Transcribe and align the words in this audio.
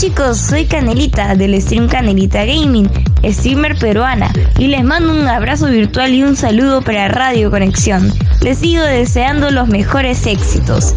chicos, 0.00 0.38
soy 0.38 0.64
Canelita 0.64 1.34
del 1.34 1.60
stream 1.60 1.86
Canelita 1.86 2.46
Gaming, 2.46 2.88
streamer 3.22 3.76
peruana, 3.76 4.32
y 4.58 4.68
les 4.68 4.82
mando 4.82 5.12
un 5.12 5.28
abrazo 5.28 5.66
virtual 5.66 6.14
y 6.14 6.22
un 6.22 6.36
saludo 6.36 6.80
para 6.80 7.08
Radio 7.08 7.50
Conexión. 7.50 8.10
Les 8.40 8.60
sigo 8.60 8.82
deseando 8.82 9.50
los 9.50 9.68
mejores 9.68 10.24
éxitos. 10.24 10.94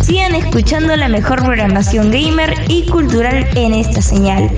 Sigan 0.00 0.36
escuchando 0.36 0.94
la 0.94 1.08
mejor 1.08 1.42
programación 1.42 2.12
gamer 2.12 2.54
y 2.68 2.86
cultural 2.86 3.48
en 3.56 3.74
esta 3.74 4.00
señal. 4.00 4.48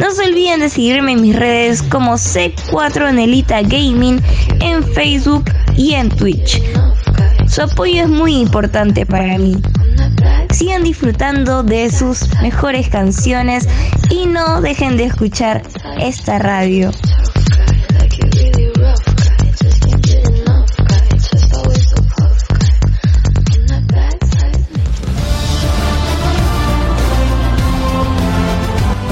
No 0.00 0.10
se 0.10 0.28
olviden 0.28 0.58
de 0.58 0.68
seguirme 0.68 1.12
en 1.12 1.22
mis 1.22 1.36
redes 1.36 1.80
como 1.80 2.14
C4 2.14 3.14
Nelita 3.14 3.62
Gaming 3.62 4.20
en 4.60 4.82
Facebook 4.82 5.44
y 5.76 5.94
en 5.94 6.08
Twitch. 6.08 6.60
Su 7.46 7.62
apoyo 7.62 8.02
es 8.02 8.08
muy 8.08 8.36
importante 8.36 9.06
para 9.06 9.38
mí. 9.38 9.56
Sigan 10.56 10.84
disfrutando 10.84 11.62
de 11.62 11.92
sus 11.92 12.32
mejores 12.40 12.88
canciones 12.88 13.68
y 14.08 14.24
no 14.24 14.62
dejen 14.62 14.96
de 14.96 15.04
escuchar 15.04 15.60
esta 16.00 16.38
radio. 16.38 16.90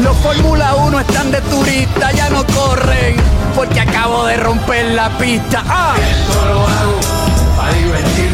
Los 0.03 0.17
Fórmula 0.17 0.75
1 0.77 1.01
están 1.01 1.31
de 1.31 1.43
turista, 1.43 2.11
ya 2.13 2.31
no 2.31 2.47
corren 2.47 3.17
porque 3.55 3.81
acabo 3.81 4.25
de 4.25 4.39
romper 4.39 4.95
la 4.95 5.11
pista. 5.19 5.63
¡Ah! 5.67 5.95
Esto 5.99 6.45
lo 6.47 6.67
hago 6.67 7.01
para 7.59 7.75
divertirme, 7.75 7.75
para 7.75 7.75
divertirme, 7.75 8.34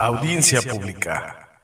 Audiencia 0.00 0.62
pública. 0.62 1.60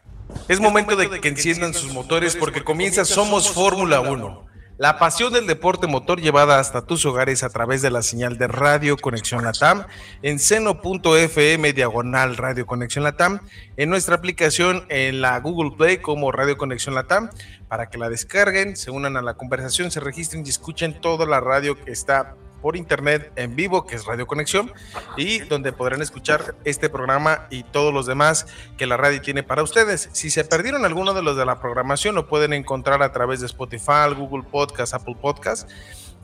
Es 0.47 0.61
momento 0.61 0.95
de 0.95 1.09
que 1.23 1.29
enciendan 1.29 1.73
sus 1.73 1.91
motores 1.95 2.37
porque 2.37 2.62
comienza 2.62 3.06
Somos 3.06 3.51
Fórmula 3.51 4.01
1. 4.01 4.47
La 4.77 4.98
pasión 4.98 5.33
del 5.33 5.47
deporte 5.47 5.87
motor 5.87 6.20
llevada 6.20 6.61
hasta 6.61 6.84
tus 6.84 7.07
hogares 7.07 7.42
a 7.42 7.48
través 7.48 7.81
de 7.81 7.91
la 7.91 8.03
señal 8.03 8.37
de 8.37 8.47
Radio 8.47 8.98
Conexión 8.98 9.42
Latam 9.42 9.86
en 10.20 10.39
seno.fm 10.39 11.73
diagonal 11.73 12.36
Radio 12.36 12.67
Conexión 12.67 13.05
Latam, 13.05 13.41
en 13.79 13.89
nuestra 13.89 14.17
aplicación 14.17 14.85
en 14.91 15.23
la 15.23 15.41
Google 15.41 15.74
Play 15.74 15.97
como 15.97 16.30
Radio 16.30 16.58
Conexión 16.58 16.95
Latam, 16.95 17.30
para 17.68 17.89
que 17.89 17.97
la 17.97 18.11
descarguen, 18.11 18.77
se 18.77 18.91
unan 18.91 19.17
a 19.17 19.23
la 19.23 19.33
conversación, 19.33 19.91
se 19.91 20.01
registren 20.01 20.45
y 20.45 20.51
escuchen 20.51 21.01
toda 21.01 21.24
la 21.24 21.41
radio 21.41 21.83
que 21.83 21.91
está 21.91 22.36
por 22.67 22.77
internet 22.77 23.31
en 23.37 23.55
vivo, 23.55 23.87
que 23.87 23.95
es 23.95 24.07
Radio 24.07 24.27
Conexión, 24.27 24.73
y 25.17 25.39
donde 25.39 25.73
podrán 25.73 26.03
escuchar 26.03 26.57
este 26.65 26.89
programa 26.91 27.47
y 27.49 27.63
todos 27.63 27.95
los 27.95 28.07
demás 28.07 28.49
que 28.77 28.89
la 28.89 28.97
radio 28.97 29.21
tiene 29.21 29.45
para 29.45 29.63
ustedes. 29.63 30.09
Si 30.11 30.31
se 30.31 30.43
perdieron 30.43 30.85
alguno 30.85 31.15
de 31.15 31.23
los 31.23 31.37
de 31.37 31.47
la 31.47 31.61
programación, 31.61 32.17
lo 32.17 32.27
pueden 32.27 32.53
encontrar 32.53 33.05
a 33.05 33.13
través 33.13 33.39
de 33.39 33.47
Spotify, 33.47 34.13
Google 34.17 34.43
Podcast, 34.51 34.95
Apple 34.95 35.15
Podcast 35.15 35.71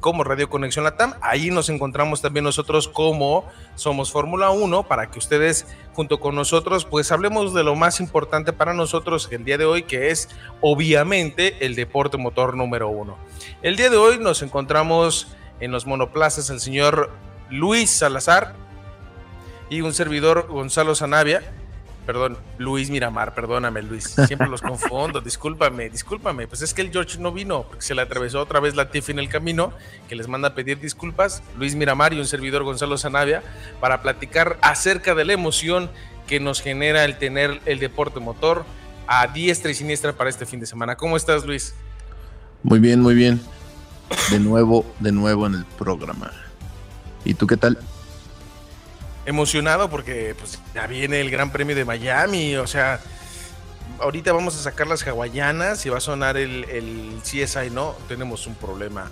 como 0.00 0.24
Radio 0.24 0.50
Conexión 0.50 0.84
Latam. 0.84 1.14
Ahí 1.20 1.52
nos 1.52 1.68
encontramos 1.68 2.20
también 2.20 2.42
nosotros 2.42 2.88
como 2.88 3.44
Somos 3.76 4.10
Fórmula 4.10 4.50
1 4.50 4.88
para 4.88 5.12
que 5.12 5.20
ustedes 5.20 5.68
junto 5.92 6.18
con 6.18 6.34
nosotros 6.34 6.84
pues 6.84 7.12
hablemos 7.12 7.54
de 7.54 7.62
lo 7.62 7.76
más 7.76 8.00
importante 8.00 8.52
para 8.52 8.74
nosotros 8.74 9.28
el 9.30 9.44
día 9.44 9.58
de 9.58 9.64
hoy 9.64 9.84
que 9.84 10.10
es 10.10 10.28
obviamente 10.60 11.64
el 11.64 11.76
deporte 11.76 12.16
motor 12.16 12.56
número 12.56 12.88
uno. 12.88 13.16
El 13.62 13.76
día 13.76 13.90
de 13.90 13.96
hoy 13.96 14.18
nos 14.18 14.42
encontramos 14.42 15.36
en 15.62 15.70
los 15.70 15.86
monoplazas 15.86 16.50
el 16.50 16.60
señor 16.60 17.10
Luis 17.48 17.88
Salazar 17.88 18.54
y 19.70 19.80
un 19.80 19.94
servidor 19.94 20.48
Gonzalo 20.48 20.96
Zanavia. 20.96 21.42
Perdón, 22.04 22.36
Luis 22.58 22.90
Miramar, 22.90 23.32
perdóname 23.32 23.80
Luis, 23.80 24.12
siempre 24.26 24.48
los 24.48 24.60
confundo, 24.62 25.20
discúlpame, 25.20 25.88
discúlpame, 25.88 26.48
pues 26.48 26.62
es 26.62 26.74
que 26.74 26.82
el 26.82 26.90
George 26.90 27.20
no 27.20 27.30
vino, 27.30 27.62
porque 27.62 27.82
se 27.82 27.94
le 27.94 28.02
atravesó 28.02 28.40
otra 28.40 28.58
vez 28.58 28.74
la 28.74 28.90
Tiff 28.90 29.10
en 29.10 29.20
el 29.20 29.28
camino, 29.28 29.72
que 30.08 30.16
les 30.16 30.26
manda 30.26 30.48
a 30.48 30.54
pedir 30.56 30.80
disculpas, 30.80 31.44
Luis 31.56 31.76
Miramar 31.76 32.12
y 32.12 32.18
un 32.18 32.26
servidor 32.26 32.64
Gonzalo 32.64 32.98
Zanavia, 32.98 33.44
para 33.80 34.02
platicar 34.02 34.58
acerca 34.62 35.14
de 35.14 35.24
la 35.24 35.32
emoción 35.34 35.90
que 36.26 36.40
nos 36.40 36.60
genera 36.60 37.04
el 37.04 37.18
tener 37.18 37.60
el 37.66 37.78
deporte 37.78 38.18
motor 38.18 38.64
a 39.06 39.28
diestra 39.28 39.70
y 39.70 39.74
siniestra 39.74 40.12
para 40.12 40.28
este 40.28 40.44
fin 40.44 40.58
de 40.58 40.66
semana. 40.66 40.96
¿Cómo 40.96 41.16
estás, 41.16 41.46
Luis? 41.46 41.72
Muy 42.64 42.80
bien, 42.80 43.00
muy 43.00 43.14
bien. 43.14 43.40
De 44.30 44.38
nuevo, 44.38 44.84
de 45.00 45.12
nuevo 45.12 45.46
en 45.46 45.54
el 45.54 45.64
programa. 45.64 46.30
¿Y 47.24 47.34
tú 47.34 47.46
qué 47.46 47.56
tal? 47.56 47.78
emocionado 49.24 49.88
porque 49.88 50.34
pues 50.38 50.58
ya 50.74 50.86
viene 50.86 51.20
el 51.20 51.30
Gran 51.30 51.50
Premio 51.52 51.76
de 51.76 51.84
Miami, 51.84 52.56
o 52.56 52.66
sea, 52.66 52.98
ahorita 54.00 54.32
vamos 54.32 54.56
a 54.56 54.62
sacar 54.62 54.86
las 54.86 55.06
hawaianas 55.06 55.86
y 55.86 55.90
va 55.90 55.98
a 55.98 56.00
sonar 56.00 56.36
el, 56.36 56.64
el 56.64 57.20
CSI, 57.22 57.70
¿no? 57.70 57.94
Tenemos 58.08 58.46
un 58.46 58.54
problema. 58.56 59.10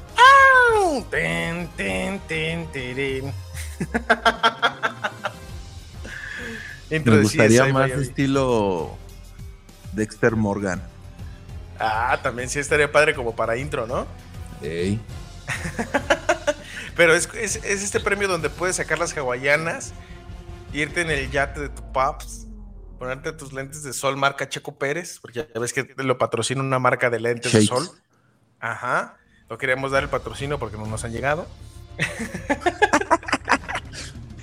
¡Au! 0.75 1.05
Ten, 1.05 1.69
ten, 1.77 2.21
ten. 2.29 2.69
Intro 6.91 7.15
Me 7.15 7.23
gustaría 7.23 7.63
CSI 7.65 7.73
más 7.73 7.89
Miami. 7.89 8.03
estilo 8.03 8.97
Dexter 9.93 10.35
Morgan. 10.35 10.83
Ah, 11.79 12.19
también 12.23 12.51
sí 12.51 12.59
estaría 12.59 12.91
padre 12.91 13.15
como 13.15 13.35
para 13.35 13.57
intro, 13.57 13.87
¿no? 13.87 14.07
Ey. 14.63 15.01
Pero 16.97 17.15
es, 17.15 17.29
es, 17.35 17.57
es 17.57 17.83
este 17.83 18.01
premio 18.01 18.29
donde 18.29 18.51
puedes 18.51 18.77
sacar 18.77 18.99
las 18.99 19.17
hawaianas, 19.17 19.93
irte 20.73 21.01
en 21.03 21.11
el 21.11 21.31
yate 21.31 21.61
de 21.61 21.69
tu 21.71 21.93
paps, 21.93 22.47
ponerte 22.99 23.33
tus 23.33 23.53
lentes 23.53 23.83
de 23.83 23.93
sol 23.93 24.17
marca 24.17 24.49
Checo 24.49 24.77
Pérez, 24.77 25.19
porque 25.21 25.49
ya 25.55 25.61
ves 25.61 25.73
que 25.73 25.95
lo 25.97 26.19
patrocina 26.19 26.61
una 26.61 26.79
marca 26.79 27.11
de 27.11 27.21
lentes 27.21 27.53
de 27.53 27.63
sol. 27.63 27.89
Ajá. 28.61 29.17
No 29.49 29.59
queríamos 29.59 29.91
dar 29.93 30.03
el 30.03 30.09
patrocinio 30.09 30.59
porque 30.59 30.77
no 30.77 30.87
nos 30.87 31.05
han 31.05 31.13
llegado. 31.13 31.47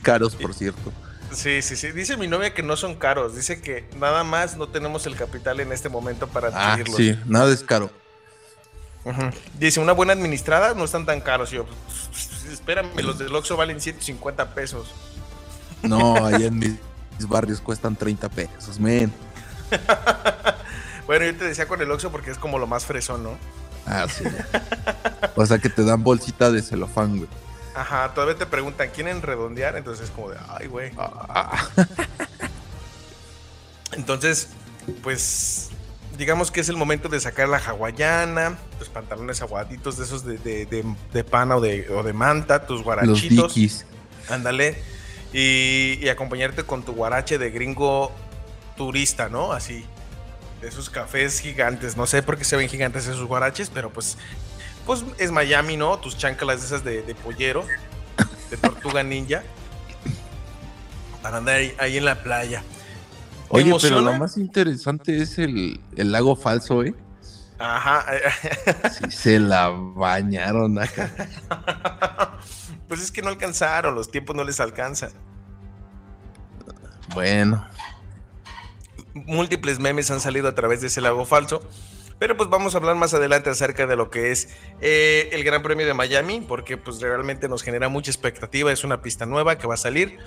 Caros, 0.01 0.35
por 0.35 0.53
cierto. 0.53 0.91
Sí, 1.31 1.61
sí, 1.61 1.75
sí. 1.75 1.91
Dice 1.91 2.15
mi 2.17 2.27
novia 2.27 2.53
que 2.53 2.63
no 2.63 2.77
son 2.77 2.95
caros. 2.95 3.35
Dice 3.35 3.61
que 3.61 3.87
nada 3.97 4.23
más 4.23 4.55
no 4.57 4.69
tenemos 4.69 5.05
el 5.05 5.15
capital 5.15 5.59
en 5.59 5.71
este 5.73 5.89
momento 5.89 6.27
para 6.27 6.47
Ah, 6.53 6.73
adquirirlos. 6.73 6.97
sí, 6.97 7.19
nada 7.25 7.53
es 7.53 7.63
caro. 7.63 7.91
Dice, 9.59 9.79
una 9.79 9.93
buena 9.93 10.13
administrada 10.13 10.73
no 10.73 10.83
están 10.85 11.05
tan 11.05 11.21
caros. 11.21 11.51
Y 11.51 11.55
yo, 11.57 11.65
"Pues, 11.65 12.45
espérame, 12.51 12.89
los 13.01 13.17
del 13.17 13.33
Oxxo 13.35 13.57
valen 13.57 13.79
150 13.81 14.53
pesos. 14.53 14.87
No, 15.83 16.25
allá 16.25 16.47
en 16.47 16.57
mis, 16.59 16.71
mis 17.17 17.27
barrios 17.27 17.61
cuestan 17.61 17.95
30 17.95 18.29
pesos, 18.29 18.79
men. 18.79 19.11
Bueno, 21.05 21.23
yo 21.25 21.37
te 21.37 21.45
decía 21.45 21.69
con 21.69 21.81
el 21.81 21.89
Oxxo 21.89 22.11
porque 22.11 22.31
es 22.31 22.37
como 22.37 22.59
lo 22.59 22.67
más 22.67 22.85
fresón, 22.85 23.23
¿no? 23.23 23.37
Ah, 23.85 24.05
sí. 24.09 24.25
O 25.37 25.45
sea 25.45 25.57
que 25.57 25.69
te 25.69 25.85
dan 25.85 26.03
bolsita 26.03 26.51
de 26.51 26.61
celofán, 26.61 27.15
güey. 27.19 27.29
Ajá, 27.73 28.13
todavía 28.13 28.35
te 28.35 28.45
preguntan, 28.45 28.89
¿quieren 28.93 29.21
redondear? 29.21 29.77
Entonces 29.77 30.09
es 30.09 30.11
como 30.11 30.31
de, 30.31 30.37
ay, 30.49 30.67
güey. 30.67 30.91
Ah, 30.97 31.65
Entonces, 33.93 34.49
pues, 35.03 35.69
digamos 36.17 36.51
que 36.51 36.61
es 36.61 36.69
el 36.69 36.77
momento 36.77 37.09
de 37.09 37.19
sacar 37.19 37.47
la 37.49 37.57
hawaiana, 37.57 38.57
tus 38.79 38.89
pantalones 38.89 39.41
aguaditos 39.41 39.97
de 39.97 40.03
esos 40.05 40.25
de, 40.25 40.37
de, 40.37 40.65
de- 40.65 40.95
de 41.13 41.23
pana 41.23 41.57
o 41.57 41.61
de, 41.61 41.89
o 41.89 42.03
de 42.03 42.13
manta, 42.13 42.65
tus 42.65 42.77
los 42.77 42.83
guarachitos. 42.83 43.53
dikis. 43.55 43.85
Ándale. 44.29 44.81
Y, 45.33 45.99
y 46.01 46.09
acompañarte 46.09 46.63
con 46.63 46.83
tu 46.83 46.93
guarache 46.93 47.37
de 47.37 47.49
gringo 47.51 48.11
turista, 48.75 49.29
¿no? 49.29 49.51
Así. 49.51 49.85
De 50.61 50.67
esos 50.69 50.89
cafés 50.89 51.39
gigantes. 51.39 51.95
No 51.97 52.07
sé 52.07 52.23
por 52.23 52.37
qué 52.37 52.43
se 52.43 52.55
ven 52.57 52.67
gigantes 52.67 53.03
esos 53.07 53.25
guaraches, 53.25 53.69
pero 53.69 53.89
pues 53.91 54.17
pues 54.85 55.03
es 55.17 55.31
Miami, 55.31 55.75
¿no? 55.77 55.99
Tus 55.99 56.17
chanclas 56.17 56.63
esas 56.63 56.83
de, 56.83 57.01
de 57.03 57.13
pollero, 57.13 57.65
de 58.49 58.55
tortuga 58.57 59.03
ninja, 59.03 59.43
para 61.21 61.37
andar 61.37 61.55
ahí, 61.57 61.75
ahí 61.77 61.97
en 61.97 62.05
la 62.05 62.23
playa. 62.23 62.63
¿Te 63.49 63.57
Oye, 63.57 63.73
pero 63.81 64.01
lo 64.01 64.13
más 64.13 64.37
interesante 64.37 65.21
es 65.21 65.37
el, 65.37 65.79
el 65.95 66.11
lago 66.11 66.35
falso, 66.35 66.83
¿eh? 66.83 66.93
Ajá. 67.59 68.05
Sí, 68.91 69.11
se 69.11 69.39
la 69.39 69.69
bañaron 69.69 70.77
acá. 70.77 71.11
pues 72.87 73.01
es 73.01 73.11
que 73.11 73.21
no 73.21 73.29
alcanzaron, 73.29 73.95
los 73.95 74.11
tiempos 74.11 74.35
no 74.35 74.43
les 74.43 74.59
alcanzan. 74.59 75.11
Bueno, 77.13 77.65
múltiples 79.13 79.79
memes 79.79 80.11
han 80.11 80.19
salido 80.19 80.47
a 80.47 80.55
través 80.55 80.81
de 80.81 80.87
ese 80.87 81.01
lago 81.01 81.25
falso. 81.25 81.61
Pero 82.19 82.35
pues 82.35 82.49
vamos 82.49 82.73
a 82.73 82.79
hablar 82.79 82.95
más 82.95 83.13
adelante 83.13 83.51
acerca 83.51 83.85
de 83.85 83.95
lo 83.95 84.09
que 84.09 84.31
es 84.31 84.49
eh, 84.81 85.29
el 85.33 85.43
Gran 85.43 85.61
Premio 85.61 85.85
de 85.85 85.93
Miami, 85.93 86.41
porque 86.41 86.75
pues 86.75 86.99
realmente 86.99 87.47
nos 87.47 87.61
genera 87.61 87.89
mucha 87.89 88.09
expectativa. 88.09 88.71
Es 88.71 88.83
una 88.83 89.03
pista 89.03 89.27
nueva 89.27 89.57
que 89.59 89.67
va 89.67 89.75
a 89.75 89.77
salir 89.77 90.17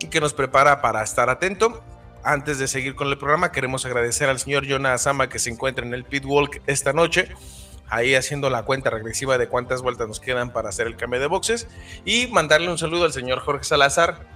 y 0.00 0.08
que 0.08 0.20
nos 0.20 0.34
prepara 0.34 0.82
para 0.82 1.04
estar 1.04 1.30
atento. 1.30 1.84
Antes 2.26 2.58
de 2.58 2.66
seguir 2.66 2.96
con 2.96 3.06
el 3.06 3.16
programa, 3.18 3.52
queremos 3.52 3.86
agradecer 3.86 4.28
al 4.28 4.40
señor 4.40 4.68
Jonah 4.68 4.98
Sama 4.98 5.28
que 5.28 5.38
se 5.38 5.48
encuentra 5.48 5.86
en 5.86 5.94
el 5.94 6.02
pit 6.02 6.24
walk 6.24 6.60
esta 6.66 6.92
noche, 6.92 7.28
ahí 7.88 8.16
haciendo 8.16 8.50
la 8.50 8.64
cuenta 8.64 8.90
regresiva 8.90 9.38
de 9.38 9.46
cuántas 9.46 9.80
vueltas 9.80 10.08
nos 10.08 10.18
quedan 10.18 10.52
para 10.52 10.68
hacer 10.68 10.88
el 10.88 10.96
cambio 10.96 11.20
de 11.20 11.28
boxes, 11.28 11.68
y 12.04 12.26
mandarle 12.26 12.68
un 12.68 12.78
saludo 12.78 13.04
al 13.04 13.12
señor 13.12 13.38
Jorge 13.38 13.62
Salazar, 13.62 14.26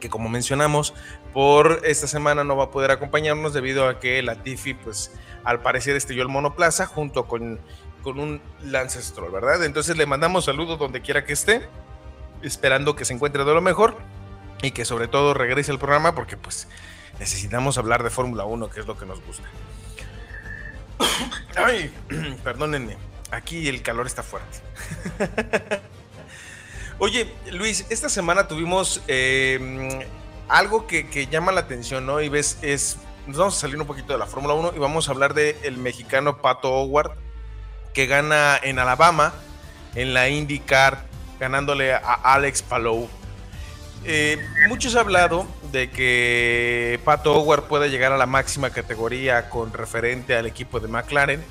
que 0.00 0.10
como 0.10 0.28
mencionamos, 0.28 0.94
por 1.32 1.82
esta 1.84 2.08
semana 2.08 2.42
no 2.42 2.56
va 2.56 2.64
a 2.64 2.70
poder 2.72 2.90
acompañarnos 2.90 3.54
debido 3.54 3.86
a 3.86 4.00
que 4.00 4.20
la 4.20 4.42
Tifi, 4.42 4.74
pues 4.74 5.12
al 5.44 5.62
parecer 5.62 5.94
estrelló 5.94 6.22
el 6.22 6.28
monoplaza 6.28 6.86
junto 6.86 7.28
con, 7.28 7.60
con 8.02 8.18
un 8.18 8.42
Lance 8.64 9.00
Stroll, 9.00 9.30
¿verdad? 9.30 9.62
Entonces 9.62 9.96
le 9.96 10.06
mandamos 10.06 10.46
saludos 10.46 10.76
donde 10.76 11.02
quiera 11.02 11.24
que 11.24 11.34
esté, 11.34 11.68
esperando 12.42 12.96
que 12.96 13.04
se 13.04 13.14
encuentre 13.14 13.44
de 13.44 13.54
lo 13.54 13.60
mejor 13.60 13.96
y 14.60 14.72
que 14.72 14.84
sobre 14.84 15.06
todo 15.06 15.34
regrese 15.34 15.70
al 15.70 15.78
programa 15.78 16.16
porque 16.16 16.36
pues 16.36 16.66
necesitamos 17.18 17.78
hablar 17.78 18.02
de 18.02 18.10
Fórmula 18.10 18.44
1, 18.44 18.70
que 18.70 18.80
es 18.80 18.86
lo 18.86 18.96
que 18.96 19.06
nos 19.06 19.20
gusta. 19.24 19.48
Ay, 21.56 21.92
perdónenme, 22.44 22.96
aquí 23.30 23.68
el 23.68 23.82
calor 23.82 24.06
está 24.06 24.22
fuerte. 24.22 24.58
Oye, 27.00 27.32
Luis, 27.52 27.86
esta 27.90 28.08
semana 28.08 28.48
tuvimos 28.48 29.02
eh, 29.06 30.04
algo 30.48 30.86
que, 30.88 31.28
llama 31.30 31.52
la 31.52 31.60
atención, 31.60 32.04
¿no? 32.06 32.20
Y 32.20 32.28
ves, 32.28 32.58
es. 32.62 32.98
Nos 33.28 33.36
vamos 33.36 33.56
a 33.58 33.60
salir 33.60 33.78
un 33.78 33.86
poquito 33.86 34.14
de 34.14 34.18
la 34.18 34.26
Fórmula 34.26 34.54
1 34.54 34.72
y 34.74 34.78
vamos 34.78 35.08
a 35.08 35.12
hablar 35.12 35.34
del 35.34 35.54
el 35.62 35.76
mexicano 35.76 36.38
Pato 36.38 36.72
Howard, 36.72 37.12
que 37.92 38.06
gana 38.06 38.58
en 38.62 38.78
Alabama, 38.78 39.34
en 39.94 40.14
la 40.14 40.30
IndyCar, 40.30 41.04
ganándole 41.38 41.92
a 41.92 41.98
Alex 41.98 42.62
Palou. 42.62 43.08
Eh, 44.04 44.38
muchos 44.68 44.94
han 44.94 45.00
hablado 45.00 45.46
de 45.72 45.90
que 45.90 47.00
Pato 47.04 47.34
Howard 47.34 47.64
puede 47.64 47.90
llegar 47.90 48.12
a 48.12 48.16
la 48.16 48.26
máxima 48.26 48.70
categoría 48.70 49.50
con 49.50 49.72
referente 49.72 50.34
al 50.36 50.46
equipo 50.46 50.80
de 50.80 50.88
McLaren, 50.88 51.44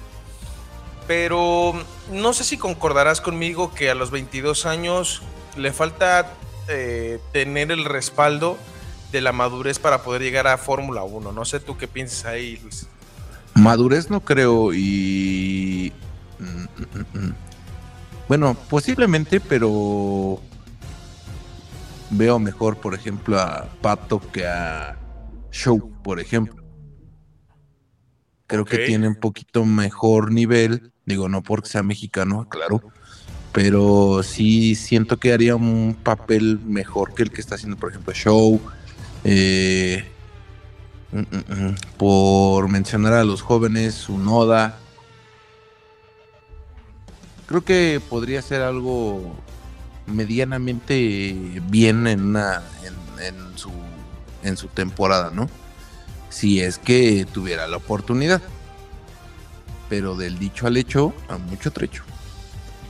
pero 1.07 1.73
no 2.11 2.33
sé 2.33 2.43
si 2.43 2.57
concordarás 2.57 3.21
conmigo 3.21 3.73
que 3.73 3.89
a 3.89 3.95
los 3.95 4.11
22 4.11 4.65
años 4.65 5.21
le 5.55 5.71
falta 5.71 6.33
eh, 6.67 7.19
tener 7.31 7.71
el 7.71 7.85
respaldo 7.85 8.57
de 9.11 9.21
la 9.21 9.31
madurez 9.31 9.79
para 9.79 10.03
poder 10.03 10.21
llegar 10.21 10.47
a 10.47 10.57
Fórmula 10.57 11.03
1. 11.03 11.31
No 11.31 11.45
sé 11.45 11.59
tú 11.59 11.77
qué 11.77 11.87
piensas 11.87 12.25
ahí, 12.25 12.57
Luis. 12.61 12.87
Madurez 13.53 14.09
no 14.09 14.19
creo 14.21 14.73
y... 14.73 15.91
mm, 16.39 17.17
mm, 17.17 17.33
Bueno, 18.27 18.55
posiblemente, 18.69 19.39
pero 19.39 20.39
veo 22.09 22.39
mejor, 22.39 22.77
por 22.77 22.93
ejemplo, 22.93 23.39
a 23.39 23.67
Pato 23.81 24.19
que 24.31 24.45
a 24.45 24.97
Show, 25.51 25.91
por 26.03 26.19
ejemplo. 26.19 26.63
Creo 28.47 28.61
okay. 28.61 28.79
que 28.79 28.85
tiene 28.85 29.07
un 29.07 29.15
poquito 29.15 29.65
mejor 29.65 30.31
nivel, 30.31 30.91
digo, 31.05 31.27
no 31.27 31.43
porque 31.43 31.69
sea 31.69 31.83
mexicano, 31.83 32.47
claro, 32.47 32.81
pero 33.51 34.21
sí 34.23 34.75
siento 34.75 35.17
que 35.17 35.33
haría 35.33 35.55
un 35.55 35.97
papel 36.01 36.59
mejor 36.63 37.13
que 37.13 37.23
el 37.23 37.31
que 37.31 37.41
está 37.41 37.55
haciendo, 37.55 37.77
por 37.77 37.89
ejemplo, 37.89 38.13
Show. 38.13 38.61
Eh, 39.23 40.05
mm, 41.11 41.19
mm, 41.19 41.75
por 41.97 42.69
mencionar 42.69 43.13
a 43.13 43.25
los 43.25 43.41
jóvenes, 43.41 44.07
Unoda. 44.07 44.79
Creo 47.47 47.63
que 47.63 48.01
podría 48.09 48.41
ser 48.41 48.61
algo 48.61 49.35
medianamente 50.07 51.61
bien 51.69 52.07
en 52.07 52.21
una 52.27 52.63
en, 53.21 53.57
su 53.57 53.71
en 54.43 54.57
su 54.57 54.67
temporada, 54.67 55.31
¿no? 55.31 55.49
Si 56.29 56.61
es 56.61 56.79
que 56.79 57.25
tuviera 57.31 57.67
la 57.67 57.77
oportunidad. 57.77 58.41
Pero 59.89 60.15
del 60.15 60.37
dicho 60.37 60.67
al 60.67 60.75
hecho, 60.75 61.13
a 61.29 61.37
mucho 61.37 61.71
trecho. 61.71 62.03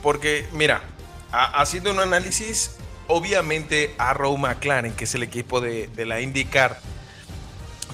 Porque, 0.02 0.46
mira, 0.52 0.82
a, 1.30 1.60
haciendo 1.60 1.92
un 1.92 2.00
análisis, 2.00 2.72
obviamente 3.06 3.94
Arrow 3.98 4.36
McLaren, 4.36 4.92
que 4.92 5.04
es 5.04 5.14
el 5.14 5.22
equipo 5.22 5.60
de, 5.60 5.88
la 6.04 6.20
IndyCar, 6.20 6.80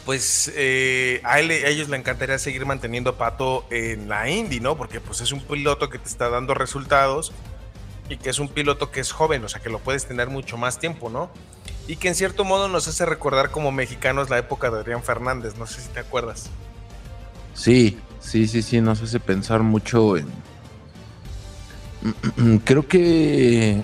pues 0.06 0.50
eh, 0.54 1.20
a, 1.22 1.38
él, 1.40 1.50
a, 1.50 1.68
ellos 1.68 1.90
le 1.90 1.98
encantaría 1.98 2.38
seguir 2.38 2.64
manteniendo 2.64 3.10
a 3.10 3.18
Pato 3.18 3.66
en 3.70 4.08
la 4.08 4.28
Indy, 4.30 4.60
¿no? 4.60 4.76
Porque 4.76 5.00
pues 5.00 5.20
es 5.20 5.32
un 5.32 5.40
piloto 5.40 5.90
que 5.90 5.98
te 5.98 6.08
está 6.08 6.30
dando 6.30 6.54
resultados 6.54 7.32
y 8.08 8.16
que 8.16 8.30
es 8.30 8.38
un 8.38 8.48
piloto 8.48 8.90
que 8.90 9.00
es 9.00 9.12
joven, 9.12 9.44
o 9.44 9.48
sea 9.48 9.60
que 9.60 9.70
lo 9.70 9.78
puedes 9.78 10.06
tener 10.06 10.28
mucho 10.28 10.56
más 10.56 10.78
tiempo, 10.78 11.08
¿no? 11.08 11.30
Y 11.88 11.96
que 11.96 12.08
en 12.08 12.14
cierto 12.14 12.44
modo 12.44 12.68
nos 12.68 12.88
hace 12.88 13.06
recordar 13.06 13.50
como 13.50 13.72
mexicanos 13.72 14.30
la 14.30 14.38
época 14.38 14.70
de 14.70 14.78
Adrián 14.78 15.02
Fernández, 15.02 15.56
no 15.56 15.66
sé 15.66 15.80
si 15.80 15.88
te 15.88 16.00
acuerdas. 16.00 16.50
Sí, 17.54 17.98
sí, 18.20 18.46
sí, 18.46 18.62
sí, 18.62 18.80
nos 18.80 19.02
hace 19.02 19.20
pensar 19.20 19.62
mucho 19.62 20.16
en... 20.16 20.26
Creo 22.64 22.86
que 22.86 23.82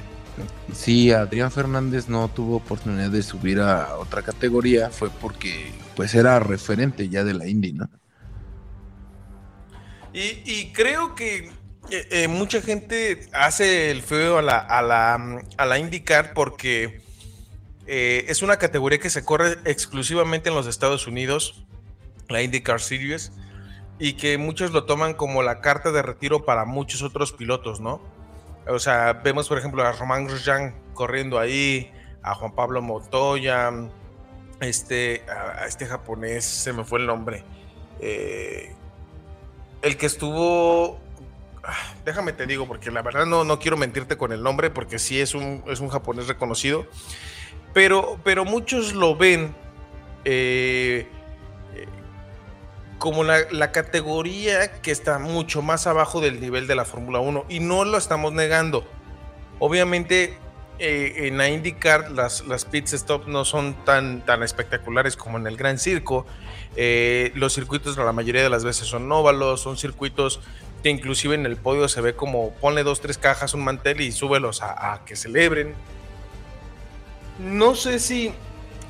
sí, 0.75 1.13
Adrián 1.13 1.51
Fernández 1.51 2.09
no 2.09 2.29
tuvo 2.29 2.57
oportunidad 2.57 3.11
de 3.11 3.23
subir 3.23 3.61
a 3.61 3.97
otra 3.97 4.23
categoría, 4.23 4.91
fue 4.91 5.09
porque 5.09 5.73
pues 5.97 6.15
era 6.15 6.39
referente 6.41 7.09
ya 7.09 7.25
de 7.25 7.35
la 7.35 7.49
Indy, 7.49 7.73
¿no? 7.73 7.89
Y, 10.13 10.43
y 10.45 10.73
creo 10.73 11.15
que 11.15 11.51
eh, 11.89 12.07
eh, 12.11 12.29
mucha 12.29 12.61
gente 12.61 13.29
hace 13.33 13.91
el 13.91 14.03
feo 14.03 14.39
a 14.39 14.43
la, 14.43 14.59
a 14.59 14.83
la, 14.83 15.43
a 15.57 15.67
la 15.67 15.79
IndyCar 15.79 16.35
porque 16.35 17.01
eh, 17.87 18.27
es 18.29 18.43
una 18.43 18.59
categoría 18.59 18.99
que 18.99 19.11
se 19.11 19.25
corre 19.25 19.57
exclusivamente 19.65 20.51
en 20.51 20.55
los 20.55 20.67
Estados 20.67 21.07
Unidos, 21.07 21.65
la 22.29 22.43
IndyCar 22.43 22.81
Series, 22.81 23.33
y 23.99 24.13
que 24.13 24.39
muchos 24.39 24.71
lo 24.73 24.85
toman 24.85 25.15
como 25.15 25.43
la 25.43 25.61
carta 25.61 25.91
de 25.91 26.03
retiro 26.03 26.45
para 26.45 26.65
muchos 26.65 27.03
otros 27.03 27.33
pilotos, 27.33 27.81
¿no? 27.81 28.01
O 28.69 28.79
sea, 28.79 29.15
vemos 29.15 29.49
por 29.49 29.59
ejemplo 29.59 29.83
a 29.85 29.91
Román 29.93 30.27
Grosjean 30.27 30.75
corriendo 30.95 31.39
ahí, 31.41 31.91
a 32.23 32.35
Juan 32.35 32.55
Pablo 32.55 32.83
Montoya, 32.83 33.73
este, 34.61 35.25
a 35.29 35.67
este 35.67 35.87
japonés, 35.87 36.45
se 36.45 36.73
me 36.73 36.85
fue 36.85 37.01
el 37.01 37.07
nombre, 37.07 37.43
el 38.01 39.97
que 39.97 40.07
estuvo 40.07 41.01
déjame 42.05 42.33
te 42.33 42.47
digo, 42.47 42.67
porque 42.67 42.91
la 42.91 43.03
verdad 43.03 43.27
no, 43.27 43.45
no 43.45 43.59
quiero 43.59 43.77
mentirte 43.77 44.17
con 44.17 44.33
el 44.33 44.43
nombre, 44.43 44.71
porque 44.71 44.99
sí 44.99 45.21
es 45.21 45.35
un, 45.35 45.63
es 45.69 45.81
un 45.81 45.89
japonés 45.89 46.27
reconocido, 46.29 46.87
pero, 47.73 48.19
pero 48.25 48.45
muchos 48.45 48.95
lo 48.95 49.17
ven 49.17 49.55
eh, 50.25 51.07
como 52.99 53.25
la, 53.25 53.39
la, 53.51 53.73
categoría 53.73 54.81
que 54.83 54.91
está 54.91 55.19
mucho 55.19 55.63
más 55.63 55.87
abajo 55.87 56.21
del 56.21 56.41
nivel 56.41 56.67
de 56.67 56.75
la 56.75 56.85
Fórmula 56.85 57.21
1, 57.21 57.47
y 57.49 57.61
no 57.61 57.85
lo 57.85 57.97
estamos 57.97 58.33
negando. 58.33 58.87
Obviamente, 59.59 60.37
eh, 60.83 61.29
en 61.29 61.37
la 61.37 61.51
IndyCar 61.51 62.11
las, 62.11 62.47
las 62.47 62.65
pit 62.65 62.87
stops 62.87 63.27
no 63.27 63.45
son 63.45 63.75
tan, 63.85 64.25
tan 64.25 64.43
espectaculares 64.43 65.15
como 65.15 65.37
en 65.37 65.47
el 65.47 65.59
Gran 65.59 65.79
Circo. 65.79 66.25
Eh, 66.75 67.33
los 67.35 67.53
circuitos 67.53 67.99
la 67.99 68.13
mayoría 68.13 68.43
de 68.43 68.49
las 68.49 68.65
veces 68.65 68.89
son 68.89 69.13
óvalos, 69.13 69.61
son 69.61 69.77
circuitos 69.77 70.41
que 70.83 70.91
inclusive 70.91 71.35
en 71.35 71.47
el 71.47 71.57
podio 71.57 71.89
se 71.89 72.01
ve 72.01 72.15
como 72.15 72.51
ponle 72.55 72.83
dos, 72.83 73.01
tres 73.01 73.19
cajas, 73.19 73.55
un 73.55 73.65
mantel 73.65 74.01
y 74.01 74.13
súbelos 74.13 74.63
a, 74.63 74.95
a 74.95 75.05
que 75.05 75.17
celebren. 75.17 75.75
No 77.39 77.75
sé 77.75 77.99
si, 77.99 78.33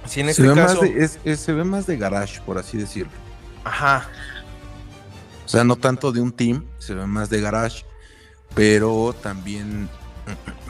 si 0.06 0.20
en 0.20 0.26
se 0.26 0.42
este 0.42 0.54
caso... 0.54 0.82
Más 0.82 0.94
de, 0.94 1.04
es, 1.04 1.18
es, 1.24 1.40
se 1.40 1.52
ve 1.52 1.64
más 1.64 1.86
de 1.86 1.96
garage, 1.96 2.40
por 2.42 2.58
así 2.58 2.76
decirlo. 2.76 3.12
Ajá. 3.64 4.08
O 5.44 5.48
sea, 5.48 5.64
no 5.64 5.76
tanto 5.76 6.12
de 6.12 6.20
un 6.20 6.32
team, 6.32 6.64
se 6.78 6.94
ve 6.94 7.06
más 7.06 7.28
de 7.28 7.40
garage, 7.40 7.84
pero 8.54 9.14
también, 9.20 9.88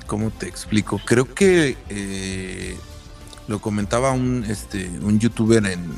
¿cómo 0.06 0.30
te 0.30 0.48
explico? 0.48 1.00
Creo 1.04 1.34
que 1.34 1.76
eh, 1.90 2.76
lo 3.46 3.58
comentaba 3.60 4.12
un, 4.12 4.44
este, 4.48 4.88
un 5.02 5.18
youtuber 5.20 5.66
en, 5.66 5.90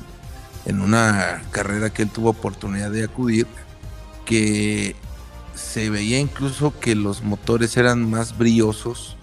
en 0.64 0.80
una 0.80 1.42
carrera 1.52 1.90
que 1.90 2.02
él 2.02 2.10
tuvo 2.10 2.30
oportunidad 2.30 2.90
de 2.90 3.04
acudir, 3.04 3.46
que 4.24 4.96
se 5.62 5.88
veía 5.88 6.18
incluso 6.18 6.78
que 6.78 6.94
los 6.94 7.22
motores 7.22 7.76
eran 7.76 8.10
más 8.10 8.36
brillosos 8.36 9.16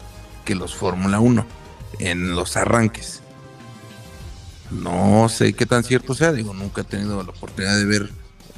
que 0.45 0.55
los 0.55 0.75
Fórmula 0.75 1.19
1 1.19 1.45
en 1.99 2.35
los 2.35 2.57
arranques. 2.57 3.21
No 4.71 5.29
sé 5.29 5.53
qué 5.53 5.65
tan 5.65 5.83
cierto 5.83 6.15
sea, 6.15 6.31
digo, 6.31 6.53
nunca 6.53 6.81
he 6.81 6.85
tenido 6.85 7.21
la 7.21 7.29
oportunidad 7.29 7.77
de 7.77 7.85
ver 7.85 8.09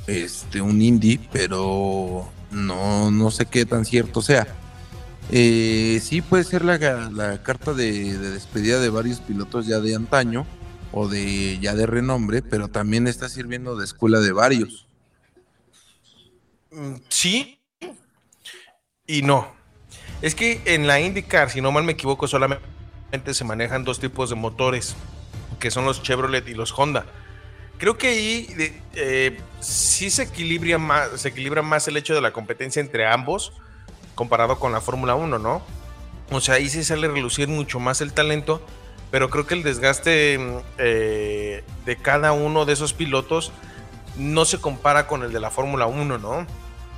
este 0.08 0.62
un 0.62 0.82
Indy, 0.82 1.18
pero 1.32 2.30
no, 2.52 3.12
no 3.12 3.32
sé 3.32 3.46
qué 3.46 3.66
tan 3.66 3.84
cierto 3.84 4.22
sea. 4.22 4.48
Eh, 5.30 6.00
sí 6.04 6.22
puede 6.22 6.44
ser 6.44 6.64
la, 6.64 6.78
la 6.78 7.44
carta 7.44 7.74
de, 7.74 8.18
de, 8.18 8.32
despedida 8.32 8.80
de 8.80 8.90
varios 8.90 9.20
pilotos 9.20 9.66
ya 9.66 9.80
de 9.80 9.96
antaño 9.96 10.46
o 10.92 11.08
de 11.08 11.60
ya 11.60 11.74
de 11.76 11.86
renombre, 11.86 12.42
pero 12.42 12.68
también 12.68 13.08
está 13.08 13.28
sirviendo 13.28 13.76
de 13.76 13.86
escuela 13.86 14.20
de 14.20 14.32
varios. 14.32 14.88
Mm, 16.72 16.96
Sí 17.10 17.58
y 19.12 19.24
no. 19.24 19.52
Es 20.22 20.36
que 20.36 20.62
en 20.66 20.88
la 20.88 21.02
IndyCar, 21.02 21.50
si 21.50 21.60
no 21.60 21.72
mal 21.72 21.84
me 21.84 21.92
equivoco, 21.94 22.28
solamente 22.28 22.64
se 23.34 23.44
manejan 23.44 23.84
dos 23.84 24.00
tipos 24.00 24.30
de 24.30 24.36
motores, 24.36 24.96
que 25.60 25.70
son 25.70 25.86
los 25.86 26.02
Chevrolet 26.02 26.48
y 26.48 26.54
los 26.54 26.78
Honda. 26.78 27.06
Creo 27.78 27.98
que 27.98 28.08
ahí 28.08 28.74
eh, 28.94 29.42
sí 29.60 30.10
se 30.10 30.24
equilibra, 30.24 30.78
más, 30.78 31.20
se 31.20 31.30
equilibra 31.30 31.62
más 31.62 31.88
el 31.90 31.98
hecho 31.98 32.16
de 32.16 32.22
la 32.22 32.32
competencia 32.32 32.80
entre 32.80 33.06
ambos 33.06 33.54
comparado 34.16 34.60
con 34.60 34.72
la 34.72 34.80
Fórmula 34.80 35.16
1, 35.16 35.40
¿no? 35.40 35.62
O 36.30 36.40
sea, 36.40 36.56
ahí 36.56 36.70
sí 36.70 36.84
sale 36.84 37.08
relucir 37.08 37.48
mucho 37.48 37.80
más 37.80 38.00
el 38.00 38.14
talento, 38.14 38.66
pero 39.10 39.30
creo 39.30 39.46
que 39.46 39.56
el 39.56 39.64
desgaste 39.64 40.40
eh, 40.78 41.64
de 41.86 41.96
cada 41.98 42.32
uno 42.32 42.66
de 42.66 42.74
esos 42.74 42.94
pilotos 42.94 43.52
no 44.16 44.46
se 44.46 44.60
compara 44.60 45.08
con 45.08 45.24
el 45.24 45.34
de 45.34 45.40
la 45.40 45.50
Fórmula 45.50 45.88
1, 45.88 46.18
¿no? 46.18 46.46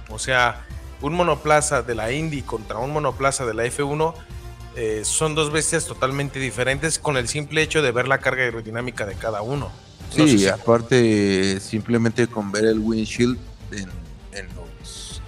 O 0.10 0.20
sea, 0.20 0.65
un 1.03 1.13
monoplaza 1.13 1.81
de 1.83 1.95
la 1.95 2.12
Indy 2.12 2.41
contra 2.41 2.79
un 2.79 2.91
monoplaza 2.91 3.45
de 3.45 3.53
la 3.53 3.65
F1 3.65 4.13
eh, 4.75 5.01
son 5.03 5.36
dos 5.36 5.51
bestias 5.51 5.86
totalmente 5.86 6.39
diferentes 6.39 6.98
con 6.98 7.17
el 7.17 7.27
simple 7.27 7.62
hecho 7.62 7.81
de 7.81 7.91
ver 7.91 8.07
la 8.07 8.17
carga 8.17 8.43
aerodinámica 8.43 9.05
de 9.05 9.13
cada 9.13 9.43
uno. 9.43 9.72
Sí, 10.10 10.22
no 10.22 10.27
sé 10.27 10.38
si... 10.39 10.48
aparte 10.48 11.60
simplemente 11.60 12.25
con 12.27 12.51
ver 12.51 12.65
el 12.65 12.79
windshield 12.79 13.38
en, 13.72 13.89
en 14.31 14.48
los 14.55 15.22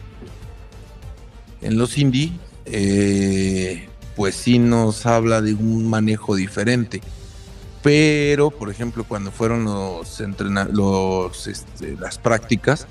en 1.61 1.77
los 1.77 1.97
Indy, 1.97 2.39
eh, 2.65 3.89
pues 4.15 4.35
sí 4.35 4.59
nos 4.59 5.05
habla 5.05 5.41
de 5.41 5.53
un 5.53 5.89
manejo 5.89 6.35
diferente. 6.35 7.01
Pero, 7.83 8.49
por 8.49 8.71
ejemplo, 8.71 9.03
cuando 9.03 9.31
fueron 9.31 9.65
los, 9.65 10.19
los 10.71 11.47
este, 11.47 11.95
las 11.99 12.17
prácticas, 12.17 12.87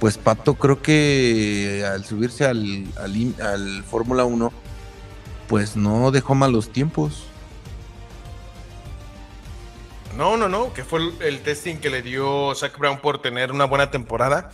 pues 0.00 0.16
Pato 0.18 0.54
creo 0.54 0.80
que 0.80 1.84
al 1.86 2.04
subirse 2.04 2.44
al, 2.46 3.84
Fórmula 3.84 4.24
1, 4.24 4.52
pues 5.48 5.76
no 5.76 6.10
dejó 6.10 6.34
malos 6.34 6.70
tiempos. 6.72 7.24
No, 10.16 10.36
no, 10.36 10.48
no, 10.48 10.72
que 10.72 10.84
fue 10.84 11.00
el, 11.00 11.12
el, 11.22 11.40
testing 11.40 11.76
que 11.76 11.90
le 11.90 12.02
dio 12.02 12.54
Zach 12.54 12.76
Brown 12.78 12.98
por 12.98 13.22
tener 13.22 13.52
una 13.52 13.64
buena 13.64 13.90
temporada. 13.90 14.50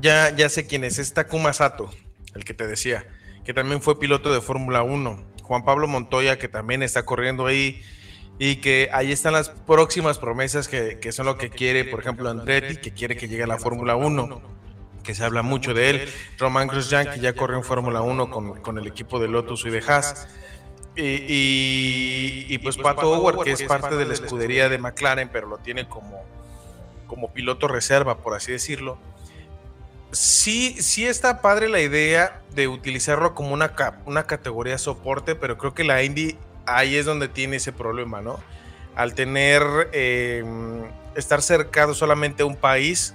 Ya, 0.00 0.34
ya 0.34 0.48
sé 0.48 0.66
quién 0.66 0.84
es, 0.84 0.98
es 0.98 1.12
Takuma 1.12 1.52
Sato, 1.52 1.90
el 2.34 2.44
que 2.44 2.54
te 2.54 2.66
decía, 2.66 3.06
que 3.44 3.52
también 3.52 3.82
fue 3.82 3.98
piloto 3.98 4.32
de 4.32 4.40
Fórmula 4.40 4.82
1. 4.82 5.36
Juan 5.42 5.64
Pablo 5.64 5.86
Montoya, 5.86 6.38
que 6.38 6.48
también 6.48 6.82
está 6.82 7.04
corriendo 7.04 7.46
ahí, 7.46 7.82
y 8.38 8.56
que 8.56 8.88
ahí 8.92 9.12
están 9.12 9.32
las 9.32 9.50
próximas 9.50 10.18
promesas 10.18 10.68
que, 10.68 10.98
que 10.98 11.12
son 11.12 11.26
lo 11.26 11.38
que 11.38 11.50
quiere, 11.50 11.84
por 11.84 12.00
ejemplo, 12.00 12.28
Andretti, 12.28 12.76
que 12.76 12.92
quiere 12.92 13.16
que 13.16 13.28
llegue 13.28 13.44
a 13.44 13.46
la 13.46 13.58
Fórmula 13.58 13.96
1, 13.96 14.40
que 15.06 15.14
se 15.14 15.24
habla 15.24 15.42
mucho 15.42 15.72
de 15.72 15.90
él. 15.90 16.12
Roman 16.36 16.66
Grosjean, 16.66 17.08
que 17.10 17.20
ya 17.20 17.32
corrió 17.32 17.56
en 17.56 17.64
Fórmula 17.64 18.02
1 18.02 18.28
con, 18.28 18.60
con, 18.60 18.76
el 18.76 18.86
equipo 18.86 19.20
de 19.20 19.28
Lotus 19.28 19.64
y 19.64 19.70
de 19.70 19.82
Haas. 19.86 20.26
Y, 20.96 22.46
y, 22.48 22.58
pues 22.58 22.76
Pato 22.76 23.12
Howard, 23.12 23.44
que 23.44 23.52
es 23.52 23.62
parte 23.62 23.96
de 23.96 24.06
la 24.06 24.14
escudería 24.14 24.68
de 24.68 24.78
McLaren, 24.78 25.28
pero 25.28 25.46
lo 25.46 25.58
tiene 25.58 25.88
como, 25.88 26.24
como 27.06 27.32
piloto 27.32 27.68
reserva, 27.68 28.18
por 28.18 28.34
así 28.34 28.52
decirlo. 28.52 28.98
Sí, 30.10 30.76
sí 30.80 31.06
está 31.06 31.42
padre 31.42 31.68
la 31.68 31.80
idea 31.80 32.40
de 32.54 32.68
utilizarlo 32.68 33.34
como 33.34 33.52
una, 33.52 33.74
una 34.06 34.26
categoría 34.26 34.78
soporte, 34.78 35.34
pero 35.34 35.58
creo 35.58 35.74
que 35.74 35.84
la 35.84 36.02
Indy 36.02 36.38
ahí 36.64 36.96
es 36.96 37.04
donde 37.04 37.28
tiene 37.28 37.56
ese 37.56 37.72
problema, 37.72 38.22
¿no? 38.22 38.40
Al 38.94 39.14
tener, 39.14 39.62
eh, 39.92 40.42
estar 41.14 41.42
cercado 41.42 41.94
solamente 41.94 42.42
a 42.42 42.46
un 42.46 42.56
país 42.56 43.14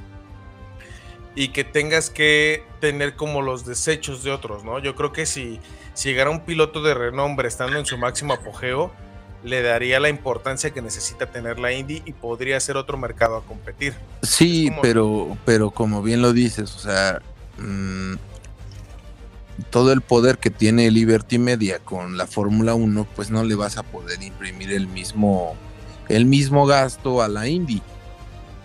y 1.35 1.49
que 1.49 1.63
tengas 1.63 2.09
que 2.09 2.63
tener 2.79 3.15
como 3.15 3.41
los 3.41 3.65
desechos 3.65 4.23
de 4.23 4.31
otros, 4.31 4.63
¿no? 4.63 4.79
Yo 4.79 4.95
creo 4.95 5.11
que 5.13 5.25
si, 5.25 5.59
si 5.93 6.09
llegara 6.09 6.29
un 6.29 6.41
piloto 6.41 6.81
de 6.83 6.93
renombre 6.93 7.47
estando 7.47 7.77
en 7.77 7.85
su 7.85 7.97
máximo 7.97 8.33
apogeo, 8.33 8.91
le 9.43 9.61
daría 9.61 9.99
la 9.99 10.09
importancia 10.09 10.71
que 10.71 10.81
necesita 10.81 11.25
tener 11.31 11.57
la 11.57 11.71
Indy 11.71 12.03
y 12.05 12.13
podría 12.13 12.59
ser 12.59 12.77
otro 12.77 12.97
mercado 12.97 13.37
a 13.37 13.43
competir. 13.43 13.93
Sí, 14.21 14.69
como... 14.69 14.81
pero, 14.81 15.37
pero 15.45 15.71
como 15.71 16.03
bien 16.03 16.21
lo 16.21 16.33
dices, 16.33 16.75
o 16.75 16.79
sea, 16.79 17.21
mmm, 17.57 18.15
todo 19.69 19.93
el 19.93 20.01
poder 20.01 20.37
que 20.37 20.49
tiene 20.49 20.91
Liberty 20.91 21.39
Media 21.39 21.79
con 21.79 22.17
la 22.17 22.27
Fórmula 22.27 22.73
1, 22.75 23.07
pues 23.15 23.31
no 23.31 23.43
le 23.43 23.55
vas 23.55 23.77
a 23.77 23.83
poder 23.83 24.21
imprimir 24.21 24.71
el 24.73 24.87
mismo, 24.87 25.55
el 26.09 26.25
mismo 26.25 26.65
gasto 26.65 27.21
a 27.21 27.27
la 27.27 27.47
Indy. 27.47 27.81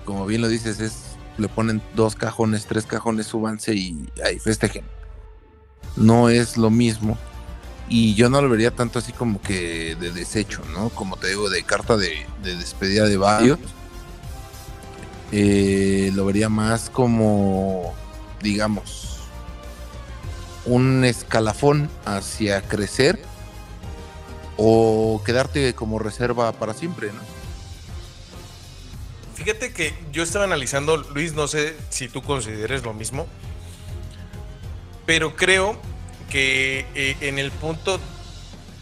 Como 0.05 0.27
bien 0.27 0.41
lo 0.41 0.49
dices, 0.49 0.81
es 0.81 1.06
le 1.39 1.49
ponen 1.49 1.83
dos 1.95 2.15
cajones, 2.15 2.67
tres 2.67 2.87
cajones, 2.87 3.27
súbanse 3.27 3.75
y 3.75 4.09
ahí 4.25 4.39
festejen. 4.39 4.85
No 5.97 6.29
es 6.29 6.57
lo 6.57 6.71
mismo. 6.71 7.17
Y 7.89 8.15
yo 8.15 8.29
no 8.29 8.43
lo 8.43 8.49
vería 8.49 8.73
tanto 8.73 8.99
así 8.99 9.13
como 9.13 9.41
que 9.41 9.97
de 10.01 10.11
desecho, 10.11 10.63
¿no? 10.73 10.89
Como 10.91 11.17
te 11.17 11.29
digo, 11.29 11.49
de 11.49 11.63
carta 11.63 11.97
de, 11.97 12.27
de 12.43 12.57
despedida 12.57 13.05
de 13.05 13.17
varios. 13.17 13.59
Eh, 15.33 16.11
lo 16.15 16.25
vería 16.25 16.49
más 16.49 16.91
como, 16.91 17.95
digamos, 18.43 19.21
un 20.65 21.05
escalafón 21.05 21.89
hacia 22.05 22.63
crecer 22.63 23.21
o 24.57 25.23
quedarte 25.25 25.75
como 25.75 25.99
reserva 25.99 26.53
para 26.53 26.75
siempre, 26.75 27.13
¿no? 27.13 27.36
Fíjate 29.37 29.71
que 29.75 29.93
yo 30.13 30.23
estaba 30.23 30.47
analizando, 30.47 30.97
Luis, 30.97 31.35
no 31.35 31.47
sé 31.47 31.77
si 31.91 32.09
tú 32.09 32.23
consideres 32.23 32.83
lo 32.85 32.95
mismo, 32.95 33.29
pero 35.05 35.37
creo 35.37 35.79
que 36.31 36.87
eh, 36.95 37.19
en 37.21 37.39
el 37.39 37.51
punto 37.51 38.01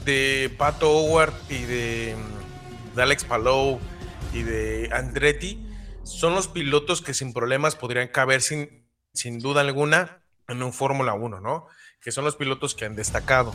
de 0.04 0.54
Pato 0.56 0.92
Howard 0.92 1.34
y 1.50 1.58
de, 1.64 2.14
de, 2.94 3.02
Alex 3.02 3.24
Palou 3.24 3.80
y 4.32 4.42
de 4.42 4.90
Andretti, 4.92 5.60
son 6.04 6.36
los 6.36 6.46
pilotos 6.46 7.02
que 7.02 7.14
sin 7.14 7.32
problemas 7.32 7.74
podrían 7.74 8.06
caber 8.06 8.40
sin, 8.40 8.86
sin 9.12 9.40
duda 9.40 9.60
alguna 9.60 10.22
en 10.46 10.62
un 10.62 10.72
Fórmula 10.72 11.14
1, 11.14 11.40
¿no? 11.40 11.66
Que 12.00 12.12
son 12.12 12.24
los 12.24 12.36
pilotos 12.36 12.76
que 12.76 12.84
han 12.84 12.94
destacado. 12.94 13.52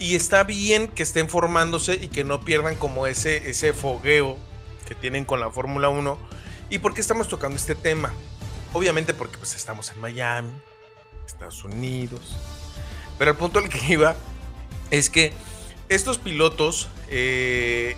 Y 0.00 0.16
está 0.16 0.42
bien 0.42 0.88
que 0.88 1.04
estén 1.04 1.28
formándose 1.28 1.94
y 1.94 2.08
que 2.08 2.24
no 2.24 2.40
pierdan 2.40 2.74
como 2.74 3.06
ese, 3.06 3.48
ese 3.48 3.72
fogueo 3.72 4.47
que 4.88 4.94
tienen 4.94 5.26
con 5.26 5.38
la 5.38 5.50
Fórmula 5.50 5.90
1. 5.90 6.18
¿Y 6.70 6.78
por 6.78 6.94
qué 6.94 7.02
estamos 7.02 7.28
tocando 7.28 7.56
este 7.56 7.74
tema? 7.74 8.12
Obviamente 8.72 9.12
porque 9.12 9.36
pues 9.36 9.54
estamos 9.54 9.90
en 9.92 10.00
Miami, 10.00 10.50
Estados 11.26 11.62
Unidos. 11.62 12.36
Pero 13.18 13.32
el 13.32 13.36
punto 13.36 13.58
al 13.58 13.68
que 13.68 13.80
iba 13.92 14.16
es 14.90 15.10
que 15.10 15.32
estos 15.90 16.18
pilotos 16.18 16.88
eh, 17.08 17.96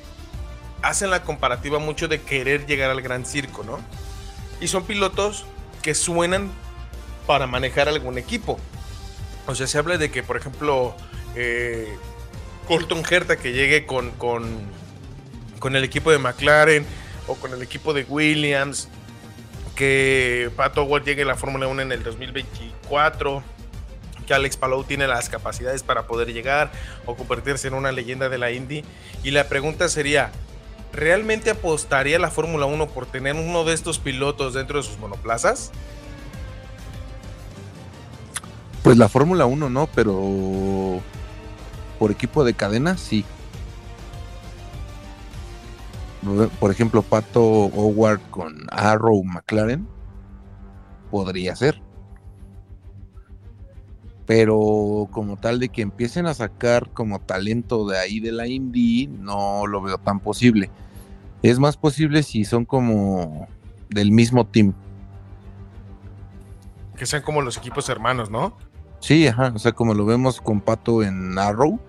hacen 0.82 1.10
la 1.10 1.22
comparativa 1.22 1.78
mucho 1.78 2.08
de 2.08 2.20
querer 2.22 2.66
llegar 2.66 2.90
al 2.90 3.02
gran 3.02 3.24
circo, 3.24 3.62
¿no? 3.62 3.78
Y 4.60 4.68
son 4.68 4.84
pilotos 4.84 5.44
que 5.82 5.94
suenan 5.94 6.50
para 7.26 7.46
manejar 7.46 7.88
algún 7.88 8.18
equipo. 8.18 8.58
O 9.46 9.54
sea, 9.54 9.66
se 9.66 9.78
habla 9.78 9.96
de 9.96 10.10
que, 10.10 10.22
por 10.22 10.36
ejemplo, 10.36 10.94
eh, 11.34 11.96
Colton 12.66 13.02
Herta 13.08 13.36
que 13.36 13.52
llegue 13.52 13.86
con, 13.86 14.10
con, 14.12 14.60
con, 15.60 15.76
el 15.76 15.84
equipo 15.84 16.10
de 16.10 16.18
McLaren 16.18 16.84
o 17.28 17.36
con 17.36 17.52
el 17.52 17.62
equipo 17.62 17.94
de 17.94 18.04
Williams, 18.08 18.88
que 19.76 20.50
Pato 20.56 20.82
Howard 20.82 21.04
llegue 21.04 21.22
a 21.22 21.26
la 21.26 21.36
Fórmula 21.36 21.68
1 21.68 21.82
en 21.82 21.92
el 21.92 22.02
2024, 22.02 23.44
que 24.26 24.34
Alex 24.34 24.56
Palou 24.56 24.82
tiene 24.82 25.06
las 25.06 25.28
capacidades 25.28 25.84
para 25.84 26.08
poder 26.08 26.32
llegar 26.32 26.72
o 27.06 27.14
convertirse 27.14 27.68
en 27.68 27.74
una 27.74 27.92
leyenda 27.92 28.28
de 28.28 28.38
la 28.38 28.50
Indy. 28.50 28.84
Y 29.22 29.30
la 29.30 29.48
pregunta 29.48 29.88
sería, 29.88 30.32
¿realmente 30.92 31.50
apostaría 31.50 32.18
la 32.18 32.30
Fórmula 32.30 32.66
1 32.66 32.88
por 32.88 33.06
tener 33.06 33.36
uno 33.36 33.62
de 33.64 33.74
estos 33.74 33.98
pilotos 33.98 34.54
dentro 34.54 34.78
de 34.78 34.82
sus 34.82 34.98
monoplazas? 34.98 35.70
Pues 38.82 38.96
la 38.96 39.08
Fórmula 39.08 39.46
1 39.46 39.70
no, 39.70 39.88
pero 39.94 41.00
por 41.98 42.10
equipo 42.10 42.44
de 42.44 42.54
cadena 42.54 42.96
sí. 42.96 43.24
Por 46.58 46.70
ejemplo, 46.70 47.02
Pato 47.02 47.42
Howard 47.42 48.20
con 48.30 48.66
Arrow 48.70 49.22
McLaren 49.24 49.86
podría 51.10 51.56
ser. 51.56 51.82
pero 54.30 55.08
como 55.10 55.38
tal 55.38 55.58
de 55.58 55.70
que 55.70 55.82
empiecen 55.82 56.26
a 56.26 56.34
sacar 56.34 56.90
como 56.90 57.18
talento 57.18 57.84
de 57.88 57.98
ahí 57.98 58.20
de 58.20 58.30
la 58.30 58.46
indie, 58.46 59.08
no 59.08 59.66
lo 59.66 59.82
veo 59.82 59.98
tan 59.98 60.20
posible. 60.20 60.70
Es 61.42 61.58
más 61.58 61.76
posible 61.76 62.22
si 62.22 62.44
son 62.44 62.64
como 62.64 63.48
del 63.88 64.12
mismo 64.12 64.46
team. 64.46 64.72
Que 66.96 67.06
sean 67.06 67.22
como 67.22 67.42
los 67.42 67.56
equipos 67.56 67.88
hermanos, 67.88 68.30
¿no? 68.30 68.56
Sí, 69.00 69.26
ajá, 69.26 69.52
o 69.52 69.58
sea, 69.58 69.72
como 69.72 69.94
lo 69.94 70.06
vemos 70.06 70.40
con 70.40 70.60
Pato 70.60 71.02
en 71.02 71.36
Arrow, 71.36 71.80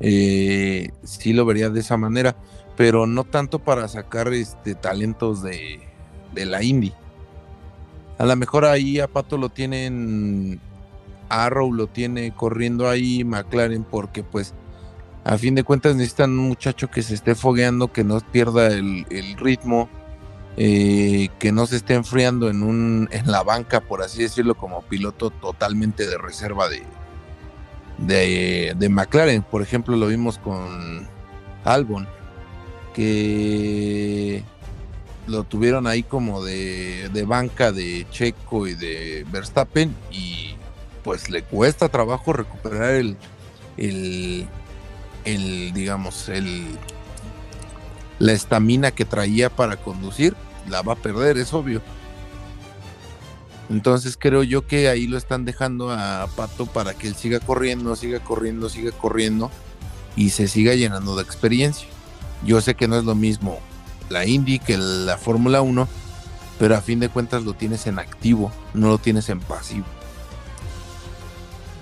eh, 0.00 0.90
sí 1.04 1.32
lo 1.32 1.46
vería 1.46 1.70
de 1.70 1.78
esa 1.78 1.96
manera, 1.96 2.34
pero 2.78 3.08
no 3.08 3.24
tanto 3.24 3.58
para 3.58 3.88
sacar 3.88 4.32
este 4.32 4.76
talentos 4.76 5.42
de, 5.42 5.80
de 6.32 6.46
la 6.46 6.62
indie. 6.62 6.94
A 8.18 8.24
lo 8.24 8.36
mejor 8.36 8.64
ahí 8.64 9.00
a 9.00 9.08
Pato 9.08 9.36
lo 9.36 9.48
tienen 9.48 10.60
Arrow 11.28 11.72
lo 11.72 11.88
tiene 11.88 12.32
corriendo 12.32 12.88
ahí 12.88 13.24
McLaren 13.24 13.82
porque 13.82 14.22
pues 14.22 14.54
a 15.24 15.36
fin 15.38 15.56
de 15.56 15.64
cuentas 15.64 15.96
necesitan 15.96 16.30
un 16.30 16.48
muchacho 16.48 16.88
que 16.88 17.02
se 17.02 17.14
esté 17.14 17.34
fogueando, 17.34 17.92
que 17.92 18.04
no 18.04 18.20
pierda 18.20 18.68
el, 18.68 19.04
ritmo, 19.36 19.88
eh, 20.56 21.30
que 21.40 21.50
no 21.50 21.66
se 21.66 21.76
esté 21.76 21.94
enfriando 21.94 22.48
en, 22.48 22.62
un, 22.62 23.08
en 23.10 23.30
la 23.30 23.42
banca, 23.42 23.80
por 23.80 24.02
así 24.02 24.22
decirlo, 24.22 24.54
como 24.54 24.82
piloto 24.82 25.30
totalmente 25.30 26.06
de 26.06 26.16
reserva 26.16 26.68
de, 26.68 26.84
de, 27.98 28.74
de 28.78 28.88
McLaren. 28.88 29.42
Por 29.42 29.62
ejemplo, 29.62 29.96
lo 29.96 30.06
vimos 30.06 30.38
con 30.38 31.08
Albon, 31.64 32.06
que 32.98 34.42
lo 35.28 35.44
tuvieron 35.44 35.86
ahí 35.86 36.02
como 36.02 36.42
de, 36.42 37.08
de 37.12 37.22
banca 37.22 37.70
de 37.70 38.04
Checo 38.10 38.66
y 38.66 38.74
de 38.74 39.24
Verstappen 39.30 39.94
y 40.10 40.56
pues 41.04 41.30
le 41.30 41.44
cuesta 41.44 41.88
trabajo 41.88 42.32
recuperar 42.32 42.94
el, 42.94 43.16
el, 43.76 44.48
el 45.24 45.72
digamos, 45.72 46.28
el, 46.28 46.66
la 48.18 48.32
estamina 48.32 48.90
que 48.90 49.04
traía 49.04 49.48
para 49.48 49.76
conducir, 49.76 50.34
la 50.68 50.82
va 50.82 50.94
a 50.94 50.96
perder, 50.96 51.38
es 51.38 51.54
obvio. 51.54 51.80
Entonces 53.70 54.16
creo 54.18 54.42
yo 54.42 54.66
que 54.66 54.88
ahí 54.88 55.06
lo 55.06 55.16
están 55.16 55.44
dejando 55.44 55.92
a 55.92 56.26
Pato 56.34 56.66
para 56.66 56.94
que 56.94 57.06
él 57.06 57.14
siga 57.14 57.38
corriendo, 57.38 57.94
siga 57.94 58.18
corriendo, 58.18 58.68
siga 58.68 58.90
corriendo 58.90 59.52
y 60.16 60.30
se 60.30 60.48
siga 60.48 60.74
llenando 60.74 61.14
de 61.14 61.22
experiencia. 61.22 61.86
Yo 62.44 62.60
sé 62.60 62.74
que 62.74 62.88
no 62.88 62.96
es 62.96 63.04
lo 63.04 63.14
mismo 63.14 63.60
la 64.08 64.26
Indy 64.26 64.58
que 64.58 64.76
la 64.76 65.16
Fórmula 65.18 65.60
1, 65.60 65.88
pero 66.58 66.76
a 66.76 66.80
fin 66.80 67.00
de 67.00 67.08
cuentas 67.08 67.44
lo 67.44 67.54
tienes 67.54 67.86
en 67.86 67.98
activo, 67.98 68.52
no 68.74 68.88
lo 68.88 68.98
tienes 68.98 69.28
en 69.28 69.40
pasivo. 69.40 69.86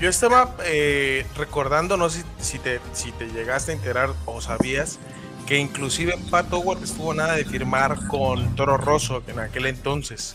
Yo 0.00 0.10
estaba 0.10 0.54
eh, 0.64 1.26
recordando, 1.36 1.96
no 1.96 2.10
sé 2.10 2.24
si 2.40 2.58
te, 2.58 2.80
si 2.92 3.12
te 3.12 3.26
llegaste 3.28 3.72
a 3.72 3.74
enterar 3.74 4.10
o 4.26 4.40
sabías, 4.40 4.98
que 5.46 5.58
inclusive 5.58 6.18
Pat 6.30 6.52
Howard 6.52 6.82
estuvo 6.82 7.14
nada 7.14 7.34
de 7.34 7.44
firmar 7.44 8.06
con 8.08 8.54
Toro 8.56 8.76
Rosso 8.76 9.22
en 9.26 9.38
aquel 9.38 9.66
entonces. 9.66 10.34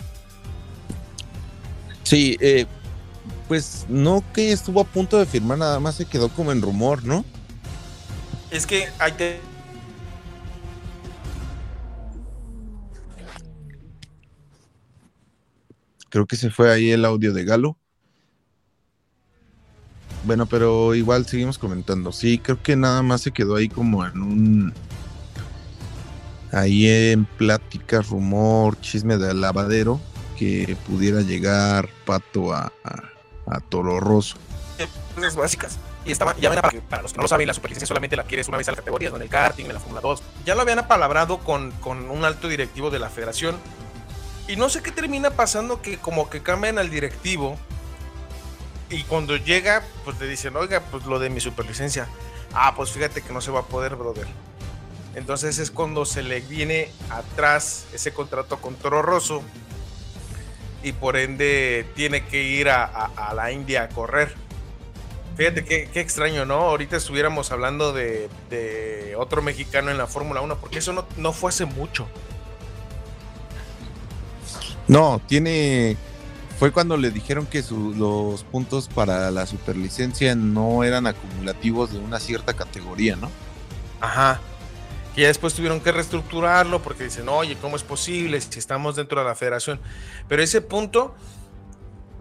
Sí, 2.03 2.37
eh, 2.41 2.65
pues 3.47 3.85
no 3.87 4.23
que 4.33 4.51
estuvo 4.51 4.81
a 4.81 4.83
punto 4.85 5.19
de 5.19 5.25
firmar, 5.25 5.59
nada 5.59 5.79
más 5.79 5.95
se 5.95 6.05
quedó 6.05 6.29
como 6.29 6.51
en 6.51 6.61
rumor, 6.61 7.03
¿no? 7.03 7.23
Es 8.49 8.65
que 8.65 8.89
hay 8.97 9.11
que... 9.11 9.50
Creo 16.11 16.25
que 16.27 16.35
se 16.35 16.51
fue 16.51 16.71
ahí 16.71 16.91
el 16.91 17.05
audio 17.05 17.33
de 17.33 17.45
Galo. 17.45 17.77
Bueno, 20.25 20.45
pero 20.45 20.93
igual 20.93 21.25
seguimos 21.25 21.57
comentando. 21.57 22.11
Sí, 22.11 22.37
creo 22.37 22.61
que 22.61 22.75
nada 22.75 23.01
más 23.01 23.21
se 23.21 23.31
quedó 23.31 23.55
ahí 23.55 23.69
como 23.69 24.05
en 24.05 24.21
un. 24.21 24.73
Ahí 26.51 26.85
en 26.85 27.23
plática, 27.23 28.01
rumor, 28.01 28.79
chisme 28.81 29.17
de 29.17 29.33
lavadero 29.33 30.01
que 30.37 30.75
pudiera 30.85 31.21
llegar 31.21 31.87
Pato 32.05 32.53
a, 32.53 32.73
a, 33.45 33.59
Toro 33.69 34.01
Rosso. 34.01 34.35
Básicas. 35.37 35.77
Y 36.03 36.11
estaba, 36.11 36.35
ya 36.37 36.49
para, 36.49 36.71
para 36.81 37.03
los 37.03 37.13
que 37.13 37.17
no 37.17 37.21
lo 37.23 37.27
saben, 37.29 37.47
la 37.47 37.53
superlicencia 37.53 37.87
solamente 37.87 38.17
la 38.17 38.23
quieres 38.23 38.49
una 38.49 38.57
vez 38.57 38.67
a 38.67 38.71
la 38.71 38.77
categoría, 38.77 39.09
en 39.09 39.21
el 39.21 39.29
karting, 39.29 39.65
en 39.65 39.73
la 39.73 39.79
Fórmula 39.79 40.01
2. 40.01 40.23
Ya 40.45 40.55
lo 40.55 40.61
habían 40.61 40.79
apalabrado 40.79 41.37
con, 41.37 41.71
con 41.73 42.09
un 42.09 42.25
alto 42.25 42.49
directivo 42.49 42.89
de 42.89 42.99
la 42.99 43.09
federación. 43.09 43.55
Y 44.51 44.57
no 44.57 44.67
sé 44.67 44.83
qué 44.83 44.91
termina 44.91 45.29
pasando 45.29 45.81
que 45.81 45.97
como 45.97 46.29
que 46.29 46.43
cambian 46.43 46.77
al 46.77 46.89
directivo 46.89 47.57
y 48.89 49.03
cuando 49.03 49.37
llega, 49.37 49.81
pues 50.03 50.19
le 50.19 50.27
dicen, 50.27 50.57
oiga, 50.57 50.81
pues 50.91 51.05
lo 51.05 51.19
de 51.19 51.29
mi 51.29 51.39
superlicencia. 51.39 52.09
Ah, 52.53 52.73
pues 52.75 52.91
fíjate 52.91 53.21
que 53.21 53.31
no 53.31 53.39
se 53.39 53.49
va 53.49 53.61
a 53.61 53.63
poder, 53.63 53.95
brother. 53.95 54.27
Entonces 55.15 55.57
es 55.57 55.71
cuando 55.71 56.03
se 56.03 56.21
le 56.21 56.41
viene 56.41 56.91
atrás 57.09 57.85
ese 57.93 58.11
contrato 58.11 58.57
con 58.57 58.75
Toro 58.75 59.01
Rosso 59.01 59.41
y 60.83 60.91
por 60.91 61.15
ende 61.15 61.87
tiene 61.95 62.25
que 62.25 62.43
ir 62.43 62.67
a, 62.67 63.33
la 63.33 63.53
India 63.53 63.83
a 63.83 63.87
correr. 63.87 64.35
Fíjate 65.37 65.63
qué, 65.63 65.89
extraño, 65.93 66.43
¿no? 66.43 66.55
Ahorita 66.55 66.97
estuviéramos 66.97 67.53
hablando 67.53 67.93
de, 67.93 69.15
otro 69.17 69.41
mexicano 69.41 69.91
en 69.91 69.97
la 69.97 70.07
Fórmula 70.07 70.41
1, 70.41 70.57
porque 70.57 70.79
eso 70.79 70.91
no, 70.91 71.07
no 71.15 71.31
fue 71.31 71.51
hace 71.51 71.63
mucho. 71.63 72.05
No, 74.91 75.21
tiene 75.25 75.95
fue 76.59 76.73
cuando 76.73 76.97
le 76.97 77.11
dijeron 77.11 77.45
que 77.45 77.63
los 77.95 78.43
puntos 78.43 78.89
para 78.89 79.31
la 79.31 79.45
superlicencia 79.45 80.35
no 80.35 80.83
eran 80.83 81.07
acumulativos 81.07 81.93
de 81.93 81.99
una 81.99 82.19
cierta 82.19 82.53
categoría, 82.53 83.15
¿no? 83.15 83.31
Ajá. 84.01 84.41
Que 85.15 85.21
ya 85.21 85.27
después 85.29 85.53
tuvieron 85.53 85.79
que 85.79 85.93
reestructurarlo 85.93 86.81
porque 86.81 87.05
dicen, 87.05 87.29
oye, 87.29 87.55
¿cómo 87.61 87.77
es 87.77 87.83
posible 87.83 88.41
si 88.41 88.59
estamos 88.59 88.97
dentro 88.97 89.21
de 89.21 89.27
la 89.27 89.33
federación? 89.33 89.79
Pero 90.27 90.43
ese 90.43 90.59
punto, 90.59 91.15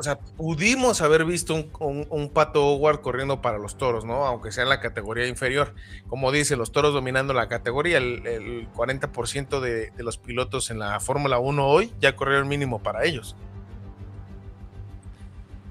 o 0.00 0.02
sea, 0.02 0.18
pudimos 0.18 1.02
haber 1.02 1.26
visto 1.26 1.52
un, 1.54 2.30
Pato 2.32 2.66
Howard 2.66 3.02
corriendo 3.02 3.42
para 3.42 3.58
los 3.58 3.76
toros, 3.76 4.06
¿no? 4.06 4.24
Aunque 4.24 4.50
sea 4.50 4.62
en 4.62 4.70
la 4.70 4.80
categoría 4.80 5.26
inferior. 5.26 5.74
Como 6.08 6.32
dice, 6.32 6.56
los 6.56 6.72
toros 6.72 6.94
dominando 6.94 7.34
la 7.34 7.48
categoría, 7.48 7.98
el, 7.98 8.66
40% 8.72 9.60
de, 9.60 9.90
de 9.90 10.02
los 10.02 10.16
pilotos 10.16 10.70
en 10.70 10.78
la 10.78 11.00
Fórmula 11.00 11.38
1 11.38 11.66
hoy 11.66 11.92
ya 12.00 12.16
corrieron 12.16 12.48
mínimo 12.48 12.82
para 12.82 13.04
ellos. 13.04 13.36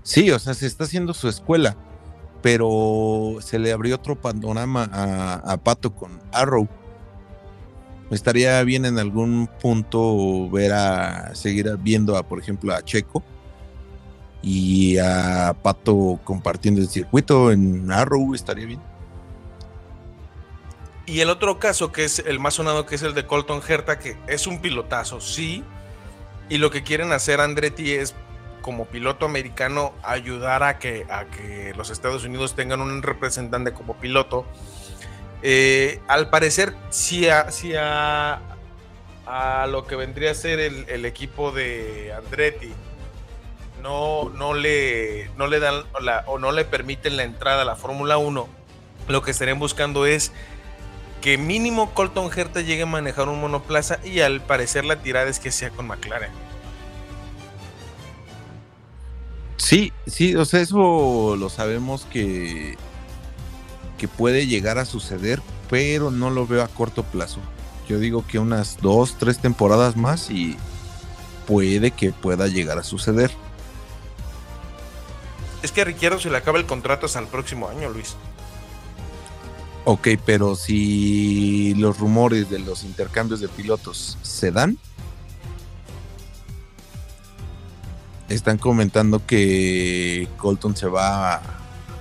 Sí, 0.04 0.30
o 0.30 0.38
sea, 0.38 0.54
se 0.54 0.68
está 0.68 0.84
haciendo 0.84 1.16
su 1.16 1.28
escuela, 1.28 1.76
pero 2.44 3.38
se 3.42 3.58
le 3.58 3.72
abrió 3.72 3.96
otro 3.96 4.16
panorama 4.16 4.92
a, 4.94 5.58
Pato 5.58 5.96
con 5.96 6.20
Arrow. 6.32 6.68
Estaría 8.12 8.62
bien 8.62 8.86
en 8.86 9.00
algún 9.00 9.50
punto 9.60 10.52
ver 10.52 10.74
a 10.74 11.34
seguir 11.34 11.76
viendo 11.82 12.16
a, 12.16 12.22
por 12.22 12.38
ejemplo, 12.38 12.76
a 12.76 12.84
Checo 12.84 13.24
y 14.42 14.98
a 14.98 15.56
Pato 15.62 16.20
compartiendo 16.24 16.82
el 16.82 16.88
circuito 16.88 17.52
en 17.52 17.92
Arrow, 17.92 18.34
estaría 18.34 18.66
bien. 18.66 18.82
Y 21.06 21.22
el 21.22 21.30
otro 21.30 21.58
caso, 21.58 21.92
que 21.92 22.06
es 22.06 22.20
el 22.20 22.40
más 22.40 22.54
sonado, 22.54 22.86
que 22.86 22.96
es 22.96 23.02
el 23.02 23.16
de 23.16 23.26
Colton 23.26 23.62
Herta, 23.68 23.98
que 23.98 24.16
es 24.28 24.46
un 24.46 24.62
pilotazo, 24.62 25.20
sí. 25.20 25.64
Y 26.50 26.60
lo 26.60 26.70
que 26.70 26.84
quieren 26.84 27.12
hacer 27.12 27.42
Andretti 27.42 27.94
es 27.94 28.14
como 28.62 28.86
piloto 28.86 29.26
americano 29.26 29.94
ayudar 30.04 30.64
a 30.64 30.78
que, 30.78 31.08
a 31.10 31.26
que 31.26 31.74
los 31.76 31.90
Estados 31.90 32.26
Unidos 32.26 32.56
tengan 32.56 32.82
un 32.82 33.02
representante 33.02 33.74
como 33.74 33.98
piloto. 33.98 34.46
Eh, 35.42 36.00
al 36.08 36.30
parecer, 36.30 36.76
si 36.90 37.28
a, 37.28 38.42
a, 39.26 39.68
lo 39.68 39.88
que 39.88 39.96
vendría 39.96 40.32
a 40.32 40.36
ser 40.36 40.60
el, 40.60 41.06
equipo 41.06 41.52
de 41.52 42.14
Andretti 42.16 42.72
no, 43.82 44.30
no, 44.30 44.54
le, 44.54 45.30
no 45.38 45.48
le 45.48 45.60
dan 45.60 45.84
o 46.26 46.40
no 46.40 46.52
le 46.52 46.66
permiten 46.66 47.18
la 47.18 47.24
entrada 47.24 47.64
a 47.64 47.66
la 47.66 47.76
Fórmula 47.76 48.18
1, 48.18 48.48
lo 49.08 49.22
que 49.22 49.32
estarían 49.32 49.60
buscando 49.60 50.06
es 50.06 50.32
que 51.22 51.38
mínimo 51.38 51.94
Colton 51.94 52.30
Herta 52.36 52.62
llegue 52.62 52.84
a 52.84 52.86
manejar 52.86 53.28
un 53.28 53.42
monoplaza 53.42 54.00
y 54.06 54.22
al 54.22 54.42
parecer 54.42 54.86
la 54.86 55.02
tirada 55.02 55.30
es 55.30 55.40
que 55.40 55.52
sea 55.52 55.70
con 55.70 55.88
McLaren. 55.88 56.32
Sí, 59.58 59.92
sí, 60.08 60.36
o 60.36 60.46
sea, 60.46 60.62
eso 60.62 61.36
lo 61.38 61.50
sabemos 61.50 62.06
que, 62.06 62.78
que 63.98 64.08
puede 64.08 64.48
llegar 64.48 64.78
a 64.78 64.86
suceder, 64.86 65.42
pero 65.70 66.12
no 66.12 66.30
lo 66.30 66.48
veo 66.48 66.64
a 66.64 66.68
corto 66.70 67.04
plazo. 67.04 67.40
Yo 67.88 68.00
digo 68.00 68.26
que 68.26 68.40
unas 68.40 68.78
dos, 68.82 69.18
tres 69.20 69.40
temporadas 69.40 69.98
más 69.98 70.32
y 70.32 70.56
puede 71.46 71.92
que 71.92 72.12
pueda 72.12 72.48
llegar 72.48 72.78
a 72.78 72.84
suceder. 72.84 73.32
Es 75.62 75.72
que 75.72 75.82
a 75.82 75.86
Riquierdo 75.86 76.20
se 76.20 76.30
le 76.30 76.38
acaba 76.38 76.58
el 76.58 76.66
contrato 76.66 77.06
hasta 77.06 77.20
el 77.20 77.28
próximo 77.28 77.68
año, 77.68 77.90
Luis. 77.90 78.16
Ok, 79.86 80.10
pero 80.26 80.56
si 80.56 81.74
los 81.76 81.98
rumores 81.98 82.50
de 82.50 82.60
los 82.60 82.84
intercambios 82.84 83.40
de 83.40 83.48
pilotos 83.48 84.18
se 84.22 84.52
dan, 84.52 84.78
están 88.30 88.58
comentando 88.58 89.26
que 89.26 90.28
Colton 90.38 90.76
se 90.76 90.88
va 90.88 91.36
a, 91.36 91.42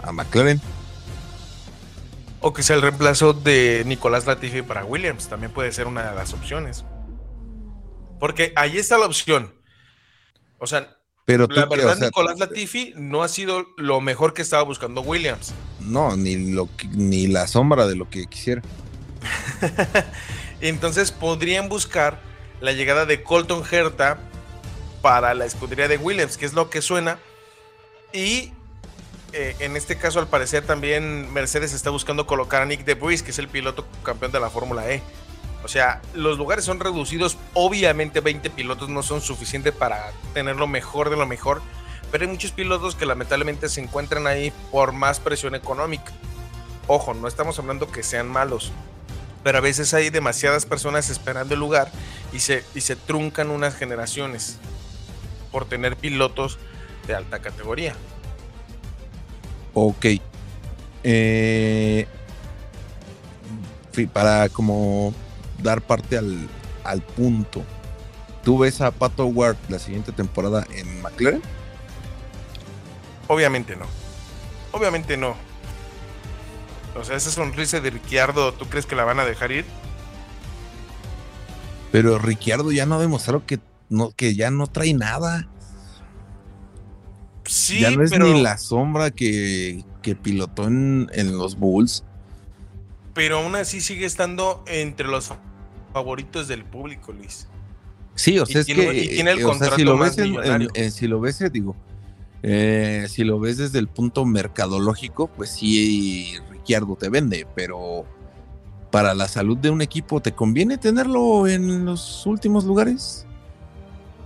a 0.03 0.13
McLaren. 0.13 0.61
O 2.41 2.53
que 2.53 2.63
sea 2.63 2.77
el 2.77 2.83
reemplazo 2.83 3.33
de 3.33 3.83
Nicolás 3.87 4.27
Latifi 4.27 4.63
para 4.63 4.85
Williams. 4.85 5.29
También 5.29 5.53
puede 5.53 5.73
ser 5.73 5.87
una 5.87 6.11
de 6.11 6.15
las 6.15 6.33
opciones. 6.35 6.85
Porque 8.21 8.53
ahí 8.55 8.77
está 8.77 8.99
la 8.99 9.07
opción. 9.07 9.55
O 10.59 10.67
sea, 10.67 10.98
Pero 11.29 11.47
la 11.47 11.65
tú 11.65 11.71
verdad, 11.71 11.93
o 11.93 11.97
sea, 11.97 12.07
Nicolás 12.07 12.39
Latifi 12.39 12.95
no 12.97 13.23
ha 13.23 13.29
sido 13.29 13.67
lo 13.77 14.01
mejor 14.01 14.33
que 14.33 14.41
estaba 14.41 14.63
buscando 14.63 15.03
Williams. 15.03 15.53
No, 15.79 16.17
ni 16.17 16.37
lo 16.37 16.71
ni 16.93 17.27
la 17.27 17.47
sombra 17.47 17.87
de 17.87 17.97
lo 17.97 18.09
que 18.09 18.27
quisiera. 18.29 18.63
Entonces 20.63 21.13
podrían 21.13 21.69
buscar 21.69 22.19
la 22.63 22.73
llegada 22.73 23.05
de 23.05 23.23
Colton 23.23 23.63
Herta 23.71 24.19
para 25.03 25.35
la 25.35 25.45
escudería 25.45 25.87
de 25.87 25.99
Williams, 25.99 26.39
que 26.39 26.47
es 26.47 26.55
lo 26.55 26.71
que 26.71 26.81
suena. 26.81 27.19
Y 28.15 28.53
eh, 29.35 29.55
en 29.59 29.77
este 29.77 29.99
caso, 29.99 30.21
al 30.21 30.29
parecer, 30.29 30.65
también 30.65 31.31
Mercedes 31.31 31.75
está 31.75 31.91
buscando 31.91 32.27
colocar 32.27 32.63
a 32.63 32.65
Nick 32.65 32.87
DeVries, 32.87 33.23
que 33.23 33.33
es 33.33 33.39
el 33.39 33.49
piloto 33.49 33.87
campeón 34.03 34.33
de 34.33 34.41
la 34.41 34.49
Fórmula 34.49 34.91
E. 34.91 35.03
O 35.65 35.69
sea, 35.69 36.01
los 36.15 36.39
lugares 36.39 36.65
son 36.65 36.81
reducidos. 36.81 37.37
Obviamente 37.55 38.21
20 38.21 38.51
pilotos 38.51 38.89
no 38.89 39.03
son 39.03 39.21
suficientes 39.21 39.73
para 39.73 40.13
tener 40.35 40.57
lo 40.57 40.67
mejor 40.67 41.11
de 41.11 41.17
lo 41.17 41.27
mejor. 41.27 41.63
Pero 42.11 42.25
hay 42.25 42.31
muchos 42.31 42.53
pilotos 42.53 42.95
que 42.95 43.07
lamentablemente 43.07 43.69
se 43.69 43.81
encuentran 43.81 44.27
ahí 44.27 44.53
por 44.71 44.93
más 44.93 45.21
presión 45.21 45.55
económica. 45.55 46.13
Ojo, 46.87 47.13
no 47.13 47.29
estamos 47.29 47.59
hablando 47.59 47.91
que 47.91 48.03
sean 48.03 48.29
malos. 48.29 48.73
Pero 49.45 49.59
a 49.59 49.61
veces 49.61 49.93
hay 49.95 50.11
demasiadas 50.11 50.65
personas 50.65 51.11
esperando 51.11 51.55
el 51.55 51.61
lugar 51.61 51.91
y 52.33 52.41
se, 52.41 52.65
y 52.75 52.81
se 52.81 52.97
truncan 52.97 53.51
unas 53.51 53.77
generaciones 53.77 54.59
por 55.53 55.67
tener 55.67 55.97
pilotos 55.97 56.59
de 57.07 57.15
alta 57.15 57.41
categoría. 57.41 57.95
Ok. 59.75 60.07
Eh, 61.05 62.07
para 64.13 64.49
como 64.49 65.13
dar 65.63 65.83
parte 65.83 66.19
al, 66.19 66.49
al 66.85 67.03
punto. 67.03 67.65
¿Tú 68.43 68.59
ves 68.59 68.81
a 68.81 68.91
Pato 68.91 69.27
Ward 69.27 69.57
la 69.69 69.79
siguiente 69.79 70.13
temporada 70.13 70.67
en 70.75 71.03
McLaren? 71.03 71.43
Obviamente 73.27 73.77
no. 73.77 73.87
Obviamente 74.73 75.17
no. 75.17 75.37
O 76.95 77.05
sea, 77.05 77.17
esa 77.17 77.31
sonrisa 77.31 77.81
de 77.81 77.91
Ricciardo, 77.91 78.53
¿tú 78.55 78.67
crees 78.67 78.87
que 78.87 78.97
la 78.97 79.05
van 79.05 79.21
a 79.21 79.25
dejar 79.25 79.53
ir? 79.53 79.67
Pero 81.91 82.19
Ricciardo 82.19 82.73
ya 82.73 82.87
no 82.87 82.97
ha 82.97 83.01
demostrado 83.01 83.45
que, 83.47 83.61
no, 83.89 84.11
que 84.13 84.35
ya 84.35 84.51
no 84.51 84.67
trae 84.67 84.95
nada. 84.95 85.49
Sí, 87.45 87.81
ya 87.81 87.91
no 87.91 88.03
es 88.03 88.11
pero, 88.11 88.27
ni 88.27 88.43
la 88.43 88.59
sombra 88.59 89.11
que, 89.11 89.85
que 90.03 90.15
pilotó 90.17 90.65
en, 90.67 91.11
en 91.13 91.39
los 91.39 91.57
Bulls. 91.59 92.05
pero 93.15 93.39
aún 93.39 93.57
así 93.57 93.81
sigue 93.81 94.07
estando 94.07 94.63
entre 94.67 95.09
los 95.09 95.33
favoritos 95.99 96.47
del 96.49 96.65
público, 96.65 97.13
Luis. 97.13 97.49
Sí, 98.15 98.39
o 98.39 98.45
Y 98.45 98.47
sea, 98.53 98.61
es 98.61 98.67
tiene- 98.67 98.87
que 98.93 99.05
y 99.05 99.09
tiene 99.09 99.31
el 99.33 99.39
eh, 99.41 99.45
o 99.45 99.49
sea, 99.49 99.59
contrato 99.59 99.77
si 99.77 99.85
lo 99.85 99.97
más 99.97 100.11
ves 100.11 100.19
en- 100.19 100.25
en- 100.25 100.31
millonario. 100.31 100.69
en- 100.75 100.91
si 100.93 101.07
lo 101.09 101.21
ves, 101.21 101.43
digo, 101.53 101.75
eh, 102.43 103.07
si 103.09 103.25
lo 103.25 103.39
ves 103.41 103.57
desde 103.59 103.79
el 103.81 103.89
punto 103.89 104.25
mercadológico, 104.25 105.27
pues 105.29 105.51
sí, 105.51 106.35
Ricciardo 106.51 106.97
te 106.97 107.09
vende, 107.09 107.47
pero 107.57 108.05
para 108.93 109.15
la 109.15 109.27
salud 109.29 109.57
de 109.57 109.71
un 109.71 109.83
equipo, 109.83 110.21
¿te 110.21 110.33
conviene 110.33 110.79
tenerlo 110.79 111.47
en 111.49 111.85
los 111.85 112.25
últimos 112.27 112.65
lugares? 112.65 113.27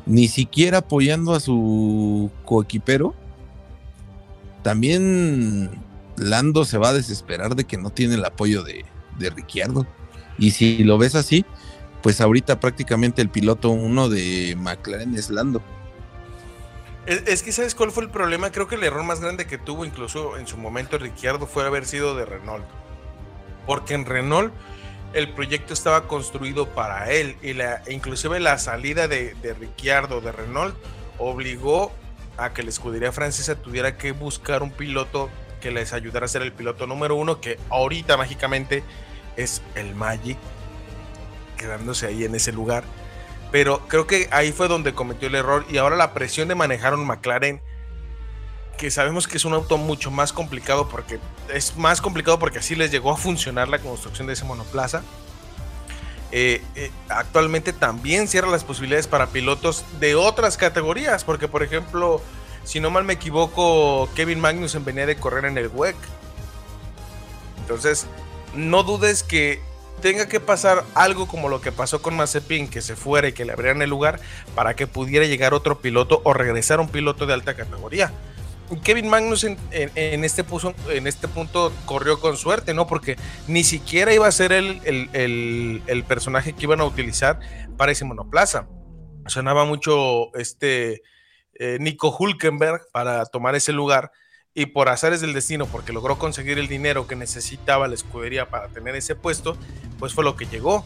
Ni 0.06 0.28
siquiera 0.28 0.78
apoyando 0.78 1.34
a 1.34 1.40
su 1.40 2.30
coequipero. 2.44 3.14
También 4.62 5.70
Lando 6.16 6.64
se 6.64 6.78
va 6.78 6.90
a 6.90 6.92
desesperar 6.92 7.56
de 7.56 7.64
que 7.64 7.76
no 7.78 7.90
tiene 7.90 8.14
el 8.14 8.24
apoyo 8.24 8.62
de, 8.62 8.84
de 9.18 9.30
Ricciardo. 9.30 9.86
Y 10.38 10.50
si 10.52 10.84
lo 10.84 10.98
ves 10.98 11.14
así, 11.14 11.44
pues 12.02 12.20
ahorita 12.20 12.60
prácticamente 12.60 13.22
el 13.22 13.28
piloto 13.28 13.70
uno 13.70 14.08
de 14.08 14.54
McLaren 14.58 15.14
es 15.14 15.30
Lando. 15.30 15.62
Es, 17.06 17.42
que, 17.42 17.50
¿sabes 17.50 17.74
cuál 17.74 17.90
fue 17.90 18.04
el 18.04 18.10
problema? 18.10 18.52
Creo 18.52 18.68
que 18.68 18.76
el 18.76 18.84
error 18.84 19.02
más 19.02 19.20
grande 19.20 19.46
que 19.46 19.58
tuvo 19.58 19.84
incluso 19.84 20.38
en 20.38 20.46
su 20.46 20.56
momento 20.56 20.98
Ricciardo 20.98 21.46
fue 21.46 21.66
haber 21.66 21.84
sido 21.84 22.14
de 22.14 22.24
Renault. 22.24 22.64
Porque 23.66 23.94
en 23.94 24.06
Renault 24.06 24.52
el 25.12 25.32
proyecto 25.32 25.74
estaba 25.74 26.06
construido 26.06 26.68
para 26.68 27.10
él 27.10 27.36
y 27.42 27.54
la, 27.54 27.82
inclusive 27.90 28.38
la 28.38 28.58
salida 28.58 29.08
de, 29.08 29.34
de 29.42 29.54
Ricciardo 29.54 30.20
de 30.20 30.30
Renault 30.30 30.76
obligó 31.18 31.92
a 32.36 32.52
que 32.52 32.62
la 32.62 32.70
escudería 32.70 33.12
francesa 33.12 33.56
tuviera 33.56 33.96
que 33.96 34.12
buscar 34.12 34.62
un 34.62 34.70
piloto 34.70 35.28
que 35.60 35.70
les 35.70 35.92
ayudara 35.92 36.26
a 36.26 36.28
ser 36.28 36.42
el 36.42 36.52
piloto 36.52 36.86
número 36.86 37.16
uno, 37.16 37.40
que 37.40 37.58
ahorita 37.68 38.16
mágicamente 38.16 38.82
es 39.36 39.62
el 39.74 39.94
Magic, 39.94 40.38
quedándose 41.62 42.06
ahí 42.06 42.24
en 42.24 42.34
ese 42.34 42.52
lugar. 42.52 42.84
Pero 43.50 43.86
creo 43.86 44.06
que 44.06 44.28
ahí 44.32 44.50
fue 44.50 44.66
donde 44.66 44.94
cometió 44.94 45.28
el 45.28 45.34
error 45.34 45.64
y 45.70 45.78
ahora 45.78 45.96
la 45.96 46.12
presión 46.12 46.48
de 46.48 46.54
manejar 46.54 46.94
un 46.94 47.06
McLaren, 47.06 47.60
que 48.78 48.90
sabemos 48.90 49.28
que 49.28 49.36
es 49.36 49.44
un 49.44 49.52
auto 49.52 49.78
mucho 49.78 50.10
más 50.10 50.32
complicado 50.32 50.88
porque 50.88 51.20
es 51.52 51.76
más 51.76 52.00
complicado 52.00 52.38
porque 52.38 52.58
así 52.58 52.74
les 52.74 52.90
llegó 52.90 53.12
a 53.12 53.16
funcionar 53.16 53.68
la 53.68 53.78
construcción 53.78 54.26
de 54.26 54.32
ese 54.32 54.44
monoplaza. 54.44 55.02
Eh, 56.32 56.62
eh, 56.76 56.90
actualmente 57.10 57.74
también 57.74 58.26
cierra 58.26 58.48
las 58.48 58.64
posibilidades 58.64 59.06
para 59.06 59.26
pilotos 59.26 59.84
de 60.00 60.14
otras 60.14 60.56
categorías, 60.56 61.22
porque 61.22 61.46
por 61.46 61.62
ejemplo, 61.62 62.22
si 62.64 62.80
no 62.80 62.90
mal 62.90 63.04
me 63.04 63.12
equivoco, 63.12 64.08
Kevin 64.16 64.40
Magnussen 64.40 64.84
venía 64.84 65.04
de 65.04 65.16
correr 65.16 65.44
en 65.44 65.58
el 65.58 65.68
WEC. 65.68 65.96
Entonces, 67.60 68.06
no 68.54 68.82
dudes 68.82 69.22
que 69.22 69.60
tenga 70.02 70.28
que 70.28 70.40
pasar 70.40 70.84
algo 70.94 71.26
como 71.26 71.48
lo 71.48 71.62
que 71.62 71.72
pasó 71.72 72.02
con 72.02 72.16
Mazepin, 72.16 72.68
que 72.68 72.82
se 72.82 72.96
fuera 72.96 73.28
y 73.28 73.32
que 73.32 73.46
le 73.46 73.52
abrieran 73.52 73.80
el 73.80 73.88
lugar 73.88 74.20
para 74.54 74.74
que 74.74 74.86
pudiera 74.86 75.24
llegar 75.24 75.54
otro 75.54 75.80
piloto 75.80 76.20
o 76.24 76.34
regresar 76.34 76.80
un 76.80 76.88
piloto 76.88 77.24
de 77.24 77.32
alta 77.32 77.54
categoría. 77.54 78.12
Kevin 78.82 79.08
Magnussen 79.08 79.58
en, 79.70 80.24
este, 80.24 80.44
puso, 80.44 80.74
en 80.88 81.06
este 81.06 81.28
punto 81.28 81.72
corrió 81.84 82.20
con 82.20 82.36
suerte, 82.36 82.74
¿no? 82.74 82.86
Porque 82.86 83.16
ni 83.46 83.64
siquiera 83.64 84.14
iba 84.14 84.26
a 84.26 84.32
ser 84.32 84.52
el 84.52 86.04
personaje 86.08 86.54
que 86.54 86.62
iban 86.64 86.80
a 86.80 86.84
utilizar 86.84 87.38
para 87.76 87.92
ese 87.92 88.04
monoplaza. 88.04 88.66
Sonaba 89.26 89.64
mucho 89.64 90.34
este 90.34 91.02
eh, 91.54 91.76
Nico 91.80 92.14
Hulkenberg 92.18 92.80
para 92.92 93.24
tomar 93.26 93.54
ese 93.54 93.72
lugar 93.72 94.10
y 94.54 94.66
por 94.66 94.88
azares 94.88 95.20
del 95.20 95.32
destino, 95.32 95.66
porque 95.66 95.92
logró 95.92 96.18
conseguir 96.18 96.58
el 96.58 96.68
dinero 96.68 97.06
que 97.06 97.16
necesitaba 97.16 97.88
la 97.88 97.94
escudería 97.94 98.50
para 98.50 98.68
tener 98.68 98.94
ese 98.94 99.14
puesto, 99.14 99.56
pues 99.98 100.12
fue 100.12 100.24
lo 100.24 100.36
que 100.36 100.46
llegó. 100.46 100.84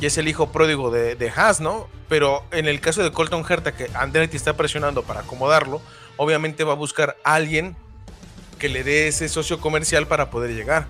Y 0.00 0.06
es 0.06 0.18
el 0.18 0.28
hijo 0.28 0.52
pródigo 0.52 0.90
de, 0.90 1.14
de 1.16 1.30
Haas, 1.30 1.60
¿no? 1.60 1.88
Pero 2.08 2.44
en 2.50 2.66
el 2.66 2.80
caso 2.80 3.02
de 3.02 3.12
Colton 3.12 3.44
Herta, 3.48 3.74
que 3.74 3.88
Andretti 3.94 4.36
está 4.36 4.54
presionando 4.54 5.02
para 5.02 5.20
acomodarlo, 5.20 5.80
obviamente 6.18 6.64
va 6.64 6.72
a 6.72 6.76
buscar 6.76 7.16
a 7.24 7.34
alguien 7.34 7.76
que 8.58 8.68
le 8.68 8.84
dé 8.84 9.08
ese 9.08 9.28
socio 9.30 9.60
comercial 9.60 10.06
para 10.06 10.30
poder 10.30 10.54
llegar. 10.54 10.86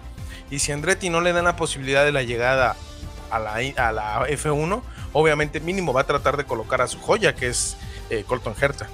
Y 0.51 0.59
si 0.59 0.73
Andretti 0.73 1.11
no 1.11 1.21
le 1.21 1.33
dan 1.33 1.45
la 1.45 1.57
posibilidad 1.57 2.05
de 2.05 2.13
la 2.13 2.25
llegada 2.25 2.77
a 3.31 3.39
la, 3.39 3.55
a 3.55 3.93
la 3.93 4.29
F1, 4.29 4.83
obviamente 5.13 5.61
mínimo 5.61 5.93
va 5.93 6.03
a 6.03 6.07
tratar 6.07 6.37
de 6.37 6.45
colocar 6.45 6.83
a 6.83 6.89
su 6.89 6.99
joya, 6.99 7.35
que 7.35 7.49
es 7.49 7.77
eh, 8.11 8.25
Colton 8.27 8.55
Herta. 8.61 8.89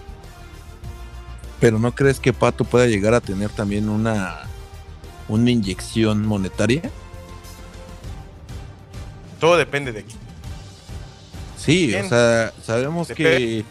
Pero 1.62 1.79
¿no 1.79 1.94
crees 1.94 2.18
que 2.18 2.33
Pato 2.33 2.64
pueda 2.64 2.88
llegar 2.88 3.14
a 3.14 3.20
tener 3.20 3.48
también 3.48 3.88
una, 3.88 4.48
una 5.29 5.48
inyección 5.48 6.27
monetaria? 6.27 6.83
Todo 9.38 9.57
depende 9.57 9.92
de 9.92 10.01
aquí. 10.01 10.16
Sí, 11.57 11.94
o 11.94 12.09
sea, 12.09 12.53
sabemos 12.64 13.07
que 13.07 13.64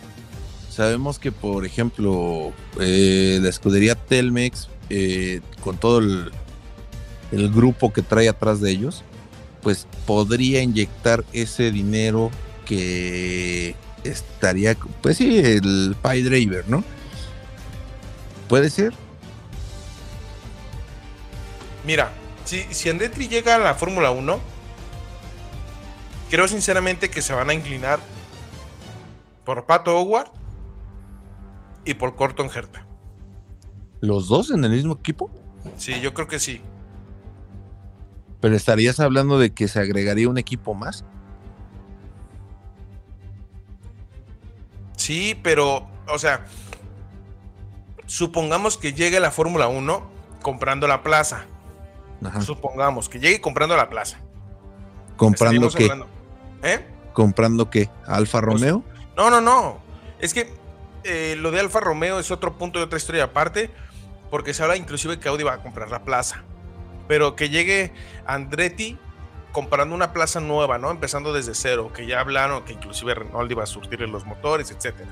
sabemos 0.69 1.19
que 1.19 1.33
por 1.33 1.65
ejemplo 1.65 2.53
eh, 2.79 3.39
la 3.41 3.49
escudería 3.49 3.95
Telmex 3.95 4.69
eh, 4.89 5.41
con 5.61 5.77
todo 5.77 5.97
el, 5.99 6.31
el 7.33 7.51
grupo 7.51 7.91
que 7.91 8.03
trae 8.03 8.29
atrás 8.29 8.61
de 8.61 8.71
ellos, 8.71 9.03
pues 9.61 9.85
podría 10.05 10.61
inyectar 10.61 11.25
ese 11.33 11.71
dinero 11.71 12.31
que 12.63 13.75
estaría, 14.05 14.77
pues 15.01 15.17
sí, 15.17 15.39
el 15.39 15.97
Pie 16.01 16.23
Driver, 16.23 16.69
¿no? 16.69 16.85
Puede 18.51 18.69
ser. 18.69 18.93
Mira, 21.85 22.11
si, 22.43 22.63
si 22.71 22.89
Andretti 22.89 23.29
llega 23.29 23.55
a 23.55 23.59
la 23.59 23.75
Fórmula 23.75 24.11
1, 24.11 24.39
creo 26.29 26.49
sinceramente 26.49 27.09
que 27.09 27.21
se 27.21 27.33
van 27.33 27.49
a 27.49 27.53
inclinar 27.53 28.01
por 29.45 29.65
Pato 29.65 29.97
Howard 29.97 30.31
y 31.85 31.93
por 31.93 32.17
Colton 32.17 32.49
Herta. 32.53 32.85
Los 34.01 34.27
dos 34.27 34.51
en 34.51 34.65
el 34.65 34.71
mismo 34.71 34.95
equipo. 34.95 35.31
Sí, 35.77 36.01
yo 36.01 36.13
creo 36.13 36.27
que 36.27 36.39
sí. 36.39 36.61
Pero 38.41 38.53
estarías 38.53 38.99
hablando 38.99 39.39
de 39.39 39.53
que 39.53 39.69
se 39.69 39.79
agregaría 39.79 40.27
un 40.27 40.37
equipo 40.37 40.73
más. 40.73 41.05
Sí, 44.97 45.39
pero, 45.41 45.87
o 46.09 46.19
sea, 46.19 46.45
supongamos 48.11 48.77
que 48.77 48.91
llegue 48.91 49.21
la 49.21 49.31
Fórmula 49.31 49.69
1 49.69 50.11
comprando 50.41 50.85
la 50.85 51.01
plaza. 51.01 51.45
Ajá. 52.23 52.41
Supongamos 52.41 53.07
que 53.07 53.19
llegue 53.19 53.39
comprando 53.39 53.77
la 53.77 53.89
plaza. 53.89 54.19
¿Comprando 55.15 55.69
qué? 55.69 55.89
¿Eh? 56.63 56.85
¿Comprando 57.13 57.69
qué? 57.69 57.89
¿Alfa 58.05 58.41
Pues, 58.41 58.59
Romeo? 58.59 58.83
No, 59.15 59.29
no, 59.29 59.39
no. 59.39 59.79
Es 60.19 60.33
que 60.33 60.53
eh, 61.05 61.35
lo 61.39 61.51
de 61.51 61.61
Alfa 61.61 61.79
Romeo 61.79 62.19
es 62.19 62.31
otro 62.31 62.57
punto 62.57 62.79
de 62.79 62.85
otra 62.85 62.97
historia 62.97 63.23
aparte, 63.23 63.69
porque 64.29 64.53
se 64.53 64.61
habla 64.61 64.75
inclusive 64.75 65.17
que 65.17 65.29
Audi 65.29 65.43
va 65.43 65.53
a 65.53 65.63
comprar 65.63 65.89
la 65.89 66.03
plaza. 66.03 66.43
Pero 67.07 67.37
que 67.37 67.49
llegue 67.49 67.93
Andretti 68.25 68.99
comprando 69.53 69.95
una 69.95 70.11
plaza 70.11 70.41
nueva, 70.41 70.77
¿no? 70.77 70.91
Empezando 70.91 71.31
desde 71.31 71.55
cero, 71.55 71.91
que 71.93 72.05
ya 72.05 72.19
hablaron 72.19 72.63
que 72.65 72.73
inclusive 72.73 73.15
Renault 73.15 73.49
iba 73.49 73.63
a 73.63 73.67
surtirle 73.67 74.07
los 74.07 74.25
motores, 74.25 74.69
etcétera. 74.69 75.09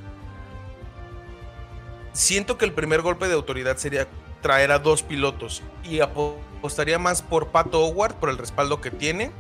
Siento 2.13 2.57
que 2.57 2.65
el 2.65 2.73
primer 2.73 3.01
golpe 3.01 3.27
de 3.27 3.33
autoridad 3.35 3.77
sería 3.77 4.07
traer 4.41 4.71
a 4.71 4.79
dos 4.79 5.03
pilotos 5.03 5.61
y 5.83 5.99
apo- 5.99 6.35
apostaría 6.57 6.97
más 6.99 7.21
por 7.21 7.47
Pato 7.47 7.85
Howard 7.85 8.15
por 8.15 8.29
el 8.29 8.37
respaldo 8.37 8.81
que 8.81 8.91
tiene 8.91 9.31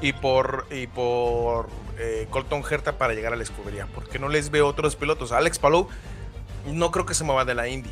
y 0.00 0.12
por 0.12 0.66
y 0.70 0.86
por 0.88 1.68
eh, 1.98 2.26
Colton 2.30 2.62
Herta 2.68 2.98
para 2.98 3.14
llegar 3.14 3.32
a 3.32 3.36
la 3.36 3.42
escudería, 3.42 3.86
porque 3.94 4.18
no 4.18 4.28
les 4.28 4.50
veo 4.50 4.66
otros 4.66 4.96
pilotos. 4.96 5.30
Alex 5.32 5.58
Palou 5.58 5.88
no 6.66 6.90
creo 6.90 7.06
que 7.06 7.14
se 7.14 7.24
mueva 7.24 7.44
de 7.44 7.54
la 7.54 7.68
Indy. 7.68 7.90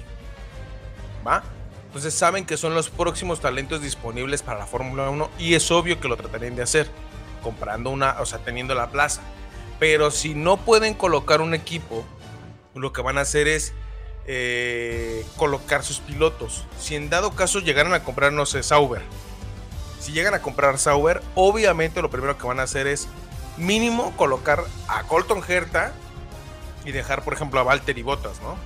¿Va? 1.27 1.43
Entonces 1.87 2.15
saben 2.15 2.47
que 2.47 2.57
son 2.57 2.75
los 2.75 2.89
próximos 2.89 3.41
talentos 3.41 3.83
disponibles 3.83 4.43
para 4.43 4.59
la 4.61 4.67
Fórmula 4.67 5.11
1 5.11 5.29
y 5.39 5.55
es 5.55 5.71
obvio 5.71 6.01
que 6.01 6.09
lo 6.09 6.17
tratarían 6.17 6.55
de 6.57 6.63
hacer, 6.63 6.89
comprando 7.43 7.91
una, 7.91 8.21
o 8.21 8.27
sea, 8.27 8.39
teniendo 8.39 8.75
la 8.75 8.91
plaza. 8.91 9.21
Pero 9.79 10.11
si 10.11 10.35
no 10.35 10.57
pueden 10.57 10.95
colocar 10.95 11.41
un 11.41 11.53
equipo, 11.53 12.05
lo 12.75 12.93
que 12.93 13.03
van 13.03 13.19
a 13.19 13.23
hacer 13.23 13.49
es 13.49 13.73
eh, 14.27 15.27
colocar 15.37 15.83
sus 15.83 15.99
pilotos. 15.99 16.65
Si 16.79 16.95
en 16.95 17.11
dado 17.11 17.33
caso 17.33 17.61
llegaran 17.61 17.95
a 17.95 18.05
comprar, 18.05 18.33
no 18.33 18.47
sé, 18.47 18.63
Sauber, 18.63 19.03
si 20.01 20.13
llegan 20.13 20.35
a 20.35 20.43
comprar 20.43 20.79
Sauber, 20.79 21.23
obviamente 21.35 22.01
lo 22.03 22.11
primero 22.11 22.39
que 22.39 22.47
van 22.47 22.61
a 22.61 22.65
hacer 22.65 22.87
es 22.87 23.09
mínimo 23.57 24.17
colocar 24.17 24.65
a 24.89 25.03
Colton 25.05 25.43
Herta 25.47 25.93
y 26.85 26.93
dejar, 26.93 27.23
por 27.23 27.35
ejemplo, 27.35 27.61
a 27.61 27.63
Valtteri 27.63 28.03
Bottas, 28.03 28.41
¿no? 28.41 28.57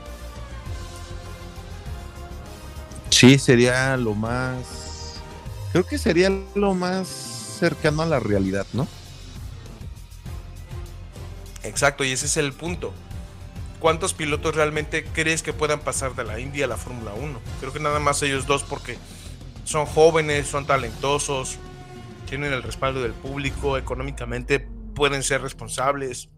Sí, 3.11 3.39
sería 3.39 3.97
lo 3.97 4.15
más. 4.15 5.21
Creo 5.73 5.87
que 5.87 5.99
sería 5.99 6.31
lo 6.55 6.75
más 6.75 7.09
cercano 7.09 8.03
a 8.03 8.07
la 8.07 8.21
realidad, 8.21 8.67
¿no? 8.73 8.87
Exacto, 11.63 12.05
y 12.05 12.13
ese 12.13 12.27
es 12.27 12.37
el 12.37 12.53
punto. 12.53 12.93
¿Cuántos 13.85 14.15
pilotos 14.15 14.55
realmente 14.55 15.05
crees 15.05 15.43
que 15.43 15.53
puedan 15.53 15.79
pasar 15.79 16.15
de 16.15 16.25
la 16.25 16.41
India 16.41 16.65
a 16.65 16.69
la 16.69 16.79
Fórmula 16.79 17.13
1? 17.13 17.39
Creo 17.61 17.71
que 17.71 17.81
nada 17.81 18.01
más 18.01 18.23
ellos 18.23 18.47
dos 18.47 18.63
porque 18.63 18.97
son 19.65 19.85
jóvenes, 19.85 20.47
son 20.47 20.65
talentosos, 20.67 21.59
tienen 22.27 22.55
el 22.55 22.63
respaldo 22.63 23.03
del 23.03 23.13
público, 23.13 23.77
económicamente 23.77 24.59
pueden 24.95 25.23
ser 25.23 25.43
responsables. 25.43 26.31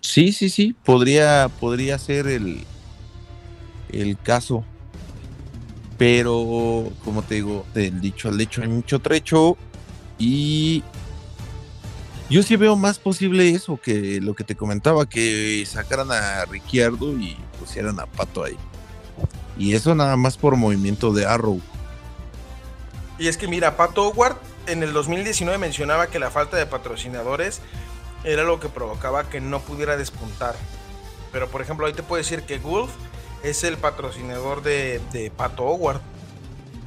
Sí, 0.00 0.30
sí, 0.32 0.48
sí. 0.48 0.76
Podría, 0.84 1.50
podría 1.58 1.98
ser 1.98 2.28
el, 2.28 2.62
el 3.88 4.16
caso. 4.16 4.64
Pero, 5.98 6.92
como 7.04 7.22
te 7.24 7.34
digo, 7.34 7.66
del 7.74 8.00
dicho 8.00 8.28
al 8.28 8.40
hecho 8.40 8.62
hay 8.62 8.68
mucho 8.68 9.00
trecho. 9.00 9.58
Y 10.20 10.84
yo 12.28 12.42
sí 12.42 12.56
veo 12.56 12.76
más 12.76 12.98
posible 12.98 13.50
eso 13.50 13.78
que 13.80 14.20
lo 14.20 14.34
que 14.34 14.44
te 14.44 14.56
comentaba, 14.56 15.08
que 15.08 15.64
sacaran 15.66 16.10
a 16.10 16.44
Ricciardo 16.44 17.16
y 17.18 17.36
pusieran 17.58 18.00
a 18.00 18.06
Pato 18.06 18.44
ahí. 18.44 18.56
Y 19.58 19.74
eso 19.74 19.94
nada 19.94 20.16
más 20.16 20.36
por 20.36 20.56
movimiento 20.56 21.12
de 21.12 21.24
Arrow. 21.24 21.60
Y 23.18 23.28
es 23.28 23.36
que 23.36 23.48
mira, 23.48 23.76
Pato 23.76 24.08
Howard 24.08 24.36
en 24.66 24.82
el 24.82 24.92
2019 24.92 25.58
mencionaba 25.58 26.08
que 26.08 26.18
la 26.18 26.30
falta 26.30 26.56
de 26.56 26.66
patrocinadores 26.66 27.60
era 28.24 28.42
lo 28.42 28.58
que 28.60 28.68
provocaba 28.68 29.28
que 29.28 29.40
no 29.40 29.60
pudiera 29.60 29.96
despuntar. 29.96 30.56
Pero 31.32 31.48
por 31.48 31.62
ejemplo, 31.62 31.86
ahí 31.86 31.92
te 31.92 32.02
puedo 32.02 32.20
decir 32.20 32.42
que 32.42 32.58
Gulf 32.58 32.90
es 33.42 33.62
el 33.64 33.76
patrocinador 33.78 34.62
de, 34.62 35.00
de 35.12 35.30
Pato 35.30 35.64
Howard. 35.64 36.00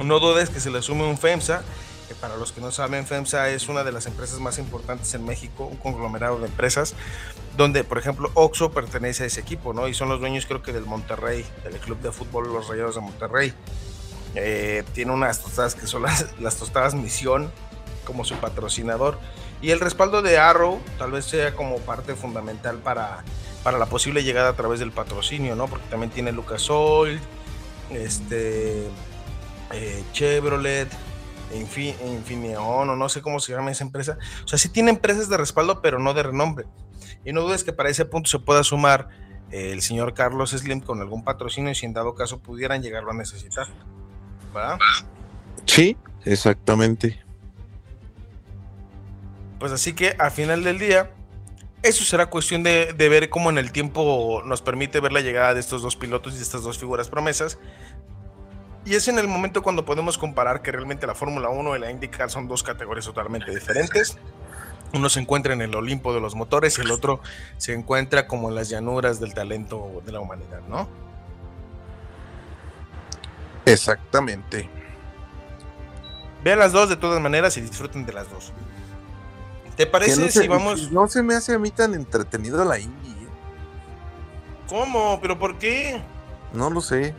No 0.04 0.20
dudes 0.20 0.50
que 0.50 0.60
se 0.60 0.70
le 0.70 0.82
sume 0.82 1.06
un 1.06 1.18
FEMSA. 1.18 1.64
Para 2.22 2.36
los 2.36 2.52
que 2.52 2.60
no 2.60 2.72
saben, 2.72 3.08
FEMSA 3.08 3.50
es 3.50 3.70
una 3.70 3.84
de 3.84 3.94
las 3.94 4.06
empresas 4.06 4.40
más 4.40 4.60
importantes 4.60 5.14
en 5.14 5.26
México, 5.26 5.66
un 5.66 5.78
conglomerado 5.78 6.38
de 6.40 6.48
empresas, 6.48 6.94
donde, 7.56 7.84
por 7.84 7.98
ejemplo, 7.98 8.30
Oxo 8.34 8.72
pertenece 8.72 9.24
a 9.24 9.28
ese 9.28 9.40
equipo, 9.40 9.74
¿no? 9.74 9.88
Y 9.88 9.94
son 9.94 10.10
los 10.10 10.20
dueños, 10.20 10.46
creo 10.46 10.62
que 10.62 10.74
del 10.74 10.86
Monterrey, 10.86 11.46
del 11.64 11.78
club 11.80 12.00
de 12.02 12.12
fútbol 12.12 12.52
Los 12.52 12.68
Rayados 12.68 12.96
de 12.96 13.02
Monterrey. 13.02 13.54
Eh, 14.36 14.84
tiene 14.94 15.12
unas 15.12 15.42
tostadas 15.42 15.76
que 15.76 15.88
son 15.88 16.04
las, 16.04 16.40
las 16.40 16.58
tostadas 16.58 16.94
Misión 16.94 17.52
como 18.04 18.26
su 18.26 18.36
patrocinador. 18.36 19.18
Y 19.62 19.72
el 19.72 19.80
respaldo 19.80 20.22
de 20.22 20.38
Arrow 20.38 20.80
tal 20.98 21.12
vez 21.12 21.26
sea 21.26 21.54
como 21.56 21.78
parte 21.80 22.16
fundamental 22.16 22.78
para, 22.78 23.24
para 23.64 23.78
la 23.78 23.86
posible 23.88 24.24
llegada 24.24 24.50
a 24.50 24.54
través 24.54 24.80
del 24.80 24.92
patrocinio, 24.92 25.56
¿no? 25.56 25.68
Porque 25.68 25.86
también 25.90 26.12
tiene 26.12 26.32
Lucas 26.32 26.70
Oil, 26.70 27.20
este, 27.92 28.88
eh, 29.72 30.04
Chevrolet, 30.14 30.90
Infi- 31.54 31.96
Infineon, 32.06 32.90
o 32.90 32.96
no 32.96 33.10
sé 33.10 33.22
cómo 33.22 33.40
se 33.40 33.52
llama 33.54 33.72
esa 33.72 33.84
empresa. 33.84 34.18
O 34.44 34.48
sea, 34.48 34.58
sí 34.60 34.70
tiene 34.70 34.90
empresas 34.92 35.30
de 35.30 35.38
respaldo, 35.38 35.82
pero 35.82 36.00
no 36.00 36.14
de 36.14 36.24
renombre. 36.24 36.66
Y 37.26 37.34
no 37.34 37.42
dudes 37.42 37.64
que 37.64 37.74
para 37.74 37.90
ese 37.90 38.06
punto 38.06 38.30
se 38.30 38.40
pueda 38.40 38.64
sumar 38.64 39.10
eh, 39.52 39.72
el 39.72 39.82
señor 39.82 40.14
Carlos 40.14 40.52
Slim 40.52 40.80
con 40.82 41.02
algún 41.02 41.24
patrocinio 41.24 41.72
y 41.72 41.76
si 41.76 41.86
en 41.86 41.94
dado 41.94 42.16
caso 42.16 42.40
pudieran 42.40 42.82
llegarlo 42.82 43.12
a 43.12 43.16
necesitar. 43.16 43.68
¿verdad? 44.54 44.80
Sí, 45.66 45.98
exactamente. 46.26 47.20
Pues 49.60 49.72
así 49.72 49.94
que 49.94 50.16
al 50.18 50.32
final 50.32 50.64
del 50.64 50.80
día, 50.80 51.12
eso 51.84 52.04
será 52.04 52.28
cuestión 52.28 52.64
de, 52.64 52.94
de 52.94 53.10
ver 53.10 53.30
cómo 53.30 53.50
en 53.50 53.58
el 53.58 53.72
tiempo 53.72 54.42
nos 54.46 54.62
permite 54.62 55.00
ver 55.02 55.12
la 55.12 55.22
llegada 55.22 55.54
de 55.54 55.60
estos 55.60 55.82
dos 55.82 55.96
pilotos 55.96 56.34
y 56.34 56.38
de 56.38 56.44
estas 56.44 56.64
dos 56.64 56.78
figuras 56.78 57.10
promesas. 57.10 57.60
Y 58.86 58.96
es 58.96 59.08
en 59.08 59.20
el 59.20 59.28
momento 59.28 59.62
cuando 59.62 59.86
podemos 59.86 60.18
comparar 60.18 60.62
que 60.62 60.72
realmente 60.72 61.06
la 61.06 61.16
Fórmula 61.16 61.50
1 61.50 61.76
y 61.76 61.80
la 61.80 61.92
IndyCar 61.92 62.30
son 62.30 62.48
dos 62.48 62.64
categorías 62.64 63.06
totalmente 63.06 63.52
diferentes. 63.54 64.18
Uno 64.94 65.10
se 65.10 65.20
encuentra 65.20 65.54
en 65.54 65.62
el 65.62 65.76
Olimpo 65.76 66.14
de 66.14 66.22
los 66.22 66.34
motores 66.34 66.78
y 66.80 66.82
el 66.82 66.92
otro 66.92 67.20
se 67.58 67.74
encuentra 67.74 68.28
como 68.28 68.50
en 68.50 68.56
las 68.56 68.70
llanuras 68.70 69.20
del 69.20 69.34
talento 69.34 70.02
de 70.06 70.12
la 70.12 70.20
humanidad, 70.20 70.62
¿no? 70.68 70.88
Exactamente. 73.66 74.68
Vean 76.44 76.60
las 76.60 76.72
dos 76.72 76.90
de 76.90 76.96
todas 76.96 77.22
maneras 77.22 77.56
y 77.58 77.62
disfruten 77.62 78.06
de 78.06 78.14
las 78.14 78.30
dos. 78.32 78.54
¿Te 79.76 79.86
parece 79.86 80.20
no, 80.20 80.28
si 80.28 80.40
se, 80.40 80.48
vamos... 80.48 80.92
no 80.92 81.08
se 81.08 81.22
me 81.22 81.36
hace 81.36 81.54
a 81.54 81.60
mí 81.60 81.70
tan 81.70 81.94
entretenido 81.94 82.66
la 82.66 82.80
indie. 82.80 83.12
¿eh? 83.12 83.28
¿Cómo? 84.68 85.20
¿Pero 85.22 85.38
por 85.38 85.58
qué? 85.58 86.02
No 86.54 86.70
lo 86.70 86.82
sé. 86.82 87.14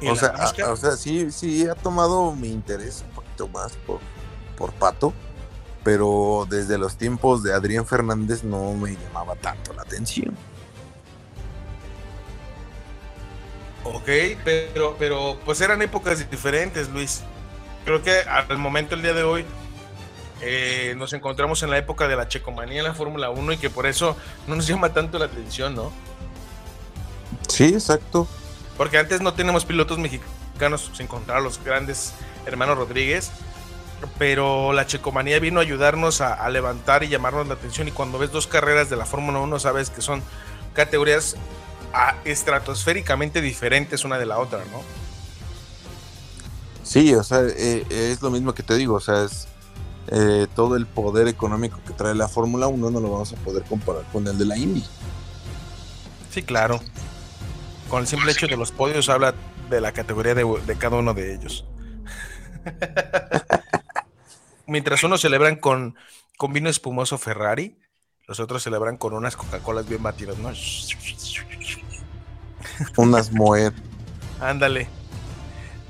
¿Y 0.00 0.08
O 0.08 0.16
sea, 0.16 0.32
NASCAR? 0.32 0.66
a- 0.68 0.72
o 0.72 0.76
sea, 0.76 0.92
sí, 0.92 1.30
sí 1.32 1.66
ha 1.68 1.74
tomado 1.74 2.32
mi 2.34 2.48
interés 2.48 3.04
un 3.08 3.14
poquito 3.14 3.48
más 3.48 3.72
por, 3.86 3.98
por 4.56 4.72
Pato, 4.72 5.12
pero 5.82 6.46
desde 6.48 6.78
los 6.78 6.96
tiempos 6.96 7.42
de 7.42 7.52
Adrián 7.54 7.86
Fernández 7.86 8.44
no 8.44 8.74
me 8.74 8.92
llamaba 8.96 9.34
tanto 9.36 9.72
la 9.72 9.82
atención. 9.82 10.36
Ok, 13.84 14.08
pero, 14.44 14.96
pero 14.98 15.38
pues 15.44 15.60
eran 15.60 15.80
épocas 15.82 16.28
diferentes, 16.30 16.88
Luis. 16.90 17.22
Creo 17.84 18.02
que 18.02 18.20
al 18.20 18.58
momento, 18.58 18.94
el 18.94 19.02
día 19.02 19.14
de 19.14 19.22
hoy, 19.22 19.44
eh, 20.42 20.94
nos 20.96 21.12
encontramos 21.14 21.62
en 21.62 21.70
la 21.70 21.78
época 21.78 22.06
de 22.06 22.16
la 22.16 22.28
checomanía 22.28 22.78
en 22.78 22.84
la 22.84 22.94
Fórmula 22.94 23.30
1 23.30 23.52
y 23.52 23.56
que 23.56 23.70
por 23.70 23.86
eso 23.86 24.16
no 24.46 24.56
nos 24.56 24.66
llama 24.68 24.92
tanto 24.92 25.18
la 25.18 25.24
atención, 25.26 25.74
¿no? 25.74 25.90
Sí, 27.48 27.64
exacto. 27.72 28.26
Porque 28.78 28.96
antes 28.96 29.20
no 29.20 29.34
teníamos 29.34 29.66
pilotos 29.66 29.98
mexicanos 29.98 30.90
sin 30.94 31.06
contar 31.06 31.36
a 31.36 31.40
los 31.40 31.62
grandes 31.62 32.14
hermanos 32.46 32.78
Rodríguez, 32.78 33.30
pero 34.18 34.72
la 34.72 34.86
checomanía 34.86 35.38
vino 35.40 35.60
a 35.60 35.62
ayudarnos 35.64 36.22
a, 36.22 36.32
a 36.32 36.48
levantar 36.48 37.02
y 37.04 37.08
llamarnos 37.08 37.46
la 37.48 37.54
atención 37.54 37.88
y 37.88 37.90
cuando 37.90 38.18
ves 38.18 38.32
dos 38.32 38.46
carreras 38.46 38.88
de 38.88 38.96
la 38.96 39.04
Fórmula 39.04 39.40
1 39.40 39.58
sabes 39.58 39.90
que 39.90 40.00
son 40.00 40.22
categorías 40.72 41.36
ah, 41.92 42.14
estratosféricamente 42.24 43.42
diferentes 43.42 44.04
una 44.04 44.18
de 44.18 44.26
la 44.26 44.38
otra, 44.38 44.60
¿no? 44.70 44.80
Sí, 46.84 47.14
o 47.14 47.22
sea, 47.22 47.40
eh, 47.42 47.84
es 47.90 48.22
lo 48.22 48.30
mismo 48.30 48.54
que 48.54 48.62
te 48.62 48.74
digo, 48.76 48.94
o 48.94 49.00
sea, 49.00 49.24
es 49.24 49.48
eh, 50.10 50.46
todo 50.54 50.76
el 50.76 50.86
poder 50.86 51.28
económico 51.28 51.78
que 51.86 51.92
trae 51.92 52.14
la 52.14 52.28
Fórmula 52.28 52.66
1 52.66 52.90
no 52.90 53.00
lo 53.00 53.10
vamos 53.10 53.32
a 53.32 53.36
poder 53.36 53.62
comparar 53.64 54.04
con 54.10 54.26
el 54.26 54.38
de 54.38 54.46
la 54.46 54.56
Indy. 54.56 54.82
Sí, 56.30 56.42
claro. 56.42 56.80
Con 57.88 58.02
el 58.02 58.06
simple 58.06 58.32
hecho 58.32 58.46
de 58.46 58.56
los 58.56 58.72
podios 58.72 59.08
habla 59.08 59.34
de 59.70 59.80
la 59.80 59.92
categoría 59.92 60.34
de, 60.34 60.44
de 60.66 60.76
cada 60.76 60.96
uno 60.96 61.14
de 61.14 61.34
ellos. 61.34 61.64
Mientras 64.66 65.02
unos 65.02 65.20
celebran 65.20 65.56
con, 65.56 65.96
con 66.36 66.52
vino 66.52 66.68
espumoso 66.68 67.18
Ferrari. 67.18 67.78
Los 68.26 68.40
otros 68.40 68.62
celebran 68.62 68.98
con 68.98 69.14
unas 69.14 69.36
Coca-Colas 69.36 69.88
bien 69.88 70.02
batidas, 70.02 70.36
¿no? 70.38 70.48
Unas 72.96 73.32
Moet. 73.32 73.74
Ándale. 74.40 74.88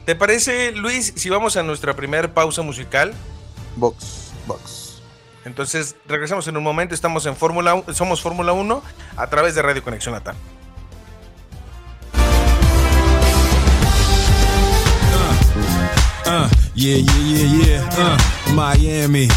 ¿Te 0.06 0.14
parece, 0.14 0.72
Luis, 0.72 1.12
si 1.16 1.28
vamos 1.28 1.56
a 1.56 1.62
nuestra 1.62 1.94
primera 1.94 2.32
pausa 2.32 2.62
musical? 2.62 3.12
Box, 3.76 4.32
box. 4.46 5.02
Entonces, 5.44 5.96
regresamos 6.06 6.46
en 6.48 6.56
un 6.56 6.62
momento. 6.62 6.94
Estamos 6.94 7.26
en 7.26 7.36
Fórmula, 7.36 7.82
somos 7.92 8.22
Fórmula 8.22 8.52
1 8.52 8.82
a 9.16 9.26
través 9.26 9.54
de 9.54 9.62
Radio 9.62 9.82
Conexión 9.82 10.14
Latam. 10.14 10.36
Yeah, 16.78 16.96
yeah, 16.96 17.22
yeah, 17.24 17.66
yeah. 17.66 17.90
Uh, 17.92 18.54
Miami. 18.54 19.28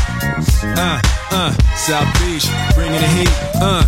Uh, 0.63 1.01
uh, 1.32 1.51
South 1.75 2.13
Beach, 2.19 2.47
bringing 2.75 3.01
the 3.01 3.08
heat. 3.08 3.30
Uh. 3.56 3.84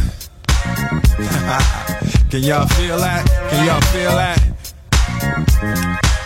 Can 2.31 2.41
y'all 2.41 2.67
feel 2.67 2.97
that? 2.97 3.25
Can 3.51 3.67
y'all 3.67 3.81
feel 3.93 4.11
that? 4.15 4.39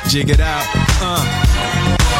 Jig 0.07 0.29
it 0.29 0.39
out. 0.39 0.65
Uh. 1.01 1.96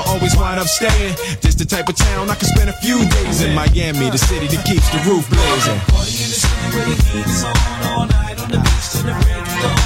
I 0.00 0.02
always 0.14 0.34
wind 0.34 0.58
up 0.58 0.66
staying. 0.66 1.14
This 1.42 1.54
the 1.54 1.66
type 1.66 1.88
of 1.90 1.94
town 1.94 2.30
I 2.30 2.34
can 2.34 2.48
spend 2.48 2.70
a 2.70 2.76
few 2.80 3.04
days 3.20 3.42
in. 3.42 3.54
Miami, 3.54 4.08
the 4.08 4.16
city 4.16 4.46
that 4.48 4.64
keeps 4.64 4.88
the 4.88 4.98
roof 5.04 5.28
blazing. 5.28 5.78
Party 5.92 6.16
in 6.24 6.28
the 6.32 6.40
city 6.40 6.66
where 6.72 6.86
the 6.88 6.96
heat 7.04 7.26
is 7.28 7.44
on 7.44 7.52
all 7.84 8.06
night 8.08 8.40
on 8.40 8.48
the 8.48 8.60
beach 8.64 8.86
till 8.96 9.04
the 9.04 9.12
break 9.20 9.44
of 9.44 9.60
dawn. 9.60 9.76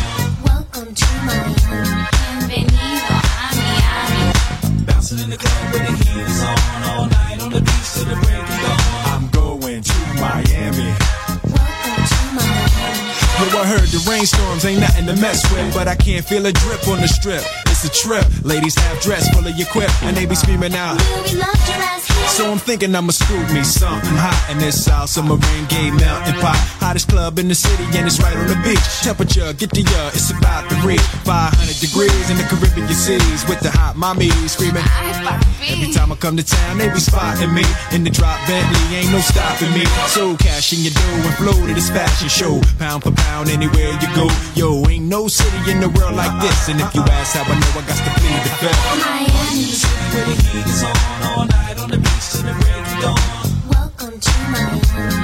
Welcome 0.47 0.95
to 0.95 1.09
Miami. 1.27 1.59
Bienvenido 2.47 3.11
a 3.11 3.49
Miami. 3.59 4.87
Bouncing 4.87 5.19
in 5.19 5.31
the 5.31 5.37
club 5.37 5.75
where 5.75 5.83
the 5.83 5.93
heat 5.99 6.23
is 6.23 6.43
on 6.47 6.83
all 6.95 7.07
night 7.11 7.43
on 7.43 7.51
the 7.51 7.61
beach 7.61 7.89
till 7.95 8.07
the 8.07 8.15
break 8.23 8.39
of 8.39 8.59
dawn. 8.63 8.79
I'm 9.11 9.27
going 9.35 9.83
to 9.83 9.99
Miami. 10.23 10.54
I 13.57 13.67
heard 13.67 13.87
the 13.89 14.03
rainstorms 14.11 14.65
ain't 14.65 14.81
nothing 14.81 15.07
to 15.07 15.15
mess 15.21 15.41
with, 15.53 15.73
but 15.75 15.87
I 15.87 15.95
can't 15.95 16.25
feel 16.25 16.45
a 16.47 16.53
drip 16.53 16.89
on 16.89 17.01
the 17.01 17.09
strip. 17.09 17.43
It's 17.67 17.85
a 17.85 17.91
trip. 17.91 18.27
Ladies 18.43 18.75
have 18.75 19.01
dress 19.01 19.29
full 19.31 19.47
of 19.47 19.55
your 19.57 19.69
quip, 19.69 19.91
and 20.03 20.17
they 20.17 20.27
be 20.27 20.35
screaming 20.35 20.75
out. 20.75 20.99
We 20.99 21.39
loved 21.39 21.63
your 21.69 21.79
ass 21.79 22.09
here. 22.09 22.29
So 22.35 22.51
I'm 22.51 22.59
thinking 22.59 22.95
I'ma 22.95 23.13
scoop 23.13 23.47
me 23.53 23.63
something 23.63 24.17
hot 24.19 24.51
in 24.51 24.59
this 24.59 24.85
South 24.85 25.09
Submarine 25.09 25.67
Gay 25.69 25.91
Mountain 25.91 26.35
Pot. 26.43 26.59
Hottest 26.83 27.09
club 27.09 27.39
in 27.39 27.49
the 27.49 27.55
city, 27.55 27.85
and 27.95 28.07
it's 28.07 28.19
right 28.21 28.37
on 28.37 28.47
the 28.49 28.59
beach. 28.67 28.83
Temperature, 29.03 29.53
get 29.55 29.71
the 29.71 29.87
uh, 29.87 30.11
it's 30.15 30.31
about 30.31 30.69
to 30.71 30.77
reach 30.87 31.05
500 31.23 31.79
degrees 31.79 32.27
in 32.31 32.37
the 32.37 32.47
Caribbean 32.51 32.89
cities 32.91 33.47
with 33.47 33.61
the 33.61 33.71
hot 33.71 33.97
mommy 33.97 34.31
screaming. 34.51 34.83
Every 35.63 35.93
time 35.93 36.11
I 36.11 36.17
come 36.17 36.37
to 36.37 36.45
town, 36.45 36.79
they 36.79 36.89
be 36.89 36.99
spotting 36.99 37.55
me 37.55 37.63
in 37.93 38.03
the 38.03 38.11
drop 38.11 38.41
Bentley, 38.49 38.97
ain't 38.97 39.13
no 39.13 39.21
stopping 39.21 39.71
me. 39.73 39.85
So 40.11 40.37
cash 40.37 40.73
in 40.73 40.81
your 40.81 40.93
dough 40.93 41.29
and 41.29 41.35
flow 41.39 41.59
to 41.67 41.73
this 41.75 41.91
fashion 41.91 42.29
show, 42.29 42.61
pound 42.79 43.05
for 43.05 43.13
pound 43.13 43.44
anywhere 43.49 43.93
you 44.01 44.09
go. 44.15 44.29
Yo, 44.55 44.87
ain't 44.89 45.07
no 45.07 45.29
city 45.29 45.71
in 45.71 45.81
the 45.81 45.89
world 45.89 46.17
like 46.17 46.41
this, 46.41 46.69
and 46.69 46.81
if 46.81 46.95
you 46.95 47.03
ask 47.03 47.37
how 47.37 47.45
I 47.45 47.55
know, 47.59 47.81
I 47.81 47.83
got 47.87 47.99
to 47.99 48.11
plead 48.21 48.43
the 48.45 48.53
fifth. 48.61 48.81
Miami. 49.05 49.75
Where 50.15 50.27
the 50.27 50.35
heat 50.43 50.67
is 50.67 50.83
on 50.83 50.97
all 51.29 51.45
night 51.47 51.79
on 51.81 51.91
the 51.91 51.99
beach 51.99 52.27
till 52.33 52.43
the 52.43 52.55
break 52.61 52.87
of 52.87 53.03
dawn. 53.03 53.19
Welcome 53.69 54.21
to 54.21 54.33
Miami. 54.51 55.24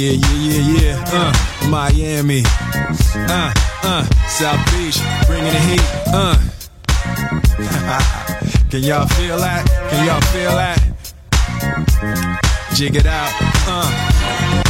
yeah, 0.00 0.12
yeah, 0.12 0.32
yeah, 0.34 0.80
yeah. 0.80 1.04
Uh, 1.12 1.68
Miami. 1.68 2.42
Uh, 3.14 3.52
uh, 3.82 4.04
South 4.28 4.64
Beach, 4.72 4.98
bringing 5.26 5.52
the 5.52 5.60
heat. 5.60 5.82
Uh. 6.06 6.36
Can 8.70 8.82
y'all 8.82 9.06
feel 9.08 9.36
that? 9.38 9.66
Can 9.90 10.06
y'all 10.06 10.20
feel 10.32 10.52
that? 10.52 10.78
Jig 12.74 12.96
it 12.96 13.06
out. 13.06 13.30
Uh. 13.66 14.69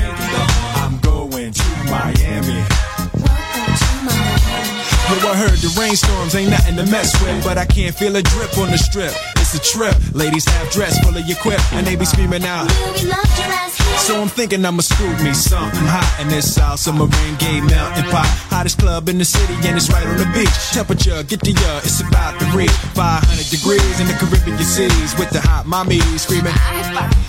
I 5.31 5.37
heard 5.37 5.59
the 5.63 5.71
rainstorms 5.79 6.35
ain't 6.35 6.51
nothing 6.51 6.75
to 6.75 6.85
mess 6.91 7.15
with, 7.23 7.41
but 7.45 7.57
I 7.57 7.65
can't 7.65 7.95
feel 7.95 8.13
a 8.17 8.21
drip 8.21 8.57
on 8.57 8.69
the 8.69 8.77
strip. 8.77 9.13
It's 9.37 9.55
a 9.55 9.63
trip. 9.63 9.95
Ladies 10.13 10.43
half 10.43 10.69
dressed, 10.73 11.01
full 11.05 11.15
of 11.15 11.25
your 11.25 11.37
quip, 11.37 11.61
and 11.71 11.87
they 11.87 11.95
be 11.95 12.03
screaming 12.03 12.43
out. 12.43 12.67
Will 12.67 13.07
love 13.07 13.39
your 13.39 13.47
ass? 13.47 13.71
So 14.01 14.19
I'm 14.19 14.27
thinking 14.27 14.65
I'ma 14.65 14.81
scoop 14.81 15.21
me 15.21 15.31
something 15.31 15.85
hot 15.85 16.19
in 16.19 16.27
this 16.27 16.55
South 16.55 16.79
Submarine 16.79 17.35
Gay 17.37 17.61
Mountain 17.61 18.09
Pot. 18.09 18.25
Hottest 18.49 18.79
club 18.79 19.07
in 19.07 19.17
the 19.17 19.23
city 19.23 19.53
and 19.63 19.77
it's 19.77 19.93
right 19.93 20.05
on 20.07 20.17
the 20.17 20.27
beach. 20.33 20.51
Temperature, 20.73 21.23
get 21.23 21.39
to 21.45 21.51
ya, 21.51 21.77
it's 21.79 22.01
about 22.01 22.39
to 22.39 22.45
reach 22.57 22.73
500 22.97 23.23
degrees 23.47 23.99
in 24.01 24.07
the 24.07 24.17
Caribbean 24.17 24.57
seas 24.65 25.15
with 25.15 25.29
the 25.29 25.39
hot 25.39 25.67
mommy 25.67 26.01
screaming. 26.17 26.51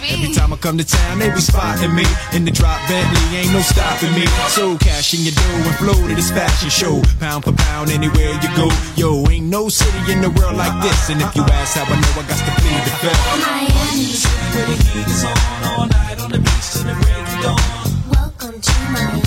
Every 0.08 0.32
time 0.32 0.52
I 0.52 0.56
come 0.56 0.78
to 0.78 0.84
town, 0.84 1.20
they 1.20 1.30
be 1.30 1.44
spotting 1.44 1.94
me 1.94 2.08
in 2.32 2.44
the 2.44 2.50
drop 2.50 2.80
Bentley, 2.88 3.36
ain't 3.36 3.52
no 3.52 3.60
stopping 3.60 4.10
me. 4.16 4.26
So 4.48 4.78
cash 4.78 5.14
in 5.14 5.28
your 5.28 5.36
dough 5.36 5.68
and 5.68 5.76
flow 5.76 5.98
to 6.08 6.14
this 6.14 6.30
fashion 6.32 6.70
show, 6.70 7.02
pound 7.20 7.44
for 7.44 7.52
pound 7.52 7.91
anywhere 7.92 8.32
you 8.40 8.50
go. 8.56 8.68
Yo, 8.96 9.28
ain't 9.30 9.46
no 9.46 9.68
city 9.68 10.12
in 10.12 10.20
the 10.22 10.30
world 10.30 10.56
like 10.56 10.72
this, 10.82 11.10
and 11.10 11.20
if 11.20 11.36
you 11.36 11.42
ask 11.42 11.76
how 11.76 11.84
I 11.84 11.96
know, 12.00 12.12
I 12.16 12.24
got 12.24 12.38
to 12.40 12.52
plead 12.60 12.82
the 12.88 12.92
fifth. 13.04 13.20
Miami. 13.44 14.16
Where 14.52 14.66
the 14.66 14.76
heat 14.84 15.08
is 15.12 15.24
on 15.24 15.36
all 15.68 15.86
night 15.86 16.18
on 16.20 16.30
the 16.32 16.38
beach 16.38 16.68
to 16.72 16.78
the 16.88 16.94
break 17.04 17.20
of 17.20 17.40
dawn. 17.44 17.60
Welcome 18.08 18.60
to 18.60 18.74
Miami. 18.92 19.20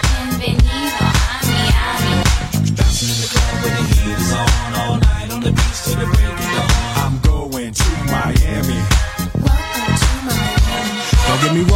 Bienvenido 0.00 0.96
a 0.96 1.12
Miami. 1.44 2.14
Bouncing 2.76 3.12
in 3.12 3.18
the 3.20 3.28
club 3.32 3.54
where 3.62 3.74
the 3.76 3.84
heat 3.92 4.16
is 4.16 4.32
on 4.32 4.72
all 4.80 4.96
night 4.96 5.28
on 5.32 5.40
the 5.44 5.52
beach 5.52 5.80
to 5.84 5.92
the 6.00 6.06
break 6.08 6.32
of 6.32 6.48
dawn. 6.56 6.72
I'm 7.04 7.14
going 7.20 7.72
to 7.72 7.90
Miami. 8.08 8.80
Welcome 9.44 9.92
to 10.00 10.10
Miami. 10.24 11.04
Don't 11.28 11.40
get 11.44 11.52
me 11.52 11.62
wrong, 11.68 11.75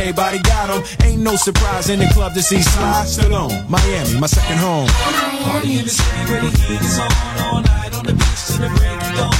everybody 0.01 0.39
got 0.39 0.67
them. 0.67 0.81
Ain't 1.03 1.21
no 1.21 1.35
surprise 1.35 1.89
in 1.89 1.99
the 1.99 2.07
club 2.07 2.33
to 2.33 2.41
see 2.41 2.61
Sly 2.61 3.03
Stallone. 3.05 3.69
Miami, 3.69 4.19
my 4.19 4.27
second 4.27 4.57
home. 4.57 4.87
Miami. 4.87 5.77
in 5.79 5.83
the 5.85 5.89
city 5.89 6.31
where 6.31 6.41
the 6.41 6.49
heat 6.49 6.81
is 6.81 6.99
on 6.99 7.11
all 7.45 7.61
night 7.61 7.93
on 7.93 8.05
the 8.05 8.13
beach 8.13 8.41
to 8.47 8.53
the 8.63 8.69
break 8.77 8.97
of 8.97 9.13
dawn. 9.19 9.31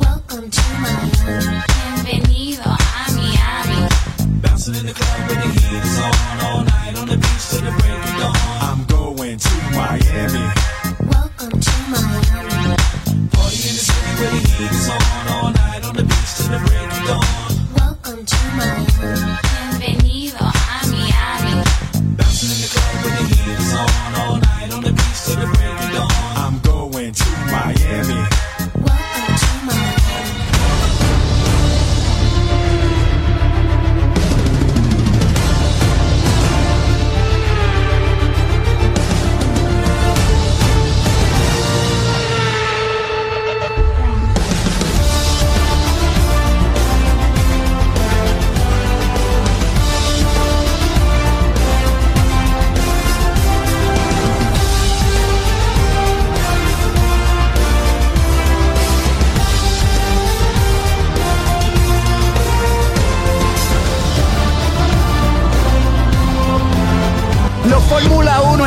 Welcome 0.00 0.50
to 0.50 0.64
Miami. 0.80 1.60
Bienvenido 2.04 2.64
a 2.64 3.12
Miami. 3.12 3.80
Bouncing 4.40 4.74
in 4.76 4.86
the 4.86 4.94
club 4.94 5.28
where 5.28 5.40
the 5.42 5.48
heat 5.52 5.84
is 5.84 5.98
on 5.98 6.40
all 6.46 6.64
night 6.64 6.96
on 6.96 7.06
the 7.08 7.16
beach 7.16 7.44
to 7.50 7.56
the 7.60 7.72
break 7.78 8.00
of 8.08 8.14
dawn. 8.20 8.36
I'm 8.68 8.84
going 8.86 9.36
to 9.36 9.54
Miami. 9.76 10.44
Welcome 11.12 11.60
to 11.60 11.74
Miami. 11.92 12.76
Party 13.36 13.58
in 13.68 13.74
the 13.76 13.84
city 13.84 14.12
where 14.18 14.30
the 14.32 14.40
heat 14.48 14.70
is 14.70 14.88
on 14.88 15.28
all 15.28 15.45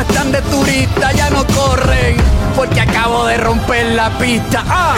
1 0.00 0.02
están 0.02 0.32
de 0.32 0.42
turista, 0.42 1.12
ya 1.12 1.30
no 1.30 1.46
corren, 1.46 2.16
porque 2.56 2.80
acabo 2.80 3.26
de 3.26 3.36
romper 3.36 3.94
la 3.94 4.10
pista. 4.18 4.64
¡Ah! 4.66 4.96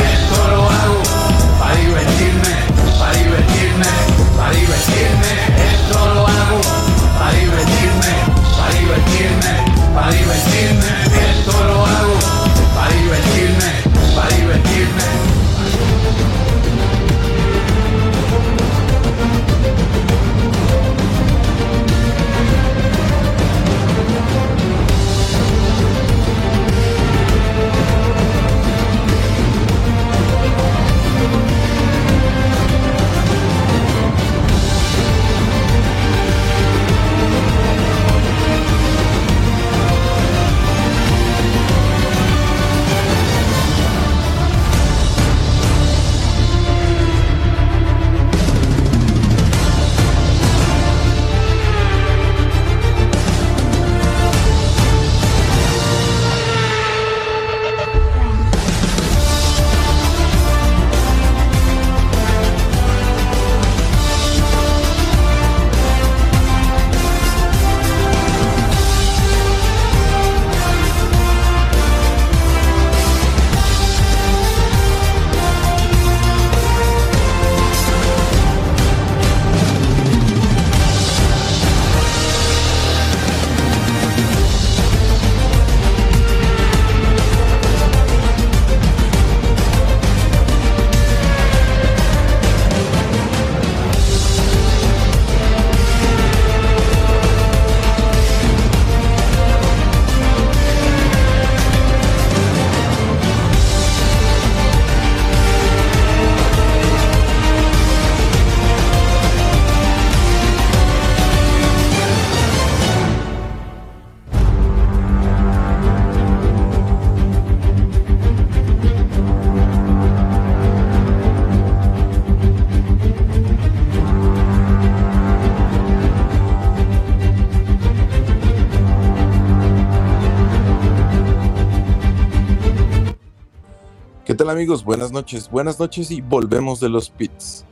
Amigos? 134.53 134.84
Buenas 134.84 135.12
noches, 135.12 135.50
buenas 135.50 135.80
noches 135.80 136.11
y 136.11 136.20
volvemos 136.20 136.78
de 136.78 136.90
los 136.90 137.09
pits. 137.09 137.64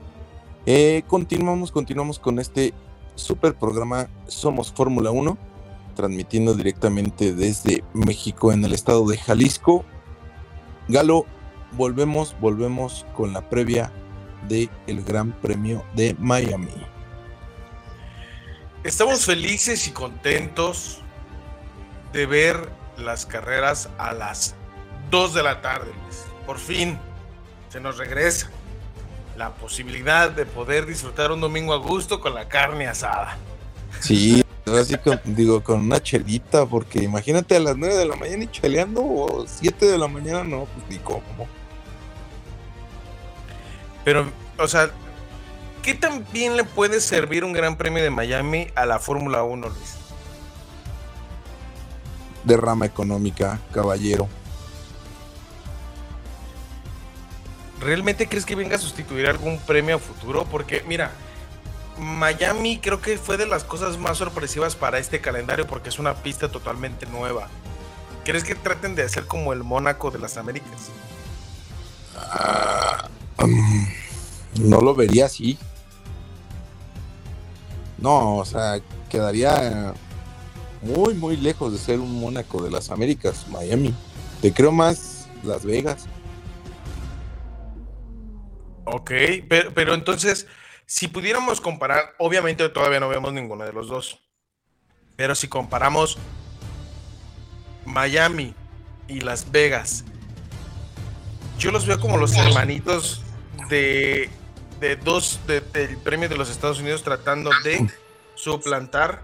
Eh, 0.65 1.03
continuamos, 1.07 1.71
continuamos 1.71 2.19
con 2.19 2.39
este 2.39 2.73
super 3.17 3.55
programa 3.55 4.09
Somos 4.27 4.73
Fórmula 4.73 5.11
1, 5.11 5.37
transmitiendo 5.95 6.55
directamente 6.55 7.35
desde 7.35 7.85
México 7.93 8.51
en 8.51 8.65
el 8.65 8.73
estado 8.73 9.07
de 9.07 9.19
Jalisco. 9.19 9.85
Galo, 10.89 11.27
volvemos, 11.73 12.35
volvemos 12.41 13.05
con 13.15 13.35
la 13.35 13.49
previa 13.49 13.93
del 14.49 14.71
el 14.87 15.05
Gran 15.05 15.33
Premio 15.33 15.85
de 15.95 16.17
Miami. 16.19 16.73
Estamos 18.85 19.27
felices 19.27 19.87
y 19.87 19.91
contentos 19.91 21.03
de 22.15 22.25
ver 22.25 22.71
las 22.97 23.27
carreras 23.27 23.91
a 23.99 24.15
las 24.15 24.55
2 25.11 25.35
de 25.35 25.43
la 25.43 25.61
tarde. 25.61 25.93
Por 26.47 26.59
fin 26.59 26.99
se 27.71 27.81
nos 27.81 27.99
regresa 27.99 28.51
la 29.37 29.55
posibilidad 29.55 30.31
de 30.31 30.45
poder 30.45 30.87
disfrutar 30.87 31.33
un 31.33 31.41
domingo 31.41 31.73
a 31.73 31.79
gusto 31.79 32.21
con 32.21 32.35
la 32.35 32.49
carne 32.49 32.87
asada. 32.87 33.39
Sí, 34.01 34.45
así 34.67 34.97
con, 34.97 35.19
digo, 35.25 35.63
con 35.63 35.81
una 35.81 36.03
chelita, 36.03 36.67
porque 36.67 37.03
imagínate 37.03 37.57
a 37.57 37.61
las 37.61 37.77
9 37.77 37.95
de 37.97 38.07
la 38.07 38.17
mañana 38.17 38.45
y 38.45 38.49
cheleando 38.49 39.03
o 39.03 39.47
7 39.47 39.87
de 39.87 39.99
la 39.99 40.09
mañana, 40.09 40.45
no, 40.45 40.67
pues 40.67 40.87
ni 40.91 40.99
cómo. 40.99 41.49
Pero, 44.05 44.31
o 44.59 44.69
sea, 44.69 44.91
¿qué 45.83 45.95
tan 45.95 46.27
bien 46.33 46.57
le 46.57 46.65
puede 46.65 47.01
servir 47.01 47.45
un 47.45 47.53
Gran 47.53 47.77
Premio 47.77 48.03
de 48.03 48.11
Miami 48.11 48.69
a 48.75 48.87
la 48.87 48.99
Fórmula 48.99 49.43
1, 49.43 49.69
Luis? 49.69 49.97
Derrama 52.45 52.87
económica, 52.87 53.59
caballero. 53.73 54.29
¿Realmente 57.81 58.29
crees 58.29 58.45
que 58.45 58.55
venga 58.55 58.77
a 58.77 58.79
sustituir 58.79 59.27
algún 59.27 59.59
premio 59.59 59.97
a 59.97 59.99
futuro? 59.99 60.45
Porque, 60.45 60.85
mira, 60.87 61.13
Miami 61.99 62.79
creo 62.79 63.01
que 63.01 63.17
fue 63.17 63.37
de 63.37 63.47
las 63.47 63.65
cosas 63.65 63.97
más 63.99 64.19
sorpresivas 64.19 64.77
para 64.77 64.99
este 64.99 65.21
calendario 65.21 65.67
porque 65.67 65.89
es 65.89 65.99
una 65.99 66.15
pista 66.15 66.51
totalmente 66.51 67.07
nueva. 67.07 67.49
¿Crees 68.25 68.45
que 68.45 68.55
traten 68.55 68.95
de 68.95 69.03
hacer 69.03 69.27
como 69.27 69.53
el 69.53 69.65
Mónaco 69.65 70.11
de 70.11 70.19
las 70.19 70.37
Américas? 70.37 70.91
Ah, 72.17 73.09
mm, 73.39 74.69
no 74.69 74.81
lo 74.81 74.95
vería 74.95 75.27
así. 75.27 75.59
No, 77.97 78.37
o 78.37 78.45
sea, 78.45 78.81
quedaría 79.09 79.95
muy, 80.83 81.15
muy 81.15 81.37
lejos 81.37 81.73
de 81.73 81.79
ser 81.79 81.99
un 81.99 82.21
Mónaco 82.21 82.63
de 82.63 82.71
las 82.71 82.91
Américas, 82.91 83.47
Miami. 83.49 83.95
Te 84.41 84.53
creo 84.53 84.73
más 84.73 85.29
Las 85.43 85.65
Vegas. 85.65 86.07
Ok, 88.85 89.11
pero, 89.49 89.73
pero 89.75 89.95
entonces, 89.95 90.47
si 90.87 91.09
pudiéramos 91.09 91.61
comparar, 91.61 92.15
obviamente 92.19 92.69
todavía 92.69 93.01
no 93.01 93.09
vemos 93.09 93.33
ninguno 93.33 93.65
de 93.65 93.73
los 93.73 93.89
dos, 93.89 94.19
pero 95.17 95.35
si 95.35 95.49
comparamos 95.49 96.19
Miami 97.85 98.55
y 99.09 99.21
Las 99.21 99.51
Vegas, 99.51 100.05
yo 101.59 101.71
los 101.71 101.87
veo 101.87 102.01
como 102.01 102.17
los 102.17 102.35
hermanitos 102.35 103.23
de, 103.69 104.31
de 104.81 104.97
dos 104.97 105.41
de- 105.47 105.61
del 105.61 105.99
premio 105.99 106.29
de 106.29 106.37
los 106.37 106.49
Estados 106.51 106.81
Unidos 106.81 107.03
tratando 107.03 107.51
de 107.63 107.91
suplantar 108.35 109.23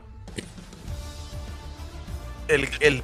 el, 2.49 2.69
el 2.81 3.03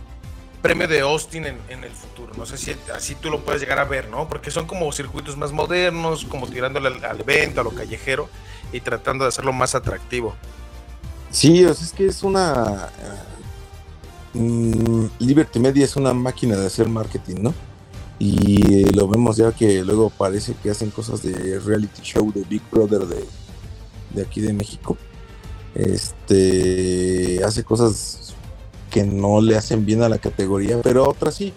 premio 0.62 0.88
de 0.88 1.00
Austin 1.00 1.44
en, 1.44 1.58
en 1.68 1.84
el 1.84 1.90
futuro. 1.92 2.32
No 2.36 2.46
sé 2.46 2.56
si 2.56 2.74
así 2.94 3.14
tú 3.16 3.28
lo 3.30 3.44
puedes 3.44 3.60
llegar 3.60 3.78
a 3.78 3.84
ver, 3.84 4.08
¿no? 4.08 4.28
Porque 4.28 4.50
son 4.50 4.66
como 4.66 4.90
circuitos 4.92 5.36
más 5.36 5.52
modernos, 5.52 6.24
como 6.24 6.46
tirándole 6.46 6.88
al, 6.88 7.04
al 7.04 7.20
evento, 7.20 7.60
a 7.60 7.64
lo 7.64 7.70
callejero 7.72 8.28
y 8.72 8.80
tratando 8.80 9.24
de 9.24 9.28
hacerlo 9.28 9.52
más 9.52 9.74
atractivo. 9.74 10.34
Sí, 11.30 11.64
o 11.64 11.74
sea, 11.74 11.84
es 11.84 11.92
que 11.92 12.06
es 12.06 12.22
una. 12.22 12.90
eh, 14.34 14.38
mm, 14.38 15.06
Liberty 15.18 15.58
Media 15.58 15.84
es 15.84 15.96
una 15.96 16.14
máquina 16.14 16.56
de 16.56 16.66
hacer 16.66 16.88
marketing, 16.88 17.36
¿no? 17.42 17.54
Y 18.18 18.84
lo 18.94 19.08
vemos 19.08 19.36
ya 19.36 19.50
que 19.50 19.82
luego 19.82 20.10
parece 20.10 20.54
que 20.62 20.70
hacen 20.70 20.90
cosas 20.90 21.22
de 21.22 21.58
reality 21.58 22.02
show 22.02 22.30
de 22.32 22.44
Big 22.44 22.62
Brother 22.70 23.00
de, 23.06 23.24
de 24.10 24.22
aquí 24.22 24.40
de 24.40 24.52
México. 24.52 24.96
Este 25.74 27.42
hace 27.44 27.64
cosas 27.64 28.31
que 28.92 29.04
no 29.04 29.40
le 29.40 29.56
hacen 29.56 29.86
bien 29.86 30.02
a 30.02 30.08
la 30.08 30.18
categoría, 30.18 30.80
pero 30.82 31.08
otras 31.08 31.34
sí. 31.34 31.52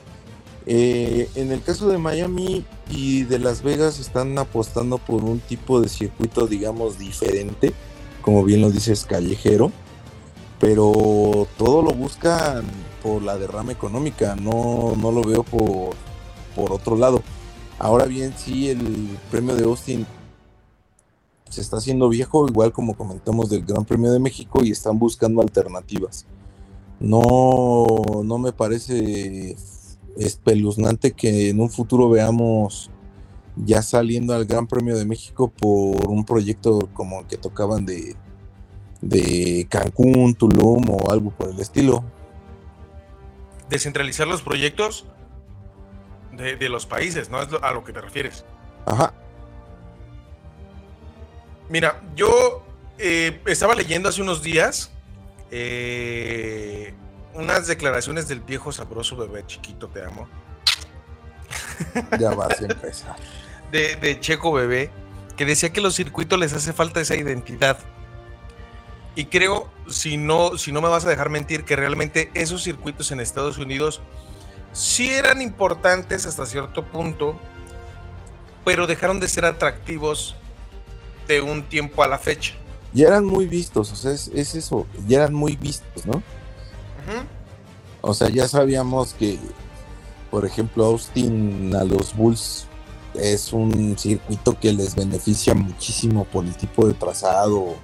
Eh, 0.67 1.29
en 1.35 1.51
el 1.51 1.61
caso 1.61 1.89
de 1.89 1.99
Miami 1.99 2.65
y 2.89 3.23
de 3.23 3.37
Las 3.37 3.61
Vegas 3.61 3.99
están 3.99 4.37
apostando 4.39 4.97
por 4.97 5.23
un 5.23 5.39
tipo 5.39 5.79
de 5.79 5.89
circuito, 5.89 6.47
digamos, 6.47 6.97
diferente 6.97 7.73
como 8.25 8.43
bien 8.43 8.61
lo 8.61 8.71
dices, 8.71 9.05
callejero, 9.05 9.71
pero 10.59 11.47
todo 11.59 11.83
lo 11.83 11.91
buscan 11.91 12.65
por 13.03 13.21
la 13.21 13.37
derrama 13.37 13.71
económica, 13.71 14.35
no, 14.35 14.95
no 14.99 15.11
lo 15.11 15.21
veo 15.21 15.43
por, 15.43 15.91
por 16.55 16.73
otro 16.73 16.97
lado. 16.97 17.21
Ahora 17.77 18.05
bien, 18.05 18.33
sí, 18.35 18.69
el 18.69 19.15
premio 19.29 19.55
de 19.55 19.65
Austin 19.65 20.07
se 21.51 21.61
está 21.61 21.77
haciendo 21.77 22.09
viejo, 22.09 22.47
igual 22.47 22.71
como 22.71 22.97
comentamos 22.97 23.51
del 23.51 23.63
Gran 23.63 23.85
Premio 23.85 24.11
de 24.11 24.17
México, 24.17 24.63
y 24.63 24.71
están 24.71 24.97
buscando 24.97 25.43
alternativas. 25.43 26.25
No, 26.99 27.85
no 28.23 28.37
me 28.37 28.51
parece 28.51 29.55
espeluznante 30.17 31.11
que 31.11 31.49
en 31.49 31.59
un 31.59 31.69
futuro 31.69 32.09
veamos 32.09 32.89
ya 33.57 33.81
saliendo 33.81 34.33
al 34.33 34.45
Gran 34.45 34.67
Premio 34.67 34.95
de 34.95 35.05
México 35.05 35.49
por 35.49 36.09
un 36.09 36.25
proyecto 36.25 36.89
como 36.93 37.21
el 37.21 37.27
que 37.27 37.37
tocaban 37.37 37.85
de, 37.85 38.15
de 39.01 39.67
Cancún, 39.69 40.35
Tulum 40.35 40.89
o 40.89 41.11
algo 41.11 41.31
por 41.31 41.49
el 41.49 41.59
estilo. 41.59 42.03
Descentralizar 43.69 44.27
los 44.27 44.41
proyectos 44.41 45.05
de, 46.31 46.55
de 46.55 46.69
los 46.69 46.85
países, 46.85 47.29
¿no? 47.29 47.41
Es 47.41 47.49
a 47.61 47.71
lo 47.71 47.83
que 47.83 47.93
te 47.93 48.01
refieres. 48.01 48.45
Ajá, 48.85 49.13
Mira, 51.69 52.01
yo 52.15 52.63
eh, 52.97 53.41
estaba 53.47 53.75
leyendo 53.75 54.09
hace 54.09 54.21
unos 54.21 54.43
días 54.43 54.91
eh, 55.51 56.93
unas 57.33 57.67
declaraciones 57.67 58.27
del 58.27 58.41
viejo 58.41 58.71
sabroso 58.71 59.15
bebé 59.15 59.45
chiquito, 59.45 59.87
te 59.87 60.03
amo, 60.03 60.27
ya 62.19 62.31
vas 62.31 62.61
a 62.61 62.65
empezar. 62.65 63.15
de, 63.71 63.95
de 63.97 64.19
Checo 64.19 64.51
Bebé, 64.53 64.89
que 65.35 65.45
decía 65.45 65.71
que 65.71 65.81
los 65.81 65.95
circuitos 65.95 66.39
les 66.39 66.53
hace 66.53 66.73
falta 66.73 67.01
esa 67.01 67.15
identidad. 67.15 67.77
Y 69.15 69.25
creo, 69.25 69.69
si 69.87 70.17
no, 70.17 70.57
si 70.57 70.71
no 70.73 70.81
me 70.81 70.89
vas 70.89 71.05
a 71.05 71.09
dejar 71.09 71.29
mentir, 71.29 71.63
que 71.63 71.75
realmente 71.75 72.29
esos 72.33 72.63
circuitos 72.63 73.11
en 73.11 73.21
Estados 73.21 73.57
Unidos 73.57 74.01
sí 74.73 75.09
eran 75.09 75.41
importantes 75.41 76.25
hasta 76.25 76.45
cierto 76.45 76.83
punto, 76.83 77.39
pero 78.65 78.87
dejaron 78.87 79.21
de 79.21 79.29
ser 79.29 79.45
atractivos 79.45 80.35
de 81.27 81.41
un 81.41 81.63
tiempo 81.63 82.03
a 82.03 82.07
la 82.07 82.17
fecha. 82.17 82.55
Ya 82.95 83.07
eran 83.09 83.25
muy 83.25 83.45
vistos, 83.45 83.91
o 83.91 83.95
sea, 83.95 84.11
es, 84.11 84.31
es 84.33 84.55
eso, 84.55 84.87
ya 85.07 85.17
eran 85.17 85.33
muy 85.33 85.55
vistos, 85.57 86.05
¿no? 86.05 86.13
Ujú. 86.13 87.27
O 88.01 88.13
sea, 88.13 88.29
ya 88.29 88.47
sabíamos 88.47 89.13
que, 89.13 89.37
por 90.31 90.45
ejemplo, 90.45 90.85
Austin 90.85 91.75
a 91.75 91.83
los 91.83 92.15
Bulls 92.15 92.67
es 93.13 93.51
un 93.51 93.97
circuito 93.97 94.57
que 94.59 94.71
les 94.71 94.95
beneficia 94.95 95.53
muchísimo 95.53 96.23
por 96.23 96.45
el 96.45 96.55
tipo 96.55 96.87
de 96.87 96.93
trazado, 96.93 97.75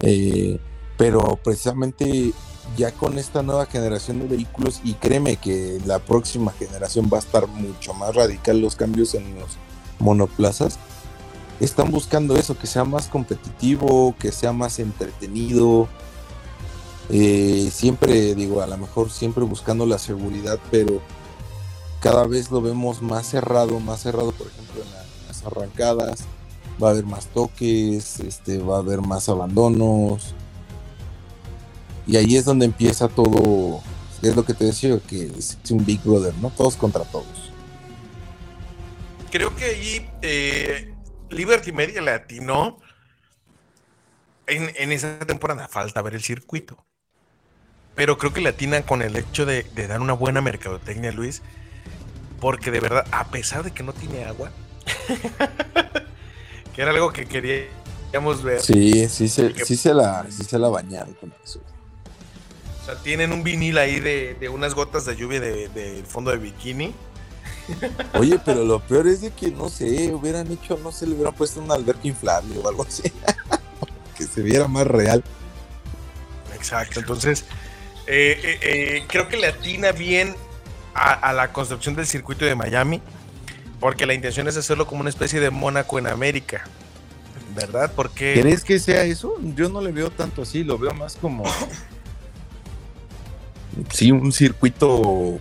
eh, 0.00 0.58
pero 0.96 1.38
precisamente 1.44 2.32
ya 2.76 2.90
con 2.92 3.18
esta 3.18 3.42
nueva 3.42 3.66
generación 3.66 4.20
de 4.20 4.28
vehículos, 4.28 4.80
y 4.82 4.94
créeme 4.94 5.36
que 5.36 5.78
la 5.84 5.98
próxima 5.98 6.52
generación 6.52 7.10
va 7.12 7.18
a 7.18 7.20
estar 7.20 7.46
mucho 7.46 7.92
más 7.92 8.14
radical 8.14 8.60
los 8.60 8.76
cambios 8.76 9.14
en 9.14 9.38
los 9.38 9.58
monoplazas, 9.98 10.78
están 11.60 11.90
buscando 11.90 12.36
eso, 12.36 12.56
que 12.56 12.66
sea 12.66 12.84
más 12.84 13.06
competitivo, 13.08 14.14
que 14.18 14.32
sea 14.32 14.52
más 14.52 14.78
entretenido, 14.78 15.88
eh, 17.10 17.70
siempre 17.72 18.34
digo, 18.34 18.60
a 18.62 18.66
lo 18.66 18.76
mejor 18.78 19.10
siempre 19.10 19.44
buscando 19.44 19.86
la 19.86 19.98
seguridad, 19.98 20.58
pero 20.70 21.00
cada 22.00 22.26
vez 22.26 22.50
lo 22.50 22.60
vemos 22.60 23.02
más 23.02 23.26
cerrado, 23.26 23.80
más 23.80 24.00
cerrado, 24.02 24.30
por 24.32 24.46
ejemplo, 24.46 24.82
en, 24.82 24.90
la- 24.92 25.02
en 25.02 25.26
las 25.26 25.44
arrancadas, 25.44 26.24
va 26.82 26.88
a 26.88 26.90
haber 26.92 27.04
más 27.06 27.26
toques, 27.26 28.20
este, 28.20 28.58
va 28.58 28.76
a 28.76 28.80
haber 28.80 29.00
más 29.00 29.28
abandonos. 29.28 30.34
Y 32.06 32.16
ahí 32.16 32.36
es 32.36 32.44
donde 32.44 32.66
empieza 32.66 33.08
todo, 33.08 33.80
es 34.22 34.34
lo 34.36 34.44
que 34.44 34.54
te 34.54 34.64
decía, 34.66 34.98
que 35.00 35.26
es 35.36 35.58
un 35.70 35.84
Big 35.84 36.00
Brother, 36.02 36.34
¿no? 36.40 36.50
Todos 36.50 36.76
contra 36.76 37.04
todos. 37.04 37.26
Creo 39.30 39.54
que 39.56 39.64
ahí 39.64 40.10
eh, 40.22 40.87
Liberty 41.30 41.72
Media 41.72 42.00
le 42.02 42.12
atinó 42.12 42.78
en, 44.46 44.72
en 44.76 44.92
esa 44.92 45.18
temporada. 45.20 45.68
Falta 45.68 46.02
ver 46.02 46.14
el 46.14 46.22
circuito. 46.22 46.86
Pero 47.94 48.16
creo 48.18 48.32
que 48.32 48.40
le 48.40 48.48
atinan 48.50 48.82
con 48.82 49.02
el 49.02 49.14
hecho 49.16 49.44
de, 49.44 49.64
de 49.64 49.86
dar 49.88 50.00
una 50.00 50.12
buena 50.14 50.40
mercadotecnia, 50.40 51.12
Luis. 51.12 51.42
porque 52.38 52.70
de 52.70 52.80
verdad, 52.80 53.06
a 53.12 53.30
pesar 53.30 53.64
de 53.64 53.72
que 53.72 53.82
no 53.82 53.94
tiene 53.94 54.24
agua, 54.24 54.56
que 56.72 56.82
era 56.82 56.90
algo 56.92 57.12
que 57.12 57.28
queríamos 57.28 58.42
ver, 58.42 58.64
Sí, 58.64 59.08
sí 59.08 59.28
se, 59.28 59.58
sí 59.58 59.76
se 59.76 59.94
la, 59.94 60.30
sí 60.30 60.44
se 60.44 60.58
la 60.58 60.68
bañaron 60.68 61.14
con 61.14 61.34
eso. 61.42 61.64
o 62.80 62.84
sea, 62.84 63.02
tienen 63.02 63.32
un 63.32 63.42
vinil 63.44 63.78
ahí 63.78 64.00
de, 64.00 64.34
de 64.34 64.48
unas 64.48 64.74
gotas 64.74 65.04
de 65.04 65.16
lluvia 65.16 65.40
del 65.40 65.72
de, 65.72 65.94
del 65.94 66.06
fondo 66.06 66.30
de 66.30 66.38
bikini. 66.38 67.07
Oye, 68.14 68.38
pero 68.44 68.64
lo 68.64 68.80
peor 68.80 69.06
es 69.06 69.20
de 69.20 69.30
que 69.30 69.50
no 69.50 69.68
sé, 69.68 70.12
hubieran 70.12 70.50
hecho, 70.50 70.78
no 70.82 70.92
sé, 70.92 71.06
le 71.06 71.14
hubieran 71.14 71.34
puesto 71.34 71.60
una 71.60 71.74
alberca 71.74 72.06
inflable 72.06 72.58
o 72.58 72.68
algo 72.68 72.84
así. 72.84 73.12
que 74.16 74.24
se 74.24 74.42
viera 74.42 74.66
más 74.68 74.86
real. 74.86 75.22
Exacto, 76.54 77.00
entonces 77.00 77.44
eh, 78.06 78.40
eh, 78.42 78.58
eh, 78.62 79.04
creo 79.06 79.28
que 79.28 79.36
le 79.36 79.46
atina 79.46 79.92
bien 79.92 80.34
a, 80.94 81.12
a 81.12 81.32
la 81.32 81.52
construcción 81.52 81.94
del 81.94 82.06
circuito 82.06 82.44
de 82.44 82.54
Miami, 82.54 83.00
porque 83.80 84.06
la 84.06 84.14
intención 84.14 84.48
es 84.48 84.56
hacerlo 84.56 84.86
como 84.86 85.02
una 85.02 85.10
especie 85.10 85.40
de 85.40 85.50
Mónaco 85.50 85.98
en 85.98 86.08
América, 86.08 86.64
¿verdad? 87.54 87.92
Porque 87.94 88.38
¿Crees 88.40 88.64
que 88.64 88.78
sea 88.78 89.04
eso? 89.04 89.34
Yo 89.54 89.68
no 89.68 89.80
le 89.80 89.92
veo 89.92 90.10
tanto 90.10 90.42
así, 90.42 90.64
lo 90.64 90.78
veo 90.78 90.92
más 90.94 91.16
como. 91.16 91.44
Sí, 93.92 94.10
un 94.10 94.32
circuito. 94.32 95.38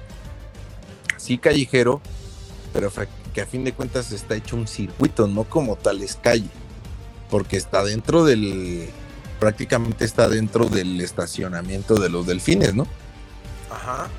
Sí, 1.17 1.37
callejero, 1.37 2.01
pero 2.77 2.91
que 3.33 3.41
a 3.41 3.47
fin 3.47 3.63
de 3.63 3.73
cuentas 3.73 4.11
está 4.11 4.35
hecho 4.35 4.55
un 4.55 4.67
circuito, 4.67 5.27
no 5.27 5.45
como 5.45 5.77
tal 5.77 6.03
es 6.03 6.15
calle. 6.15 6.47
Porque 7.27 7.57
está 7.57 7.83
dentro 7.83 8.23
del. 8.23 8.87
Prácticamente 9.39 10.05
está 10.05 10.29
dentro 10.29 10.65
del 10.65 11.01
estacionamiento 11.01 11.95
de 11.95 12.09
los 12.09 12.27
delfines, 12.27 12.75
¿no? 12.75 12.85
Ajá. 13.71 14.09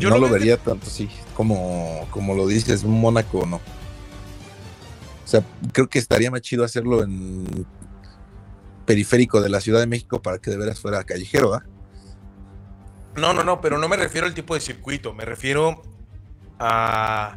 no 0.00 0.18
lo 0.18 0.28
vería 0.28 0.56
tanto, 0.56 0.90
sí, 0.90 1.08
como, 1.36 2.08
como 2.10 2.34
lo 2.34 2.48
dices, 2.48 2.82
un 2.82 3.00
Mónaco 3.00 3.46
no. 3.46 3.56
O 3.58 5.26
sea, 5.26 5.44
creo 5.72 5.88
que 5.88 6.00
estaría 6.00 6.32
más 6.32 6.40
chido 6.40 6.64
hacerlo 6.64 7.04
en 7.04 7.64
periférico 8.86 9.40
de 9.40 9.50
la 9.50 9.60
Ciudad 9.60 9.78
de 9.78 9.86
México 9.86 10.20
para 10.20 10.38
que 10.38 10.50
de 10.50 10.56
veras 10.56 10.80
fuera 10.80 11.04
callejero, 11.04 11.54
¿ah? 11.54 11.62
No, 13.14 13.32
no, 13.32 13.44
no, 13.44 13.60
pero 13.60 13.78
no 13.78 13.88
me 13.88 13.96
refiero 13.96 14.26
al 14.26 14.34
tipo 14.34 14.54
de 14.54 14.60
circuito, 14.60 15.14
me 15.14 15.24
refiero 15.24 15.93
a... 16.58 17.36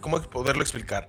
¿Cómo 0.00 0.20
poderlo 0.22 0.62
explicar? 0.62 1.08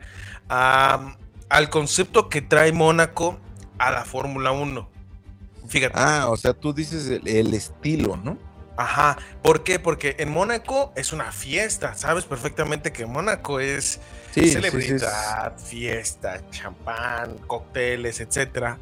A- 0.49 1.15
al 1.49 1.69
concepto 1.69 2.29
que 2.29 2.41
trae 2.41 2.71
Mónaco 2.71 3.39
a 3.77 3.91
la 3.91 4.05
Fórmula 4.05 4.51
1. 4.51 4.89
Fíjate. 5.67 5.93
Ah, 5.97 6.27
o 6.29 6.37
sea, 6.37 6.53
tú 6.53 6.73
dices 6.73 7.07
el, 7.09 7.27
el 7.27 7.53
estilo, 7.53 8.17
¿no? 8.17 8.37
Ajá. 8.77 9.17
¿Por 9.41 9.63
qué? 9.63 9.79
Porque 9.79 10.15
en 10.19 10.29
Mónaco 10.31 10.93
es 10.95 11.11
una 11.13 11.31
fiesta. 11.31 11.95
Sabes 11.95 12.25
perfectamente 12.25 12.91
que 12.91 13.05
Mónaco 13.05 13.59
es 13.59 13.99
Sí, 14.33 14.41
sí, 14.41 14.47
sí, 14.47 14.51
celebridad, 14.53 15.57
fiesta, 15.57 16.41
champán, 16.51 17.37
cócteles, 17.47 18.19
etcétera. 18.19 18.77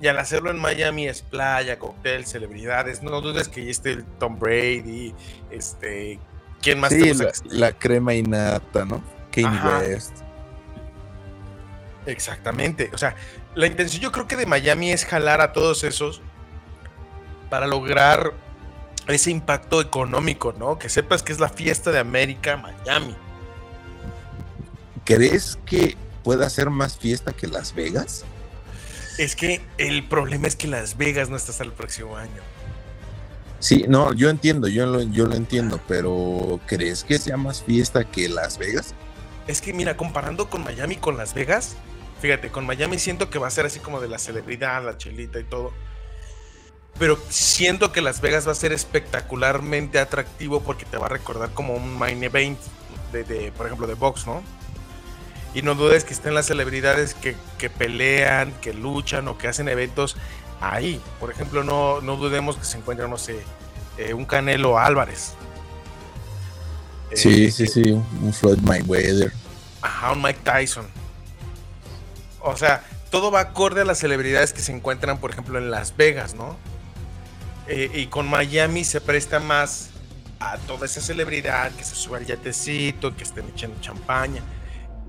Y 0.00 0.06
al 0.06 0.18
hacerlo 0.18 0.50
en 0.50 0.58
Miami 0.58 1.08
es 1.08 1.22
playa, 1.22 1.78
cóctel, 1.78 2.24
celebridades. 2.24 3.02
No 3.02 3.20
dudes 3.20 3.48
que 3.48 3.60
ahí 3.60 3.70
esté 3.70 3.90
el 3.92 4.04
Tom 4.04 4.38
Brady, 4.38 5.14
este, 5.50 6.18
¿quién 6.60 6.80
más 6.80 6.90
te 6.90 7.08
gusta 7.08 7.24
la, 7.24 7.32
que 7.32 7.48
la 7.48 7.72
crema 7.72 8.14
innata, 8.14 8.84
¿no? 8.84 9.02
Kanye. 9.30 9.94
West. 9.94 10.16
Exactamente. 12.06 12.90
O 12.92 12.98
sea, 12.98 13.14
la 13.54 13.66
intención 13.66 14.02
yo 14.02 14.12
creo 14.12 14.26
que 14.26 14.36
de 14.36 14.46
Miami 14.46 14.92
es 14.92 15.04
jalar 15.04 15.40
a 15.40 15.52
todos 15.52 15.84
esos 15.84 16.22
para 17.50 17.66
lograr 17.66 18.32
ese 19.06 19.30
impacto 19.30 19.80
económico, 19.80 20.52
¿no? 20.52 20.78
Que 20.78 20.88
sepas 20.88 21.22
que 21.22 21.32
es 21.32 21.40
la 21.40 21.48
fiesta 21.48 21.90
de 21.90 21.98
América, 21.98 22.56
Miami. 22.56 23.16
¿Crees 25.04 25.58
que 25.64 25.96
pueda 26.22 26.48
ser 26.50 26.70
más 26.70 26.98
fiesta 26.98 27.32
que 27.32 27.46
Las 27.46 27.74
Vegas? 27.74 28.24
Es 29.16 29.34
que 29.34 29.62
el 29.78 30.06
problema 30.06 30.46
es 30.46 30.56
que 30.56 30.68
Las 30.68 30.96
Vegas 30.96 31.28
no 31.30 31.36
está 31.36 31.52
hasta 31.52 31.64
el 31.64 31.72
próximo 31.72 32.16
año. 32.16 32.42
Sí, 33.60 33.86
no, 33.88 34.12
yo 34.12 34.30
entiendo, 34.30 34.68
yo 34.68 34.86
lo, 34.86 35.00
entiendo, 35.00 35.80
pero 35.88 36.60
¿crees 36.66 37.02
que 37.02 37.18
sea 37.18 37.36
más 37.36 37.62
fiesta 37.62 38.04
que 38.04 38.28
Las 38.28 38.56
Vegas? 38.56 38.94
Es 39.48 39.60
que 39.60 39.72
mira, 39.72 39.96
comparando 39.96 40.48
con 40.48 40.62
Miami 40.62 40.96
con 40.96 41.16
Las 41.16 41.34
Vegas, 41.34 41.76
fíjate, 42.20 42.50
con 42.50 42.66
Miami 42.66 42.98
siento 42.98 43.30
que 43.30 43.38
va 43.38 43.48
a 43.48 43.50
ser 43.50 43.66
así 43.66 43.80
como 43.80 44.00
de 44.00 44.08
la 44.08 44.18
celebridad, 44.18 44.84
la 44.84 44.96
chelita 44.96 45.40
y 45.40 45.44
todo. 45.44 45.72
Pero 47.00 47.18
siento 47.28 47.90
que 47.92 48.00
Las 48.00 48.20
Vegas 48.20 48.46
va 48.46 48.52
a 48.52 48.56
ser 48.56 48.72
espectacularmente 48.72 49.98
atractivo 49.98 50.62
porque 50.62 50.84
te 50.84 50.96
va 50.96 51.06
a 51.06 51.10
recordar 51.10 51.50
como 51.50 51.74
un 51.74 51.98
main 51.98 52.22
event 52.22 52.58
de, 53.12 53.24
de, 53.24 53.52
por 53.52 53.66
ejemplo, 53.66 53.86
de 53.86 53.94
box, 53.94 54.26
¿no? 54.26 54.42
Y 55.54 55.62
no 55.62 55.74
dudes 55.74 56.04
que 56.04 56.12
estén 56.12 56.34
las 56.34 56.46
celebridades 56.46 57.14
que, 57.14 57.34
que 57.56 57.70
pelean, 57.70 58.52
que 58.60 58.74
luchan 58.74 59.26
o 59.28 59.38
que 59.38 59.48
hacen 59.48 59.68
eventos 59.68 60.16
ahí. 60.60 61.12
Por 61.18 61.30
ejemplo, 61.30 61.64
no, 61.64 62.00
no 62.00 62.16
dudemos 62.16 62.58
que 62.58 62.64
se 62.64 62.78
encuentre, 62.78 63.08
no 63.08 63.18
sé, 63.18 63.52
eh, 63.96 64.14
un 64.14 64.26
Canelo 64.26 64.78
Álvarez. 64.78 65.38
Sí, 67.12 67.50
Eh, 67.50 67.52
sí, 67.52 67.66
sí, 67.66 67.90
un 67.92 68.32
Floyd 68.32 68.60
Mayweather. 68.60 69.32
Ajá, 69.80 70.12
un 70.12 70.22
Mike 70.22 70.40
Tyson. 70.44 70.94
O 72.38 72.56
sea, 72.56 72.84
todo 73.10 73.30
va 73.30 73.40
acorde 73.40 73.82
a 73.82 73.84
las 73.84 73.98
celebridades 73.98 74.52
que 74.52 74.62
se 74.62 74.72
encuentran, 74.72 75.20
por 75.20 75.30
ejemplo, 75.30 75.58
en 75.58 75.70
Las 75.70 75.96
Vegas, 75.96 76.34
¿no? 76.34 76.64
Eh, 77.66 77.90
y 77.94 78.08
con 78.08 78.28
Miami 78.28 78.84
se 78.84 79.00
presta 79.00 79.40
más 79.40 79.94
a 80.40 80.58
toda 80.66 80.86
esa 80.86 81.00
celebridad 81.02 81.74
que 81.76 81.84
se 81.84 81.96
sube 81.96 82.18
al 82.18 82.26
yatecito, 82.26 83.16
que 83.16 83.24
estén 83.24 83.48
echando 83.48 83.78
champaña. 83.80 84.46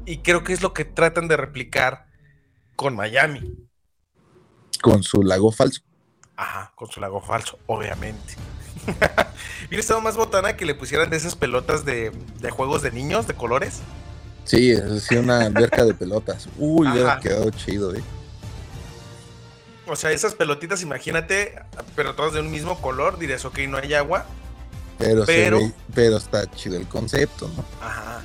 Y 0.06 0.22
creo 0.24 0.43
que 0.43 0.54
es 0.54 0.62
lo 0.62 0.74
que 0.74 0.86
tratan 0.86 1.28
de 1.28 1.38
replicar 1.38 2.08
con 2.76 2.95
Miami. 2.95 3.54
Con 4.82 5.04
su 5.04 5.24
lago 5.24 5.52
falso. 5.52 5.82
Ajá, 6.36 6.72
con 6.76 6.90
su 6.90 7.00
lago 7.02 7.22
falso, 7.22 7.60
obviamente. 7.68 8.36
Hubiera 9.68 9.82
estado 9.82 10.02
más 10.02 10.16
botana 10.16 10.56
que 10.56 10.66
le 10.66 10.74
pusieran 10.76 11.10
de 11.10 11.18
esas 11.18 11.36
pelotas 11.36 11.84
de, 11.86 12.12
de 12.40 12.50
juegos 12.52 12.82
de 12.82 12.92
niños, 12.92 13.28
de 13.28 13.34
colores. 13.34 13.80
Sí, 14.46 14.72
es 14.72 15.04
sí, 15.04 15.16
una 15.18 15.42
alberca 15.42 15.84
de 15.86 15.94
pelotas. 15.94 16.48
Uy, 16.58 16.88
hubiera 16.88 17.20
quedado 17.20 17.50
chido, 17.52 17.94
¿eh? 17.94 18.02
O 19.86 19.96
sea, 19.96 20.12
esas 20.12 20.34
pelotitas, 20.36 20.82
imagínate, 20.82 21.62
pero 21.96 22.16
todas 22.16 22.34
de 22.34 22.40
un 22.40 22.50
mismo 22.52 22.80
color, 22.82 23.18
dirías, 23.20 23.44
ok, 23.46 23.60
no 23.68 23.78
hay 23.78 23.94
agua. 23.94 24.26
Pero, 24.98 25.26
Pero- 25.26 25.58
ve- 25.60 25.74
pero 25.94 26.18
está 26.18 26.50
chido 26.52 26.78
el 26.78 26.88
concepto, 26.88 27.50
¿no? 27.56 27.66
Ajá. 27.86 28.22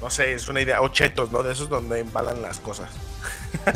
No 0.00 0.10
sé, 0.10 0.32
es 0.34 0.48
una 0.48 0.60
idea. 0.60 0.80
O 0.80 0.88
chetos, 0.88 1.30
¿no? 1.30 1.42
De 1.42 1.52
esos 1.52 1.68
donde 1.68 2.00
embalan 2.00 2.42
las 2.42 2.58
cosas. 2.60 2.90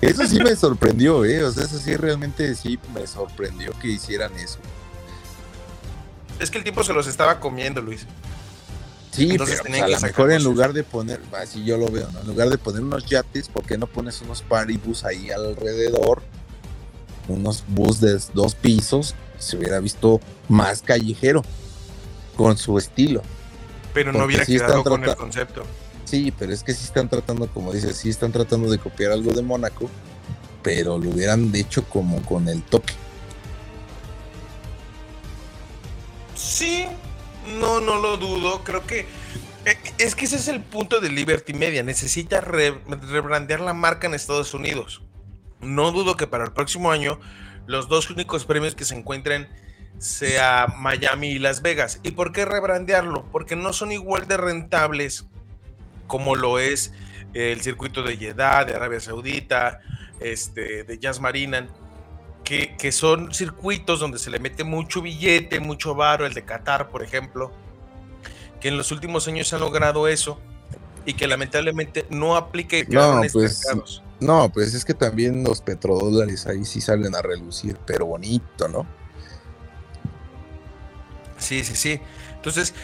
Eso 0.00 0.26
sí 0.26 0.38
me 0.40 0.56
sorprendió, 0.56 1.24
¿eh? 1.24 1.44
O 1.44 1.52
sea, 1.52 1.64
eso 1.64 1.78
sí 1.78 1.94
realmente 1.96 2.54
sí 2.54 2.78
me 2.94 3.06
sorprendió 3.06 3.72
que 3.80 3.88
hicieran 3.88 4.34
eso. 4.38 4.58
Es 6.38 6.50
que 6.50 6.58
el 6.58 6.64
tiempo 6.64 6.82
se 6.82 6.94
los 6.94 7.06
estaba 7.06 7.38
comiendo, 7.38 7.82
Luis. 7.82 8.06
Sí, 9.10 9.32
Entonces 9.32 9.60
pero 9.62 9.64
tenían 9.64 9.84
a 9.84 9.88
lo 9.88 10.00
mejor 10.00 10.30
en 10.30 10.42
lugar 10.44 10.72
de 10.72 10.84
poner, 10.84 11.20
así 11.36 11.64
yo 11.64 11.76
lo 11.76 11.90
veo, 11.90 12.08
¿no? 12.12 12.20
En 12.20 12.26
lugar 12.28 12.48
de 12.48 12.58
poner 12.58 12.82
unos 12.82 13.04
yates, 13.06 13.48
¿por 13.48 13.64
qué 13.64 13.76
no 13.76 13.86
pones 13.86 14.22
unos 14.22 14.40
paribus 14.42 15.04
ahí 15.04 15.30
alrededor? 15.30 16.22
Unos 17.28 17.64
bus 17.68 18.00
de 18.00 18.18
dos 18.32 18.54
pisos, 18.54 19.14
se 19.38 19.56
hubiera 19.56 19.80
visto 19.80 20.20
más 20.48 20.80
callejero, 20.82 21.42
con 22.36 22.56
su 22.56 22.78
estilo. 22.78 23.22
Pero 23.92 24.12
no 24.12 24.20
Porque 24.20 24.26
hubiera 24.26 24.44
sí 24.44 24.56
quedado 24.56 24.84
con 24.84 25.04
el 25.04 25.16
concepto. 25.16 25.64
Sí, 26.10 26.32
pero 26.36 26.52
es 26.52 26.64
que 26.64 26.74
sí 26.74 26.82
están 26.82 27.08
tratando, 27.08 27.46
como 27.46 27.72
dices, 27.72 27.96
sí 27.96 28.08
están 28.08 28.32
tratando 28.32 28.68
de 28.68 28.78
copiar 28.78 29.12
algo 29.12 29.32
de 29.32 29.42
Mónaco, 29.42 29.88
pero 30.60 30.98
lo 30.98 31.10
hubieran 31.10 31.54
hecho 31.54 31.84
como 31.84 32.20
con 32.22 32.48
el 32.48 32.64
toque. 32.64 32.94
Sí, 36.34 36.84
no, 37.60 37.80
no 37.80 38.00
lo 38.00 38.16
dudo. 38.16 38.64
Creo 38.64 38.84
que 38.84 39.06
eh, 39.66 39.78
es 39.98 40.16
que 40.16 40.24
ese 40.24 40.34
es 40.34 40.48
el 40.48 40.60
punto 40.60 40.98
de 40.98 41.10
Liberty 41.10 41.54
Media. 41.54 41.84
Necesita 41.84 42.40
re- 42.40 42.80
rebrandear 42.88 43.60
la 43.60 43.72
marca 43.72 44.08
en 44.08 44.14
Estados 44.14 44.52
Unidos. 44.52 45.02
No 45.60 45.92
dudo 45.92 46.16
que 46.16 46.26
para 46.26 46.42
el 46.42 46.52
próximo 46.52 46.90
año 46.90 47.20
los 47.68 47.86
dos 47.88 48.10
únicos 48.10 48.46
premios 48.46 48.74
que 48.74 48.84
se 48.84 48.96
encuentren 48.96 49.48
sea 49.98 50.74
Miami 50.76 51.28
y 51.28 51.38
Las 51.38 51.62
Vegas. 51.62 52.00
¿Y 52.02 52.10
por 52.10 52.32
qué 52.32 52.44
rebrandearlo? 52.46 53.26
Porque 53.30 53.54
no 53.54 53.72
son 53.72 53.92
igual 53.92 54.26
de 54.26 54.38
rentables 54.38 55.26
como 56.10 56.34
lo 56.34 56.58
es 56.58 56.92
el 57.34 57.60
circuito 57.60 58.02
de 58.02 58.16
Jeddah, 58.16 58.64
de 58.64 58.74
Arabia 58.74 58.98
Saudita, 58.98 59.80
este, 60.18 60.82
de 60.82 60.98
Jazz 60.98 61.20
Marinan 61.20 61.68
que, 62.42 62.76
que 62.76 62.90
son 62.90 63.32
circuitos 63.32 64.00
donde 64.00 64.18
se 64.18 64.28
le 64.28 64.40
mete 64.40 64.64
mucho 64.64 65.02
billete, 65.02 65.60
mucho 65.60 65.94
varo, 65.94 66.26
el 66.26 66.34
de 66.34 66.44
Qatar, 66.44 66.88
por 66.88 67.04
ejemplo, 67.04 67.52
que 68.60 68.68
en 68.68 68.76
los 68.76 68.90
últimos 68.90 69.28
años 69.28 69.52
han 69.52 69.60
logrado 69.60 70.08
eso 70.08 70.40
y 71.06 71.14
que 71.14 71.28
lamentablemente 71.28 72.06
no 72.10 72.36
aplica 72.36 72.76
y 72.76 72.84
No, 72.88 73.22
pues. 73.32 73.62
No, 74.18 74.50
pues 74.52 74.74
es 74.74 74.84
que 74.84 74.94
también 74.94 75.44
los 75.44 75.60
petrodólares 75.60 76.46
ahí 76.46 76.64
sí 76.64 76.80
salen 76.80 77.14
a 77.14 77.22
relucir, 77.22 77.78
pero 77.86 78.04
bonito, 78.04 78.66
¿no? 78.66 78.84
Sí, 81.38 81.62
sí, 81.62 81.76
sí. 81.76 82.00
Entonces, 82.34 82.74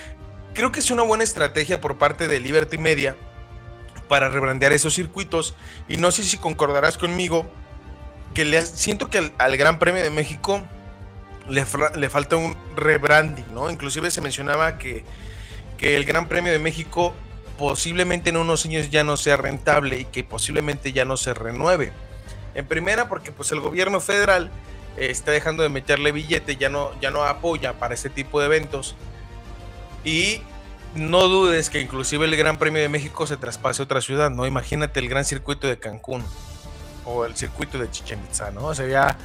creo 0.57 0.73
que 0.73 0.81
es 0.81 0.91
una 0.91 1.03
buena 1.03 1.23
estrategia 1.23 1.81
por 1.81 1.99
parte 1.99 2.27
de 2.27 2.41
Liberty 2.41 2.79
Media 2.79 3.15
para 4.09 4.31
rebrandear 4.31 4.73
esos 4.73 4.95
circuitos. 4.95 5.55
Y 5.87 5.99
no 5.99 6.11
sé 6.11 6.25
si 6.25 6.39
concordarás 6.39 6.97
conmigo 6.97 7.47
que 8.35 8.45
le, 8.45 8.63
siento 8.63 9.09
que 9.09 9.33
al, 9.37 9.57
Gran 9.57 9.79
Premio 9.79 10.03
de 10.03 10.11
México 10.11 10.63
le, 11.49 11.65
le 11.97 12.09
falta 12.09 12.37
un 12.37 12.57
rebranding, 12.75 13.45
¿no? 13.53 13.71
Inclusive 13.71 14.11
se 14.11 14.21
mencionaba 14.23 14.79
que, 14.79 15.05
que 15.77 15.95
el 15.95 16.05
Gran 16.05 16.27
Premio 16.27 16.53
de 16.53 16.59
México 16.59 17.15
posiblemente 17.59 18.31
en 18.31 18.39
unos 18.39 18.65
años 18.65 18.91
ya 18.91 19.05
no 19.05 19.17
sea 19.17 19.37
rentable 19.37 20.01
y 20.01 20.05
que 20.07 20.25
posiblemente 20.25 20.93
ya 20.93 21.05
no 21.05 21.17
se 21.17 21.35
renueve. 21.35 21.93
En 22.55 22.67
primera, 22.67 23.09
porque 23.09 23.31
pues 23.31 23.53
el 23.53 23.61
gobierno 23.61 24.01
federal 24.01 24.51
eh, 24.97 25.09
está 25.11 25.33
dejando 25.33 25.63
de 25.63 25.69
meterle 25.69 26.13
billete, 26.13 26.57
ya 26.57 26.71
no, 26.71 26.99
ya 27.01 27.11
no 27.11 27.25
apoya 27.25 27.75
para 27.75 27.95
este 27.95 28.09
tipo 28.09 28.41
de 28.41 28.47
eventos. 28.47 28.97
Y 30.07 30.41
no 30.95 31.27
dudes 31.27 31.69
que 31.69 31.81
inclusive 31.81 32.25
el 32.27 32.37
Gran 32.37 32.59
Premio 32.59 32.81
de 32.81 32.89
México 32.89 33.27
se 33.27 33.37
traspase 33.37 33.83
a 33.83 33.85
otra 33.85 34.01
ciudad, 34.01 34.31
¿no? 34.31 34.47
Imagínate 34.47 35.01
el 35.01 35.09
gran 35.09 35.25
circuito 35.25 35.67
de 35.67 35.79
Cancún 35.81 36.25
o 37.05 37.25
el 37.25 37.37
circuito 37.37 37.77
de 37.77 37.91
Chichen 37.91 38.21
Itza, 38.31 38.53
¿no? 38.53 38.73
Sería, 38.73 39.19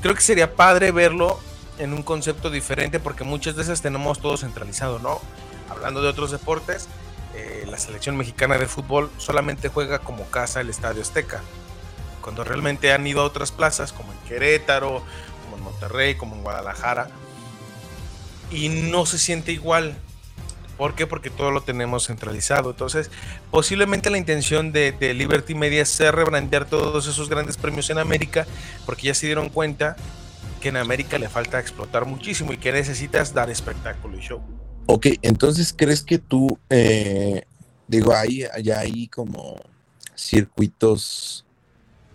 creo 0.00 0.14
que 0.14 0.22
sería 0.22 0.56
padre 0.56 0.92
verlo 0.92 1.38
en 1.78 1.92
un 1.92 2.02
concepto 2.02 2.48
diferente 2.48 3.00
porque 3.00 3.22
muchas 3.22 3.54
veces 3.54 3.82
tenemos 3.82 4.18
todo 4.18 4.38
centralizado, 4.38 4.98
¿no? 4.98 5.20
Hablando 5.68 6.00
de 6.00 6.08
otros 6.08 6.30
deportes, 6.30 6.88
eh, 7.34 7.66
la 7.68 7.76
selección 7.76 8.16
mexicana 8.16 8.56
de 8.56 8.66
fútbol 8.66 9.10
solamente 9.18 9.68
juega 9.68 9.98
como 9.98 10.24
casa 10.30 10.62
el 10.62 10.70
Estadio 10.70 11.02
Azteca, 11.02 11.42
cuando 12.22 12.44
realmente 12.44 12.92
han 12.92 13.06
ido 13.06 13.20
a 13.20 13.24
otras 13.24 13.52
plazas 13.52 13.92
como 13.92 14.10
en 14.10 14.18
Querétaro, 14.20 15.02
como 15.44 15.56
en 15.58 15.62
Monterrey, 15.64 16.14
como 16.14 16.34
en 16.34 16.42
Guadalajara, 16.42 17.10
y 18.50 18.70
no 18.70 19.04
se 19.04 19.18
siente 19.18 19.52
igual. 19.52 19.98
¿Por 20.76 20.94
qué? 20.94 21.06
Porque 21.06 21.30
todo 21.30 21.50
lo 21.50 21.62
tenemos 21.62 22.06
centralizado. 22.06 22.70
Entonces, 22.70 23.10
posiblemente 23.50 24.10
la 24.10 24.18
intención 24.18 24.72
de, 24.72 24.94
Liberty 25.14 25.54
Media 25.54 25.82
es 25.82 25.98
rebrandear 25.98 26.66
todos 26.66 27.06
esos 27.06 27.28
grandes 27.28 27.56
premios 27.56 27.90
en 27.90 27.98
América, 27.98 28.46
porque 28.86 29.08
ya 29.08 29.14
se 29.14 29.26
dieron 29.26 29.48
cuenta 29.48 29.96
que 30.60 30.70
en 30.70 30.76
América 30.76 31.18
le 31.18 31.28
falta 31.28 31.60
explotar 31.60 32.06
muchísimo 32.06 32.52
y 32.52 32.58
que 32.58 32.72
necesitas 32.72 33.32
dar 33.34 33.50
espectáculo 33.50 34.18
y 34.18 34.20
show. 34.20 34.40
Ok, 34.86 35.06
entonces 35.22 35.74
crees 35.76 36.02
que 36.02 36.18
tú, 36.18 36.58
eh, 36.70 37.44
digo, 37.86 38.14
hay, 38.14 38.44
ya 38.62 38.80
hay 38.80 39.08
como 39.08 39.56
circuitos 40.16 41.44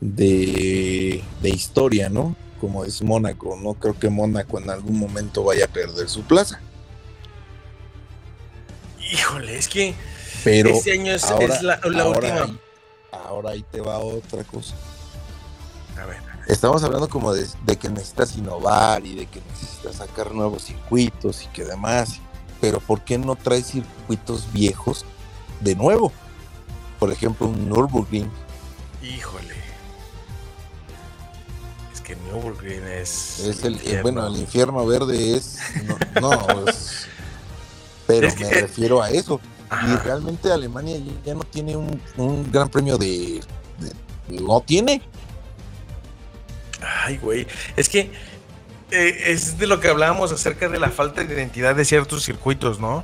de 0.02 1.22
historia, 1.44 2.10
¿no? 2.10 2.36
Como 2.60 2.84
es 2.84 3.02
Mónaco, 3.02 3.58
no 3.62 3.74
creo 3.74 3.98
que 3.98 4.10
Mónaco 4.10 4.60
en 4.60 4.70
algún 4.70 5.00
momento 5.00 5.44
vaya 5.44 5.66
a 5.66 5.68
perder 5.68 6.10
su 6.10 6.24
plaza, 6.24 6.62
Híjole, 9.12 9.58
es 9.58 9.68
que 9.68 9.96
pero 10.44 10.70
este 10.70 10.94
año 10.94 11.12
es, 11.14 11.24
ahora- 11.26 11.56
es 11.56 11.62
la, 11.64 11.80
la 11.84 12.04
ahora 12.04 12.20
última. 12.20 12.44
ahí- 12.44 12.60
ahora 13.12 13.50
ahí 13.52 13.66
te 13.72 13.82
va 13.82 13.98
otra 14.00 14.44
cosa. 14.44 14.76
A 16.02 16.06
ver, 16.06 16.18
Estamos 16.48 16.84
hablando 16.84 17.08
como 17.10 17.34
de, 17.34 17.48
de 17.66 17.76
que 17.78 17.90
necesitas 17.90 18.36
innovar 18.36 19.06
y 19.06 19.16
de 19.16 19.26
que 19.28 19.40
necesitas 19.52 19.96
sacar 19.98 20.32
nuevos 20.34 20.64
circuitos 20.64 21.44
y 21.44 21.48
que 21.48 21.64
demás, 21.64 22.20
pero 22.62 22.80
¿por 22.80 23.02
qué 23.04 23.18
no 23.20 23.36
traes 23.36 23.68
circuitos 23.68 24.52
viejos 24.52 25.06
de 25.60 25.76
nuevo? 25.76 26.12
Por 27.00 27.12
ejemplo, 27.12 27.48
un 27.48 27.70
Nürburgring. 27.70 28.30
híjole. 29.04 29.56
Es 31.94 32.02
que 32.02 32.16
Nürburgring 32.16 32.84
es. 32.88 33.40
Es 33.40 33.64
el, 33.64 33.80
eh, 33.86 34.02
bueno, 34.02 34.26
el 34.28 34.38
infierno 34.38 34.86
verde 34.86 35.36
es. 35.38 35.58
No, 36.20 36.30
no, 36.30 36.68
es- 36.70 37.08
pero 38.10 38.28
Es 38.28 38.34
que- 38.34 38.46
me 38.46 38.52
refiero 38.52 39.02
a 39.04 39.10
eso. 39.12 39.40
Y 39.72 39.96
realmente 40.04 40.52
Alemania 40.52 40.98
ya- 40.98 41.14
ya 41.28 41.34
no 41.36 41.44
tiene 41.44 41.76
un, 41.78 42.02
un 42.18 42.52
gran 42.52 42.70
premio 42.70 42.98
de, 42.98 43.40
de- 44.28 44.42
No 44.42 44.62
tiene. 44.62 45.00
Ay, 46.82 47.18
güey. 47.18 47.46
Es 47.76 47.88
que 47.88 48.12
eh, 48.92 49.24
es 49.28 49.60
de 49.60 49.68
lo 49.68 49.80
que 49.80 49.88
hablábamos 49.90 50.32
acerca 50.32 50.68
de 50.70 50.80
la 50.80 50.90
falta 50.90 51.24
de 51.24 51.34
identidad 51.36 51.76
de 51.76 51.86
ciertos 51.86 52.24
circuitos, 52.24 52.80
¿no? 52.80 53.04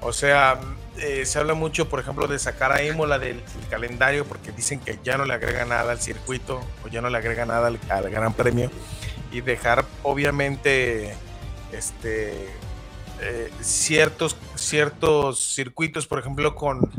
O 0.00 0.12
sea, 0.12 0.58
eh, 0.98 1.24
se 1.24 1.38
habla 1.38 1.54
mucho, 1.54 1.88
por 1.88 2.00
ejemplo, 2.00 2.26
de 2.26 2.38
sacar 2.40 2.72
a 2.72 2.82
Imola 2.82 3.20
del, 3.20 3.36
del 3.36 3.68
calendario 3.70 4.24
porque 4.24 4.50
dicen 4.50 4.80
que 4.80 4.98
ya 5.04 5.16
no 5.16 5.24
le 5.24 5.34
agrega 5.34 5.64
nada 5.64 5.92
al 5.92 6.00
circuito 6.00 6.60
o 6.84 6.88
ya 6.88 7.00
no 7.00 7.10
le 7.10 7.18
agrega 7.18 7.46
nada 7.46 7.68
al, 7.68 7.78
al 7.88 8.10
Gran 8.10 8.32
Premio 8.34 8.72
y 9.30 9.40
dejar, 9.40 9.84
obviamente, 10.02 11.14
este 11.72 12.48
eh, 13.22 13.50
ciertos 13.60 14.36
ciertos 14.56 15.38
circuitos, 15.54 16.06
por 16.06 16.18
ejemplo, 16.18 16.54
con 16.54 16.90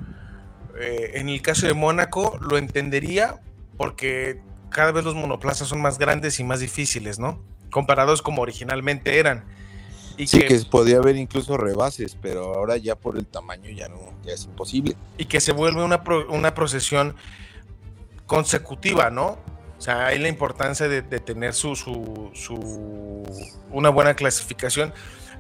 eh, 0.80 1.11
en 1.15 1.30
el 1.30 1.41
caso 1.41 1.67
de 1.67 1.74
Mónaco 1.74 2.38
lo 2.41 2.57
entendería 2.57 3.39
porque 3.78 4.41
cada 4.69 4.91
vez 4.91 5.03
los 5.03 5.15
monoplazas 5.15 5.67
son 5.67 5.82
más 5.82 5.97
grandes 5.99 6.39
y 6.39 6.43
más 6.43 6.59
difíciles, 6.59 7.19
¿no? 7.19 7.41
Comparados 7.69 8.21
como 8.21 8.41
originalmente 8.41 9.19
eran. 9.19 9.43
Y 10.17 10.28
Sí, 10.28 10.39
que, 10.39 10.47
que 10.47 10.59
podía 10.69 10.97
haber 10.97 11.15
incluso 11.15 11.57
rebases, 11.57 12.15
pero 12.21 12.53
ahora 12.55 12.78
ya 12.78 12.95
por 12.95 13.17
el 13.17 13.26
tamaño 13.26 13.69
ya 13.71 13.88
no, 13.89 13.99
ya 14.24 14.34
es 14.34 14.45
imposible. 14.45 14.95
y 15.17 15.26
que 15.26 15.39
se 15.41 15.51
vuelve 15.53 15.84
una, 15.84 16.03
pro- 16.03 16.28
una 16.32 16.53
procesión 16.53 17.15
consecutiva, 18.26 19.09
¿no? 19.09 19.38
O 19.78 19.82
sea, 19.82 20.07
hay 20.07 20.19
la 20.19 20.30
importancia 20.30 20.88
de, 20.88 21.01
de 21.01 21.19
tener 21.19 21.53
su, 21.53 21.76
su, 21.76 22.32
su- 22.34 23.24
una 23.69 23.89
buena 23.89 24.15
clasificación, 24.15 24.93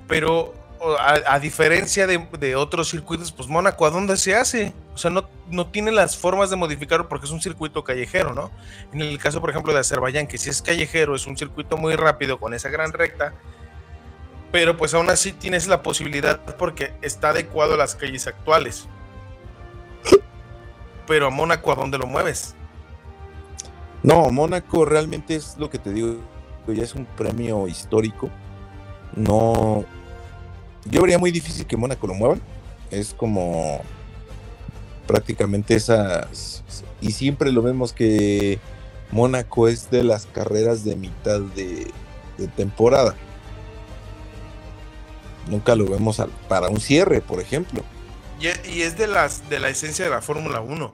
pero 0.07 0.53
a, 0.99 1.39
diferencia 1.39 2.07
de, 2.07 2.17
de 2.39 2.55
otros 2.55 2.89
circuitos, 2.89 3.31
pues 3.31 3.47
Mónaco, 3.47 3.85
¿a 3.85 3.89
dónde 3.89 4.17
se 4.17 4.35
hace? 4.35 4.73
O 4.93 4.97
sea, 4.97 5.11
no, 5.11 5.27
no 5.49 5.67
tiene 5.67 5.91
las 5.91 6.17
formas 6.17 6.49
de 6.49 6.55
modificarlo 6.55 7.07
porque 7.07 7.25
es 7.25 7.31
un 7.31 7.41
circuito 7.41 7.83
callejero, 7.83 8.33
¿no? 8.33 8.51
En 8.91 9.01
el 9.01 9.17
caso, 9.17 9.39
por 9.41 9.49
ejemplo, 9.49 9.73
de 9.73 9.79
Azerbaiyán, 9.79 10.27
que 10.27 10.37
si 10.37 10.49
es 10.49 10.61
callejero, 10.61 11.15
es 11.15 11.25
un 11.25 11.37
circuito 11.37 11.77
muy 11.77 11.95
rápido 11.95 12.39
con 12.39 12.53
esa 12.53 12.69
gran 12.69 12.91
recta, 12.91 13.33
pero 14.51 14.77
pues 14.77 14.93
aún 14.93 15.09
así 15.09 15.31
tienes 15.31 15.67
la 15.67 15.81
posibilidad 15.81 16.39
porque 16.57 16.93
está 17.01 17.29
adecuado 17.29 17.73
a 17.73 17.77
las 17.77 17.95
calles 17.95 18.27
actuales. 18.27 18.87
Pero 21.07 21.27
a 21.27 21.29
Mónaco, 21.29 21.71
¿a 21.71 21.75
dónde 21.75 21.97
lo 21.97 22.07
mueves? 22.07 22.55
No, 24.03 24.29
Mónaco 24.29 24.85
realmente 24.85 25.35
es 25.35 25.57
lo 25.57 25.69
que 25.69 25.79
te 25.79 25.91
digo, 25.91 26.17
ya 26.67 26.83
es 26.83 26.93
un 26.93 27.05
premio 27.05 27.67
histórico. 27.67 28.29
No, 29.15 29.85
yo 30.85 31.01
vería 31.01 31.17
muy 31.19 31.31
difícil 31.31 31.65
que 31.65 31.77
Mónaco 31.77 32.07
lo 32.07 32.13
muevan. 32.13 32.41
Es 32.91 33.13
como 33.13 33.81
prácticamente 35.07 35.75
esas, 35.75 36.63
y 37.01 37.11
siempre 37.11 37.51
lo 37.51 37.61
vemos 37.61 37.91
que 37.93 38.59
Mónaco 39.11 39.67
es 39.67 39.89
de 39.91 40.03
las 40.03 40.25
carreras 40.27 40.83
de 40.83 40.95
mitad 40.95 41.39
de, 41.41 41.91
de 42.37 42.47
temporada. 42.47 43.15
Nunca 45.47 45.75
lo 45.75 45.85
vemos 45.85 46.19
al- 46.19 46.29
para 46.47 46.69
un 46.69 46.79
cierre, 46.79 47.21
por 47.21 47.39
ejemplo. 47.41 47.83
Y, 48.39 48.81
es 48.81 48.97
de, 48.97 49.07
las, 49.07 49.49
de 49.49 49.59
la 49.59 49.69
esencia 49.69 50.05
de 50.05 50.11
la 50.11 50.21
Fórmula 50.21 50.61
1. 50.61 50.93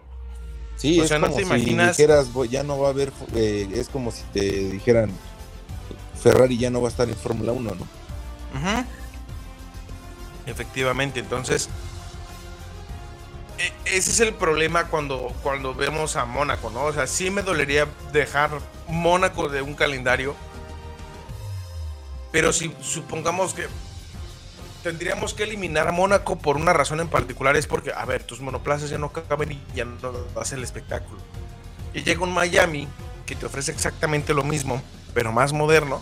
Sí, 0.76 1.00
O 1.00 1.04
es 1.04 1.10
sea, 1.10 1.20
no 1.20 1.28
como 1.28 1.38
te 1.38 1.44
si 1.44 1.50
imaginas- 1.50 1.98
dijeras, 1.98 2.32
"Voy- 2.34 2.48
ya 2.50 2.64
no 2.64 2.80
va 2.80 2.88
a 2.88 2.92
haber, 2.92 3.12
eh, 3.36 3.68
es 3.74 3.90
como 3.90 4.12
si 4.12 4.24
te 4.34 4.42
dijeran, 4.70 5.12
Ferrari 6.22 6.58
ya 6.58 6.70
no 6.70 6.82
va 6.82 6.88
a 6.88 6.92
estar 6.92 7.08
en 7.10 7.16
Fórmula 7.16 7.52
1, 7.52 7.72
¿no? 7.76 7.82
Ujú. 8.60 8.86
Efectivamente, 10.50 11.20
entonces 11.20 11.70
e- 13.60 13.98
ese 13.98 14.12
es 14.12 14.20
el 14.22 14.34
problema 14.34 14.86
cuando, 14.86 15.34
cuando 15.44 15.74
vemos 15.76 16.16
a 16.16 16.26
Mónaco, 16.26 16.70
¿no? 16.70 16.86
O 16.86 16.94
sea, 16.94 17.08
sí 17.08 17.30
me 17.30 17.42
dolería 17.42 17.88
dejar 18.12 18.52
Mónaco 18.88 19.50
de 19.50 19.62
un 19.62 19.76
calendario, 19.76 20.36
pero 22.32 22.54
si 22.54 22.74
supongamos 22.82 23.54
que 23.54 23.68
tendríamos 24.82 25.34
que 25.34 25.44
eliminar 25.44 25.88
a 25.88 25.92
Mónaco 25.92 26.38
por 26.38 26.56
una 26.56 26.74
razón 26.74 27.02
en 27.02 27.10
particular, 27.10 27.58
es 27.58 27.68
porque, 27.68 27.92
a 27.92 28.06
ver, 28.06 28.24
tus 28.24 28.40
monoplazas 28.40 28.90
ya 28.90 28.98
no 28.98 29.12
caben 29.12 29.52
y 29.52 29.62
ya 29.76 29.86
no 29.86 30.12
das 30.12 30.54
el 30.54 30.64
espectáculo. 30.64 31.20
Y 31.94 32.04
llega 32.04 32.24
un 32.24 32.34
Miami 32.34 32.88
que 33.26 33.36
te 33.36 33.46
ofrece 33.46 33.72
exactamente 33.72 34.34
lo 34.34 34.44
mismo, 34.44 34.82
pero 35.14 35.32
más 35.32 35.52
moderno, 35.52 36.02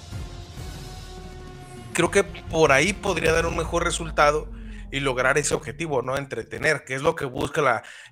creo 1.98 2.12
que 2.12 2.24
por 2.24 2.72
ahí 2.72 2.94
podría 2.94 3.34
dar 3.34 3.48
un 3.48 3.58
mejor 3.58 3.84
resultado 3.84 4.48
y 4.92 5.00
lograr 5.00 5.40
ese 5.40 5.56
objetivo, 5.56 6.04
¿no? 6.04 6.16
Entretener, 6.16 6.84
que 6.86 6.94
es 6.94 7.02
lo 7.02 7.16
que 7.16 7.26
busca 7.26 7.60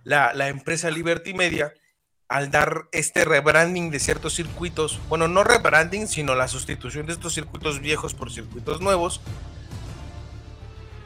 la, 0.03 0.33
la, 0.33 0.47
empresa 0.47 0.89
Liberty 0.89 1.35
Media 1.35 1.71
al 2.27 2.49
dar 2.49 2.87
este 2.91 3.25
rebranding 3.25 3.91
de 3.91 3.99
ciertos 3.99 4.33
circuitos. 4.33 4.99
Bueno, 5.07 5.27
no 5.27 5.43
rebranding, 5.43 6.07
sino 6.07 6.33
la 6.33 6.47
sustitución 6.47 7.05
de 7.05 7.13
estos 7.13 7.35
circuitos 7.35 7.79
viejos 7.79 8.15
por 8.15 8.31
circuitos 8.31 8.81
nuevos, 8.81 9.21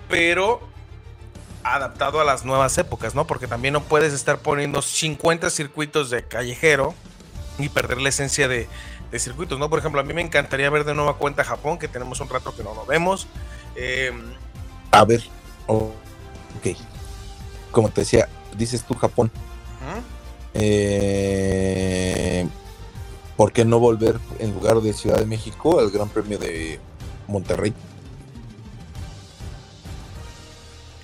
pero 0.08 0.62
adaptado 1.64 2.22
a 2.22 2.24
las 2.24 2.46
nuevas 2.46 2.78
épocas, 2.78 3.14
¿no? 3.14 3.28
Porque 3.28 3.48
también 3.48 3.74
no 3.74 3.84
puedes 3.84 4.14
estar 4.14 4.40
poniendo 4.40 4.82
50 4.82 5.50
circuitos 5.50 6.10
de 6.10 6.26
callejero 6.26 6.96
y 7.58 7.68
perder 7.68 8.00
la 8.00 8.08
esencia 8.08 8.48
de, 8.48 8.70
de 9.12 9.20
circuitos, 9.20 9.58
¿no? 9.60 9.70
Por 9.70 9.80
ejemplo, 9.80 10.00
a 10.02 10.04
mí 10.04 10.14
me 10.14 10.22
encantaría 10.22 10.70
ver 10.70 10.84
de 10.86 10.94
nueva 10.94 11.18
cuenta 11.18 11.44
Japón, 11.44 11.78
que 11.80 11.88
tenemos 11.88 12.20
un 12.20 12.30
rato 12.30 12.56
que 12.56 12.64
no 12.64 12.74
lo 12.76 12.86
vemos. 12.86 13.28
Eh, 13.76 14.12
A 14.92 15.04
ver, 15.06 15.24
oh, 15.68 15.92
ok. 16.60 16.78
Como 17.72 17.90
te 17.90 18.02
decía, 18.02 18.28
dices 18.58 18.84
tú 18.84 18.94
Japón. 18.96 19.32
ujú. 19.82 20.02
Eh, 20.54 22.48
¿Por 23.38 23.52
qué 23.54 23.64
no 23.66 23.80
volver 23.80 24.20
en 24.40 24.54
lugar 24.54 24.82
de 24.82 24.92
Ciudad 24.94 25.18
de 25.18 25.26
México 25.26 25.80
al 25.80 25.92
Gran 25.92 26.10
Premio 26.10 26.38
de 26.38 26.80
Monterrey? 27.28 27.74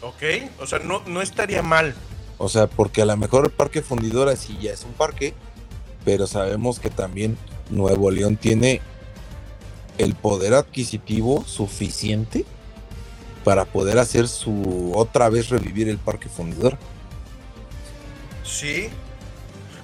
ok, 0.01 0.23
o 0.61 0.67
sea, 0.67 0.79
no, 0.79 1.01
no 1.07 1.21
estaría 1.21 1.61
mal. 1.61 1.95
O 2.37 2.49
sea, 2.49 2.67
porque 2.67 3.01
a 3.01 3.05
lo 3.05 3.15
mejor 3.17 3.45
el 3.45 3.51
Parque 3.51 3.81
Fundidora 3.81 4.35
sí 4.35 4.57
ya 4.61 4.71
es 4.71 4.83
un 4.83 4.91
parque, 4.93 5.33
pero 6.03 6.27
sabemos 6.27 6.79
que 6.79 6.89
también 6.89 7.37
Nuevo 7.69 8.11
León 8.11 8.37
tiene 8.37 8.81
el 9.97 10.15
poder 10.15 10.53
adquisitivo 10.53 11.43
suficiente 11.45 12.45
para 13.43 13.65
poder 13.65 13.99
hacer 13.99 14.27
su 14.27 14.91
otra 14.95 15.29
vez 15.29 15.49
revivir 15.49 15.87
el 15.87 15.97
Parque 15.97 16.29
Fundidora. 16.29 16.77
Sí. 18.43 18.89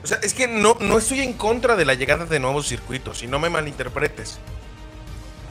O 0.03 0.07
sea, 0.07 0.17
es 0.23 0.33
que 0.33 0.47
no, 0.47 0.77
no 0.79 0.97
estoy 0.97 1.21
en 1.21 1.33
contra 1.33 1.75
de 1.75 1.85
la 1.85 1.93
llegada 1.93 2.25
de 2.25 2.39
nuevos 2.39 2.67
circuitos, 2.67 3.21
y 3.21 3.27
no 3.27 3.37
me 3.37 3.49
malinterpretes. 3.49 4.39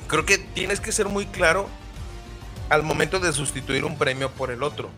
Creo 0.08 0.26
que 0.26 0.38
tienes 0.38 0.80
que 0.80 0.90
ser 0.90 1.06
muy 1.08 1.26
claro 1.26 1.68
al 2.68 2.82
momento 2.82 3.20
de 3.20 3.32
sustituir 3.32 3.84
un 3.84 3.96
premio 3.96 4.30
por 4.32 4.50
el 4.50 4.64
otro. 4.64 4.90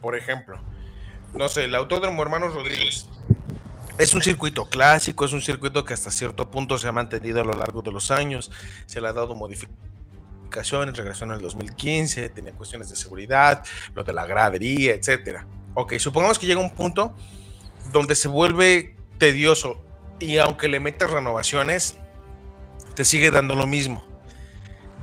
Por 0.00 0.16
ejemplo, 0.16 0.58
no 1.34 1.48
sé, 1.48 1.64
el 1.64 1.74
Autódromo 1.74 2.22
Hermanos 2.22 2.54
Rodríguez. 2.54 3.08
Es 3.98 4.12
un 4.12 4.20
circuito 4.20 4.68
clásico, 4.68 5.24
es 5.24 5.32
un 5.32 5.40
circuito 5.40 5.82
que 5.82 5.94
hasta 5.94 6.10
cierto 6.10 6.50
punto 6.50 6.76
se 6.76 6.86
ha 6.86 6.92
mantenido 6.92 7.40
a 7.40 7.44
lo 7.44 7.54
largo 7.54 7.80
de 7.80 7.90
los 7.90 8.10
años, 8.10 8.50
se 8.84 9.00
le 9.00 9.08
ha 9.08 9.12
dado 9.14 9.34
modificaciones, 9.34 10.94
regresó 10.98 11.24
en 11.24 11.30
el 11.30 11.40
2015, 11.40 12.28
tenía 12.28 12.52
cuestiones 12.52 12.90
de 12.90 12.96
seguridad, 12.96 13.64
lo 13.94 14.04
de 14.04 14.12
la 14.12 14.26
gradería, 14.26 14.92
etcétera. 14.92 15.46
Ok, 15.72 15.94
supongamos 15.94 16.38
que 16.38 16.46
llega 16.46 16.60
un 16.60 16.74
punto 16.74 17.16
donde 17.90 18.14
se 18.16 18.28
vuelve 18.28 18.96
tedioso 19.16 19.82
y 20.20 20.36
aunque 20.36 20.68
le 20.68 20.78
metas 20.78 21.10
renovaciones, 21.10 21.96
te 22.94 23.04
sigue 23.06 23.30
dando 23.30 23.54
lo 23.54 23.66
mismo. 23.66 24.04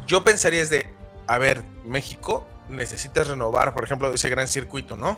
Yo 0.06 0.24
pensaría 0.24 0.62
es 0.62 0.70
de, 0.70 0.88
a 1.26 1.40
ver, 1.40 1.64
México, 1.84 2.48
necesitas 2.70 3.28
renovar, 3.28 3.74
por 3.74 3.86
ejemplo, 3.86 4.14
ese 4.14 4.30
gran 4.30 4.48
circuito, 4.48 4.98
¿no? 4.98 5.18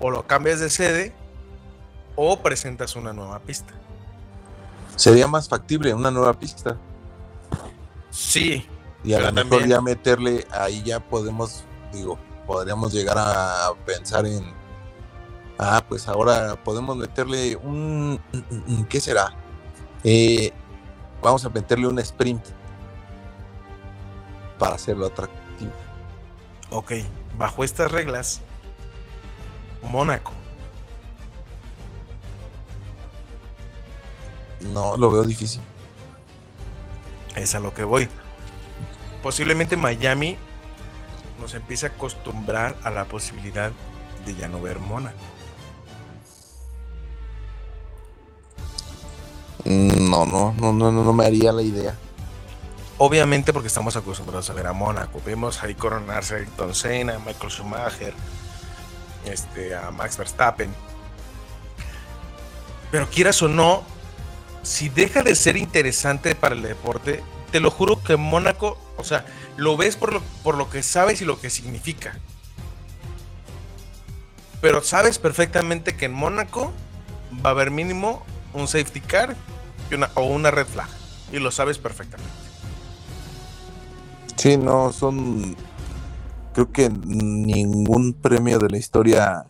O 0.00 0.10
lo 0.10 0.26
cambias 0.26 0.58
de 0.58 0.68
sede 0.68 1.21
o 2.16 2.38
presentas 2.40 2.96
una 2.96 3.12
nueva 3.12 3.38
pista. 3.40 3.72
Sería 4.96 5.26
más 5.26 5.48
factible 5.48 5.94
una 5.94 6.10
nueva 6.10 6.32
pista. 6.34 6.76
Sí, 8.10 8.66
Y 9.04 9.14
a 9.14 9.20
lo 9.20 9.32
mejor 9.32 9.50
también- 9.50 9.70
ya 9.70 9.80
meterle, 9.80 10.46
ahí 10.50 10.82
ya 10.82 11.00
podemos, 11.00 11.64
digo, 11.92 12.18
podríamos 12.46 12.92
llegar 12.92 13.16
a 13.18 13.72
pensar 13.86 14.26
en, 14.26 14.44
ah, 15.58 15.82
pues 15.88 16.06
ahora 16.08 16.56
podemos 16.62 16.96
meterle 16.96 17.56
un, 17.56 18.20
¿qué 18.90 19.00
será? 19.00 19.34
Eh, 20.04 20.52
vamos 21.22 21.44
a 21.44 21.48
meterle 21.48 21.86
un 21.88 21.98
sprint 22.00 22.44
para 24.58 24.74
hacerlo 24.74 25.06
atractivo. 25.06 25.72
ok, 26.70 26.92
bajo 27.38 27.64
estas 27.64 27.90
reglas, 27.90 28.40
Mónaco. 29.82 30.32
No, 34.72 34.96
lo 34.96 35.10
veo 35.10 35.22
difícil. 35.24 35.60
Es 37.36 37.54
a 37.54 37.60
lo 37.60 37.72
que 37.74 37.84
voy. 37.84 38.08
Posiblemente 39.22 39.76
Miami 39.76 40.36
nos 41.40 41.54
empiece 41.54 41.86
a 41.86 41.88
acostumbrar 41.90 42.76
a 42.82 42.90
la 42.90 43.04
posibilidad 43.04 43.72
de 44.24 44.34
ya 44.34 44.48
no 44.48 44.60
ver 44.60 44.78
Mónaco. 44.78 45.16
Mm, 49.64 50.10
No, 50.10 50.26
no, 50.26 50.54
no, 50.58 50.72
no, 50.72 50.92
no, 50.92 51.12
me 51.12 51.24
haría 51.24 51.52
la 51.52 51.62
idea. 51.62 51.96
Obviamente 52.98 53.52
porque 53.52 53.68
estamos 53.68 53.96
acostumbrados 53.96 54.48
a 54.50 54.52
ver 54.52 54.66
a 54.66 54.72
Mónaco. 54.72 55.20
Vemos 55.24 55.62
ahí 55.62 55.74
coronarse 55.74 56.34
a 56.34 56.36
Ayrton 56.38 56.74
Senna, 56.74 57.16
a 57.16 57.18
Michael 57.18 57.50
Schumacher, 57.50 58.14
este, 59.24 59.74
a 59.74 59.90
Max 59.90 60.16
Verstappen. 60.16 60.72
Pero 62.90 63.08
quieras 63.08 63.40
o 63.42 63.48
no, 63.48 63.82
si 64.62 64.88
deja 64.88 65.22
de 65.22 65.34
ser 65.34 65.56
interesante 65.56 66.34
para 66.34 66.54
el 66.54 66.62
deporte, 66.62 67.22
te 67.50 67.60
lo 67.60 67.70
juro 67.70 68.02
que 68.02 68.16
Mónaco, 68.16 68.78
o 68.96 69.04
sea, 69.04 69.24
lo 69.56 69.76
ves 69.76 69.96
por 69.96 70.12
lo, 70.12 70.22
por 70.42 70.56
lo 70.56 70.70
que 70.70 70.82
sabes 70.82 71.20
y 71.20 71.24
lo 71.24 71.40
que 71.40 71.50
significa. 71.50 72.18
Pero 74.60 74.82
sabes 74.82 75.18
perfectamente 75.18 75.96
que 75.96 76.06
en 76.06 76.12
Mónaco 76.12 76.72
va 77.44 77.50
a 77.50 77.52
haber 77.52 77.70
mínimo 77.70 78.24
un 78.54 78.68
safety 78.68 79.00
car 79.00 79.36
y 79.90 79.94
una, 79.94 80.10
o 80.14 80.22
una 80.26 80.50
red 80.50 80.66
flag. 80.66 80.88
Y 81.32 81.38
lo 81.38 81.50
sabes 81.50 81.78
perfectamente. 81.78 82.32
Sí, 84.36 84.56
no, 84.56 84.92
son. 84.92 85.56
Creo 86.54 86.70
que 86.70 86.90
ningún 86.90 88.12
premio 88.12 88.58
de 88.58 88.68
la 88.68 88.76
historia 88.76 89.46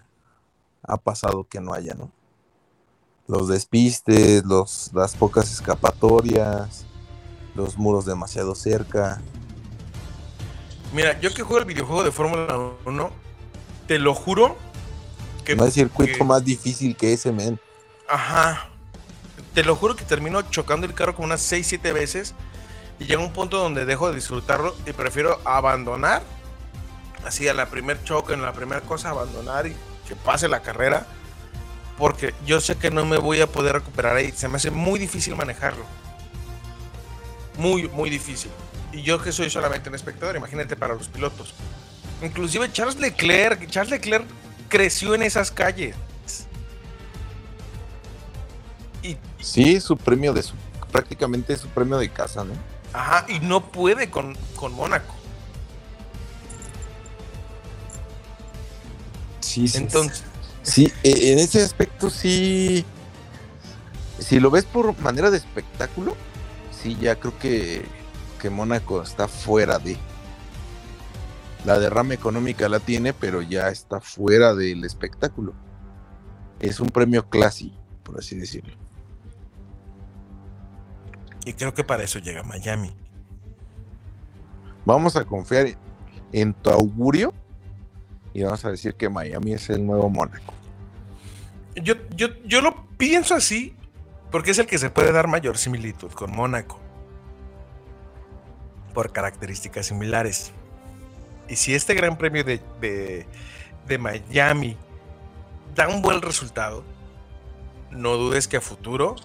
ha 0.82 0.96
pasado 0.98 1.44
que 1.44 1.60
no 1.60 1.74
haya, 1.74 1.94
¿no? 1.94 2.10
Los 3.32 3.48
despistes, 3.48 4.44
los, 4.44 4.90
las 4.92 5.16
pocas 5.16 5.50
escapatorias, 5.50 6.84
los 7.54 7.78
muros 7.78 8.04
demasiado 8.04 8.54
cerca. 8.54 9.22
Mira, 10.92 11.18
yo 11.18 11.32
que 11.32 11.42
juego 11.42 11.60
el 11.60 11.64
videojuego 11.64 12.04
de 12.04 12.12
Fórmula 12.12 12.58
1, 12.84 13.10
te 13.88 13.98
lo 13.98 14.14
juro 14.14 14.54
que. 15.46 15.56
No 15.56 15.64
hay 15.64 15.70
circuito 15.70 16.18
que- 16.18 16.24
más 16.24 16.44
difícil 16.44 16.94
que 16.94 17.14
ese, 17.14 17.32
men. 17.32 17.58
Ajá. 18.06 18.68
Te 19.54 19.64
lo 19.64 19.76
juro 19.76 19.96
que 19.96 20.04
termino 20.04 20.42
chocando 20.42 20.86
el 20.86 20.92
carro 20.92 21.14
como 21.14 21.24
unas 21.24 21.40
6, 21.40 21.66
7 21.66 21.90
veces. 21.92 22.34
Y 22.98 23.06
llega 23.06 23.22
un 23.22 23.32
punto 23.32 23.56
donde 23.56 23.86
dejo 23.86 24.10
de 24.10 24.14
disfrutarlo 24.14 24.76
y 24.86 24.92
prefiero 24.92 25.40
abandonar. 25.46 26.22
Así 27.24 27.48
a 27.48 27.54
la 27.54 27.70
primer 27.70 28.04
choque, 28.04 28.34
en 28.34 28.42
la 28.42 28.52
primera 28.52 28.82
cosa, 28.82 29.08
abandonar 29.08 29.66
y 29.66 29.74
que 30.06 30.16
pase 30.16 30.48
la 30.48 30.60
carrera. 30.60 31.06
Porque 32.02 32.34
yo 32.44 32.60
sé 32.60 32.74
que 32.74 32.90
no 32.90 33.06
me 33.06 33.16
voy 33.16 33.40
a 33.42 33.46
poder 33.46 33.74
recuperar 33.74 34.16
ahí. 34.16 34.32
Se 34.32 34.48
me 34.48 34.56
hace 34.56 34.72
muy 34.72 34.98
difícil 34.98 35.36
manejarlo. 35.36 35.84
Muy, 37.56 37.88
muy 37.90 38.10
difícil. 38.10 38.50
Y 38.92 39.02
yo 39.02 39.22
que 39.22 39.30
soy 39.30 39.48
solamente 39.50 39.88
un 39.88 39.94
espectador, 39.94 40.34
imagínate 40.34 40.74
para 40.74 40.94
los 40.94 41.06
pilotos. 41.06 41.54
Inclusive 42.20 42.72
Charles 42.72 42.96
Leclerc, 42.96 43.68
Charles 43.70 43.92
Leclerc 43.92 44.26
creció 44.68 45.14
en 45.14 45.22
esas 45.22 45.52
calles. 45.52 45.94
Y, 49.04 49.16
Sí, 49.38 49.80
su 49.80 49.96
premio 49.96 50.32
de 50.32 50.42
su. 50.42 50.56
Prácticamente 50.90 51.56
su 51.56 51.68
premio 51.68 51.98
de 51.98 52.08
casa, 52.08 52.42
¿no? 52.42 52.54
ajá, 52.92 53.26
y 53.28 53.38
no 53.38 53.70
puede 53.70 54.10
con, 54.10 54.36
con 54.56 54.72
Mónaco. 54.72 55.14
Sí, 59.38 59.68
sí. 59.68 59.78
Entonces, 59.78 60.24
Sí, 60.62 60.92
e- 61.02 61.32
en 61.32 61.38
ese 61.38 61.62
aspecto 61.62 62.10
sí. 62.10 62.84
Si 64.18 64.38
lo 64.40 64.50
ves 64.50 64.64
por 64.64 64.96
manera 65.00 65.30
de 65.30 65.38
espectáculo, 65.38 66.16
sí, 66.70 66.96
ya 67.00 67.16
creo 67.16 67.36
que, 67.38 67.84
que 68.40 68.50
Mónaco 68.50 69.02
está 69.02 69.28
fuera 69.28 69.78
de. 69.78 69.96
La 71.64 71.78
derrama 71.78 72.14
económica 72.14 72.68
la 72.68 72.80
tiene, 72.80 73.12
pero 73.12 73.42
ya 73.42 73.68
está 73.68 74.00
fuera 74.00 74.54
del 74.54 74.84
espectáculo. 74.84 75.54
Es 76.60 76.80
un 76.80 76.88
premio 76.88 77.28
clase, 77.28 77.72
por 78.02 78.18
así 78.18 78.36
decirlo. 78.36 78.76
y 81.44 81.54
creo 81.54 81.74
que 81.74 81.82
para 81.82 82.04
eso 82.04 82.20
llega 82.20 82.44
Miami. 82.44 82.94
Vamos 84.84 85.16
a 85.16 85.24
confiar 85.24 85.66
en 86.32 86.54
tu 86.54 86.70
augurio 86.70 87.32
y 88.34 88.42
vamos 88.42 88.64
a 88.64 88.70
decir 88.70 88.94
que 88.94 89.08
Miami 89.08 89.54
es 89.54 89.68
el 89.70 89.84
nuevo 89.84 90.08
Mónaco. 90.08 90.54
Yo, 91.76 91.94
yo, 92.16 92.28
yo 92.44 92.60
lo 92.60 92.86
pienso 92.96 93.34
así 93.34 93.74
porque 94.30 94.52
es 94.52 94.58
el 94.58 94.66
que 94.66 94.78
se 94.78 94.90
puede 94.90 95.12
dar 95.12 95.28
mayor 95.28 95.58
similitud 95.58 96.10
con 96.12 96.32
Mónaco. 96.32 96.80
Por 98.94 99.12
características 99.12 99.86
similares. 99.86 100.52
Y 101.48 101.56
si 101.56 101.74
este 101.74 101.94
gran 101.94 102.16
premio 102.16 102.44
de, 102.44 102.60
de, 102.80 103.26
de 103.86 103.98
Miami 103.98 104.76
da 105.74 105.88
un 105.88 106.02
buen 106.02 106.22
resultado, 106.22 106.84
no 107.90 108.16
dudes 108.16 108.48
que 108.48 108.56
a 108.56 108.60
futuro, 108.60 109.16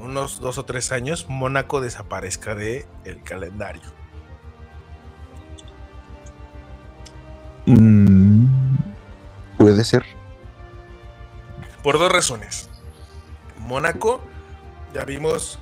unos 0.00 0.40
dos 0.40 0.58
o 0.58 0.64
tres 0.64 0.92
años, 0.92 1.26
Mónaco 1.28 1.80
desaparezca 1.80 2.54
de 2.54 2.86
el 3.04 3.22
calendario. 3.22 3.82
Puede 9.60 9.84
ser. 9.84 10.06
Por 11.82 11.98
dos 11.98 12.10
razones. 12.10 12.70
Mónaco, 13.58 14.22
ya 14.94 15.04
vimos 15.04 15.58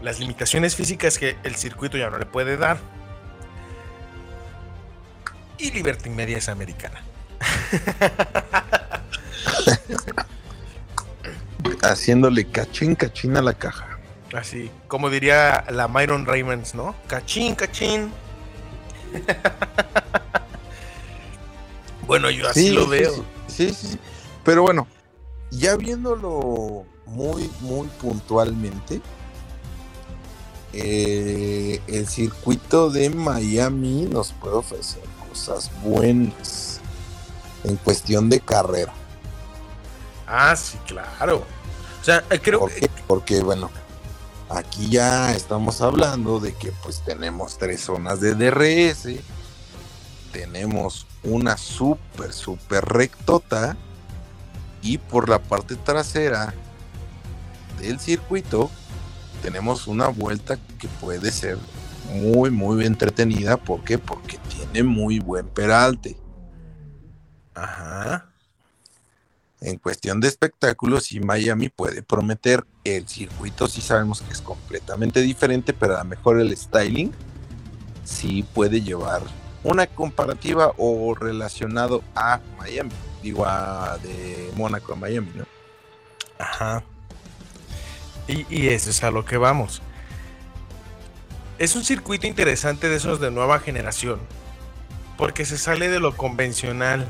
las 0.00 0.18
limitaciones 0.18 0.74
físicas 0.74 1.16
que 1.16 1.36
el 1.44 1.54
circuito 1.54 1.96
ya 1.96 2.10
no 2.10 2.18
le 2.18 2.26
puede 2.26 2.56
dar. 2.56 2.78
y 5.58 5.70
Liberty 5.70 6.10
Media 6.10 6.38
es 6.38 6.48
americana. 6.48 7.04
Haciéndole 11.82 12.48
cachín, 12.48 12.96
cachín 12.96 13.36
a 13.36 13.42
la 13.42 13.54
caja. 13.54 14.00
Así, 14.36 14.72
como 14.88 15.08
diría 15.08 15.64
la 15.70 15.86
Myron 15.86 16.26
Raymonds, 16.26 16.74
¿no? 16.74 16.96
Cachín, 17.06 17.54
cachín. 17.54 18.12
bueno, 22.06 22.30
yo 22.30 22.48
así 22.48 22.68
Sí, 22.68 22.70
lo 22.70 22.86
veo. 22.86 23.14
Sí, 23.46 23.70
sí, 23.70 23.88
sí. 23.90 23.98
Pero 24.44 24.62
bueno, 24.62 24.86
ya 25.50 25.76
viéndolo 25.76 26.84
muy, 27.06 27.50
muy 27.60 27.86
puntualmente, 28.00 29.00
eh, 30.72 31.80
el 31.86 32.08
circuito 32.08 32.90
de 32.90 33.10
Miami 33.10 34.08
nos 34.10 34.32
puede 34.32 34.56
ofrecer 34.56 35.02
cosas 35.28 35.70
buenas 35.82 36.80
en 37.64 37.76
cuestión 37.76 38.28
de 38.30 38.40
carrera. 38.40 38.92
Ah, 40.26 40.56
sí, 40.56 40.78
claro. 40.86 41.44
O 42.00 42.04
sea, 42.04 42.24
eh, 42.30 42.40
creo 42.40 42.60
¿Por 42.60 42.72
que? 42.72 42.90
Porque, 43.06 43.42
bueno, 43.42 43.70
aquí 44.48 44.88
ya 44.88 45.32
estamos 45.34 45.80
hablando 45.82 46.40
de 46.40 46.54
que 46.54 46.72
pues 46.82 47.02
tenemos 47.04 47.58
tres 47.58 47.82
zonas 47.82 48.20
de 48.20 48.34
DRS, 48.34 49.08
tenemos 50.32 51.06
una 51.22 51.56
súper, 51.56 52.32
súper 52.32 52.84
rectota 52.84 53.76
y 54.82 54.98
por 54.98 55.28
la 55.28 55.38
parte 55.38 55.76
trasera 55.76 56.54
del 57.78 58.00
circuito 58.00 58.70
tenemos 59.42 59.86
una 59.86 60.08
vuelta 60.08 60.58
que 60.78 60.88
puede 60.88 61.30
ser 61.30 61.58
muy, 62.12 62.50
muy 62.50 62.84
entretenida. 62.84 63.56
¿Por 63.56 63.84
qué? 63.84 63.98
Porque 63.98 64.38
tiene 64.48 64.82
muy 64.82 65.18
buen 65.18 65.48
peralte. 65.48 66.16
Ajá. 67.54 68.28
En 69.60 69.78
cuestión 69.78 70.20
de 70.20 70.28
espectáculos, 70.28 71.04
sí 71.04 71.20
Miami 71.20 71.68
puede 71.68 72.02
prometer. 72.02 72.64
El 72.82 73.06
circuito 73.08 73.68
sí 73.68 73.80
sabemos 73.80 74.22
que 74.22 74.32
es 74.32 74.40
completamente 74.40 75.20
diferente, 75.20 75.72
pero 75.72 75.96
a 75.96 76.02
lo 76.02 76.04
mejor 76.04 76.40
el 76.40 76.56
styling 76.56 77.12
sí 78.04 78.44
puede 78.54 78.80
llevar 78.80 79.22
una 79.64 79.86
comparativa 79.86 80.72
o 80.76 81.14
relacionado 81.14 82.02
a 82.14 82.40
Miami. 82.58 82.90
Digo, 83.22 83.46
a 83.46 83.98
de 84.02 84.50
Mónaco 84.56 84.94
a 84.94 84.96
Miami, 84.96 85.30
¿no? 85.34 85.44
Ajá. 86.38 86.82
Y, 88.26 88.46
y 88.48 88.68
eso 88.68 88.90
es 88.90 89.02
a 89.04 89.10
lo 89.10 89.24
que 89.24 89.36
vamos. 89.36 89.82
Es 91.58 91.76
un 91.76 91.84
circuito 91.84 92.26
interesante 92.26 92.88
de 92.88 92.96
esos 92.96 93.20
de 93.20 93.30
nueva 93.30 93.60
generación. 93.60 94.20
Porque 95.16 95.44
se 95.44 95.58
sale 95.58 95.88
de 95.88 96.00
lo 96.00 96.16
convencional. 96.16 97.08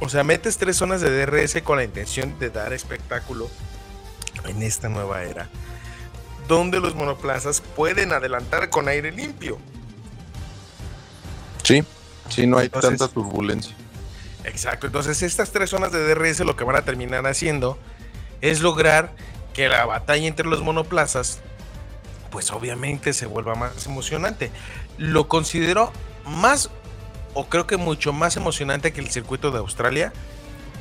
O 0.00 0.08
sea, 0.08 0.24
metes 0.24 0.58
tres 0.58 0.76
zonas 0.76 1.00
de 1.00 1.26
DRS 1.26 1.62
con 1.62 1.76
la 1.76 1.84
intención 1.84 2.38
de 2.38 2.50
dar 2.50 2.72
espectáculo 2.72 3.48
en 4.44 4.62
esta 4.62 4.88
nueva 4.88 5.22
era. 5.22 5.48
Donde 6.48 6.80
los 6.80 6.94
monoplazas 6.94 7.60
pueden 7.60 8.12
adelantar 8.12 8.70
con 8.70 8.88
aire 8.88 9.12
limpio. 9.12 9.58
Sí, 11.66 11.82
sí, 12.28 12.46
no 12.46 12.58
hay 12.58 12.66
Entonces- 12.66 12.98
tanta 12.98 13.12
turbulencia. 13.12 13.74
Exacto, 14.44 14.86
entonces 14.86 15.22
estas 15.22 15.50
tres 15.50 15.70
zonas 15.70 15.90
de 15.90 16.06
DRS 16.06 16.40
lo 16.44 16.54
que 16.54 16.62
van 16.62 16.76
a 16.76 16.82
terminar 16.82 17.26
haciendo 17.26 17.76
es 18.40 18.60
lograr 18.60 19.12
que 19.52 19.68
la 19.68 19.84
batalla 19.86 20.28
entre 20.28 20.46
los 20.46 20.62
monoplazas, 20.62 21.40
pues 22.30 22.52
obviamente 22.52 23.12
se 23.12 23.26
vuelva 23.26 23.54
más 23.56 23.86
emocionante. 23.86 24.52
Lo 24.98 25.26
considero 25.26 25.92
más, 26.26 26.70
o 27.34 27.46
creo 27.48 27.66
que 27.66 27.76
mucho 27.76 28.12
más 28.12 28.36
emocionante 28.36 28.92
que 28.92 29.00
el 29.00 29.10
circuito 29.10 29.50
de 29.50 29.58
Australia, 29.58 30.12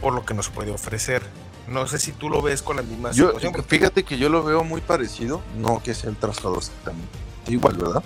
por 0.01 0.13
lo 0.13 0.25
que 0.25 0.35
nos 0.35 0.49
puede 0.49 0.71
ofrecer. 0.71 1.23
No 1.67 1.87
sé 1.87 1.97
si 1.97 2.11
tú 2.11 2.29
lo 2.29 2.43
ves 2.43 2.61
con 2.61 2.75
la 2.75 2.83
misma 2.83 3.11
Yo, 3.13 3.27
situación. 3.31 3.65
fíjate 3.67 4.03
que 4.03 4.19
yo 4.19 4.29
lo 4.29 4.43
veo 4.43 4.63
muy 4.63 4.81
parecido, 4.81 5.41
no 5.57 5.81
que 5.81 5.95
sea 5.95 6.11
el 6.11 6.17
trazado 6.17 6.57
exactamente 6.57 7.17
igual, 7.47 7.77
¿verdad? 7.77 8.03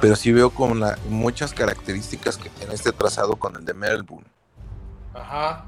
Pero 0.00 0.16
sí 0.16 0.32
veo 0.32 0.50
con 0.50 0.80
la, 0.80 0.98
muchas 1.08 1.52
características 1.52 2.36
que 2.36 2.50
tiene 2.50 2.74
este 2.74 2.92
trazado 2.92 3.36
con 3.36 3.56
el 3.56 3.64
de 3.64 3.74
Melbourne. 3.74 4.26
Ajá. 5.14 5.66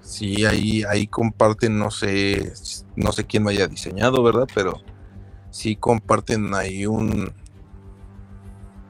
Sí, 0.00 0.46
ahí, 0.46 0.84
ahí 0.84 1.06
comparten, 1.06 1.78
no 1.78 1.90
sé, 1.90 2.52
no 2.94 3.12
sé 3.12 3.24
quién 3.24 3.42
lo 3.42 3.50
haya 3.50 3.66
diseñado, 3.66 4.22
¿verdad? 4.22 4.48
Pero 4.54 4.80
sí 5.50 5.76
comparten 5.76 6.54
ahí 6.54 6.86
un. 6.86 7.32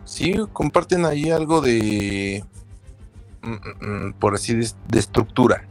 Sí, 0.05 0.37
comparten 0.53 1.05
ahí 1.05 1.31
algo 1.31 1.61
de. 1.61 2.45
mm, 3.43 3.51
mm, 3.51 4.07
mm, 4.09 4.13
por 4.15 4.35
así 4.35 4.55
de, 4.55 4.71
de 4.89 4.99
estructura. 4.99 5.67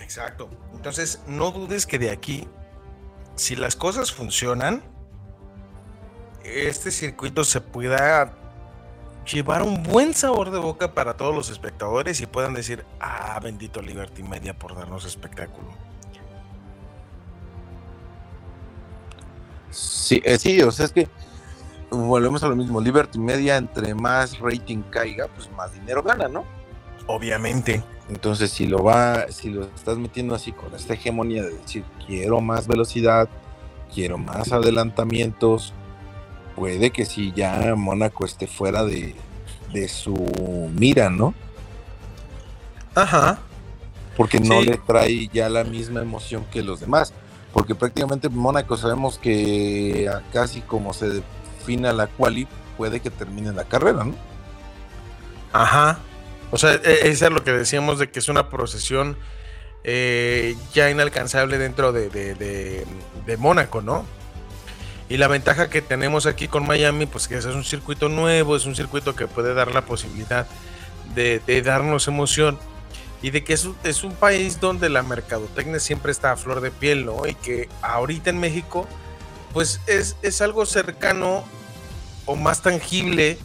Exacto. 0.00 0.50
Entonces, 0.74 1.20
no 1.26 1.52
dudes 1.52 1.86
que 1.86 1.98
de 1.98 2.10
aquí, 2.10 2.48
si 3.36 3.56
las 3.56 3.76
cosas 3.76 4.12
funcionan, 4.12 4.82
este 6.44 6.90
circuito 6.90 7.44
se 7.44 7.60
pueda 7.60 8.32
llevar 9.30 9.62
un 9.62 9.82
buen 9.82 10.14
sabor 10.14 10.50
de 10.50 10.58
boca 10.58 10.94
para 10.94 11.16
todos 11.16 11.34
los 11.34 11.50
espectadores 11.50 12.20
y 12.20 12.26
puedan 12.26 12.54
decir, 12.54 12.84
ah, 13.00 13.38
bendito 13.42 13.80
Liberty 13.80 14.22
Media 14.22 14.54
por 14.58 14.74
darnos 14.74 15.04
espectáculo. 15.04 15.68
Sí, 19.70 20.20
eh, 20.24 20.38
sí, 20.38 20.60
o 20.62 20.70
sea, 20.70 20.86
es 20.86 20.92
que 20.92 21.08
volvemos 21.90 22.42
a 22.42 22.48
lo 22.48 22.56
mismo. 22.56 22.80
Liberty 22.80 23.18
Media, 23.18 23.56
entre 23.56 23.94
más 23.94 24.38
rating 24.38 24.82
caiga, 24.90 25.28
pues 25.28 25.50
más 25.52 25.72
dinero 25.72 26.02
gana, 26.02 26.28
¿no? 26.28 26.44
Obviamente. 27.06 27.82
Entonces, 28.08 28.50
si 28.50 28.66
lo 28.66 28.82
va, 28.82 29.30
si 29.30 29.50
lo 29.50 29.64
estás 29.64 29.96
metiendo 29.96 30.34
así 30.34 30.52
con 30.52 30.74
esta 30.74 30.94
hegemonía 30.94 31.42
de 31.42 31.56
decir 31.56 31.84
quiero 32.06 32.40
más 32.40 32.66
velocidad, 32.66 33.28
quiero 33.94 34.18
más 34.18 34.52
adelantamientos, 34.52 35.72
puede 36.62 36.90
que 36.92 37.04
si 37.04 37.32
ya 37.32 37.74
Mónaco 37.76 38.24
esté 38.24 38.46
fuera 38.46 38.84
de, 38.84 39.16
de 39.72 39.88
su 39.88 40.14
mira, 40.78 41.10
¿no? 41.10 41.34
Ajá. 42.94 43.40
Porque 44.16 44.38
no 44.38 44.60
Sí. 44.60 44.66
le 44.68 44.76
trae 44.76 45.28
ya 45.32 45.48
la 45.48 45.64
misma 45.64 46.02
emoción 46.02 46.44
que 46.52 46.62
los 46.62 46.78
demás. 46.78 47.12
Porque 47.52 47.74
prácticamente 47.74 48.28
Mónaco 48.28 48.76
sabemos 48.76 49.18
que 49.18 50.08
casi 50.32 50.60
como 50.60 50.94
se 50.94 51.08
defina 51.08 51.92
la 51.92 52.06
quali, 52.06 52.46
puede 52.76 53.00
que 53.00 53.10
termine 53.10 53.50
la 53.52 53.64
carrera, 53.64 54.04
¿no? 54.04 54.14
Ajá. 55.52 55.98
O 56.52 56.58
sea, 56.58 56.74
eso 56.74 57.26
es 57.26 57.32
lo 57.32 57.42
que 57.42 57.50
decíamos 57.50 57.98
de 57.98 58.08
que 58.08 58.20
es 58.20 58.28
una 58.28 58.48
procesión 58.50 59.16
eh, 59.82 60.54
ya 60.72 60.90
inalcanzable 60.90 61.58
dentro 61.58 61.90
de, 61.92 62.08
de- 62.08 62.36
de- 62.36 62.86
de 63.26 63.36
Mónaco, 63.36 63.82
¿no? 63.82 64.04
Y 65.12 65.18
la 65.18 65.28
ventaja 65.28 65.68
que 65.68 65.82
tenemos 65.82 66.24
aquí 66.24 66.48
con 66.48 66.66
Miami, 66.66 67.04
pues 67.04 67.28
que 67.28 67.36
es 67.36 67.44
un 67.44 67.64
circuito 67.64 68.08
nuevo, 68.08 68.56
es 68.56 68.64
un 68.64 68.74
circuito 68.74 69.14
que 69.14 69.26
puede 69.26 69.52
dar 69.52 69.74
la 69.74 69.84
posibilidad 69.84 70.46
de, 71.14 71.62
darnos 71.62 72.08
emoción 72.08 72.58
y 73.20 73.28
de 73.28 73.44
que 73.44 73.52
es 73.52 73.66
un, 73.66 73.76
es 73.84 74.04
un 74.04 74.14
país 74.14 74.58
donde 74.58 74.88
la 74.88 75.02
mercadotecnia 75.02 75.80
siempre 75.80 76.12
está 76.12 76.32
a 76.32 76.36
flor 76.38 76.62
de 76.62 76.70
piel, 76.70 77.04
¿no? 77.04 77.26
Y 77.26 77.34
que 77.34 77.68
ahorita 77.82 78.30
en 78.30 78.40
México, 78.40 78.88
pues 79.52 79.82
es, 79.86 80.16
es 80.22 80.40
algo 80.40 80.64
cercano 80.64 81.44
o 82.24 82.34
más 82.34 82.62
tangible 82.62 83.36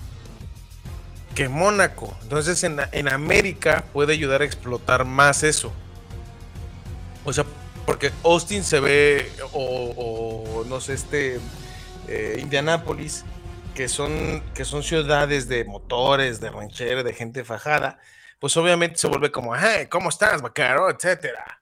que 1.35 1.49
Mónaco. 1.49 2.15
Entonces 2.21 2.63
en, 2.63 2.79
en 2.93 3.11
América 3.11 3.83
puede 3.91 4.13
ayudar 4.13 4.41
a 4.41 4.45
explotar 4.45 5.03
más 5.03 5.43
eso. 5.43 5.73
O 7.25 7.33
sea, 7.33 7.43
porque 7.87 8.11
Austin 8.25 8.65
se 8.65 8.81
ve, 8.81 9.31
o, 9.53 10.26
no 10.67 10.81
sé, 10.81 10.93
este, 10.93 11.39
eh, 12.07 12.39
Indianápolis, 12.41 13.25
que 13.75 13.87
son, 13.87 14.41
que 14.53 14.65
son 14.65 14.83
ciudades 14.83 15.47
de 15.47 15.65
motores, 15.65 16.39
de 16.39 16.49
ranchero, 16.49 17.03
de 17.03 17.13
gente 17.13 17.43
fajada, 17.43 17.99
pues 18.39 18.55
obviamente 18.57 18.97
se 18.97 19.07
vuelve 19.07 19.31
como, 19.31 19.55
hey, 19.55 19.87
¿cómo 19.89 20.09
estás, 20.09 20.41
vaquero? 20.41 20.89
Etcétera. 20.89 21.61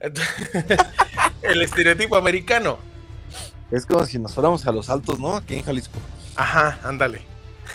Entonces, 0.00 0.50
El 1.42 1.62
estereotipo 1.62 2.16
americano. 2.16 2.78
Es 3.70 3.86
como 3.86 4.04
si 4.06 4.18
nos 4.18 4.34
fuéramos 4.34 4.66
a 4.66 4.72
los 4.72 4.88
altos, 4.88 5.18
¿no? 5.18 5.36
Aquí 5.36 5.56
en 5.56 5.62
Jalisco. 5.62 5.98
Ajá, 6.36 6.78
ándale. 6.82 7.22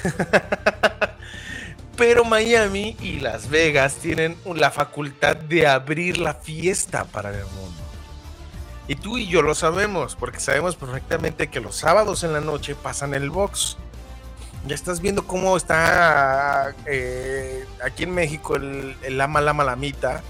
Pero 1.98 2.24
Miami 2.24 2.96
y 3.02 3.20
Las 3.20 3.50
Vegas 3.50 3.96
tienen 3.96 4.38
la 4.46 4.72
facultad 4.72 5.36
de 5.36 5.68
abrir 5.68 6.18
la 6.18 6.34
fiesta 6.34 7.04
para 7.06 7.30
el 7.30 7.46
mundo. 7.46 7.79
Y 8.90 8.96
tú 8.96 9.20
y 9.20 9.28
yo 9.28 9.44
lo 9.44 9.54
sabemos, 9.54 10.16
porque 10.16 10.40
sabemos 10.40 10.76
perfectamente 10.76 11.48
que 11.48 11.60
los 11.60 11.76
sábados 11.76 12.24
en 12.24 12.34
la 12.34 12.42
noche 12.42 12.74
pasan 12.74 13.14
el 13.14 13.30
box. 13.30 13.78
Ya 14.66 14.74
estás 14.74 15.00
viendo 15.00 15.28
cómo 15.28 15.56
está 15.56 16.74
eh, 16.88 17.66
aquí 17.86 18.04
en 18.04 18.16
México 18.16 18.56
el, 18.56 18.98
el 19.04 19.20
Lama 19.20 19.42
Lama 19.42 19.64
Lamita. 19.64 20.24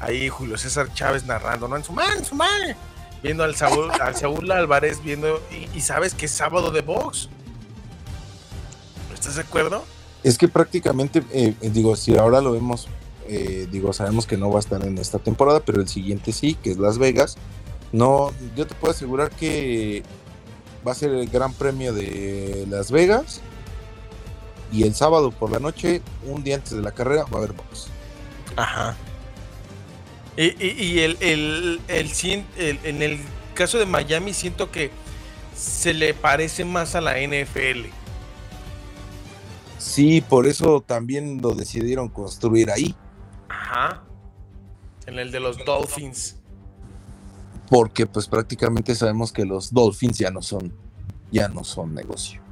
Ahí 0.00 0.28
Julio 0.28 0.58
César 0.58 0.92
Chávez 0.92 1.26
narrando, 1.26 1.68
¿no? 1.68 1.76
En 1.76 1.84
su 1.84 1.92
madre, 1.92 2.18
en 2.18 2.24
su 2.24 2.34
madre. 2.34 2.74
Viendo 3.22 3.44
al 3.44 3.54
Saúl, 3.54 3.88
al 4.00 4.16
Saúl 4.16 4.50
Álvarez, 4.50 5.00
viendo. 5.00 5.40
Y, 5.52 5.68
y 5.78 5.80
sabes 5.80 6.12
que 6.12 6.26
es 6.26 6.32
sábado 6.32 6.72
de 6.72 6.80
box. 6.80 7.28
¿Estás 9.14 9.36
de 9.36 9.42
acuerdo? 9.42 9.84
Es 10.24 10.36
que 10.38 10.48
prácticamente, 10.48 11.22
eh, 11.30 11.54
digo, 11.60 11.94
si 11.94 12.18
ahora 12.18 12.40
lo 12.40 12.50
vemos, 12.50 12.88
eh, 13.28 13.68
digo, 13.70 13.92
sabemos 13.92 14.26
que 14.26 14.36
no 14.36 14.50
va 14.50 14.56
a 14.56 14.60
estar 14.60 14.84
en 14.84 14.98
esta 14.98 15.20
temporada, 15.20 15.60
pero 15.60 15.80
el 15.80 15.86
siguiente 15.86 16.32
sí, 16.32 16.54
que 16.54 16.72
es 16.72 16.78
Las 16.78 16.98
Vegas. 16.98 17.36
No, 17.92 18.32
yo 18.56 18.66
te 18.66 18.74
puedo 18.74 18.92
asegurar 18.92 19.30
que 19.30 20.02
va 20.86 20.92
a 20.92 20.94
ser 20.94 21.10
el 21.10 21.28
Gran 21.28 21.52
Premio 21.52 21.92
de 21.92 22.66
Las 22.68 22.90
Vegas. 22.90 23.40
Y 24.72 24.84
el 24.84 24.94
sábado 24.94 25.30
por 25.30 25.50
la 25.50 25.58
noche, 25.58 26.00
un 26.24 26.42
día 26.42 26.56
antes 26.56 26.72
de 26.72 26.80
la 26.82 26.92
carrera, 26.92 27.24
va 27.24 27.34
a 27.34 27.38
haber 27.42 27.52
box. 27.52 27.88
Ajá. 28.56 28.96
Y, 30.36 30.44
y- 30.64 30.82
y 30.82 30.98
el, 31.00 31.18
el- 31.20 31.80
el 31.88 32.10
el- 32.56 32.78
en 32.84 33.02
el 33.02 33.20
caso 33.54 33.78
de 33.78 33.84
Miami 33.84 34.32
siento 34.32 34.70
que 34.70 34.90
se 35.54 35.92
le 35.92 36.14
parece 36.14 36.64
más 36.64 36.94
a 36.94 37.02
la 37.02 37.18
NFL. 37.20 37.86
Sí, 39.76 40.22
por 40.22 40.46
eso 40.46 40.80
también 40.80 41.42
lo 41.42 41.54
decidieron 41.54 42.08
construir 42.08 42.70
ahí. 42.70 42.94
Ajá. 43.50 44.02
En 45.06 45.18
el 45.18 45.30
de 45.32 45.40
los 45.40 45.58
Dolphins. 45.64 46.36
Porque 47.72 48.04
pues 48.04 48.28
prácticamente 48.28 48.94
sabemos 48.94 49.32
que 49.32 49.46
los 49.46 49.72
Dolphins 49.72 50.18
ya 50.18 50.30
no 50.30 50.42
son, 50.42 50.74
ya 51.30 51.48
no 51.48 51.64
son 51.64 51.94
negocio. 51.94 52.42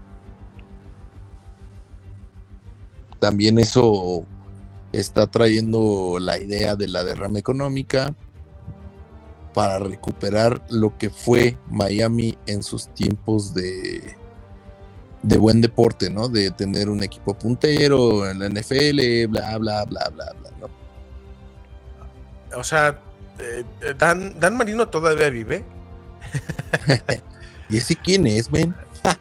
También 3.19 3.59
eso 3.59 4.25
está 4.93 5.27
trayendo 5.27 6.17
la 6.19 6.39
idea 6.39 6.75
de 6.75 6.89
la 6.89 7.05
derrama 7.05 7.39
económica 7.39 8.15
para 9.53 9.79
recuperar 9.79 10.65
lo 10.71 10.97
que 10.97 11.11
fue 11.11 11.59
Miami 11.69 12.39
en 12.47 12.63
sus 12.63 12.89
tiempos 12.95 13.53
de, 13.53 14.17
de 15.23 15.37
buen 15.37 15.61
deporte, 15.61 16.09
¿no? 16.09 16.31
De 16.31 16.51
tener 16.51 16.89
un 16.89 17.03
equipo 17.03 17.35
puntero 17.35 18.27
en 18.27 18.39
la 18.39 18.49
NFL, 18.49 19.27
bla, 19.29 19.59
bla, 19.59 19.85
bla, 19.85 20.09
bla, 20.15 20.33
bla, 20.41 20.51
¿no? 20.59 20.71
O 22.59 22.65
sea, 22.65 22.99
Dan, 23.97 24.39
Dan 24.39 24.57
Marino 24.57 24.89
todavía 24.89 25.31
vive. 25.31 25.65
¿Y 27.69 27.79
ese 27.79 27.97
quién 27.97 28.27
es, 28.27 28.51
men? 28.51 28.75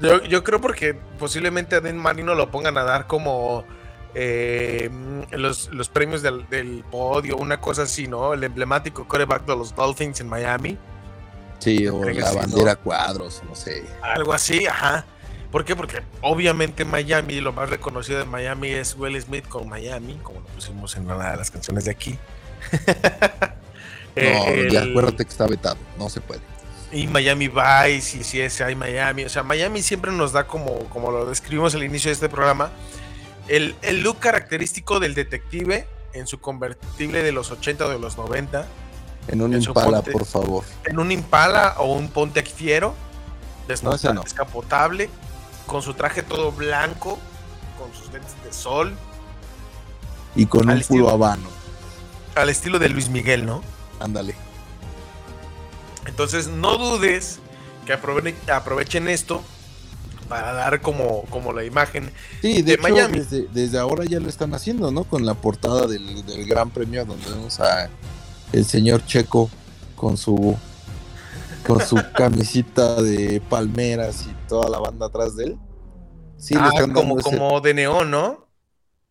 Yo, 0.00 0.22
yo 0.22 0.44
creo 0.44 0.60
porque 0.60 0.94
posiblemente 0.94 1.74
a 1.74 1.80
Dan 1.80 1.98
Marino 1.98 2.36
lo 2.36 2.52
pongan 2.52 2.78
a 2.78 2.84
dar 2.84 3.08
como 3.08 3.64
eh, 4.14 4.90
los, 5.32 5.70
los 5.72 5.88
premios 5.88 6.22
del, 6.22 6.48
del 6.48 6.84
podio, 6.88 7.36
una 7.36 7.60
cosa 7.60 7.82
así, 7.82 8.06
¿no? 8.06 8.32
El 8.32 8.44
emblemático 8.44 9.08
coreback 9.08 9.44
de 9.44 9.56
los 9.56 9.74
Dolphins 9.74 10.20
en 10.20 10.28
Miami. 10.28 10.78
Sí, 11.58 11.86
o 11.88 12.04
la 12.04 12.12
sí, 12.12 12.36
¿no? 12.36 12.40
bandera 12.40 12.76
cuadros, 12.76 13.42
no 13.48 13.54
sé. 13.54 13.84
Algo 14.02 14.32
así, 14.32 14.66
ajá. 14.66 15.04
¿Por 15.50 15.64
qué? 15.64 15.74
Porque 15.74 16.02
obviamente 16.20 16.84
Miami, 16.84 17.40
lo 17.40 17.52
más 17.52 17.70
reconocido 17.70 18.18
de 18.18 18.24
Miami 18.26 18.68
es 18.68 18.94
Will 18.96 19.20
Smith 19.20 19.46
con 19.48 19.68
Miami, 19.68 20.14
como 20.22 20.40
lo 20.40 20.46
pusimos 20.46 20.94
en 20.96 21.10
una 21.10 21.30
de 21.30 21.36
las 21.38 21.50
canciones 21.50 21.84
de 21.86 21.90
aquí. 21.90 22.18
No, 24.16 24.22
ya 24.70 24.80
el- 24.82 24.90
acuérdate 24.90 25.24
que 25.24 25.30
está 25.30 25.46
vetado, 25.46 25.76
no 25.96 26.08
se 26.08 26.20
puede. 26.20 26.40
y 26.90 27.06
Miami 27.06 27.46
Vice 27.48 28.16
y 28.18 28.20
CSI 28.48 28.74
Miami. 28.74 29.24
O 29.24 29.28
sea, 29.28 29.42
Miami 29.44 29.80
siempre 29.82 30.10
nos 30.10 30.32
da 30.32 30.46
como, 30.48 30.76
como 30.88 31.12
lo 31.12 31.26
describimos 31.26 31.74
al 31.76 31.84
inicio 31.84 32.08
de 32.08 32.14
este 32.14 32.28
programa, 32.28 32.70
el, 33.46 33.76
el 33.82 34.00
look 34.02 34.18
característico 34.18 34.98
del 34.98 35.14
detective 35.14 35.86
en 36.14 36.26
su 36.26 36.40
convertible 36.40 37.22
de 37.22 37.30
los 37.30 37.50
80 37.52 37.86
o 37.86 37.90
de 37.90 37.98
los 38.00 38.16
90, 38.18 38.66
En 39.28 39.40
un 39.42 39.54
En 39.54 39.62
impala, 39.62 39.98
ponte. 39.98 40.10
por 40.10 40.24
favor. 40.24 40.64
en 40.86 40.98
un 40.98 41.12
Impala 41.12 41.74
o 41.78 41.92
un 41.92 42.08
Pontiac 42.08 42.46
Fiero, 42.48 42.94
No, 43.82 43.94
ese 43.94 44.12
no. 44.14 44.22
Con 45.68 45.82
su 45.82 45.94
traje 45.94 46.24
todo 46.24 46.50
blanco, 46.50 47.16
con 47.78 47.94
sus 47.94 48.12
lentes 48.12 48.32
de 48.42 48.52
sol, 48.52 48.96
Y 50.34 50.46
con 50.46 50.68
un 50.68 50.76
estilo- 50.76 51.10
habano. 51.10 51.48
al 52.34 52.48
estilo 52.48 52.80
de 52.80 52.88
Luis 52.88 53.08
Miguel, 53.08 53.46
¿no? 53.46 53.62
Ándale. 54.00 54.34
Entonces 56.06 56.48
no 56.48 56.76
dudes 56.78 57.38
que 57.86 57.92
aprove- 57.94 58.34
aprovechen 58.50 59.08
esto 59.08 59.42
para 60.28 60.52
dar 60.52 60.80
como, 60.80 61.22
como 61.30 61.52
la 61.52 61.64
imagen 61.64 62.10
Sí, 62.42 62.56
de, 62.56 62.62
De 62.62 62.72
hecho, 62.74 62.82
Miami. 62.82 63.18
Desde, 63.18 63.46
desde 63.52 63.78
ahora 63.78 64.04
ya 64.04 64.20
lo 64.20 64.28
están 64.28 64.54
haciendo, 64.54 64.90
¿no? 64.90 65.04
Con 65.04 65.24
la 65.24 65.34
portada 65.34 65.86
del, 65.86 66.24
del 66.26 66.46
Gran 66.46 66.70
Premio, 66.70 67.04
donde 67.04 67.28
vemos 67.30 67.60
a 67.60 67.88
el 68.52 68.64
señor 68.64 69.04
Checo 69.06 69.50
con 69.96 70.16
su 70.16 70.56
con 71.66 71.80
su 71.86 71.96
camisita 72.14 73.02
de 73.02 73.40
palmeras 73.48 74.24
y 74.26 74.37
toda 74.48 74.68
la 74.68 74.78
banda 74.78 75.06
atrás 75.06 75.36
de 75.36 75.44
él. 75.44 75.58
Sí, 76.36 76.54
le 76.54 76.60
Ah, 76.60 76.68
están 76.68 76.92
como, 76.92 77.08
dando 77.16 77.20
ese- 77.20 77.30
como 77.30 77.60
de 77.60 77.74
neón, 77.74 78.10
¿no? 78.10 78.46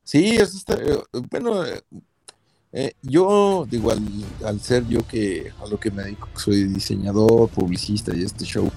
Sí, 0.04 0.36
eso 0.38 0.58
está. 0.58 0.76
eh, 0.76 1.00
bueno, 1.30 1.66
eh, 1.66 1.82
eh, 2.72 2.94
yo 3.02 3.66
digo, 3.70 3.92
al, 3.92 4.02
al 4.46 4.60
ser 4.62 4.88
yo 4.88 5.06
que 5.08 5.52
a 5.64 5.68
lo 5.68 5.80
que 5.80 5.92
me 5.92 6.04
dedico, 6.04 6.30
que 6.34 6.40
soy 6.40 6.64
diseñador, 6.66 7.50
publicista 7.50 8.16
y 8.16 8.24
este 8.24 8.46
show, 8.46 8.70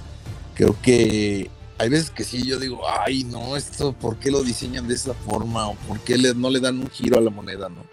creo 0.55 0.77
que 0.83 1.51
hay 1.79 1.89
veces 1.89 2.11
que 2.11 2.25
sí, 2.25 2.45
yo 2.47 2.59
digo, 2.59 2.81
ay, 2.89 3.25
no, 3.25 3.57
esto, 3.57 3.93
¿por 3.93 4.17
qué 4.19 4.31
lo 4.31 4.43
diseñan 4.43 4.87
de 4.89 4.95
esa 4.95 5.15
forma? 5.15 5.69
¿O 5.69 5.75
por 5.89 5.99
qué 6.01 6.19
le- 6.19 6.35
no 6.35 6.51
le 6.51 6.61
dan 6.61 6.79
un 6.79 6.91
giro 6.91 7.19
a 7.19 7.21
la 7.21 7.31
moneda, 7.31 7.69
no? 7.69 7.85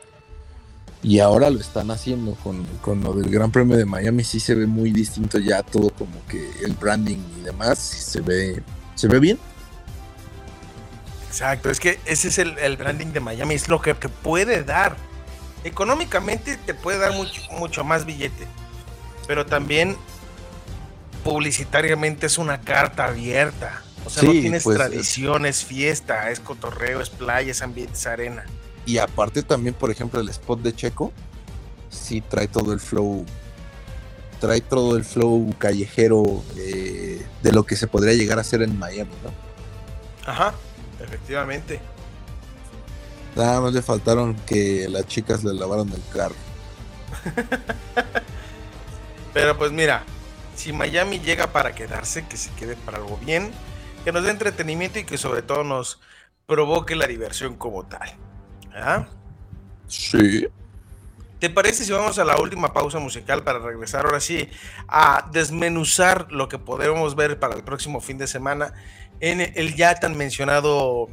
Y 1.03 1.19
ahora 1.19 1.49
lo 1.49 1.59
están 1.59 1.91
haciendo 1.91 2.33
con, 2.35 2.65
con 2.81 3.03
lo 3.03 3.13
del 3.13 3.29
Gran 3.29 3.51
Premio 3.51 3.77
de 3.77 3.85
Miami, 3.85 4.23
sí 4.23 4.39
se 4.39 4.55
ve 4.55 4.65
muy 4.65 4.91
distinto 4.91 5.37
ya 5.37 5.63
todo 5.63 5.91
como 5.91 6.25
que 6.27 6.49
el 6.63 6.73
branding 6.73 7.19
y 7.39 7.43
demás, 7.43 7.77
se 7.77 8.21
ve, 8.21 8.63
se 8.95 9.07
ve 9.07 9.19
bien. 9.19 9.39
Exacto, 11.27 11.69
es 11.69 11.79
que 11.79 11.99
ese 12.05 12.29
es 12.29 12.39
el, 12.39 12.57
el 12.57 12.77
branding 12.77 13.07
de 13.07 13.19
Miami, 13.19 13.53
es 13.53 13.69
lo 13.69 13.79
que 13.79 13.93
te 13.93 14.09
puede 14.09 14.63
dar. 14.63 14.97
Económicamente 15.63 16.57
te 16.57 16.73
puede 16.73 16.97
dar 16.97 17.13
mucho, 17.13 17.41
mucho 17.51 17.83
más 17.83 18.05
billete, 18.05 18.47
pero 19.27 19.45
también 19.45 19.97
publicitariamente 21.23 22.25
es 22.25 22.37
una 22.37 22.61
carta 22.61 23.05
abierta. 23.05 23.83
O 24.05 24.09
sea, 24.09 24.23
no 24.23 24.31
tienes 24.31 24.63
pues, 24.63 24.77
tradición, 24.77 25.45
es 25.45 25.65
fiesta, 25.65 26.31
es 26.31 26.39
cotorreo, 26.39 27.01
es 27.01 27.09
playa, 27.09 27.51
es 27.51 27.61
ambiente, 27.61 27.93
es 27.93 28.07
arena. 28.07 28.45
Y 28.87 28.99
aparte 28.99 29.43
también, 29.43 29.75
por 29.75 29.91
ejemplo, 29.91 30.21
el 30.21 30.29
spot 30.29 30.61
de 30.61 30.73
Checo, 30.73 31.11
sí 31.89 32.21
trae 32.21 32.47
todo 32.47 32.71
el 32.71 32.79
flow, 32.79 33.25
trae 34.39 34.61
todo 34.61 34.95
el 34.95 35.03
flow 35.03 35.53
callejero 35.59 36.23
eh, 36.55 37.21
de 37.43 37.51
lo 37.51 37.63
que 37.63 37.75
se 37.75 37.87
podría 37.87 38.13
llegar 38.13 38.37
a 38.37 38.41
hacer 38.41 38.61
en 38.61 38.79
Miami, 38.79 39.11
¿no? 39.25 40.31
Ajá, 40.31 40.53
efectivamente. 41.01 41.81
Nada 43.35 43.59
más 43.59 43.73
le 43.73 43.81
faltaron 43.81 44.35
que 44.45 44.87
las 44.89 45.05
chicas 45.05 45.43
le 45.43 45.53
lavaron 45.53 45.91
el 45.91 46.01
carro. 46.13 46.35
Pero 49.33 49.57
pues 49.57 49.73
mira, 49.73 50.03
si 50.55 50.71
Miami 50.71 51.19
llega 51.19 51.51
para 51.51 51.75
quedarse, 51.75 52.25
que 52.25 52.37
se 52.37 52.51
quede 52.51 52.77
para 52.77 52.99
algo 52.99 53.17
bien, 53.17 53.51
que 54.05 54.13
nos 54.13 54.23
dé 54.23 54.31
entretenimiento 54.31 54.99
y 54.99 55.03
que 55.03 55.17
sobre 55.17 55.41
todo 55.41 55.65
nos 55.65 55.99
provoque 56.45 56.95
la 56.95 57.05
diversión 57.05 57.57
como 57.57 57.85
tal. 57.85 58.17
¿Ah? 58.77 59.07
Sí. 59.87 60.47
¿Te 61.39 61.49
parece 61.49 61.85
si 61.85 61.91
vamos 61.91 62.17
a 62.17 62.25
la 62.25 62.37
última 62.37 62.73
pausa 62.73 62.99
musical 62.99 63.43
para 63.43 63.59
regresar 63.59 64.05
ahora 64.05 64.19
sí 64.19 64.49
a 64.87 65.29
desmenuzar 65.31 66.31
lo 66.31 66.49
que 66.49 66.57
podemos 66.57 67.15
ver 67.15 67.39
para 67.39 67.55
el 67.55 67.63
próximo 67.63 68.01
fin 68.01 68.17
de 68.17 68.25
semana 68.25 68.73
en 69.19 69.41
el 69.41 69.75
ya 69.75 69.95
tan 69.95 70.17
mencionado 70.17 71.07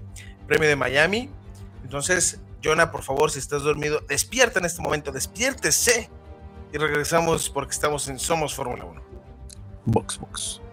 premio 0.47 0.69
de 0.69 0.77
Miami? 0.77 1.31
Entonces, 1.83 2.41
Jonah, 2.63 2.91
por 2.91 3.03
favor, 3.03 3.31
si 3.31 3.39
estás 3.39 3.63
dormido, 3.63 4.01
despierta 4.09 4.59
en 4.61 4.65
este 4.65 4.81
momento, 4.81 5.13
despiértese 5.13 6.11
y 6.73 6.79
regresamos 6.79 7.51
porque 7.51 7.73
estamos 7.73 8.09
en 8.09 8.19
Somos 8.19 8.55
Fórmula 8.55 8.87
1. 8.87 9.03
Box, 9.85 10.19
box. 10.19 10.64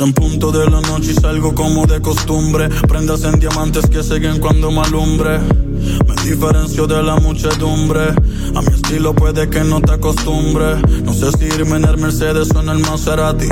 En 0.00 0.12
punto 0.14 0.50
de 0.50 0.68
la 0.70 0.80
noche 0.80 1.12
y 1.12 1.14
salgo 1.14 1.54
como 1.54 1.86
de 1.86 2.00
costumbre. 2.00 2.68
Prendas 2.88 3.24
en 3.24 3.38
diamantes 3.38 3.88
que 3.88 4.02
siguen 4.02 4.38
cuando 4.38 4.70
me 4.70 4.80
alumbre. 4.80 5.40
Me 6.06 6.14
diferencio 6.24 6.86
de 6.86 7.02
la 7.02 7.16
muchedumbre. 7.16 8.10
A 8.54 8.60
mi 8.60 8.74
estilo 8.74 9.14
puede 9.14 9.48
que 9.48 9.64
no 9.64 9.80
te 9.80 9.92
acostumbre. 9.92 10.76
No 11.04 11.12
sé 11.12 11.30
si 11.32 11.44
irme 11.44 11.76
en 11.76 11.84
el 11.84 11.98
Mercedes 11.98 12.50
o 12.54 12.60
en 12.60 12.68
el 12.68 12.78
Maserati. 12.78 13.48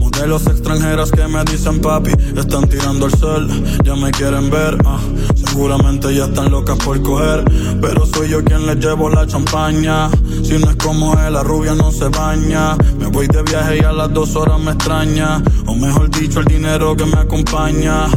Modelos 0.00 0.46
extranjeras 0.46 1.10
que 1.10 1.26
me 1.26 1.44
dicen 1.44 1.80
papi. 1.80 2.12
Están 2.36 2.68
tirando 2.68 3.06
el 3.06 3.14
sol, 3.14 3.48
ya 3.84 3.94
me 3.94 4.10
quieren 4.10 4.50
ver. 4.50 4.76
ah. 4.84 4.98
Seguramente 5.34 6.14
ya 6.14 6.26
están 6.26 6.50
locas 6.50 6.76
por 6.78 7.00
coger. 7.02 7.44
Pero 7.80 8.06
soy 8.06 8.28
yo 8.30 8.44
quien 8.44 8.66
les 8.66 8.76
llevo 8.76 9.08
la 9.08 9.26
champaña. 9.26 10.10
Si 10.42 10.58
no 10.58 10.70
es 10.70 10.76
como 10.76 11.14
él, 11.18 11.32
la 11.32 11.42
rubia 11.42 11.74
no 11.74 11.90
se 11.90 12.08
baña. 12.08 12.76
Me 12.98 13.06
voy 13.06 13.26
de 13.26 13.42
viaje 13.42 13.78
y 13.78 13.80
a 13.80 13.92
las 13.92 14.12
dos 14.12 14.36
horas 14.36 14.60
me 14.60 14.72
extraña. 14.72 15.42
O 15.66 15.74
mejor 15.74 16.10
dicho, 16.10 16.40
el 16.40 16.46
dinero 16.46 16.96
que 16.96 17.06
me 17.06 17.18
acompaña. 17.18 18.08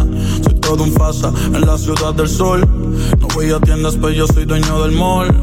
Soy 0.44 0.59
todo 0.70 0.84
un 0.84 0.94
fasa 0.94 1.34
en 1.46 1.62
la 1.62 1.80
ciudad 1.80 2.14
del 2.14 2.30
sol. 2.30 2.62
No 3.20 3.28
voy 3.34 3.50
a 3.52 3.60
tiendas, 3.60 3.96
pero 3.96 4.12
yo 4.12 4.28
soy 4.28 4.46
dueño 4.46 4.84
del 4.84 4.91
mall. 4.91 5.36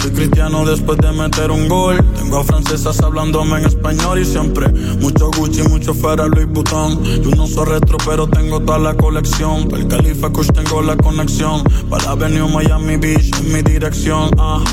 Soy 0.00 0.12
cristiano 0.12 0.64
después 0.64 0.96
de 0.98 1.12
meter 1.12 1.50
un 1.50 1.68
gol. 1.68 2.02
Tengo 2.16 2.38
a 2.38 2.44
francesas 2.44 2.98
hablándome 3.02 3.58
en 3.58 3.66
español 3.66 4.18
y 4.18 4.24
siempre 4.24 4.70
mucho 4.98 5.30
Gucci, 5.36 5.62
mucho 5.68 5.92
Ferrari 5.92 6.30
Louis 6.30 6.48
Vuitton. 6.48 7.04
Yo 7.04 7.30
no 7.36 7.46
soy 7.46 7.66
retro, 7.66 7.98
pero 8.06 8.26
tengo 8.26 8.60
toda 8.60 8.78
la 8.78 8.94
colección. 8.94 9.68
Para 9.68 9.82
el 9.82 9.88
Califa 9.88 10.30
Kush 10.30 10.48
tengo 10.52 10.80
la 10.80 10.96
conexión. 10.96 11.62
Para 11.90 12.04
la 12.04 12.10
Avenue 12.12 12.48
Miami 12.48 12.96
Beach 12.96 13.30
en 13.40 13.52
mi 13.52 13.60
dirección. 13.60 14.30
Ah. 14.38 14.64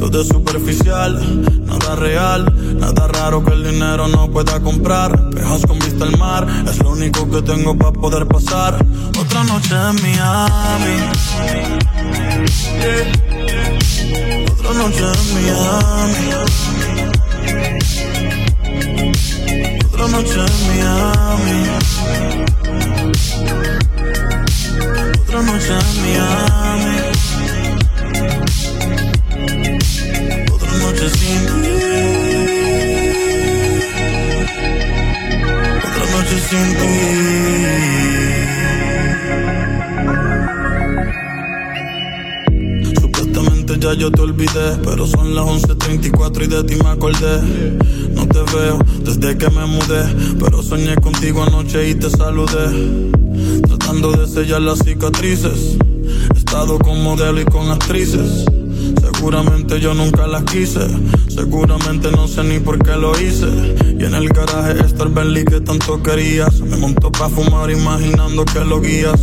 Todo 0.00 0.22
es 0.22 0.28
superficial, 0.28 1.12
nada 1.66 1.94
real, 1.94 2.50
nada 2.80 3.06
raro 3.06 3.44
que 3.44 3.52
el 3.52 3.64
dinero 3.70 4.08
no 4.08 4.30
pueda 4.30 4.58
comprar. 4.58 5.28
Pejas 5.28 5.60
con 5.66 5.78
vista 5.78 6.06
al 6.06 6.16
mar, 6.16 6.46
es 6.66 6.78
lo 6.78 6.92
único 6.92 7.30
que 7.30 7.42
tengo 7.42 7.76
para 7.76 7.92
poder 7.92 8.26
pasar. 8.26 8.82
Otra 9.20 9.44
noche 9.44 9.74
en 9.74 9.96
Miami. 10.00 10.96
Yeah. 12.80 13.12
Otra 14.52 14.72
noche 14.72 15.04
en 15.04 15.34
Miami. 15.34 16.32
Otra 19.84 20.08
noche 20.08 20.40
en 20.40 20.54
Miami. 20.66 21.58
Otra 25.20 25.42
noche 25.42 25.72
en 25.78 25.86
Miami. 26.02 27.19
Noche 30.90 31.08
sin 31.10 31.46
ti. 31.46 31.70
Otra 35.86 36.04
noche 36.14 36.36
sin 36.48 36.68
ti. 36.78 36.92
Supuestamente 43.00 43.78
ya 43.78 43.94
yo 43.94 44.10
te 44.10 44.20
olvidé, 44.22 44.78
pero 44.84 45.06
son 45.06 45.34
las 45.34 45.44
11.34 45.44 46.44
y 46.44 46.46
de 46.48 46.64
ti 46.64 46.74
me 46.82 46.88
acordé. 46.88 47.40
No 48.14 48.26
te 48.26 48.40
veo 48.56 48.78
desde 49.04 49.38
que 49.38 49.48
me 49.50 49.66
mudé, 49.66 50.02
pero 50.40 50.62
soñé 50.62 50.96
contigo 50.96 51.44
anoche 51.44 51.90
y 51.90 51.94
te 51.94 52.10
saludé. 52.10 52.66
Tratando 53.66 54.12
de 54.12 54.26
sellar 54.26 54.62
las 54.62 54.80
cicatrices, 54.80 55.76
he 56.34 56.38
estado 56.38 56.78
con 56.78 57.00
modelo 57.02 57.40
y 57.40 57.44
con 57.44 57.70
actrices. 57.70 58.44
Seguramente 59.00 59.80
yo 59.80 59.94
nunca 59.94 60.26
las 60.26 60.44
quise. 60.44 60.80
Seguramente 61.28 62.10
no 62.10 62.26
sé 62.26 62.42
ni 62.44 62.58
por 62.58 62.78
qué 62.82 62.96
lo 62.96 63.18
hice. 63.20 63.46
Y 63.98 64.04
en 64.04 64.14
el 64.14 64.28
garaje 64.28 64.80
está 64.84 65.04
el 65.04 65.10
Bentley 65.10 65.44
que 65.44 65.60
tanto 65.60 66.02
querías. 66.02 66.60
Me 66.60 66.76
montó 66.76 67.12
pa' 67.12 67.28
fumar 67.28 67.70
imaginando 67.70 68.44
que 68.44 68.64
lo 68.64 68.80
guías. 68.80 69.20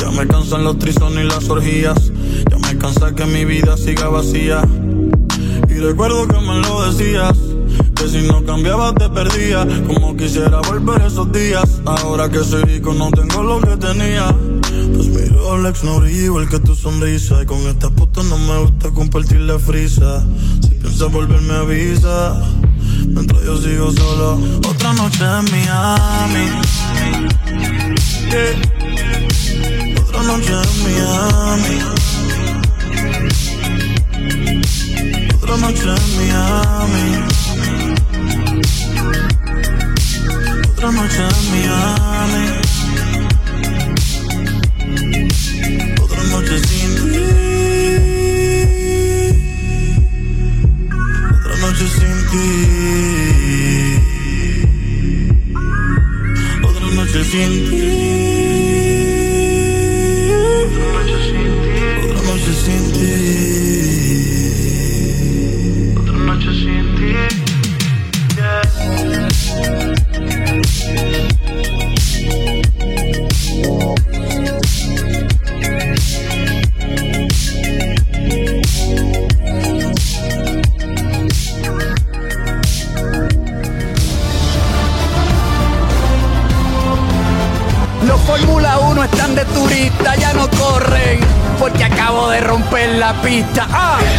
Ya 0.00 0.10
me 0.10 0.26
cansan 0.26 0.64
los 0.64 0.78
trisones 0.78 1.24
y 1.24 1.28
las 1.28 1.48
orgías. 1.48 2.12
Ya 2.50 2.58
me 2.58 2.78
cansa 2.78 3.14
que 3.14 3.24
mi 3.26 3.44
vida 3.44 3.76
siga 3.76 4.08
vacía. 4.08 4.62
Y 5.68 5.74
recuerdo 5.74 6.26
que 6.26 6.40
me 6.40 6.60
lo 6.60 6.90
decías. 6.90 7.36
Que 7.94 8.08
si 8.08 8.26
no 8.26 8.44
cambiabas 8.44 8.94
te 8.94 9.08
perdía. 9.10 9.66
Como 9.86 10.16
quisiera 10.16 10.60
volver 10.62 11.02
esos 11.02 11.30
días. 11.32 11.80
Ahora 11.84 12.28
que 12.28 12.42
soy 12.42 12.62
rico 12.64 12.94
no 12.94 13.10
tengo 13.10 13.42
lo 13.42 13.60
que 13.60 13.76
tenía. 13.76 14.34
Pues 14.94 15.08
mi 15.08 15.24
Rolex 15.26 15.84
no 15.84 16.00
brilla 16.00 16.24
igual 16.24 16.48
que 16.48 16.58
tu 16.58 16.74
sonrisa. 16.74 17.42
Y 17.42 17.46
con 17.46 17.58
esta 17.66 17.90
puta 17.90 18.22
no 18.22 18.38
me 18.38 18.58
gusta 18.58 18.90
compartir 18.90 19.40
la 19.40 19.58
frisa. 19.58 20.24
Si 20.62 20.74
piensas 20.74 21.10
volverme 21.10 21.54
avisa. 21.54 22.42
Mientras 23.06 23.42
yo 23.44 23.56
sigo 23.58 23.92
solo. 23.92 24.38
Otra 24.68 24.92
noche 24.92 25.24
en 25.24 25.44
Miami. 25.50 26.50
Yeah. 28.30 28.54
Otra 30.00 30.22
noche 30.22 30.52
en 30.52 30.82
Miami. 30.84 31.78
Otra 35.34 35.56
noche 35.56 35.82
en 35.82 36.16
Miami. 36.16 37.06
Otra 40.68 40.92
noche 40.92 41.22
en 41.22 41.50
Miami. 41.52 42.65
Ti. 52.36 54.00
Otra 56.62 56.86
noche 56.94 57.24
sin 57.24 57.52
ti. 57.68 57.95
Romper 93.26 94.15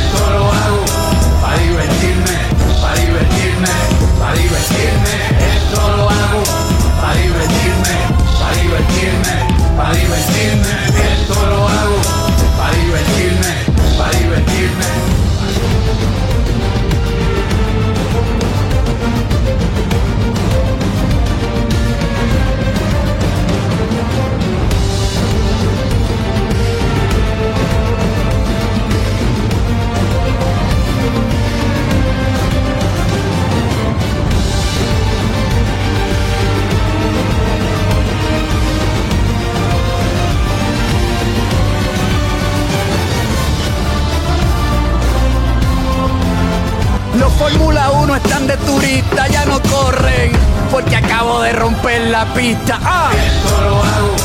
la 52.18 52.26
pista. 52.34 52.80
¡Ah! 52.82 53.12
Esto 53.14 53.62
lo 53.62 53.76
hago 53.84 54.16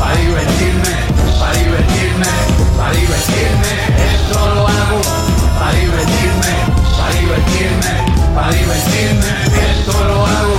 para 0.00 0.16
divertirme, 0.16 0.92
para 1.38 1.52
divertirme, 1.52 2.30
para 2.78 2.92
divertirme. 2.92 3.72
Esto 4.14 4.54
lo 4.54 4.66
hago 4.66 5.00
para 5.58 5.72
divertirme, 5.72 6.52
para 6.96 7.12
divertirme, 7.20 7.92
para 8.34 8.50
divertirme. 8.50 9.30
Esto 9.72 9.92
lo 10.08 10.26
hago 10.26 10.56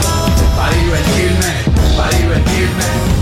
para 0.57 0.73
divertirme, 0.75 1.51
para 1.97 2.17
divertirme. 2.17 3.14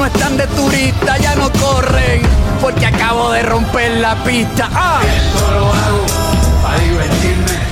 1 0.00 0.06
están 0.06 0.36
de 0.38 0.46
turista, 0.46 1.18
ya 1.18 1.34
no 1.34 1.52
corren, 1.52 2.22
porque 2.58 2.86
acabo 2.86 3.32
de 3.32 3.42
romper 3.42 3.98
la 3.98 4.14
pista. 4.24 4.70
¡Ah! 4.72 5.02
Lo 5.50 5.66
hago 5.66 6.06
para 6.62 6.78
divertirme. 6.78 7.69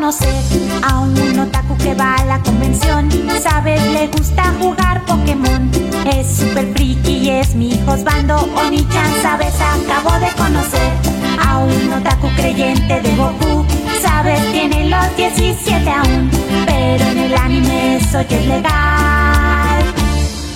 Conocer 0.00 0.34
a 0.82 1.00
un 1.00 1.38
otaku 1.38 1.76
que 1.76 1.94
va 1.94 2.14
a 2.14 2.24
la 2.24 2.38
convención. 2.40 3.10
Sabes, 3.42 3.82
le 3.92 4.06
gusta 4.06 4.44
jugar 4.58 5.04
Pokémon. 5.04 5.70
Es 6.16 6.38
super 6.38 6.72
friki 6.72 7.18
y 7.18 7.28
es 7.28 7.54
mi 7.54 7.74
husbando. 7.86 8.36
Oni-chan, 8.64 9.12
sabes, 9.20 9.52
acabo 9.60 10.12
de 10.24 10.32
conocer 10.38 10.90
a 11.46 11.58
un 11.58 11.92
otaku 11.92 12.28
creyente 12.34 13.02
de 13.02 13.14
Goku. 13.14 13.66
Sabes, 14.00 14.40
tiene 14.52 14.88
los 14.88 15.16
17 15.18 15.90
aún, 15.90 16.30
pero 16.64 17.04
en 17.04 17.18
el 17.18 17.34
anime 17.34 17.96
eso 17.96 18.22
ya 18.22 18.38
es 18.38 18.46
legal. 18.46 19.84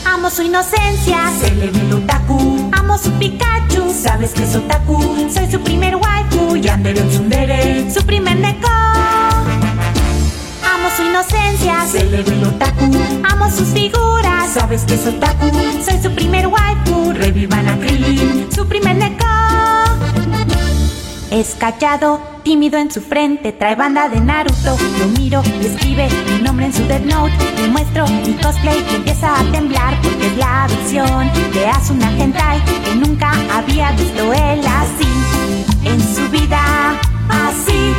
Amo 0.06 0.30
su 0.30 0.40
inocencia, 0.40 1.18
el 1.62 1.92
otaku. 1.92 2.70
Amo 2.72 2.96
su 2.96 3.10
Pikachu, 3.18 3.92
sabes 3.92 4.32
que 4.32 4.44
es 4.44 4.56
otaku. 4.56 5.28
Soy 5.28 5.50
su 5.50 5.60
primer 5.60 5.96
waifu, 5.96 6.56
Yandere 6.56 7.02
un 7.02 7.10
tsundere. 7.10 7.90
Su 7.90 8.02
primer 8.06 8.38
neko. 8.38 8.93
Su 10.96 11.02
inocencia, 11.02 11.84
ve 11.92 12.20
el 12.20 12.44
otaku. 12.44 12.90
Amo 13.28 13.50
sus 13.50 13.68
figuras, 13.68 14.52
sabes 14.52 14.82
que 14.82 14.94
es 14.94 15.06
otaku. 15.06 15.50
Soy 15.84 16.00
su 16.00 16.14
primer 16.14 16.46
waifu, 16.46 17.12
revivan 17.12 17.68
a 17.68 17.76
Krillin. 17.78 18.48
Su 18.54 18.66
primer 18.68 18.96
neko. 18.96 19.24
Es 21.32 21.56
callado, 21.56 22.20
tímido 22.44 22.78
en 22.78 22.92
su 22.92 23.00
frente, 23.00 23.50
trae 23.50 23.74
banda 23.74 24.08
de 24.08 24.20
Naruto. 24.20 24.76
Lo 25.00 25.06
miro 25.18 25.42
y 25.60 25.66
escribe 25.66 26.08
mi 26.28 26.42
nombre 26.42 26.66
en 26.66 26.72
su 26.72 26.84
Death 26.84 27.04
Note. 27.06 27.32
Le 27.60 27.68
muestro 27.68 28.06
mi 28.06 28.34
cosplay 28.34 28.84
y 28.92 28.94
empieza 28.94 29.40
a 29.40 29.42
temblar 29.50 30.00
porque 30.00 30.28
es 30.28 30.36
la 30.36 30.68
visión 30.68 31.28
de 31.52 31.66
Asuna 31.66 32.08
Hentai 32.16 32.62
que 32.84 32.94
nunca 32.94 33.32
había 33.52 33.90
visto 33.92 34.32
él 34.32 34.60
así 34.64 35.08
en 35.84 36.00
su 36.00 36.30
vida. 36.30 37.00
Así 37.28 37.94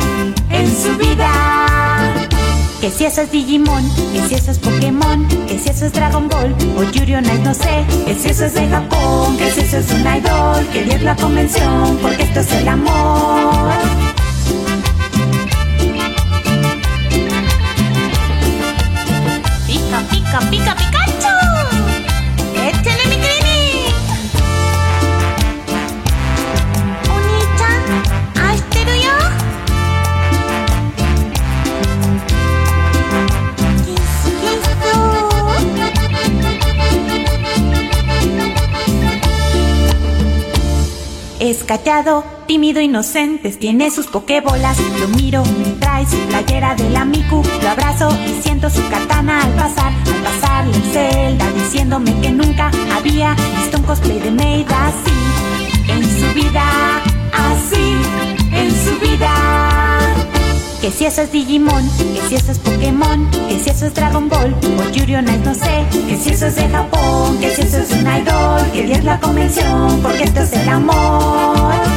en 0.50 0.66
su 0.74 0.96
vida. 0.96 1.75
Que 2.86 2.92
si 2.92 3.04
eso 3.04 3.22
es 3.22 3.32
Digimon, 3.32 3.82
que 4.12 4.28
si 4.28 4.36
eso 4.36 4.52
es 4.52 4.60
Pokémon, 4.60 5.26
que 5.48 5.58
si 5.58 5.70
eso 5.70 5.86
es 5.86 5.92
Dragon 5.92 6.28
Ball 6.28 6.54
o 6.76 6.84
Yuri 6.84 7.16
on 7.16 7.24
no 7.42 7.52
sé. 7.52 7.84
Que 8.06 8.14
si 8.14 8.28
eso 8.28 8.44
es 8.44 8.54
de 8.54 8.68
Japón, 8.68 9.36
que 9.36 9.50
si 9.50 9.62
eso 9.62 9.78
es 9.78 9.90
un 9.90 10.02
idol, 10.02 10.64
que 10.72 10.84
Dios 10.84 11.02
la 11.02 11.16
convención, 11.16 11.98
porque 12.00 12.22
esto 12.22 12.38
es 12.38 12.52
el 12.52 12.68
amor. 12.68 13.72
Pica, 19.66 20.00
pica, 20.08 20.38
pica, 20.48 20.76
pica. 20.76 20.85
callado, 41.66 42.24
tímido, 42.46 42.80
inocentes, 42.80 43.58
tiene 43.58 43.90
sus 43.90 44.06
pokebolas, 44.06 44.78
lo 45.00 45.08
miro, 45.08 45.42
trae 45.80 46.06
su 46.06 46.16
playera 46.28 46.74
de 46.76 46.88
la 46.90 47.04
Miku, 47.04 47.42
lo 47.62 47.68
abrazo 47.68 48.08
y 48.26 48.40
siento 48.42 48.70
su 48.70 48.88
katana 48.88 49.42
al 49.42 49.52
pasar, 49.54 49.92
al 49.92 50.22
pasar 50.22 50.66
la 50.66 50.92
celda, 50.92 51.50
diciéndome 51.52 52.18
que 52.20 52.30
nunca 52.30 52.70
había 52.96 53.34
visto 53.58 53.78
un 53.78 53.84
cosplay 53.84 54.20
de 54.20 54.30
Maid 54.30 54.66
así, 54.70 55.90
en 55.90 56.02
su 56.04 56.34
vida, 56.34 56.64
así, 57.32 57.96
en 58.52 58.70
su 58.70 59.00
vida. 59.00 59.65
Que 60.80 60.90
si 60.90 61.06
eso 61.06 61.22
es 61.22 61.32
Digimon, 61.32 61.88
que 61.98 62.20
si 62.28 62.34
eso 62.36 62.52
es 62.52 62.58
Pokémon, 62.58 63.30
que 63.48 63.58
si 63.58 63.70
eso 63.70 63.86
es 63.86 63.94
Dragon 63.94 64.28
Ball 64.28 64.54
o 64.78 64.90
Yuri 64.90 65.16
on 65.16 65.24
Ice, 65.24 65.38
no 65.38 65.54
sé. 65.54 65.84
Que 66.06 66.16
si 66.16 66.30
eso 66.30 66.46
es 66.46 66.56
de 66.56 66.68
Japón, 66.68 67.38
que 67.40 67.54
si 67.54 67.62
eso 67.62 67.78
es 67.78 67.90
un 67.92 68.06
idol, 68.06 68.70
que 68.72 68.82
Dios 68.82 69.04
la 69.04 69.18
convención, 69.18 70.00
porque 70.02 70.24
esto 70.24 70.40
es 70.40 70.52
el 70.52 70.68
amor. 70.68 71.95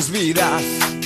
sus 0.00 0.10
vidas. 0.12 0.97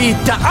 Romper 0.00 0.49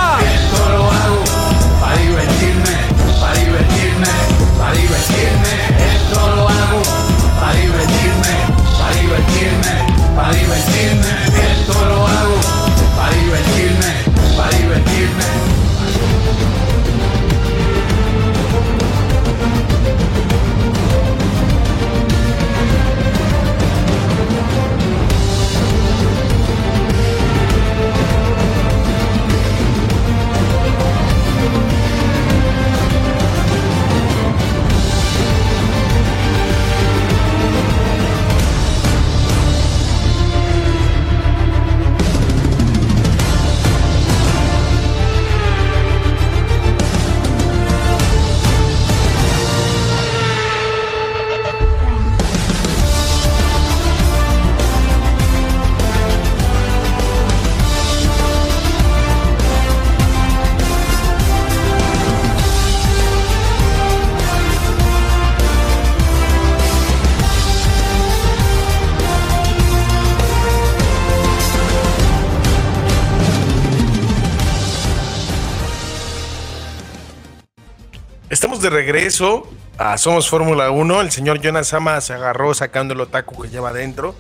regreso 78.92 79.48
a 79.78 80.00
Somos 80.00 80.28
Fórmula 80.28 80.72
1. 80.72 81.02
El 81.02 81.12
señor 81.12 81.40
Jonas 81.42 81.68
Sama 81.68 82.02
se 82.02 82.14
agarró 82.14 82.56
sacando 82.56 82.96
el 82.96 83.02
otaku 83.02 83.44
que 83.44 83.48
lleva 83.48 83.70
adentro 83.70 84.16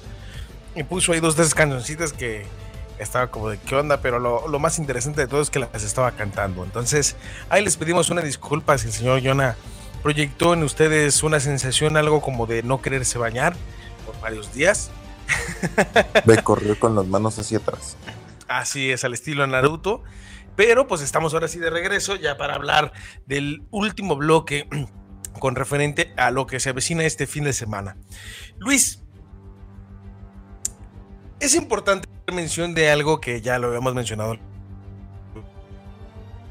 y 0.75 0.83
puso 0.83 1.11
ahí 1.11 1.19
dos 1.19 1.35
de 1.35 1.41
esas 1.41 1.55
cancioncitas 1.55 2.13
que 2.13 2.45
estaba 2.99 3.31
como 3.31 3.49
de 3.49 3.57
qué 3.57 3.75
onda, 3.75 3.99
pero 4.01 4.19
lo, 4.19 4.47
lo 4.47 4.59
más 4.59 4.77
interesante 4.77 5.21
de 5.21 5.27
todo 5.27 5.41
es 5.41 5.49
que 5.49 5.57
las 5.57 5.83
estaba 5.83 6.11
cantando. 6.11 6.63
Entonces, 6.63 7.15
ahí 7.49 7.63
les 7.63 7.77
pedimos 7.77 8.11
una 8.11 8.21
disculpa 8.21 8.77
si 8.77 8.87
el 8.87 8.93
señor 8.93 9.23
Jonah 9.23 9.55
proyectó 10.03 10.53
en 10.53 10.61
ustedes 10.61 11.23
una 11.23 11.39
sensación, 11.39 11.97
algo 11.97 12.21
como 12.21 12.45
de 12.45 12.61
no 12.61 12.79
quererse 12.79 13.17
bañar 13.17 13.55
por 14.05 14.19
varios 14.21 14.53
días. 14.53 14.91
Me 16.25 16.43
corrió 16.43 16.79
con 16.79 16.95
las 16.95 17.07
manos 17.07 17.39
hacia 17.39 17.57
atrás. 17.57 17.97
Así 18.47 18.91
es, 18.91 19.03
al 19.03 19.15
estilo 19.15 19.47
Naruto. 19.47 20.03
Pero 20.59 20.87
pues 20.87 20.99
estamos 20.99 21.33
ahora 21.33 21.47
sí 21.47 21.57
de 21.57 21.69
regreso 21.69 22.17
ya 22.17 22.35
para 22.35 22.55
hablar 22.55 22.91
del 23.25 23.63
último 23.71 24.17
bloque 24.17 24.67
con 25.39 25.55
referente 25.55 26.13
a 26.17 26.31
lo 26.31 26.47
que 26.47 26.59
se 26.59 26.69
avecina 26.69 27.05
este 27.05 27.27
fin 27.27 27.45
de 27.45 27.53
semana. 27.53 27.95
Luis, 28.57 29.01
es 31.39 31.55
importante 31.55 32.09
hacer 32.09 32.35
mención 32.35 32.73
de 32.73 32.91
algo 32.91 33.21
que 33.21 33.39
ya 33.39 33.57
lo 33.57 33.67
habíamos 33.67 33.95
mencionado 33.95 34.35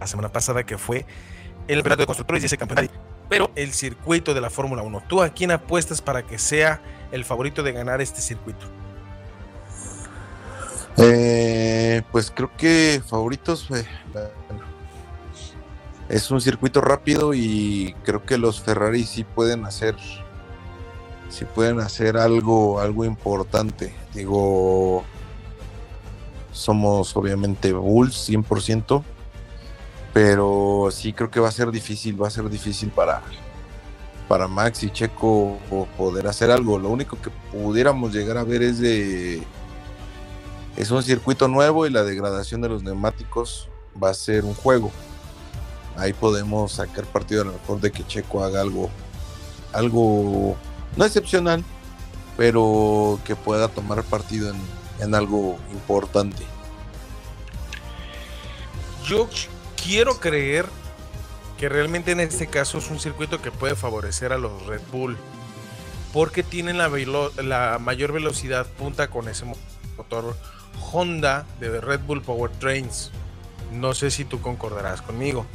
la 0.01 0.07
semana 0.07 0.33
pasada, 0.33 0.65
que 0.65 0.79
fue 0.79 1.05
el 1.67 1.81
campeonato 1.81 2.01
de 2.01 2.07
constructores 2.07 2.43
y 2.45 2.47
ese 2.47 2.57
campeonato. 2.57 2.95
Pero 3.29 3.51
el 3.57 3.75
circuito 3.75 4.33
de 4.33 4.41
la 4.41 4.49
Fórmula 4.49 4.81
1. 4.81 5.03
¿Tú 5.07 5.21
a 5.21 5.29
quién 5.35 5.51
apuestas 5.51 6.01
para 6.01 6.23
que 6.23 6.39
sea 6.39 6.81
el 7.13 7.27
favorito 7.27 7.63
de 7.63 7.73
ganar 7.73 8.01
este 8.01 8.23
circuito? 8.23 8.78
Eh, 11.01 12.03
pues 12.11 12.33
creo 12.33 12.51
que 12.57 13.01
favoritos 13.07 13.71
eh, 13.71 13.87
es 16.09 16.29
un 16.33 16.41
circuito 16.41 16.81
rápido 16.81 17.35
y 17.35 17.95
creo 18.03 18.25
que 18.25 18.37
los 18.37 18.61
Ferrari 18.61 19.05
sí 19.05 19.23
pueden 19.23 19.65
hacer 19.65 19.95
sí 21.29 21.45
pueden 21.45 21.79
hacer 21.79 22.17
algo 22.17 22.81
algo 22.81 23.05
importante. 23.05 23.95
Digo 24.13 25.05
somos 26.51 27.17
obviamente 27.17 27.73
Bulls 27.73 28.29
100% 28.29 29.05
pero 30.13 30.89
sí 30.91 31.13
creo 31.13 31.31
que 31.31 31.39
va 31.39 31.49
a 31.49 31.53
ser 31.53 31.71
difícil 31.71 32.21
va 32.21 32.27
a 32.27 32.31
ser 32.31 32.49
difícil 32.49 32.91
para 32.91 33.23
para 34.27 34.49
Max 34.49 34.83
y 34.83 34.91
Checo 34.91 35.59
poder 35.97 36.27
hacer 36.27 36.51
algo. 36.51 36.77
Lo 36.77 36.89
único 36.91 37.17
que 37.21 37.31
pudiéramos 37.53 38.13
llegar 38.13 38.37
a 38.37 38.45
ver 38.45 38.63
es 38.63 38.81
de 38.81 39.43
es 40.79 40.93
un 40.93 41.03
circuito 41.03 41.49
nuevo 41.49 41.87
y 41.87 41.91
la 41.91 42.05
degradación 42.05 42.61
de 42.61 42.69
los 42.69 42.85
neumáticos 42.85 43.69
va 44.01 44.11
a 44.11 44.15
ser 44.15 44.45
un 44.45 44.55
juego. 44.55 44.93
Ahí 45.97 46.13
podemos 46.13 46.71
sacar 46.71 47.05
partido 47.05 47.43
a 47.43 47.47
lo 47.47 47.53
mejor 47.53 47.81
de 47.81 47.91
que 47.91 48.07
Checo 48.07 48.45
haga 48.45 48.61
algo, 48.61 48.89
algo 49.73 50.57
no 50.97 51.05
excepcional, 51.05 51.65
pero 52.37 53.19
que 53.25 53.35
pueda 53.35 53.67
tomar 53.67 54.05
partido 54.05 54.55
en, 55.01 55.15
algo 55.17 55.59
importante. 55.73 56.45
Yo 59.05 59.29
quiero 59.83 60.21
creer 60.21 60.67
que 61.59 61.69
realmente 61.69 62.13
en 62.13 62.21
este 62.21 62.47
caso 62.47 62.79
es 62.79 62.89
un 62.89 63.01
circuito 63.01 63.43
que 63.43 63.51
puede 63.51 63.75
favorecer 63.75 64.33
a 64.33 64.39
los 64.39 64.65
Red 64.67 64.83
Bull, 64.93 65.17
porque 66.13 66.45
tienen 66.45 66.79
la 66.79 67.79
mayor 67.81 68.13
velocidad 68.13 68.65
punta 68.79 69.11
con 69.11 69.27
ese 69.27 69.45
motor 69.97 70.37
Honda 70.93 71.47
de 71.61 71.81
Red 71.81 72.01
Bull 72.01 72.23
Powertrains. 72.23 73.11
No 73.73 73.95
sé 73.95 74.11
si 74.11 74.25
tú 74.25 74.41
concordarás 74.41 75.03
conmigo. 75.03 75.47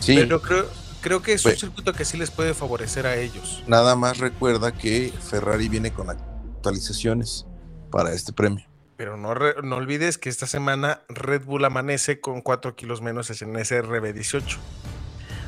Sí. 0.00 0.14
Pero 0.16 0.40
creo, 0.40 0.66
creo 1.00 1.22
que 1.22 1.32
es 1.34 1.44
un 1.44 1.50
Pues- 1.50 1.60
circuito 1.60 1.92
que 1.92 2.04
sí 2.04 2.16
les 2.16 2.30
puede 2.30 2.54
favorecer 2.54 3.06
a 3.06 3.16
ellos. 3.16 3.62
Nada 3.66 3.94
más 3.96 4.18
recuerda 4.18 4.72
que 4.72 5.12
Ferrari 5.28 5.68
viene 5.68 5.92
con 5.92 6.08
actualizaciones 6.10 7.46
para 7.90 8.12
este 8.12 8.32
premio. 8.32 8.64
Pero 8.96 9.16
no, 9.16 9.32
re- 9.34 9.54
no 9.62 9.76
olvides 9.76 10.18
que 10.18 10.28
esta 10.28 10.46
semana 10.46 11.02
Red 11.08 11.44
Bull 11.44 11.64
amanece 11.64 12.20
con 12.20 12.40
4 12.40 12.74
kilos 12.74 13.00
menos 13.00 13.30
en 13.42 13.56
ese 13.56 13.80
RB18. 13.82 14.56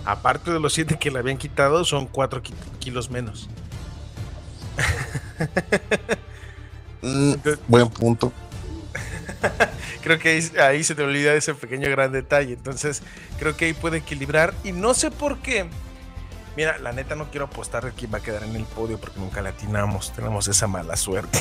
Aparte 0.04 0.52
de 0.52 0.60
los 0.60 0.72
7 0.72 0.98
que 0.98 1.10
le 1.10 1.18
habían 1.18 1.36
quitado, 1.36 1.84
son 1.84 2.06
4 2.06 2.42
ki- 2.42 2.54
kilos 2.78 3.10
menos. 3.10 3.48
Mm, 7.02 7.34
buen 7.66 7.88
punto. 7.88 8.32
Creo 10.02 10.18
que 10.18 10.28
ahí, 10.30 10.50
ahí 10.60 10.84
se 10.84 10.94
te 10.94 11.02
olvida 11.02 11.34
ese 11.34 11.54
pequeño 11.54 11.90
gran 11.90 12.12
detalle. 12.12 12.54
Entonces, 12.54 13.02
creo 13.38 13.56
que 13.56 13.66
ahí 13.66 13.72
puede 13.74 13.98
equilibrar. 13.98 14.54
Y 14.64 14.72
no 14.72 14.94
sé 14.94 15.10
por 15.10 15.38
qué. 15.38 15.68
Mira, 16.56 16.78
la 16.78 16.92
neta 16.92 17.14
no 17.14 17.30
quiero 17.30 17.46
apostar 17.46 17.86
a 17.86 17.90
quién 17.90 18.12
va 18.12 18.18
a 18.18 18.22
quedar 18.22 18.42
en 18.44 18.56
el 18.56 18.64
podio 18.64 18.98
porque 18.98 19.18
nunca 19.20 19.40
le 19.42 19.50
atinamos. 19.50 20.12
Tenemos 20.12 20.48
esa 20.48 20.66
mala 20.66 20.96
suerte. 20.96 21.38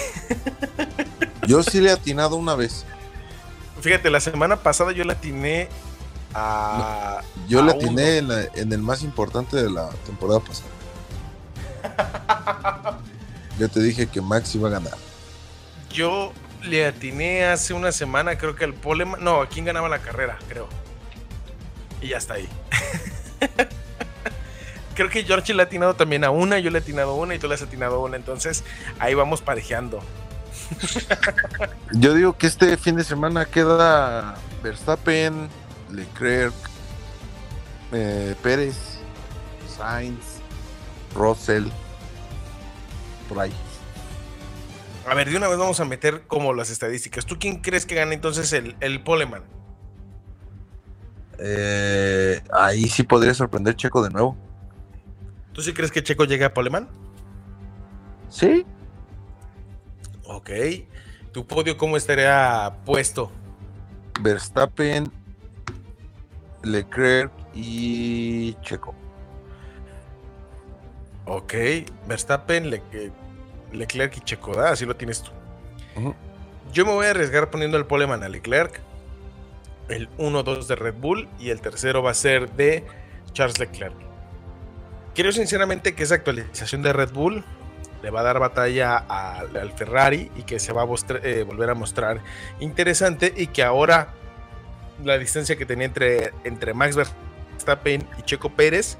Yo 1.47 1.63
sí 1.63 1.81
le 1.81 1.89
he 1.89 1.93
atinado 1.93 2.35
una 2.35 2.55
vez. 2.55 2.85
Fíjate, 3.81 4.09
la 4.09 4.19
semana 4.19 4.57
pasada 4.57 4.91
yo 4.91 5.03
le 5.05 5.13
atiné 5.13 5.69
a. 6.33 7.21
Yo 7.47 7.61
a 7.61 7.63
le 7.63 7.71
atiné 7.71 8.17
en, 8.17 8.27
la- 8.27 8.43
en 8.55 8.73
el 8.73 8.79
más 8.79 9.01
importante 9.03 9.55
de 9.57 9.69
la 9.69 9.89
temporada 10.05 10.41
pasada. 10.41 10.69
Yo 13.57 13.67
te 13.69 13.81
dije 13.81 14.07
que 14.07 14.21
Max 14.21 14.53
iba 14.55 14.67
a 14.69 14.71
ganar. 14.71 14.93
Yo 15.91 16.31
le 16.63 16.85
atiné 16.85 17.45
hace 17.45 17.73
una 17.73 17.91
semana, 17.91 18.37
creo 18.37 18.55
que 18.55 18.65
al 18.65 18.73
Poleman. 18.73 19.23
No, 19.23 19.41
¿a 19.41 19.49
quién 19.49 19.65
ganaba 19.65 19.89
la 19.89 19.99
carrera? 19.99 20.37
Creo. 20.47 20.67
Y 22.01 22.09
ya 22.09 22.17
está 22.17 22.35
ahí. 22.35 22.49
creo 24.95 25.09
que 25.09 25.23
George 25.23 25.53
le 25.53 25.63
ha 25.63 25.65
atinado 25.65 25.93
también 25.95 26.23
a 26.23 26.29
una, 26.29 26.59
yo 26.59 26.69
le 26.71 26.79
he 26.79 26.81
atinado 26.81 27.15
una 27.15 27.35
y 27.35 27.39
tú 27.39 27.47
le 27.47 27.55
has 27.55 27.61
atinado 27.61 28.01
una. 28.01 28.17
Entonces 28.17 28.63
ahí 28.99 29.13
vamos 29.13 29.41
parejeando. 29.41 30.01
Yo 31.93 32.13
digo 32.13 32.37
que 32.37 32.47
este 32.47 32.77
fin 32.77 32.95
de 32.95 33.03
semana 33.03 33.45
queda 33.45 34.35
Verstappen, 34.61 35.49
Leclerc, 35.91 36.53
eh, 37.91 38.35
Pérez, 38.43 38.75
Sainz, 39.77 40.39
Russell, 41.15 41.67
por 43.27 43.39
ahí. 43.39 43.53
A 45.09 45.15
ver, 45.15 45.29
de 45.29 45.37
una 45.37 45.47
vez 45.47 45.57
vamos 45.57 45.79
a 45.79 45.85
meter 45.85 46.27
como 46.27 46.53
las 46.53 46.69
estadísticas. 46.69 47.25
¿Tú 47.25 47.37
quién 47.39 47.61
crees 47.61 47.85
que 47.85 47.95
gana 47.95 48.13
entonces 48.13 48.53
el, 48.53 48.75
el 48.79 49.01
Poleman? 49.01 49.43
Eh, 51.39 52.41
ahí 52.53 52.87
sí 52.87 53.03
podría 53.03 53.33
sorprender 53.33 53.75
Checo 53.75 54.03
de 54.03 54.09
nuevo. 54.11 54.37
¿Tú 55.53 55.61
sí 55.61 55.73
crees 55.73 55.91
que 55.91 56.03
Checo 56.03 56.25
llegue 56.25 56.45
a 56.45 56.53
Poleman? 56.53 56.87
Sí. 58.29 58.65
Ok. 60.25 60.49
¿Tu 61.31 61.45
podio 61.47 61.77
cómo 61.77 61.97
estaría 61.97 62.75
puesto? 62.85 63.31
Verstappen, 64.21 65.11
Leclerc 66.63 67.31
y 67.55 68.53
Checo. 68.61 68.93
Ok. 71.25 71.53
Verstappen, 72.07 72.69
Le- 72.69 72.83
Leclerc 73.73 74.17
y 74.17 74.21
Checo, 74.21 74.51
¿verdad? 74.51 74.73
Así 74.73 74.85
lo 74.85 74.95
tienes 74.95 75.21
tú. 75.21 75.31
Yo 76.71 76.85
me 76.85 76.91
voy 76.91 77.07
a 77.07 77.11
arriesgar 77.11 77.49
poniendo 77.49 77.77
el 77.77 77.85
poleman 77.85 78.23
a 78.23 78.29
Leclerc, 78.29 78.79
el 79.89 80.09
1-2 80.17 80.67
de 80.67 80.75
Red 80.75 80.95
Bull 80.95 81.27
y 81.39 81.49
el 81.49 81.61
tercero 81.61 82.03
va 82.03 82.11
a 82.11 82.13
ser 82.13 82.51
de 82.51 82.85
Charles 83.33 83.59
Leclerc. 83.59 83.95
Creo 85.15 85.31
sinceramente 85.31 85.95
que 85.95 86.03
esa 86.03 86.15
actualización 86.15 86.81
de 86.83 86.93
Red 86.93 87.11
Bull 87.11 87.43
le 88.01 88.09
va 88.11 88.21
a 88.21 88.23
dar 88.23 88.39
batalla 88.39 88.97
al, 88.97 89.71
Ferrari 89.73 90.31
y 90.35 90.43
que 90.43 90.59
se 90.59 90.71
va 90.71 90.83
a 90.83 90.87
eh, 91.23 91.43
volver 91.43 91.69
a 91.69 91.73
mostrar 91.73 92.21
interesante 92.59 93.33
y 93.35 93.47
que 93.47 93.63
ahora 93.63 94.13
la 95.03 95.17
distancia 95.17 95.55
que 95.57 95.65
tenía 95.65 95.85
entre, 95.85 96.31
entre 96.43 96.73
Max 96.73 96.95
Verstappen 96.95 98.07
y 98.17 98.21
Checo 98.23 98.49
Pérez 98.49 98.97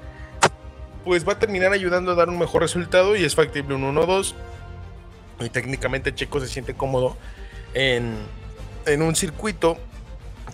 pues 1.04 1.26
va 1.26 1.34
a 1.34 1.38
terminar 1.38 1.72
ayudando 1.72 2.12
a 2.12 2.14
dar 2.14 2.28
un 2.28 2.38
mejor 2.38 2.62
resultado 2.62 3.16
y 3.16 3.24
es 3.24 3.34
factible 3.34 3.74
un 3.74 3.94
1-2 3.94 4.34
y 5.40 5.48
técnicamente 5.50 6.14
Checo 6.14 6.40
se 6.40 6.48
siente 6.48 6.74
cómodo 6.74 7.16
en, 7.74 8.16
en 8.86 9.02
un 9.02 9.14
circuito 9.16 9.78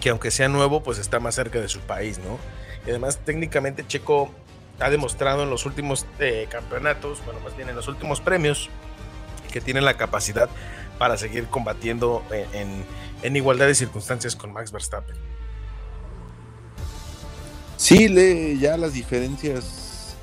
que 0.00 0.10
aunque 0.10 0.30
sea 0.30 0.48
nuevo, 0.48 0.82
pues 0.82 0.98
está 0.98 1.20
más 1.20 1.34
cerca 1.34 1.60
de 1.60 1.68
su 1.68 1.80
país, 1.80 2.18
¿no? 2.18 2.38
Y 2.86 2.90
además 2.90 3.18
técnicamente 3.24 3.86
Checo 3.86 4.30
ha 4.78 4.90
demostrado 4.90 5.42
en 5.42 5.50
los 5.50 5.64
últimos 5.66 6.06
eh, 6.18 6.46
campeonatos, 6.50 7.24
bueno, 7.24 7.40
más 7.40 7.56
bien 7.56 7.68
en 7.68 7.76
los 7.76 7.88
últimos 7.88 8.20
premios, 8.20 8.68
que 9.52 9.60
tiene 9.60 9.80
la 9.80 9.96
capacidad 9.96 10.48
para 10.98 11.16
seguir 11.16 11.46
combatiendo 11.46 12.22
en, 12.30 12.54
en- 12.60 12.84
en 13.22 13.34
igualdad 13.36 13.66
de 13.66 13.74
circunstancias 13.74 14.36
con 14.36 14.52
Max 14.52 14.70
Verstappen. 14.70 15.16
Sí, 17.76 18.08
le, 18.08 18.56
ya 18.58 18.76
las 18.76 18.92
diferencias 18.94 20.14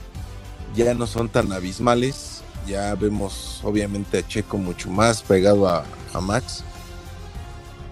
ya 0.76 0.94
no 0.94 1.06
son 1.08 1.30
tan 1.30 1.52
abismales. 1.52 2.33
Ya 2.68 2.96
vemos 2.96 3.62
obviamente 3.64 4.20
a 4.20 4.28
Checo 4.28 4.58
mucho 4.58 4.90
más 4.90 5.22
pegado 5.22 5.68
a, 5.68 5.86
Max. 6.22 6.64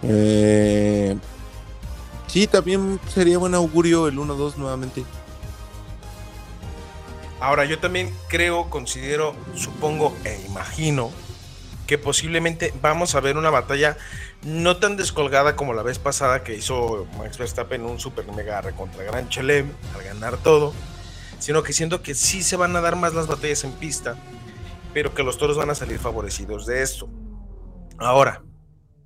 Eh, 0.03 1.17
sí, 2.27 2.47
también 2.47 2.99
sería 3.13 3.37
buen 3.37 3.55
augurio 3.55 4.07
el 4.07 4.17
1-2 4.17 4.55
nuevamente. 4.57 5.03
Ahora, 7.39 7.65
yo 7.65 7.79
también 7.79 8.13
creo, 8.27 8.69
considero, 8.69 9.35
supongo 9.55 10.15
e 10.23 10.39
imagino 10.47 11.11
que 11.87 11.97
posiblemente 11.97 12.73
vamos 12.81 13.15
a 13.15 13.19
ver 13.19 13.35
una 13.35 13.49
batalla 13.49 13.97
no 14.43 14.77
tan 14.77 14.95
descolgada 14.95 15.55
como 15.55 15.73
la 15.73 15.83
vez 15.83 15.99
pasada 15.99 16.43
que 16.43 16.55
hizo 16.55 17.05
Max 17.17 17.37
Verstappen 17.37 17.83
un 17.83 17.99
super 17.99 18.25
mega 18.31 18.61
recontra 18.61 19.03
gran 19.03 19.27
chelem 19.27 19.71
al 19.93 20.03
ganar 20.03 20.37
todo, 20.37 20.73
sino 21.39 21.63
que 21.63 21.73
siento 21.73 22.01
que 22.01 22.15
sí 22.15 22.43
se 22.43 22.55
van 22.55 22.75
a 22.75 22.81
dar 22.81 22.95
más 22.95 23.13
las 23.13 23.27
batallas 23.27 23.63
en 23.63 23.73
pista, 23.73 24.15
pero 24.93 25.13
que 25.13 25.23
los 25.23 25.37
toros 25.37 25.57
van 25.57 25.69
a 25.69 25.75
salir 25.75 25.99
favorecidos 25.99 26.65
de 26.65 26.81
esto. 26.81 27.09
Ahora, 27.97 28.43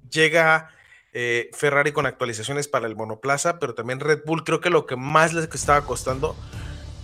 llega 0.10 0.70
eh, 1.14 1.50
Ferrari 1.54 1.92
con 1.92 2.06
actualizaciones 2.06 2.68
para 2.68 2.88
el 2.88 2.96
monoplaza, 2.96 3.60
pero 3.60 3.74
también 3.74 4.00
Red 4.00 4.24
Bull 4.26 4.44
creo 4.44 4.60
que 4.60 4.70
lo 4.70 4.86
que 4.86 4.96
más 4.96 5.34
les 5.34 5.48
estaba 5.54 5.86
costando 5.86 6.36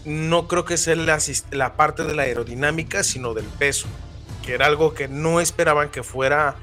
no 0.05 0.47
creo 0.47 0.65
que 0.65 0.77
sea 0.77 0.95
la, 0.95 1.75
parte 1.75 2.03
de 2.03 2.15
la 2.15 2.23
aerodinámica, 2.23 3.03
sino 3.03 3.33
del 3.33 3.45
peso, 3.45 3.87
que 4.43 4.53
era 4.53 4.65
algo 4.65 4.93
que 4.93 5.07
no 5.07 5.39
esperaban 5.39 5.89
que 5.89 6.03
fuera 6.03 6.55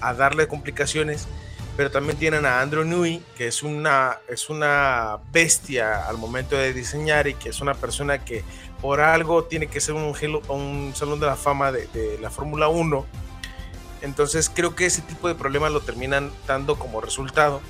a 0.00 0.14
darle 0.14 0.48
complicaciones, 0.48 1.28
pero 1.76 1.90
también 1.90 2.18
tienen 2.18 2.46
a 2.46 2.60
Andrew 2.60 2.84
Newey, 2.84 3.22
que 3.36 3.48
es 3.48 3.62
una, 3.62 4.18
es 4.28 4.48
una 4.48 5.18
bestia 5.30 6.08
al 6.08 6.16
momento 6.16 6.56
de 6.56 6.72
diseñar 6.72 7.26
y 7.26 7.34
que 7.34 7.50
es 7.50 7.60
una 7.60 7.74
persona 7.74 8.24
que 8.24 8.44
por 8.80 9.00
algo 9.00 9.44
tiene 9.44 9.66
que 9.66 9.80
ser 9.80 9.94
un, 9.94 10.14
un 10.48 10.92
salón 10.94 11.20
de 11.20 11.26
la 11.26 11.36
fama 11.36 11.72
de, 11.72 11.86
de 11.88 12.18
la 12.18 12.30
Fórmula 12.30 12.68
1. 12.68 13.06
Entonces 14.02 14.50
creo 14.52 14.74
que 14.74 14.86
ese 14.86 15.02
tipo 15.02 15.28
de 15.28 15.34
problemas 15.34 15.72
lo 15.72 15.80
terminan 15.80 16.30
dando 16.46 16.78
como 16.78 17.00
resultado 17.00 17.60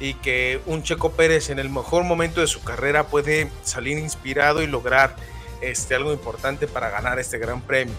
y 0.00 0.14
que 0.14 0.60
un 0.66 0.82
Checo 0.82 1.12
Pérez 1.12 1.50
en 1.50 1.58
el 1.58 1.68
mejor 1.68 2.04
momento 2.04 2.40
de 2.40 2.46
su 2.46 2.62
carrera 2.62 3.06
puede 3.06 3.50
salir 3.62 3.98
inspirado 3.98 4.62
y 4.62 4.66
lograr 4.66 5.14
este, 5.60 5.94
algo 5.94 6.12
importante 6.12 6.66
para 6.66 6.88
ganar 6.88 7.18
este 7.18 7.38
gran 7.38 7.60
premio. 7.60 7.94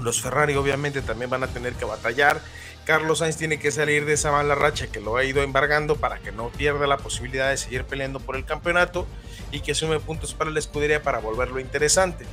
Los 0.00 0.20
Ferrari 0.20 0.54
obviamente 0.56 1.00
también 1.00 1.30
van 1.30 1.42
a 1.42 1.46
tener 1.46 1.72
que 1.72 1.86
batallar. 1.86 2.40
Carlos 2.86 3.18
Sainz 3.18 3.36
tiene 3.36 3.58
que 3.58 3.72
salir 3.72 4.06
de 4.06 4.12
esa 4.12 4.30
mala 4.30 4.54
racha 4.54 4.86
que 4.86 5.00
lo 5.00 5.16
ha 5.16 5.24
ido 5.24 5.42
embargando 5.42 5.96
para 5.96 6.20
que 6.20 6.30
no 6.30 6.50
pierda 6.50 6.86
la 6.86 6.98
posibilidad 6.98 7.50
de 7.50 7.56
seguir 7.56 7.82
peleando 7.82 8.20
por 8.20 8.36
el 8.36 8.44
campeonato 8.44 9.08
y 9.50 9.58
que 9.58 9.74
sume 9.74 9.98
puntos 9.98 10.34
para 10.34 10.50
la 10.50 10.60
escudería 10.60 11.02
para 11.02 11.18
volverlo 11.18 11.58
interesante. 11.58 12.24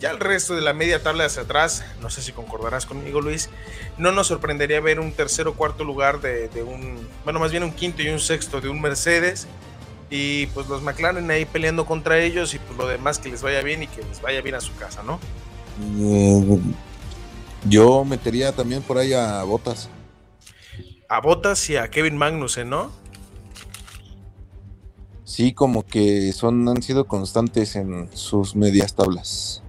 Ya 0.00 0.10
el 0.10 0.18
resto 0.18 0.56
de 0.56 0.62
la 0.62 0.72
media 0.72 1.00
tabla 1.00 1.26
hacia 1.26 1.42
atrás, 1.42 1.84
no 2.02 2.10
sé 2.10 2.22
si 2.22 2.32
concordarás 2.32 2.86
conmigo 2.86 3.20
Luis, 3.20 3.50
no 3.96 4.10
nos 4.10 4.26
sorprendería 4.26 4.80
ver 4.80 4.98
un 4.98 5.12
tercero 5.12 5.50
o 5.50 5.54
cuarto 5.54 5.84
lugar 5.84 6.20
de, 6.20 6.48
de 6.48 6.64
un, 6.64 7.08
bueno, 7.22 7.38
más 7.38 7.52
bien 7.52 7.62
un 7.62 7.72
quinto 7.72 8.02
y 8.02 8.08
un 8.08 8.18
sexto 8.18 8.60
de 8.60 8.68
un 8.68 8.80
Mercedes. 8.80 9.46
Y 10.10 10.46
pues 10.48 10.66
los 10.68 10.82
McLaren 10.82 11.30
ahí 11.30 11.44
peleando 11.44 11.86
contra 11.86 12.18
ellos 12.18 12.52
y 12.52 12.58
pues 12.58 12.76
lo 12.76 12.88
demás 12.88 13.20
que 13.20 13.28
les 13.28 13.42
vaya 13.42 13.62
bien 13.62 13.84
y 13.84 13.86
que 13.86 14.02
les 14.02 14.20
vaya 14.20 14.42
bien 14.42 14.56
a 14.56 14.60
su 14.60 14.74
casa, 14.74 15.04
¿no? 15.04 15.20
Yo 17.68 18.04
metería 18.04 18.52
también 18.52 18.82
por 18.82 18.98
ahí 18.98 19.12
a 19.12 19.42
Botas. 19.42 19.88
A 21.08 21.20
Bottas 21.20 21.68
y 21.70 21.76
a 21.76 21.88
Kevin 21.88 22.16
Magnussen, 22.16 22.68
¿no? 22.68 22.90
Sí, 25.24 25.52
como 25.52 25.84
que 25.84 26.32
son, 26.32 26.68
han 26.68 26.82
sido 26.82 27.06
constantes 27.06 27.76
en 27.76 28.08
sus 28.14 28.54
medias 28.54 28.94
tablas. 28.94 29.62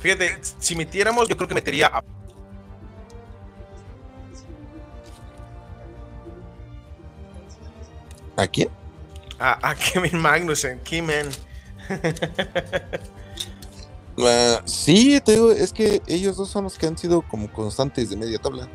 Fíjate, 0.00 0.38
si 0.58 0.74
metiéramos, 0.74 1.28
yo 1.28 1.36
creo 1.36 1.48
que 1.48 1.54
metería 1.54 1.88
a 1.88 2.02
¿A 8.38 8.46
quién? 8.46 8.70
a, 9.38 9.70
a 9.70 9.74
Kevin 9.74 10.18
Magnussen, 10.20 10.80
Kimen. 10.80 11.28
Ah, 14.20 14.62
sí, 14.64 15.20
te 15.20 15.34
digo, 15.34 15.52
es 15.52 15.72
que 15.72 16.02
ellos 16.08 16.36
dos 16.36 16.48
son 16.50 16.64
los 16.64 16.76
que 16.76 16.88
han 16.88 16.98
sido 16.98 17.22
como 17.22 17.52
constantes 17.52 18.10
de 18.10 18.16
media 18.16 18.40
tabla. 18.40 18.66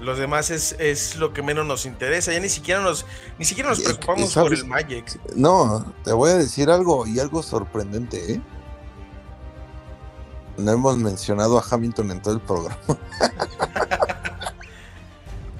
Los 0.00 0.18
demás 0.18 0.50
es, 0.50 0.74
es 0.80 1.14
lo 1.14 1.32
que 1.32 1.42
menos 1.42 1.64
nos 1.64 1.86
interesa. 1.86 2.32
Ya 2.32 2.40
ni 2.40 2.48
siquiera 2.48 2.80
nos, 2.80 3.06
ni 3.38 3.44
siquiera 3.44 3.70
nos 3.70 3.78
preocupamos 3.78 4.34
por 4.34 4.52
el 4.52 4.64
Magic. 4.64 5.20
No, 5.36 5.94
te 6.02 6.12
voy 6.12 6.30
a 6.30 6.38
decir 6.38 6.70
algo 6.70 7.06
y 7.06 7.20
algo 7.20 7.40
sorprendente, 7.40 8.32
¿eh? 8.32 8.40
No 10.56 10.72
hemos 10.72 10.98
mencionado 10.98 11.56
a 11.56 11.64
Hamilton 11.70 12.10
en 12.10 12.20
todo 12.20 12.34
el 12.34 12.40
programa. 12.40 12.76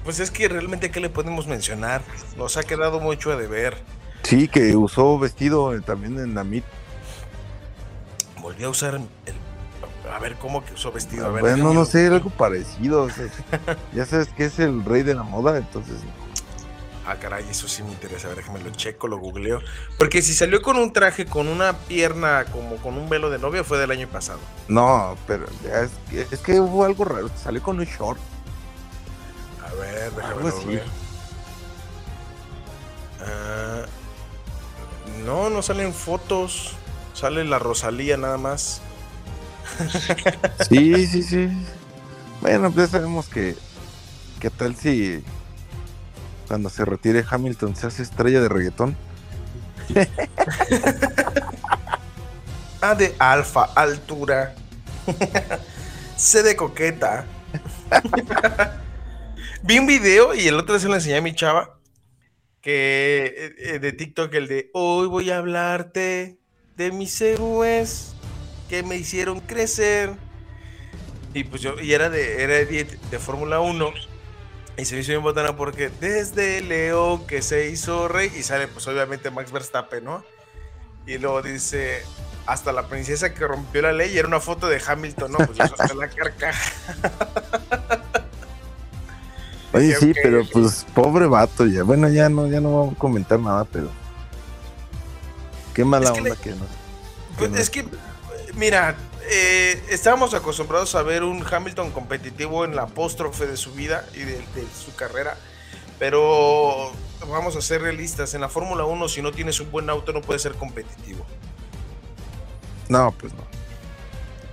Pues 0.09 0.19
es 0.19 0.31
que 0.31 0.47
realmente, 0.49 0.89
¿qué 0.89 0.99
le 1.01 1.11
podemos 1.11 1.45
mencionar? 1.45 2.01
Nos 2.35 2.57
ha 2.57 2.63
quedado 2.63 2.99
mucho 2.99 3.31
a 3.31 3.35
deber. 3.35 3.77
Sí, 4.23 4.47
que 4.47 4.75
usó 4.75 5.19
vestido 5.19 5.75
eh, 5.75 5.81
también 5.81 6.17
en 6.17 6.33
la 6.33 6.43
MIT. 6.43 6.63
Volvió 8.41 8.65
a 8.65 8.69
usar 8.71 8.95
el. 8.95 9.35
A 10.11 10.17
ver, 10.17 10.33
¿cómo 10.37 10.65
que 10.65 10.73
usó 10.73 10.91
vestido? 10.91 11.27
A 11.27 11.29
ver, 11.29 11.41
Bueno, 11.43 11.75
no 11.75 11.85
sé, 11.85 12.07
algo 12.07 12.31
parecido. 12.31 13.03
o 13.03 13.09
sea, 13.11 13.27
ya 13.93 14.03
sabes 14.07 14.29
que 14.29 14.45
es 14.45 14.57
el 14.57 14.83
rey 14.83 15.03
de 15.03 15.13
la 15.13 15.21
moda, 15.21 15.55
entonces. 15.59 15.97
Ah, 17.05 17.15
caray, 17.17 17.45
eso 17.47 17.67
sí 17.67 17.83
me 17.83 17.91
interesa. 17.91 18.25
A 18.25 18.29
ver, 18.29 18.37
déjame 18.39 18.61
lo 18.63 18.71
checo, 18.71 19.07
lo 19.07 19.19
googleo. 19.19 19.61
Porque 19.99 20.23
si 20.23 20.33
salió 20.33 20.63
con 20.63 20.77
un 20.77 20.91
traje 20.91 21.27
con 21.27 21.47
una 21.47 21.73
pierna 21.73 22.45
como 22.51 22.77
con 22.77 22.97
un 22.97 23.09
velo 23.09 23.29
de 23.29 23.37
novia, 23.37 23.63
fue 23.63 23.77
del 23.77 23.91
año 23.91 24.07
pasado. 24.07 24.39
No, 24.67 25.15
pero 25.27 25.45
es, 25.71 25.91
que- 26.09 26.25
es 26.35 26.39
que 26.41 26.59
hubo 26.59 26.83
algo 26.83 27.05
raro. 27.05 27.29
Salió 27.37 27.61
con 27.61 27.77
un 27.77 27.85
short. 27.85 28.19
Ver, 29.79 30.11
déjame 30.13 30.51
googleo. 30.51 30.83
Ah, 33.21 33.85
no, 35.25 35.49
no 35.49 35.61
salen 35.61 35.93
fotos. 35.93 36.75
Sale 37.13 37.43
la 37.43 37.59
Rosalía 37.59 38.17
nada 38.17 38.37
más. 38.37 38.81
Sí, 40.69 41.07
sí, 41.11 41.23
sí. 41.23 41.49
Bueno, 42.41 42.71
pues 42.71 42.91
ya 42.91 42.99
sabemos 42.99 43.27
que. 43.27 43.55
¿Qué 44.39 44.49
tal 44.49 44.75
si 44.75 45.23
cuando 46.47 46.69
se 46.69 46.85
retire 46.85 47.25
Hamilton 47.29 47.75
se 47.75 47.87
hace 47.87 48.03
estrella 48.03 48.41
de 48.41 48.47
reggaetón? 48.49 48.97
A 52.81 52.95
de 52.95 53.15
alfa, 53.19 53.65
altura. 53.75 54.55
C 56.15 56.43
de 56.43 56.55
coqueta. 56.55 57.25
Vi 59.61 59.77
un 59.77 59.87
video 59.87 60.33
y 60.33 60.47
el 60.47 60.55
otro 60.55 60.73
día 60.73 60.79
se 60.79 60.87
lo 60.87 60.95
enseñé 60.95 61.17
a 61.17 61.21
mi 61.21 61.35
chava 61.35 61.77
que 62.61 63.33
eh, 63.37 63.55
eh, 63.57 63.79
de 63.79 63.91
TikTok 63.91 64.33
el 64.33 64.47
de 64.47 64.69
hoy 64.73 65.07
voy 65.07 65.31
a 65.31 65.37
hablarte 65.37 66.39
de 66.77 66.91
mis 66.91 67.19
héroes 67.21 68.13
que 68.69 68.83
me 68.83 68.95
hicieron 68.95 69.41
crecer. 69.41 70.13
Y 71.33 71.43
pues 71.43 71.61
yo, 71.61 71.79
y 71.79 71.93
era 71.93 72.09
de, 72.09 72.41
era 72.41 72.55
de, 72.55 73.19
Fórmula 73.19 73.59
1. 73.59 73.91
Y 74.77 74.85
se 74.85 74.95
me 74.95 75.01
hizo 75.01 75.11
bien 75.11 75.23
botana 75.23 75.55
porque 75.57 75.89
desde 75.99 76.61
Leo 76.61 77.27
que 77.27 77.41
se 77.41 77.69
hizo 77.69 78.07
rey 78.07 78.31
y 78.37 78.43
sale 78.43 78.67
pues 78.67 78.87
obviamente 78.87 79.29
Max 79.29 79.51
Verstappen, 79.51 80.05
¿no? 80.05 80.23
Y 81.05 81.17
luego 81.17 81.41
dice, 81.41 82.01
hasta 82.45 82.71
la 82.71 82.87
princesa 82.87 83.33
que 83.33 83.45
rompió 83.45 83.81
la 83.81 83.91
ley 83.91 84.13
y 84.13 84.17
era 84.17 84.27
una 84.27 84.39
foto 84.39 84.67
de 84.67 84.81
Hamilton, 84.85 85.31
¿no? 85.33 85.37
Pues 85.39 85.57
yo 85.57 85.95
la 85.95 86.09
carcaja. 86.09 87.98
Oye, 89.73 89.95
sí, 89.95 90.13
pero 90.23 90.43
pues 90.51 90.85
pobre 90.95 91.27
vato 91.27 91.65
ya. 91.65 91.83
Bueno, 91.83 92.09
ya 92.09 92.27
no, 92.29 92.47
ya 92.47 92.59
no 92.59 92.75
vamos 92.79 92.95
a 92.95 92.97
comentar 92.97 93.39
nada, 93.39 93.65
pero 93.65 93.89
qué 95.73 95.85
mala 95.85 96.05
Es 96.05 96.11
que 96.11 96.17
onda 96.19 96.29
le- 96.31 96.37
que 96.37 96.49
no. 96.51 96.65
Pues 97.37 97.53
es 97.53 97.69
que, 97.69 97.85
mira, 98.55 98.95
eh, 99.29 99.81
estábamos 99.89 100.33
acostumbrados 100.33 100.95
a 100.95 101.03
ver 101.03 101.23
un 101.23 101.45
Hamilton 101.49 101.91
competitivo 101.91 102.65
en 102.65 102.75
la 102.75 102.83
apóstrofe 102.83 103.45
de 103.47 103.57
su 103.57 103.71
vida 103.73 104.05
y 104.13 104.19
de, 104.19 104.33
de 104.37 104.67
su 104.83 104.93
carrera, 104.95 105.37
pero 105.99 106.91
vamos 107.29 107.55
a 107.55 107.61
ser 107.61 107.81
realistas, 107.83 108.33
en 108.33 108.41
la 108.41 108.49
Fórmula 108.49 108.85
1 108.85 109.07
si 109.07 109.21
no 109.21 109.31
tienes 109.31 109.59
un 109.59 109.69
buen 109.71 109.89
auto 109.89 110.11
no 110.13 110.21
puedes 110.21 110.41
ser 110.41 110.53
competitivo. 110.53 111.25
No, 112.87 113.13
pues 113.19 113.33
no. 113.33 113.43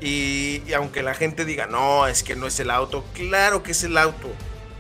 Y, 0.01 0.63
y 0.67 0.75
aunque 0.75 1.03
la 1.03 1.15
gente 1.15 1.47
diga, 1.47 1.67
no, 1.67 2.07
es 2.07 2.23
que 2.23 2.37
no 2.37 2.47
es 2.47 2.61
el 2.61 2.71
auto, 2.71 3.03
claro 3.15 3.63
que 3.63 3.73
es 3.73 3.83
el 3.83 3.97
auto, 3.97 4.29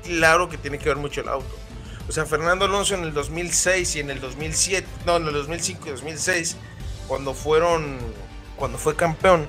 claro 0.06 0.48
que 0.48 0.58
tiene 0.58 0.78
que 0.78 0.88
ver 0.88 0.98
mucho 0.98 1.20
el 1.20 1.28
auto. 1.28 1.54
O 2.08 2.12
sea, 2.12 2.24
Fernando 2.24 2.64
Alonso 2.64 2.94
en 2.94 3.02
el 3.02 3.12
2006 3.12 3.96
y 3.96 4.00
en 4.00 4.10
el 4.10 4.20
2007, 4.20 4.86
no, 5.06 5.16
en 5.16 5.26
el 5.26 5.32
2005 5.32 5.86
y 5.86 5.90
2006, 5.90 6.56
cuando 7.08 7.34
fueron, 7.34 7.98
cuando 8.56 8.78
fue 8.78 8.94
campeón, 8.94 9.48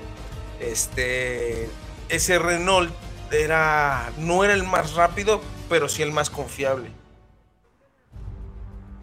este, 0.60 1.68
ese 2.08 2.38
Renault 2.38 2.92
era, 3.30 4.12
no 4.18 4.44
era 4.44 4.54
el 4.54 4.64
más 4.64 4.94
rápido, 4.94 5.40
pero 5.68 5.88
sí 5.88 6.02
el 6.02 6.12
más 6.12 6.30
confiable. 6.30 6.90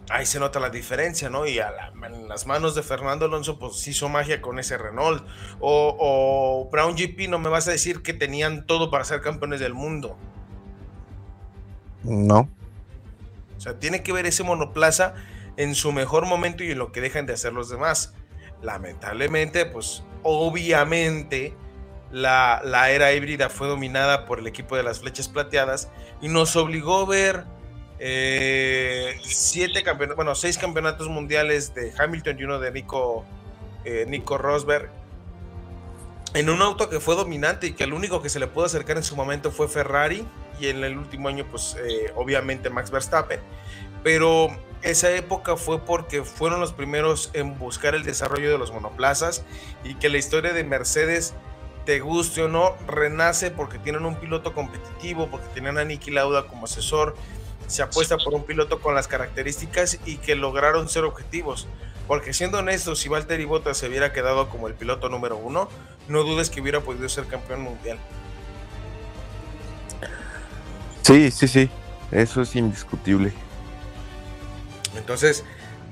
Ahí 0.08 0.26
se 0.26 0.38
nota 0.38 0.60
la 0.60 0.70
diferencia, 0.70 1.30
¿no? 1.30 1.46
Y 1.46 1.58
a 1.58 1.92
en 2.04 2.28
las 2.28 2.46
manos 2.46 2.76
de 2.76 2.82
Fernando 2.82 3.24
Alonso, 3.24 3.58
pues 3.58 3.88
hizo 3.88 4.08
magia 4.08 4.40
con 4.40 4.58
ese 4.60 4.78
Renault. 4.78 5.26
O, 5.58 5.96
o 5.98 6.70
Brown 6.70 6.94
GP, 6.94 7.28
no 7.28 7.40
me 7.40 7.48
vas 7.48 7.66
a 7.66 7.72
decir 7.72 8.02
que 8.02 8.12
tenían 8.12 8.66
todo 8.66 8.90
para 8.90 9.04
ser 9.04 9.20
campeones 9.20 9.58
del 9.58 9.74
mundo. 9.74 10.16
No. 12.06 12.48
O 13.56 13.60
sea, 13.60 13.78
tiene 13.78 14.02
que 14.02 14.12
ver 14.12 14.26
ese 14.26 14.42
monoplaza 14.42 15.14
en 15.56 15.74
su 15.74 15.92
mejor 15.92 16.26
momento 16.26 16.62
y 16.64 16.70
en 16.70 16.78
lo 16.78 16.92
que 16.92 17.00
dejan 17.00 17.26
de 17.26 17.32
hacer 17.32 17.52
los 17.52 17.68
demás. 17.68 18.14
Lamentablemente, 18.62 19.66
pues 19.66 20.02
obviamente 20.22 21.54
la, 22.10 22.62
la 22.64 22.90
era 22.90 23.12
híbrida 23.12 23.48
fue 23.48 23.68
dominada 23.68 24.26
por 24.26 24.38
el 24.38 24.46
equipo 24.46 24.76
de 24.76 24.82
las 24.82 25.00
flechas 25.00 25.28
plateadas 25.28 25.88
y 26.20 26.28
nos 26.28 26.56
obligó 26.56 27.00
a 27.00 27.06
ver 27.06 27.44
eh, 27.98 29.18
siete 29.24 29.82
campeonatos, 29.82 30.16
bueno, 30.16 30.34
seis 30.34 30.58
campeonatos 30.58 31.08
mundiales 31.08 31.74
de 31.74 31.92
Hamilton 31.98 32.38
y 32.38 32.44
uno 32.44 32.58
de 32.58 32.70
Nico, 32.70 33.24
eh, 33.84 34.04
Nico 34.06 34.36
Rosberg 34.38 34.90
en 36.36 36.50
un 36.50 36.60
auto 36.60 36.90
que 36.90 37.00
fue 37.00 37.16
dominante 37.16 37.68
y 37.68 37.72
que 37.72 37.84
el 37.84 37.94
único 37.94 38.20
que 38.20 38.28
se 38.28 38.38
le 38.38 38.46
pudo 38.46 38.66
acercar 38.66 38.98
en 38.98 39.02
su 39.02 39.16
momento 39.16 39.50
fue 39.50 39.68
Ferrari 39.68 40.28
y 40.60 40.66
en 40.66 40.84
el 40.84 40.98
último 40.98 41.28
año 41.28 41.46
pues 41.50 41.78
eh, 41.82 42.12
obviamente 42.14 42.68
Max 42.68 42.90
Verstappen. 42.90 43.40
Pero 44.02 44.48
esa 44.82 45.10
época 45.12 45.56
fue 45.56 45.80
porque 45.80 46.24
fueron 46.24 46.60
los 46.60 46.74
primeros 46.74 47.30
en 47.32 47.58
buscar 47.58 47.94
el 47.94 48.02
desarrollo 48.02 48.50
de 48.50 48.58
los 48.58 48.70
monoplazas 48.70 49.44
y 49.82 49.94
que 49.94 50.10
la 50.10 50.18
historia 50.18 50.52
de 50.52 50.62
Mercedes 50.62 51.32
te 51.86 52.00
guste 52.00 52.42
o 52.42 52.48
no 52.48 52.76
renace 52.86 53.50
porque 53.50 53.78
tienen 53.78 54.04
un 54.04 54.16
piloto 54.16 54.52
competitivo 54.52 55.28
porque 55.30 55.46
tienen 55.54 55.78
a 55.78 55.84
Niki 55.84 56.10
Lauda 56.10 56.48
como 56.48 56.66
asesor 56.66 57.16
se 57.66 57.82
apuesta 57.82 58.18
por 58.18 58.34
un 58.34 58.44
piloto 58.44 58.80
con 58.80 58.94
las 58.94 59.08
características 59.08 60.00
y 60.04 60.18
que 60.18 60.34
lograron 60.34 60.90
ser 60.90 61.04
objetivos 61.04 61.66
porque 62.06 62.32
siendo 62.32 62.58
honestos, 62.58 63.00
si 63.00 63.08
Valtteri 63.08 63.44
Bottas 63.44 63.78
se 63.78 63.88
hubiera 63.88 64.12
quedado 64.12 64.48
como 64.48 64.68
el 64.68 64.74
piloto 64.74 65.08
número 65.08 65.36
uno, 65.36 65.68
no 66.08 66.22
dudes 66.22 66.50
que 66.50 66.60
hubiera 66.60 66.80
podido 66.80 67.08
ser 67.08 67.26
campeón 67.26 67.62
mundial. 67.62 67.98
Sí, 71.02 71.30
sí, 71.30 71.48
sí. 71.48 71.70
Eso 72.10 72.42
es 72.42 72.54
indiscutible. 72.54 73.32
Entonces, 74.96 75.44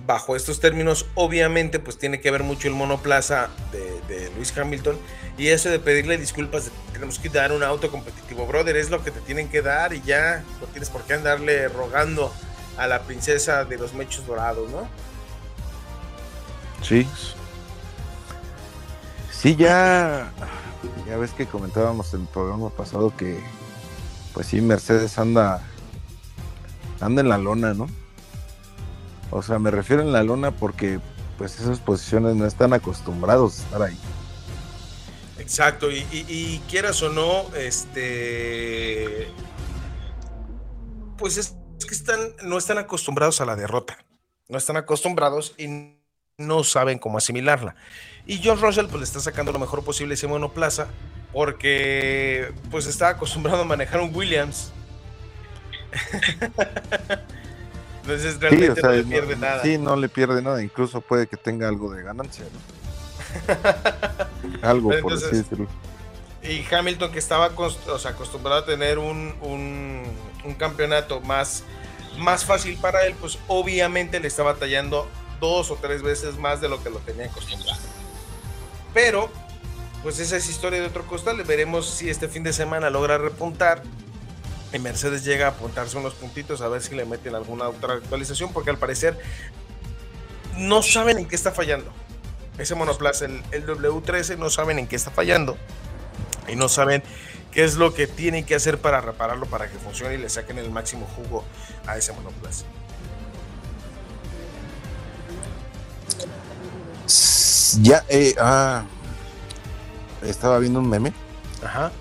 bajo 0.07 0.37
estos 0.37 0.61
términos, 0.61 1.07
obviamente, 1.15 1.79
pues 1.79 1.99
tiene 1.99 2.21
que 2.21 2.31
ver 2.31 2.43
mucho 2.43 2.69
el 2.69 2.75
monoplaza 2.75 3.49
de, 3.73 4.01
de 4.03 4.31
Luis 4.37 4.57
Hamilton 4.57 4.99
y 5.37 5.49
eso 5.49 5.71
de 5.71 5.79
pedirle 5.79 6.19
disculpas, 6.19 6.67
de, 6.67 6.71
tenemos 6.93 7.19
que 7.19 7.29
dar 7.29 7.53
un 7.53 7.63
auto 7.63 7.91
competitivo, 7.91 8.47
brother, 8.47 8.77
es 8.77 8.91
lo 8.91 9.03
que 9.03 9.11
te 9.11 9.21
tienen 9.21 9.49
que 9.49 9.63
dar 9.63 9.93
y 9.93 10.03
ya 10.03 10.45
no 10.61 10.67
tienes 10.69 10.91
por 10.91 11.03
qué 11.03 11.15
andarle 11.15 11.69
rogando 11.69 12.33
a 12.77 12.87
la 12.87 13.03
princesa 13.03 13.65
de 13.65 13.79
los 13.79 13.95
mechos 13.95 14.27
dorados, 14.27 14.71
¿no? 14.71 14.89
Sí. 16.87 17.07
Sí, 19.33 19.57
ya. 19.57 20.31
Ya 21.09 21.17
ves 21.17 21.33
que 21.33 21.47
comentábamos 21.47 22.13
en 22.15 22.23
el 22.23 22.27
programa 22.29 22.71
pasado 22.71 23.15
que. 23.17 23.43
Pues 24.33 24.47
sí, 24.49 24.61
Mercedes 24.61 25.19
anda. 25.19 25.63
Anda 27.01 27.23
en 27.23 27.29
la 27.29 27.39
lona, 27.39 27.75
¿no? 27.75 27.87
O 29.31 29.43
sea, 29.43 29.59
me 29.59 29.71
refiero 29.71 30.03
en 30.03 30.13
la 30.13 30.23
lona 30.23 30.51
porque. 30.51 31.01
Pues 31.39 31.59
esas 31.59 31.81
posiciones 31.81 32.37
no 32.37 32.47
están 32.47 32.73
acostumbrados 32.75 33.59
a 33.59 33.63
estar 33.65 33.83
ahí. 33.83 33.99
Exacto, 35.39 35.91
y, 35.91 36.07
y- 36.13 36.25
y 36.29 36.63
quieras 36.71 37.03
o 37.03 37.09
no, 37.11 37.53
este. 37.57 39.29
Pues 41.19 41.37
es, 41.37 41.57
que 41.87 41.95
están, 41.95 42.21
no 42.45 42.57
están 42.57 42.79
acostumbrados 42.79 43.41
a 43.41 43.45
la 43.47 43.57
derrota. 43.57 43.99
No 44.49 44.59
están 44.59 44.77
acostumbrados 44.77 45.55
y 45.59 45.94
no 46.39 46.65
saben 46.65 46.99
cómo 46.99 47.19
asimilarla. 47.19 47.75
Y 48.27 48.41
John 48.43 48.61
Russell 48.61 48.87
pues 48.87 48.99
le 48.99 49.05
está 49.05 49.21
sacando 49.21 49.53
lo 49.53 49.59
mejor 49.59 49.85
posible 49.85 50.15
ese 50.15 50.27
monoplaza 50.27 50.89
porque 51.33 52.53
pues 52.71 52.87
está 52.87 53.09
acostumbrado 53.11 53.63
a 53.63 53.65
manejar 53.65 54.01
un 54.01 54.15
Williams. 54.15 54.73
Entonces 58.03 58.35
Sí, 58.35 58.39
realmente 58.41 58.73
o 58.73 58.75
sea, 58.75 58.91
no 58.91 58.97
le 58.97 59.03
no- 59.05 59.09
pierde 59.09 59.37
nada. 59.37 59.63
sí, 59.63 59.79
no 59.79 59.97
le 59.97 60.09
pierde 60.09 60.43
nada. 60.43 60.63
Incluso 60.63 61.01
puede 61.01 61.27
que 61.27 61.37
tenga 61.37 61.69
algo 61.69 61.93
de 61.93 62.03
ganancia, 62.03 62.45
¿no? 62.53 62.59
algo, 64.69 64.91
por 65.01 65.13
así 65.13 65.27
decirlo. 65.37 65.69
Y 66.43 66.63
Hamilton, 66.73 67.11
que 67.13 67.19
estaba 67.19 67.51
o 67.57 67.99
sea, 67.99 68.11
acostumbrado 68.11 68.61
a 68.63 68.67
tener 68.67 68.99
un, 68.99 69.35
un- 69.41 70.03
un 70.45 70.55
campeonato 70.55 71.21
más, 71.23 71.63
más 72.19 72.45
fácil 72.45 72.77
para 72.79 73.07
él, 73.07 73.15
pues 73.19 73.39
obviamente 73.49 74.21
le 74.21 74.29
está 74.29 74.43
batallando 74.43 75.09
dos 75.49 75.71
o 75.71 75.77
tres 75.77 76.03
veces 76.03 76.39
más 76.39 76.61
de 76.61 76.69
lo 76.69 76.83
que 76.83 76.91
lo 76.91 76.99
tenía 76.99 77.27
acostumbrado. 77.27 77.81
Pero, 78.93 79.31
pues 80.03 80.19
esa 80.19 80.37
es 80.37 80.49
historia 80.49 80.81
de 80.81 80.87
otro 80.87 81.07
costal. 81.07 81.43
Veremos 81.45 81.89
si 81.89 82.11
este 82.11 82.29
fin 82.29 82.43
de 82.43 82.53
semana 82.53 82.91
logra 82.91 83.19
repuntar. 83.19 83.83
Y 84.73 84.79
Mercedes 84.79 85.25
llega 85.25 85.47
a 85.47 85.51
apuntarse 85.51 85.97
unos 85.97 86.15
puntitos 86.15 86.61
a 86.61 86.69
ver 86.69 86.83
si 86.83 86.97
le 86.97 87.05
meten 87.05 87.35
alguna 87.35 87.69
otra 87.69 87.95
actualización, 87.95 88.53
porque 88.53 88.71
al 88.71 88.79
parecer 88.79 89.17
no 90.57 90.83
saben 90.83 91.19
en 91.19 91.29
qué 91.29 91.37
está 91.37 91.53
fallando. 91.53 91.93
Ese 92.59 92.75
monoplaza, 92.75 93.27
el, 93.27 93.43
el 93.53 93.67
W13, 93.67 94.37
no 94.37 94.51
saben 94.51 94.79
en 94.79 94.89
qué 94.89 94.97
está 94.97 95.11
fallando 95.11 95.57
y 96.49 96.57
no 96.57 96.69
saben 96.69 97.03
qué 97.53 97.65
es 97.65 97.77
lo 97.77 97.95
que 97.95 98.07
tienen 98.07 98.45
que 98.45 98.55
hacer 98.55 98.79
para 98.79 99.01
repararlo 99.01 99.47
para 99.47 99.69
que 99.69 99.79
funcione 99.79 100.15
y 100.15 100.19
le 100.19 100.29
saquen 100.29 100.59
el 100.59 100.71
máximo 100.71 101.07
jugo 101.17 101.45
a 101.87 101.97
ese 101.97 102.13
monoplaza. 102.13 102.65
Ya, 107.83 108.05
eh, 108.09 108.35
ah, 108.41 108.85
estaba 110.23 110.59
viendo 110.59 110.79
un 110.81 110.89
meme 110.89 111.13
Ajá. 111.63 111.93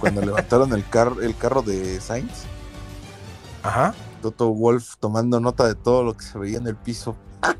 cuando 0.00 0.20
levantaron 0.24 0.72
el, 0.72 0.86
car- 0.88 1.16
el 1.22 1.36
carro 1.36 1.62
de 1.62 2.00
Sainz. 2.00 2.44
Ajá. 3.62 3.94
Toto 4.22 4.48
Wolf 4.52 4.94
tomando 5.00 5.40
nota 5.40 5.66
de 5.66 5.74
todo 5.74 6.02
lo 6.02 6.16
que 6.16 6.24
se 6.24 6.38
veía 6.38 6.58
en 6.58 6.66
el 6.66 6.76
piso. 6.76 7.16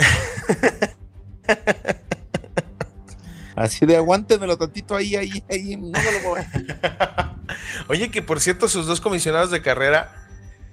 Así 3.56 3.86
de 3.86 3.97
aguántenmelo 3.97 4.56
tantito 4.59 4.97
ahí, 4.97 5.15
ahí, 5.15 5.43
ahí, 5.48 5.77
no 5.77 5.90
me 5.93 6.23
lo. 6.23 6.35
Oye, 7.89 8.11
que 8.11 8.20
por 8.20 8.40
cierto, 8.40 8.66
sus 8.69 8.86
dos 8.86 9.01
comisionados 9.01 9.52
de 9.52 9.62
carrera, 9.62 10.12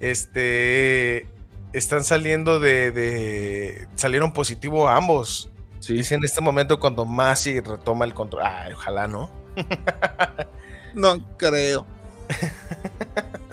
este, 0.00 1.28
están 1.72 2.02
saliendo 2.02 2.58
de, 2.58 2.90
de- 2.90 3.86
salieron 3.94 4.32
positivo 4.32 4.88
a 4.88 4.96
ambos. 4.96 5.48
Dice 5.88 6.14
en 6.14 6.24
este 6.24 6.40
momento 6.40 6.78
cuando 6.78 7.04
Masi 7.04 7.60
retoma 7.60 8.04
el 8.04 8.14
control. 8.14 8.42
Ay, 8.44 8.72
ojalá 8.72 9.08
no. 9.08 9.30
No 10.94 11.26
creo. 11.38 11.86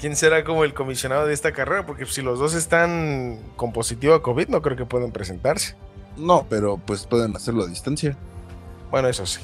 quién 0.00 0.16
será 0.16 0.42
como 0.44 0.64
el 0.64 0.74
comisionado 0.74 1.26
de 1.26 1.34
esta 1.34 1.52
carrera, 1.52 1.84
porque 1.86 2.06
si 2.06 2.22
los 2.22 2.38
dos 2.38 2.54
están 2.54 3.38
con 3.56 3.72
positivo 3.72 4.14
a 4.14 4.22
COVID, 4.22 4.48
no 4.48 4.62
creo 4.62 4.76
que 4.76 4.86
puedan 4.86 5.12
presentarse. 5.12 5.76
No, 6.16 6.46
pero 6.48 6.78
pues 6.78 7.06
pueden 7.06 7.36
hacerlo 7.36 7.64
a 7.64 7.66
distancia. 7.66 8.16
Bueno, 8.90 9.08
eso 9.08 9.26
sí. 9.26 9.40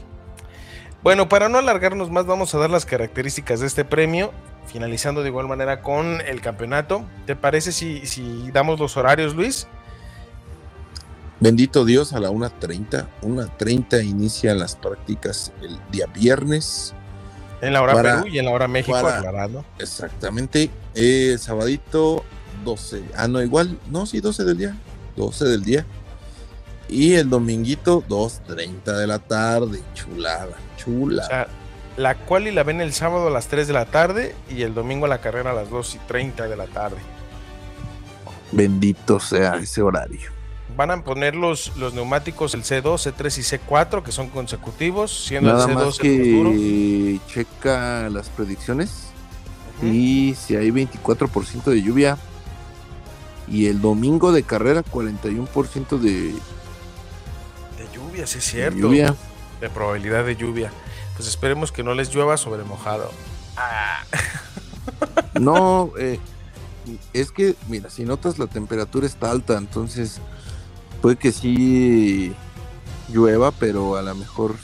Bueno, 1.02 1.28
para 1.28 1.48
no 1.48 1.58
alargarnos 1.58 2.10
más, 2.10 2.26
vamos 2.26 2.54
a 2.54 2.58
dar 2.58 2.70
las 2.70 2.86
características 2.86 3.60
de 3.60 3.66
este 3.66 3.84
premio, 3.84 4.32
finalizando 4.66 5.22
de 5.22 5.28
igual 5.28 5.46
manera 5.46 5.82
con 5.82 6.20
el 6.22 6.40
campeonato. 6.40 7.04
¿Te 7.26 7.36
parece 7.36 7.70
si, 7.70 8.04
si 8.06 8.50
damos 8.50 8.80
los 8.80 8.96
horarios, 8.96 9.36
Luis? 9.36 9.68
Bendito 11.40 11.84
Dios, 11.84 12.12
a 12.12 12.20
la 12.20 12.30
1.30. 12.30 13.06
1.30 13.22 14.04
inician 14.04 14.58
las 14.58 14.76
prácticas 14.76 15.52
el 15.62 15.78
día 15.90 16.06
viernes. 16.06 16.94
En 17.60 17.72
la 17.72 17.82
hora 17.82 17.94
Para- 17.94 18.22
Perú 18.22 18.34
y 18.34 18.38
en 18.38 18.44
la 18.46 18.50
hora 18.52 18.68
México, 18.68 18.98
para-. 19.00 19.48
Exactamente. 19.78 20.70
El 20.94 21.38
sabadito 21.38 22.24
12. 22.64 23.02
Ah, 23.16 23.28
no, 23.28 23.42
igual. 23.42 23.78
No, 23.90 24.06
sí, 24.06 24.20
12 24.20 24.44
del 24.44 24.56
día. 24.58 24.76
12 25.16 25.44
del 25.44 25.62
día. 25.62 25.86
Y 26.88 27.14
el 27.14 27.28
dominguito 27.28 28.02
2.30 28.08 28.96
de 28.96 29.06
la 29.06 29.18
tarde. 29.18 29.82
Chulada, 29.94 30.56
chula. 30.76 31.24
O 31.24 31.26
sea, 31.26 31.48
la 31.96 32.14
cual 32.14 32.46
y 32.46 32.52
la 32.52 32.62
ven 32.62 32.80
el 32.80 32.92
sábado 32.92 33.28
a 33.28 33.30
las 33.30 33.48
3 33.48 33.66
de 33.66 33.72
la 33.72 33.86
tarde 33.86 34.34
y 34.48 34.62
el 34.62 34.74
domingo 34.74 35.06
la 35.06 35.20
carrera 35.20 35.50
a 35.50 35.54
las 35.54 35.68
2 35.70 35.96
y 35.96 35.98
30 36.06 36.46
de 36.48 36.56
la 36.56 36.66
tarde. 36.66 36.98
Bendito 38.52 39.18
sea 39.18 39.56
ese 39.56 39.82
horario. 39.82 40.35
Van 40.76 40.90
a 40.90 41.02
poner 41.02 41.34
los, 41.34 41.74
los 41.76 41.94
neumáticos 41.94 42.52
el 42.54 42.62
C2, 42.62 42.82
C3 43.12 43.38
y 43.38 43.58
C4 43.58 44.02
que 44.02 44.12
son 44.12 44.28
consecutivos, 44.28 45.10
siendo 45.26 45.52
Nada 45.52 45.64
el 45.64 45.70
C2 45.70 45.74
más 45.74 46.00
el 46.00 46.18
más 46.18 46.28
duro. 46.30 46.50
que 46.52 47.20
checa 47.32 48.08
las 48.10 48.28
predicciones 48.28 49.04
y 49.82 50.34
si 50.38 50.56
hay 50.56 50.70
24% 50.70 51.64
de 51.64 51.82
lluvia 51.82 52.18
y 53.48 53.66
el 53.66 53.80
domingo 53.80 54.32
de 54.32 54.42
carrera 54.42 54.82
41% 54.84 55.98
de 55.98 56.10
De 56.32 57.88
lluvia, 57.94 58.26
sí 58.26 58.38
es 58.38 58.44
cierto. 58.44 58.78
lluvia. 58.78 59.14
De 59.60 59.70
probabilidad 59.70 60.24
de 60.24 60.36
lluvia. 60.36 60.70
Pues 61.16 61.28
esperemos 61.28 61.72
que 61.72 61.82
no 61.82 61.94
les 61.94 62.14
llueva 62.14 62.36
sobre 62.36 62.64
mojado. 62.64 63.10
Ah, 63.56 64.02
No, 65.40 65.92
eh, 65.98 66.18
es 67.12 67.30
que, 67.30 67.54
mira, 67.68 67.90
si 67.90 68.04
notas 68.04 68.38
la 68.38 68.46
temperatura 68.46 69.06
está 69.06 69.30
alta, 69.30 69.56
entonces 69.58 70.20
puede 71.06 71.18
que 71.18 71.30
sí 71.30 72.34
llueva, 73.08 73.52
pero 73.52 73.94
a 73.94 74.02
lo 74.02 74.12
mejor, 74.16 74.56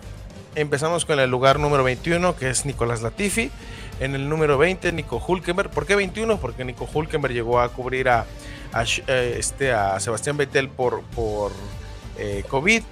Empezamos 0.55 1.07
con 1.07 1.19
el 1.20 1.31
lugar 1.31 1.59
número 1.59 1.83
21, 1.83 2.37
que 2.37 2.51
es 2.51 2.66
Nicolás 2.66 3.01
Latifi. 3.01 3.51
En 3.99 4.15
el 4.15 4.28
número 4.28 4.59
20, 4.59 4.93
Nico 4.93 5.24
Hulkenberg. 5.27 5.70
¿Por 5.70 5.87
qué 5.87 5.97
21? 5.97 6.37
Porque 6.39 6.66
Nico 6.66 6.87
Hulkenberg 6.93 7.33
llegó 7.33 7.59
a 7.59 7.70
cubrir 7.70 8.11
a, 8.11 8.27
eh, 9.07 9.37
este, 9.39 9.73
a 9.73 9.99
Sebastián 10.01 10.37
Vettel 10.37 10.69
por, 10.69 11.01
por 11.15 11.51
eh, 12.19 12.45
COVID 12.49 12.83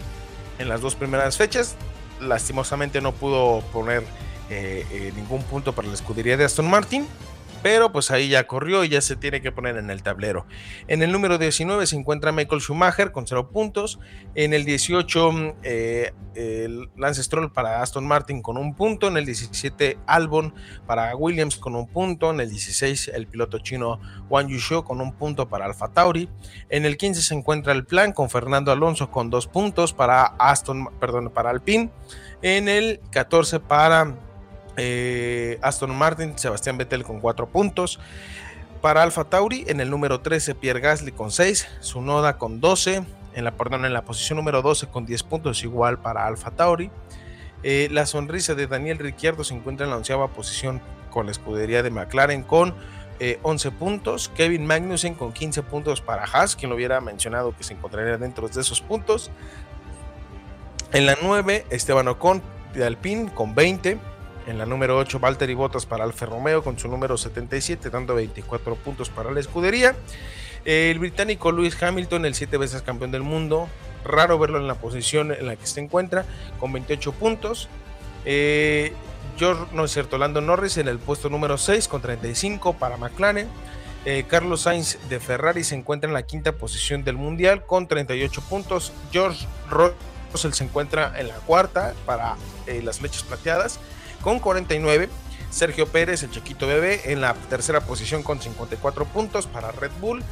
en 0.59 0.69
las 0.71 0.81
dos 0.81 0.95
primeras 0.95 1.37
fechas. 1.37 1.77
Lastimosamente 2.23 3.03
no 3.03 3.13
pudo 3.13 3.61
poner 3.71 4.03
eh, 4.51 4.87
eh, 4.91 5.13
ningún 5.15 5.43
punto 5.43 5.75
para 5.75 5.89
la 5.89 5.95
escudería 5.95 6.39
de 6.39 6.45
Aston 6.45 6.71
Martin. 6.71 7.07
Pero 7.65 7.93
pues 7.93 8.11
ahí 8.11 8.29
ya 8.29 8.47
corrió 8.47 8.85
y 8.85 8.91
ya 8.91 9.01
se 9.01 9.17
tiene 9.17 9.41
que 9.41 9.51
poner 9.51 9.79
en 9.79 9.89
el 9.89 10.03
tablero. 10.03 10.45
En 10.87 11.03
el 11.03 11.11
número 11.11 11.39
19 11.39 11.87
se 11.87 11.97
encuentra 11.97 12.31
Michael 12.31 12.61
Schumacher 12.61 13.11
con 13.11 13.27
0 13.27 13.49
puntos. 13.49 13.99
En 14.35 14.53
el 14.53 14.67
18 14.67 15.33
mm, 15.33 15.53
eh, 15.63 16.13
Lance 16.95 17.23
Stroll 17.23 17.51
para 17.51 17.81
Aston 17.81 18.07
Martin 18.07 18.43
con 18.43 18.59
un 18.59 18.75
punto. 18.75 19.09
En 19.09 19.17
el 19.17 19.25
17 19.25 19.97
Albon 20.07 20.55
para 20.87 21.17
Williams 21.17 21.57
con 21.57 21.75
un 21.75 21.87
punto. 21.87 22.33
En 22.33 22.41
el 22.41 22.51
16 22.51 23.13
el 23.15 23.29
piloto 23.29 23.59
chino 23.61 23.99
Wang 24.29 24.49
Yushu 24.49 24.85
con 24.85 25.01
un 25.01 25.15
punto 25.15 25.49
para 25.49 25.65
Alfa 25.65 25.89
Tauri. 25.89 26.29
En 26.69 26.85
el 26.85 26.99
15 26.99 27.23
se 27.23 27.33
encuentra 27.33 27.73
el 27.73 27.87
plan 27.87 28.13
con 28.13 28.29
Fernando 28.29 28.73
Alonso 28.73 29.11
con 29.11 29.31
dos 29.31 29.47
puntos 29.47 29.95
para 29.95 30.25
Aston, 30.39 30.91
perdón, 31.01 31.31
para 31.31 31.49
Alpine. 31.49 31.89
En 32.43 32.69
el 32.69 33.01
14 33.11 33.59
para 33.59 34.19
eh, 34.77 35.59
Aston 35.63 35.95
Martin, 35.95 36.39
Sebastián 36.39 36.79
Vettel 36.79 37.05
con 37.05 37.21
4 37.21 37.49
puntos. 37.49 37.99
Para 38.81 39.03
Alfa 39.03 39.25
Tauri, 39.25 39.65
en 39.69 39.81
el 39.81 39.91
número 39.91 40.21
13, 40.21 40.55
Pierre 40.55 40.81
Gasly 40.81 41.13
con 41.13 41.31
6, 41.31 41.67
Sunoda 41.81 42.37
con 42.37 42.61
12, 42.61 43.03
en 43.35 43.45
la, 43.45 43.53
perdón, 43.53 43.87
en 43.87 43.95
la 43.95 44.03
posición 44.03 44.37
número 44.37 44.61
12 44.61 44.89
con 44.89 45.07
10 45.07 45.23
puntos, 45.23 45.65
igual 45.65 45.99
para 45.99 46.27
Alfa 46.27 46.51
Tauri. 46.51 46.91
Eh, 47.63 47.89
la 47.91 48.05
sonrisa 48.05 48.55
de 48.55 48.67
Daniel 48.67 48.99
Ricciardo 48.99 49.43
se 49.43 49.55
encuentra 49.55 49.87
en 49.87 49.91
la 49.91 49.97
onceava 49.97 50.29
posición 50.29 50.83
con 51.11 51.25
la 51.25 51.33
escudería 51.33 51.83
de 51.83 51.91
McLaren 51.91 52.43
con 52.43 52.75
eh, 53.21 53.39
11 53.43 53.71
puntos. 53.71 54.31
Kevin 54.37 54.67
Magnussen 54.67 55.15
con 55.15 55.33
15 55.33 55.63
puntos 55.63 56.03
para 56.03 56.25
Haas, 56.25 56.55
quien 56.55 56.69
lo 56.69 56.77
hubiera 56.77 57.01
mencionado 57.01 57.57
que 57.57 57.65
se 57.65 57.73
encontraría 57.73 58.19
dentro 58.19 58.49
de 58.49 58.61
esos 58.61 58.83
puntos. 58.83 59.31
En 60.93 61.07
la 61.07 61.17
9, 61.23 61.65
Esteban 61.71 62.07
Ocon 62.09 62.43
de 62.75 62.85
Alpine 62.85 63.33
con 63.33 63.55
20. 63.55 63.99
En 64.47 64.59
la 64.59 64.67
número 64.67 64.99
8, 64.99 65.21
Valtteri 65.21 65.55
Bottas 65.55 65.87
para 65.87 66.05
Alfa 66.05 66.27
Romeo 66.27 66.63
con 66.63 66.79
su 66.79 66.89
número 66.89 67.17
77, 67.17 67.89
dando 67.89 68.15
24 68.15 68.77
puntos 68.77 69.09
para 69.09 69.31
la 69.31 69.41
escudería. 69.41 69.97
El 70.67 70.99
británico 70.99 71.51
Lewis 71.51 71.83
Hamilton, 71.83 72.27
el 72.27 72.35
7 72.35 72.59
veces 72.59 72.83
campeón 72.83 73.11
del 73.11 73.23
mundo, 73.23 73.69
raro 74.05 74.39
verlo 74.39 74.59
en 74.59 74.67
la 74.67 74.75
posición 74.75 75.33
en 75.33 75.47
la 75.47 75.57
que 75.57 75.67
se 75.67 75.81
encuentra, 75.81 76.27
con 76.61 76.73
28 76.73 77.13
puntos. 77.13 77.69
Eh, 78.27 78.93
George, 79.39 79.65
no 79.73 80.41
Norris 80.41 80.77
en 80.77 80.89
el 80.89 80.99
puesto 80.99 81.31
número 81.31 81.57
6 81.57 81.89
con 81.89 82.03
35 82.03 82.75
para 82.75 82.99
McLaren. 82.99 83.49
Eh, 84.05 84.25
Carlos 84.29 84.63
Sainz 84.63 84.99
de 85.09 85.21
Ferrari 85.21 85.65
se 85.65 85.75
encuentra 85.75 86.09
en 86.09 86.15
la 86.15 86.25
quinta 86.25 86.53
posición 86.53 87.03
del 87.03 87.17
mundial 87.17 87.65
con 87.65 87.89
38 87.89 88.43
puntos. 88.43 88.93
George 89.11 89.47
Russell 89.71 90.53
se 90.53 90.65
encuentra 90.65 91.19
en 91.19 91.29
la 91.29 91.37
cuarta 91.37 91.95
para 92.05 92.37
eh, 92.67 92.83
las 92.83 92.99
flechas 92.99 93.23
plateadas 93.23 93.81
con 94.25 94.41
49. 94.41 95.11
Sergio 95.51 95.87
Pérez, 95.87 96.23
el 96.25 96.31
chiquito 96.31 96.67
bebé, 96.67 97.13
en 97.13 97.21
la 97.21 97.35
tercera 97.35 97.83
posición 97.83 98.25
con 98.25 98.41
54 98.41 99.05
puntos 99.05 99.47
para 99.47 99.71
Red 99.71 99.93
Bull. 100.01 100.25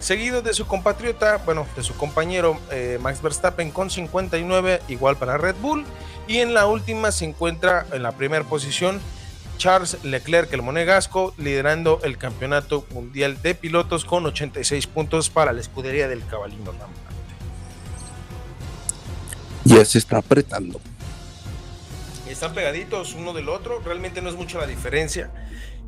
Seguido 0.00 0.42
de 0.42 0.54
su 0.54 0.66
compatriota, 0.66 1.36
bueno, 1.44 1.66
de 1.76 1.82
su 1.82 1.94
compañero 1.94 2.58
eh, 2.72 2.98
Max 3.00 3.22
Verstappen 3.22 3.70
con 3.70 3.90
59, 3.90 4.80
igual 4.88 5.16
para 5.16 5.36
Red 5.38 5.56
Bull. 5.60 5.84
Y 6.26 6.38
en 6.38 6.54
la 6.54 6.66
última 6.66 7.12
se 7.12 7.26
encuentra 7.26 7.86
en 7.92 8.02
la 8.02 8.12
primera 8.12 8.44
posición 8.44 8.98
Charles 9.58 10.02
Leclerc, 10.02 10.52
el 10.52 10.62
monegasco, 10.62 11.34
liderando 11.36 12.00
el 12.02 12.18
campeonato 12.18 12.86
mundial 12.92 13.40
de 13.42 13.54
pilotos 13.54 14.04
con 14.04 14.26
86 14.26 14.86
puntos 14.88 15.30
para 15.30 15.52
la 15.52 15.60
escudería 15.60 16.08
del 16.08 16.26
caballino 16.26 16.72
Lambert. 16.72 17.04
Ya 19.64 19.84
se 19.84 19.98
está 19.98 20.18
apretando. 20.18 20.80
Están 22.28 22.54
pegaditos 22.54 23.14
uno 23.14 23.32
del 23.32 23.48
otro, 23.48 23.80
realmente 23.80 24.22
no 24.22 24.28
es 24.30 24.36
mucho 24.36 24.58
la 24.58 24.66
diferencia. 24.66 25.30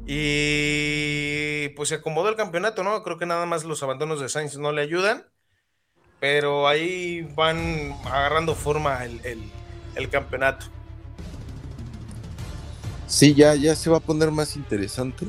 Y 0.07 1.69
pues 1.71 1.89
se 1.89 1.97
acomodó 1.97 2.29
el 2.29 2.37
campeonato, 2.37 2.85
¿no? 2.85 3.03
Creo 3.03 3.19
que 3.19 3.27
nada 3.27 3.47
más 3.47 3.65
los 3.65 3.83
abandonos 3.83 4.21
de 4.21 4.29
Sainz 4.29 4.57
no 4.59 4.73
le 4.73 4.83
ayudan. 4.83 5.27
Pero 6.21 6.69
ahí 6.69 7.23
van 7.37 7.95
agarrando 8.07 8.55
forma 8.55 9.05
el, 9.05 9.21
el- 9.25 9.51
el 9.97 10.11
campeonato. 10.11 10.67
Sí, 13.07 13.35
ya, 13.35 13.55
ya 13.55 13.75
se 13.77 13.91
va 13.91 13.99
a 13.99 14.01
poner 14.01 14.31
más 14.31 14.57
interesante. 14.57 15.27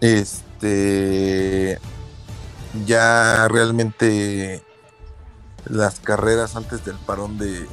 Este 0.00 1.78
ya 2.86 3.48
realmente 3.48 4.62
las 5.66 6.00
carreras 6.00 6.56
antes 6.56 6.84
del 6.84 6.96
parón 6.96 7.38
de 7.38 7.66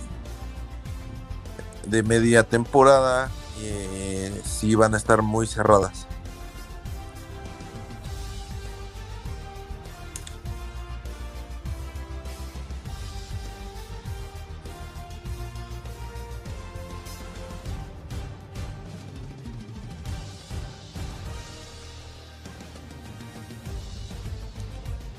de 1.86 2.04
media 2.04 2.44
temporada 2.44 3.30
eh, 3.62 4.42
sí 4.44 4.76
van 4.76 4.94
a 4.94 4.98
estar 4.98 5.22
muy 5.22 5.48
cerradas. 5.48 6.08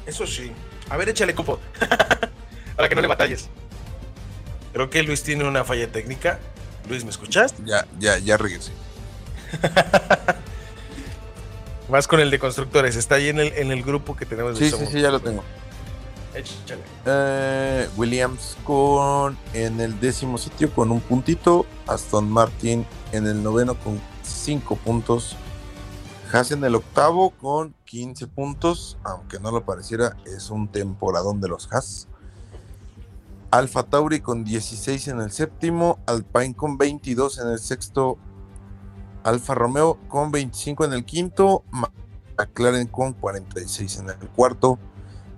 Eso 0.07 0.27
sí. 0.27 0.53
A 0.91 0.97
ver, 0.97 1.09
échale 1.09 1.35
copo. 1.35 1.59
Para 2.77 2.89
que 2.89 2.95
no 2.95 3.01
le 3.01 3.09
batalles. 3.09 3.49
Creo 4.75 4.91
que 4.91 5.03
Luis 5.05 5.23
tiene 5.23 5.49
una 5.49 5.65
falla 5.65 5.91
técnica. 5.91 6.41
Luis, 6.89 7.05
¿me 7.05 7.11
escuchas? 7.11 7.55
Ya, 7.65 7.87
ya, 7.99 8.19
ya 8.19 8.37
regresé. 8.37 8.73
Vas 11.89 12.09
con 12.09 12.19
el 12.19 12.31
de 12.31 12.41
constructores. 12.41 12.97
Está 12.97 13.15
ahí 13.15 13.29
en 13.29 13.39
el, 13.39 13.53
en 13.55 13.71
el 13.71 13.85
grupo 13.85 14.17
que 14.17 14.27
tenemos. 14.27 14.59
de 14.59 14.69
Sí, 14.69 14.77
sí, 14.77 14.87
sí, 14.91 15.01
ya 15.01 15.11
lo 15.11 15.21
tengo. 15.21 15.45
Échale. 16.35 16.83
Eh, 17.07 17.89
Williams 17.97 18.57
con 18.65 19.39
en 19.53 19.81
el 19.81 20.01
décimo 20.01 20.39
sitio 20.39 20.73
con 20.75 20.91
un 20.91 21.01
puntito. 21.01 21.67
Aston 21.87 22.29
Martin 22.29 22.85
en 23.13 23.29
el 23.29 23.41
noveno 23.45 23.79
con 23.79 24.01
cinco 24.25 24.75
puntos. 24.75 25.37
Haas 26.33 26.51
en 26.51 26.65
el 26.65 26.75
octavo 26.75 27.31
con 27.31 27.77
15 27.85 28.27
puntos. 28.27 28.99
Aunque 29.05 29.39
no 29.39 29.53
lo 29.53 29.65
pareciera, 29.65 30.17
es 30.27 30.51
un 30.51 30.67
temporadón 30.67 31.41
de 31.41 31.47
los 31.47 31.73
Haas. 31.73 32.09
Alfa 33.55 33.85
Tauri 33.85 34.19
con 34.19 34.43
16 34.43 35.07
en 35.07 35.21
el 35.21 35.31
séptimo. 35.31 36.01
Alpine 36.07 36.57
con 36.57 36.77
22 36.77 37.39
en 37.39 37.51
el 37.51 37.61
sexto. 37.61 38.19
Alfa 39.23 39.55
Romeo 39.55 39.97
con 40.09 40.33
25 40.33 40.85
en 40.87 40.93
el 40.93 41.05
quinto. 41.05 41.63
McLaren 42.37 42.89
con 42.89 43.13
46 43.13 43.99
en 44.01 44.11
el 44.11 44.29
cuarto. 44.35 44.81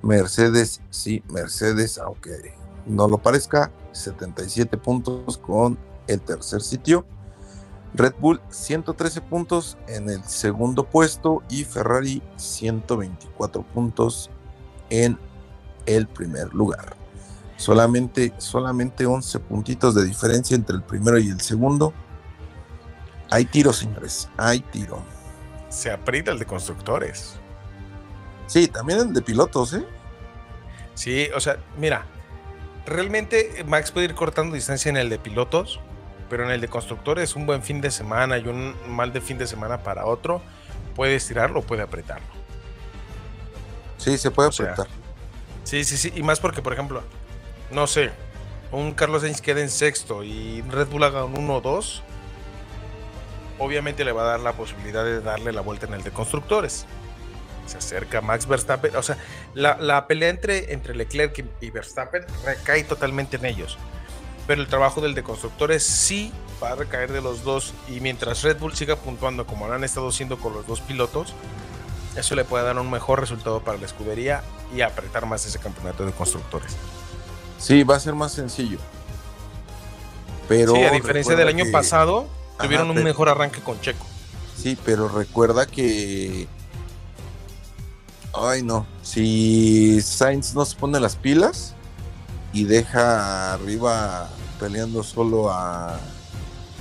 Mercedes, 0.01 0.81
sí, 0.89 1.23
Mercedes, 1.29 1.99
aunque 1.99 2.55
no 2.87 3.07
lo 3.07 3.19
parezca, 3.19 3.71
77 3.93 4.79
puntos 4.79 5.37
con 5.37 5.77
el 6.07 6.23
tercer 6.23 6.63
sitio. 6.63 7.05
Red 7.93 8.15
Bull 8.19 8.41
113 8.49 9.21
puntos 9.21 9.77
en 9.89 10.09
el 10.09 10.25
segundo 10.25 10.85
puesto 10.89 11.43
y 11.51 11.65
Ferrari 11.65 12.23
124 12.37 13.63
puntos 13.75 14.31
en 14.89 15.19
el 15.85 16.07
primer 16.07 16.55
lugar. 16.55 17.06
Solamente, 17.57 18.35
solamente 18.39 19.07
11 19.07 19.41
puntitos 19.41 19.95
de 19.95 20.05
diferencia 20.05 20.55
entre 20.55 20.77
el 20.77 20.83
primero 20.83 21.19
y 21.19 21.29
el 21.29 21.41
segundo. 21.41 21.95
Hay 23.31 23.47
tiro, 23.47 23.73
señores, 23.73 24.29
hay 24.37 24.61
tiro. 24.61 25.03
Se 25.69 25.91
aprieta 25.91 26.33
el 26.33 26.39
de 26.39 26.47
constructores. 26.47 27.35
Sí, 28.47 28.69
también 28.69 29.01
el 29.01 29.13
de 29.13 29.23
pilotos, 29.23 29.73
¿eh? 29.75 29.85
Sí, 30.95 31.29
o 31.35 31.41
sea, 31.41 31.59
mira, 31.79 32.07
realmente 32.87 33.65
Max 33.67 33.91
puede 33.91 34.07
ir 34.07 34.15
cortando 34.15 34.55
distancia 34.55 34.89
en 34.89 34.97
el 34.97 35.11
de 35.11 35.19
pilotos, 35.19 35.81
pero 36.31 36.45
en 36.45 36.51
el 36.51 36.61
de 36.61 36.69
constructores 36.69 37.37
un 37.37 37.47
buen 37.47 37.63
fin 37.63 37.81
de 37.81 37.91
semana 37.91 38.39
y 38.39 38.47
un 38.47 38.75
mal 38.89 39.13
de 39.13 39.21
fin 39.21 39.39
de 39.39 39.47
semana 39.47 39.83
para 39.83 40.07
otro, 40.07 40.41
puede 40.95 41.17
estirarlo 41.17 41.61
o 41.61 41.63
puede 41.63 41.83
apretarlo. 41.83 42.27
Sí, 43.99 44.17
se 44.19 44.31
puede 44.31 44.51
O 44.51 44.53
sea, 44.53 44.73
apretar. 44.73 44.89
Sí, 45.65 45.85
sí, 45.85 45.97
sí, 45.97 46.13
y 46.15 46.23
más 46.23 46.39
porque, 46.39 46.63
por 46.63 46.73
ejemplo, 46.73 47.03
no 47.71 47.87
sé, 47.87 48.11
un 48.73 48.93
Carlos 48.93 49.23
Sainz 49.23 49.41
queda 49.41 49.61
en 49.61 49.71
sexto 49.71 50.23
y 50.23 50.63
Red 50.63 50.89
Bull 50.89 51.05
haga 51.05 51.25
un 51.25 51.49
1-2, 51.49 52.03
obviamente 53.59 54.05
le 54.05 54.13
va 54.13 54.23
a 54.23 54.27
dar 54.27 54.41
la 54.41 54.53
posibilidad 54.53 55.05
de 55.05 55.21
darle 55.21 55.53
la 55.53 55.61
vuelta 55.61 55.87
en 55.87 55.95
el 55.95 56.03
de 56.03 56.11
constructores. 56.11 56.87
Se 57.67 57.79
acerca 57.79 58.21
Max 58.21 58.47
Verstappen, 58.47 58.95
o 58.95 59.03
sea, 59.03 59.19
la, 59.55 59.77
la 59.81 60.07
pelea 60.07 60.29
entre, 60.29 60.73
entre 60.73 60.95
Leclerc 60.95 61.45
y 61.61 61.71
Verstappen 61.71 62.25
recae 62.45 62.85
totalmente 62.85 63.37
en 63.37 63.47
ellos. 63.47 63.77
Pero 64.47 64.63
el 64.63 64.69
trabajo 64.69 65.01
del 65.01 65.15
de 65.15 65.25
constructores 65.25 65.83
sí 65.83 66.33
va 66.63 66.71
a 66.71 66.75
recaer 66.77 67.11
de 67.11 67.21
los 67.21 67.43
dos 67.43 67.75
y 67.89 68.01
mientras 68.01 68.43
Red 68.43 68.59
Bull 68.59 68.75
siga 68.77 68.95
puntuando 68.95 69.47
como 69.47 69.67
lo 69.67 69.75
han 69.75 69.83
estado 69.83 70.09
haciendo 70.09 70.39
con 70.39 70.53
los 70.53 70.67
dos 70.67 70.81
pilotos, 70.81 71.35
eso 72.17 72.35
le 72.35 72.45
puede 72.45 72.65
dar 72.65 72.79
un 72.79 72.91
mejor 72.91 73.21
resultado 73.21 73.61
para 73.61 73.79
la 73.79 73.87
escudería 73.87 74.43
y 74.75 74.81
apretar 74.81 75.27
más 75.27 75.45
ese 75.45 75.59
campeonato 75.59 76.07
de 76.07 76.13
constructores. 76.13 76.77
Sí, 77.59 77.83
va 77.83 77.97
a 77.97 78.01
ser 78.01 78.15
más 78.15 78.33
sencillo. 78.33 78.79
Pero 80.49 80.75
sí, 80.75 80.83
a 80.85 80.91
diferencia 80.91 81.35
del 81.35 81.49
año 81.49 81.65
que- 81.65 81.71
pasado, 81.73 82.29
Ajá, 82.57 82.65
tuvieron 82.65 82.89
un 82.89 82.95
pero- 82.97 83.05
mejor 83.07 83.29
arranque 83.29 83.61
con 83.61 83.81
Checo. 83.81 84.05
Sí, 84.57 84.77
pero 84.85 85.09
recuerda 85.09 85.67
que. 85.67 86.49
Ay, 88.35 88.63
no. 88.63 88.87
Si 89.03 90.01
Sainz 90.03 90.55
no 90.55 90.65
se 90.65 90.77
pone 90.77 91.01
las 91.01 91.17
pilas 91.17 91.75
y 92.53 92.65
deja 92.65 93.55
arriba 93.55 94.29
peleando 94.61 95.03
solo 95.03 95.51
a 95.51 95.99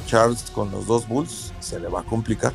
Charles 0.06 0.43
con 0.52 0.69
los 0.72 0.85
dos 0.85 1.07
Bulls, 1.07 1.53
se 1.60 1.80
le 1.80 1.88
va 1.88 2.02
a 2.02 2.03
complicar. 2.03 2.53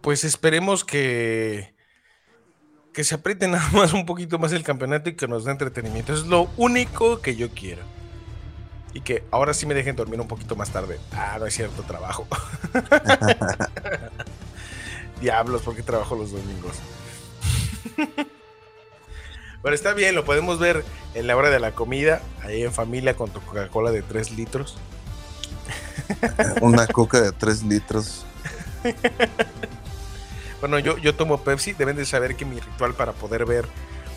Pues 0.00 0.24
esperemos 0.24 0.84
que 0.84 1.74
que 2.98 3.04
se 3.04 3.14
apriete 3.14 3.46
nada 3.48 3.70
más 3.70 3.92
un 3.92 4.04
poquito 4.04 4.40
más 4.40 4.50
el 4.50 4.64
campeonato 4.64 5.08
y 5.08 5.14
que 5.14 5.28
nos 5.28 5.44
dé 5.44 5.52
entretenimiento. 5.52 6.12
Eso 6.12 6.22
es 6.22 6.28
lo 6.28 6.50
único 6.56 7.20
que 7.20 7.36
yo 7.36 7.48
quiero. 7.50 7.82
Y 8.92 9.02
que 9.02 9.22
ahora 9.30 9.54
sí 9.54 9.66
me 9.66 9.74
dejen 9.74 9.94
dormir 9.94 10.20
un 10.20 10.26
poquito 10.26 10.56
más 10.56 10.70
tarde. 10.70 10.98
Ah, 11.12 11.36
no 11.38 11.46
es 11.46 11.54
cierto, 11.54 11.84
trabajo. 11.84 12.26
Diablos, 15.20 15.62
¿por 15.62 15.76
qué 15.76 15.84
trabajo 15.84 16.16
los 16.16 16.32
domingos? 16.32 16.74
Pero 19.62 19.74
está 19.76 19.94
bien, 19.94 20.16
lo 20.16 20.24
podemos 20.24 20.58
ver 20.58 20.84
en 21.14 21.28
la 21.28 21.36
hora 21.36 21.50
de 21.50 21.60
la 21.60 21.76
comida, 21.76 22.20
ahí 22.42 22.64
en 22.64 22.72
familia 22.72 23.14
con 23.14 23.30
tu 23.30 23.40
Coca-Cola 23.42 23.92
de 23.92 24.02
3 24.02 24.32
litros. 24.32 24.76
Una 26.62 26.88
coca 26.88 27.20
de 27.20 27.30
3 27.30 27.62
litros. 27.62 28.26
Bueno, 30.60 30.78
yo, 30.78 30.98
yo 30.98 31.14
tomo 31.14 31.38
Pepsi. 31.38 31.72
Deben 31.72 31.96
de 31.96 32.04
saber 32.04 32.36
que 32.36 32.44
mi 32.44 32.58
ritual 32.58 32.94
para 32.94 33.12
poder 33.12 33.44
ver, 33.44 33.66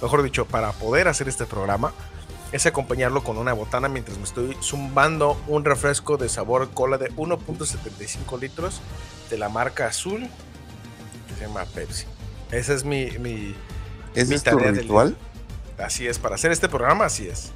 mejor 0.01 0.23
dicho, 0.23 0.45
para 0.45 0.71
poder 0.71 1.07
hacer 1.07 1.27
este 1.27 1.45
programa, 1.45 1.93
es 2.51 2.65
acompañarlo 2.65 3.23
con 3.23 3.37
una 3.37 3.53
botana 3.53 3.87
mientras 3.87 4.17
me 4.17 4.23
estoy 4.23 4.57
zumbando 4.61 5.41
un 5.47 5.63
refresco 5.63 6.17
de 6.17 6.27
sabor 6.27 6.71
cola 6.71 6.97
de 6.97 7.11
1.75 7.13 8.39
litros 8.39 8.81
de 9.29 9.37
la 9.37 9.49
marca 9.49 9.87
azul 9.87 10.27
que 11.27 11.35
se 11.35 11.41
llama 11.41 11.65
Pepsi. 11.65 12.05
Esa 12.51 12.73
es 12.73 12.83
mi, 12.83 13.11
mi, 13.19 13.55
¿Ese 14.13 14.29
mi 14.29 14.35
es 14.35 14.43
tu 14.43 14.57
del 14.57 14.75
ritual? 14.75 15.17
Así 15.77 16.07
es, 16.07 16.19
para 16.19 16.35
hacer 16.35 16.51
este 16.51 16.67
programa, 16.67 17.05
así 17.05 17.27
es. 17.27 17.51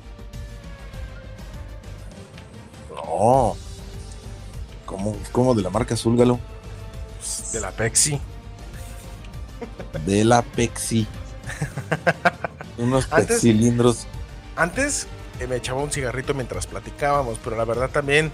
No. 2.90 3.57
¿Cómo, 4.86 5.18
cómo 5.32 5.53
de 5.53 5.62
la 5.62 5.70
marca 5.70 5.95
azul, 5.95 6.18
Galo? 6.18 6.40
De 7.52 7.60
la 7.60 7.72
Pepsi. 7.72 8.22
De 10.06 10.23
la 10.26 10.41
Pepsi. 10.41 11.07
Unos 12.77 13.07
Antes- 13.11 13.41
cilindros. 13.41 14.07
Antes 14.56 15.07
eh, 15.40 15.48
me 15.48 15.56
echaba 15.57 15.82
un 15.82 15.91
cigarrito 15.91 16.34
mientras 16.34 16.68
platicábamos, 16.68 17.40
pero 17.44 17.56
la 17.57 17.65
verdad 17.65 17.90
también 17.90 18.32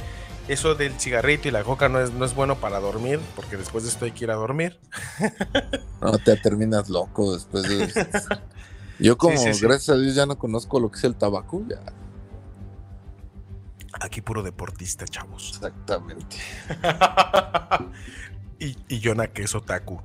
eso 0.48 0.76
del 0.76 1.00
cigarrito 1.00 1.48
y 1.48 1.52
la 1.52 1.64
coca 1.64 1.88
no 1.90 2.00
es, 2.00 2.12
no 2.14 2.26
es 2.26 2.34
bueno 2.36 2.56
para 2.58 2.80
dormir, 2.80 3.20
porque 3.36 3.58
después 3.58 3.84
de 3.84 3.90
esto 3.92 4.06
hay 4.06 4.12
que 4.12 4.26
ir 4.26 4.32
a 4.32 4.36
dormir. 4.36 4.80
No 6.02 6.18
te 6.18 6.36
terminas 6.38 6.90
loco 6.90 7.34
después 7.34 7.64
de. 7.64 7.92
Yo, 9.00 9.18
como 9.18 9.38
Sí, 9.38 9.46
sí, 9.46 9.54
sí. 9.56 9.62
gracias 9.66 9.90
a 9.96 10.00
Dios, 10.00 10.14
ya 10.16 10.26
no 10.26 10.38
conozco 10.38 10.80
lo 10.80 10.92
que 10.92 10.98
es 11.00 11.04
el 11.06 11.16
tabaco. 11.16 11.64
Ya. 11.68 11.80
Aquí 14.00 14.22
puro 14.22 14.42
deportista, 14.44 15.06
chavos. 15.06 15.52
Exactamente. 15.56 16.38
y, 18.60 18.76
y 18.88 19.00
Yona 19.00 19.28
que 19.28 19.44
es 19.44 19.56
otaku. 19.56 20.02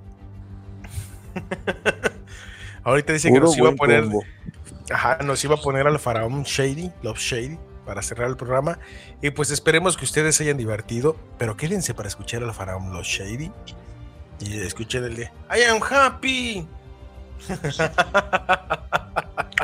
Ahorita 2.85 3.13
dice 3.13 3.33
que 3.33 3.41
nos 3.41 3.57
iba 3.57 3.71
a 3.71 3.73
poner. 3.73 4.03
combo. 4.03 4.23
Ajá, 4.91 5.19
nos 5.25 5.43
iba 5.45 5.57
a 5.57 5.59
poner 5.59 5.87
al 5.87 5.99
faraón 5.99 6.45
Shady, 6.45 6.93
Love 7.03 7.19
Shady, 7.19 7.59
para 7.85 8.03
cerrar 8.03 8.29
el 8.29 8.37
programa. 8.37 8.79
Y 9.21 9.31
pues 9.31 9.51
esperemos 9.51 9.97
que 9.97 10.05
ustedes 10.05 10.37
se 10.37 10.45
hayan 10.45 10.57
divertido. 10.57 11.17
Pero 11.39 11.57
quédense 11.57 11.95
para 11.95 12.09
escuchar 12.09 12.43
al 12.45 12.55
faraón 12.55 12.93
Love 12.93 13.07
Shady. 13.07 13.51
Y 14.41 14.61
escuchen 14.61 15.05
el 15.05 15.17
de 15.17 15.31
I 15.57 15.63
am 15.63 15.81
happy. 15.83 16.67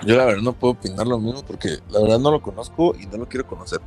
Yo, 0.04 0.16
la 0.16 0.24
verdad, 0.24 0.42
no 0.42 0.52
puedo 0.52 0.72
opinar 0.72 1.06
lo 1.06 1.18
mismo 1.18 1.42
porque 1.44 1.78
la 1.90 2.00
verdad 2.00 2.18
no 2.18 2.30
lo 2.30 2.42
conozco 2.42 2.94
y 2.98 3.06
no 3.06 3.18
lo 3.18 3.28
quiero 3.28 3.46
conocer. 3.46 3.80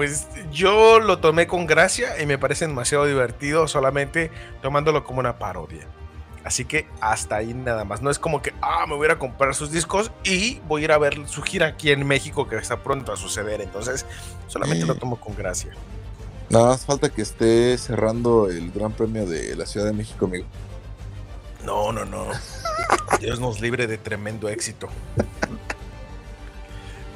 Pues 0.00 0.28
yo 0.50 0.98
lo 0.98 1.18
tomé 1.18 1.46
con 1.46 1.66
gracia 1.66 2.18
y 2.22 2.24
me 2.24 2.38
parece 2.38 2.66
demasiado 2.66 3.04
divertido 3.04 3.68
solamente 3.68 4.30
tomándolo 4.62 5.04
como 5.04 5.20
una 5.20 5.38
parodia. 5.38 5.86
Así 6.42 6.64
que 6.64 6.88
hasta 7.02 7.36
ahí 7.36 7.52
nada 7.52 7.84
más. 7.84 8.00
No 8.00 8.10
es 8.10 8.18
como 8.18 8.40
que, 8.40 8.54
ah, 8.62 8.86
me 8.88 8.94
voy 8.94 9.04
a 9.04 9.10
ir 9.10 9.16
a 9.16 9.18
comprar 9.18 9.54
sus 9.54 9.70
discos 9.70 10.10
y 10.24 10.58
voy 10.60 10.80
a 10.80 10.84
ir 10.86 10.92
a 10.92 10.96
ver 10.96 11.28
su 11.28 11.42
gira 11.42 11.66
aquí 11.66 11.90
en 11.90 12.06
México 12.06 12.48
que 12.48 12.56
está 12.56 12.82
pronto 12.82 13.12
a 13.12 13.16
suceder. 13.16 13.60
Entonces, 13.60 14.06
solamente 14.46 14.86
lo 14.86 14.94
tomo 14.94 15.20
con 15.20 15.36
gracia. 15.36 15.72
Nada 16.48 16.68
más 16.68 16.86
falta 16.86 17.10
que 17.10 17.20
esté 17.20 17.76
cerrando 17.76 18.48
el 18.48 18.70
Gran 18.70 18.92
Premio 18.92 19.26
de 19.26 19.54
la 19.54 19.66
Ciudad 19.66 19.84
de 19.84 19.92
México, 19.92 20.24
amigo. 20.24 20.46
No, 21.62 21.92
no, 21.92 22.06
no. 22.06 22.24
Dios 23.20 23.38
nos 23.38 23.60
libre 23.60 23.86
de 23.86 23.98
tremendo 23.98 24.48
éxito. 24.48 24.88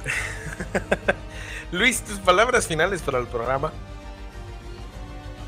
Luis, 1.75 2.03
tus 2.03 2.19
palabras 2.21 2.69
finales 2.69 3.03
para 3.03 3.19
el 3.19 3.27
programa. 3.27 3.73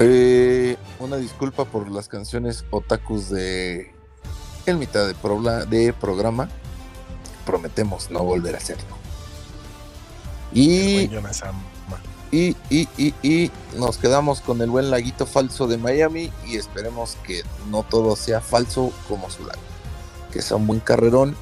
Eh, 0.00 0.76
una 0.98 1.16
disculpa 1.18 1.64
por 1.64 1.88
las 1.88 2.08
canciones 2.08 2.64
otakus 2.70 3.30
de 3.30 3.94
el 4.66 4.76
mitad 4.76 5.06
de, 5.06 5.14
probla- 5.14 5.64
de 5.66 5.92
programa. 5.92 6.48
Prometemos 7.44 8.10
no 8.10 8.24
volver 8.24 8.56
a 8.56 8.58
hacerlo. 8.58 8.96
Y, 10.52 11.08
y, 12.32 12.56
y, 12.70 12.88
y, 12.96 13.14
y 13.22 13.50
nos 13.76 13.96
quedamos 13.96 14.40
con 14.40 14.60
el 14.62 14.68
buen 14.68 14.90
laguito 14.90 15.26
falso 15.26 15.68
de 15.68 15.78
Miami 15.78 16.32
y 16.44 16.56
esperemos 16.56 17.16
que 17.24 17.42
no 17.70 17.84
todo 17.84 18.16
sea 18.16 18.40
falso 18.40 18.92
como 19.08 19.30
su 19.30 19.46
lago. 19.46 19.60
Que 20.32 20.42
sea 20.42 20.56
un 20.56 20.66
buen 20.66 20.80
carrerón, 20.80 21.36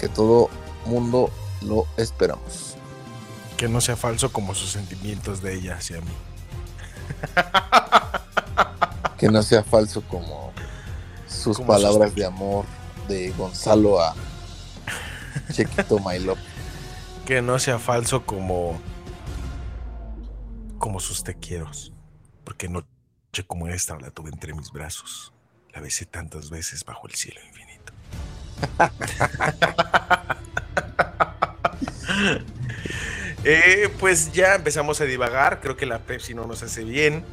que 0.00 0.08
todo 0.08 0.48
mundo 0.86 1.28
lo 1.60 1.86
esperamos. 1.98 2.77
Que 3.58 3.68
no 3.68 3.80
sea 3.82 3.96
falso 3.96 4.32
como 4.32 4.54
sus 4.54 4.70
sentimientos 4.70 5.42
de 5.42 5.54
ella 5.54 5.76
hacia 5.76 6.00
mí. 6.00 6.12
Que 9.18 9.28
no 9.28 9.42
sea 9.42 9.62
falso 9.64 10.00
como 10.02 10.52
sus 11.26 11.56
Como 11.58 11.68
palabras 11.68 12.10
sus- 12.10 12.16
de 12.16 12.24
amor 12.24 12.64
de 13.08 13.30
Gonzalo 13.32 14.00
a 14.00 14.14
Chequito 15.52 15.98
My 16.06 16.18
Love. 16.20 16.38
Que 17.26 17.42
no 17.42 17.58
sea 17.58 17.78
falso 17.78 18.24
como. 18.24 18.80
como 20.78 21.00
sus 21.00 21.24
te 21.24 21.34
quieros. 21.34 21.92
Porque 22.44 22.68
noche 22.68 22.86
como 23.46 23.66
esta 23.68 23.98
la 23.98 24.10
tuve 24.12 24.30
entre 24.30 24.54
mis 24.54 24.70
brazos. 24.70 25.32
La 25.74 25.80
besé 25.80 26.06
tantas 26.06 26.48
veces 26.48 26.84
bajo 26.84 27.06
el 27.08 27.14
cielo 27.14 27.40
infinito. 27.44 27.92
Eh, 33.50 33.88
pues 33.98 34.30
ya 34.30 34.56
empezamos 34.56 35.00
a 35.00 35.04
divagar. 35.04 35.60
Creo 35.60 35.74
que 35.74 35.86
la 35.86 36.00
Pepsi 36.00 36.34
no 36.34 36.46
nos 36.46 36.62
hace 36.62 36.84
bien. 36.84 37.24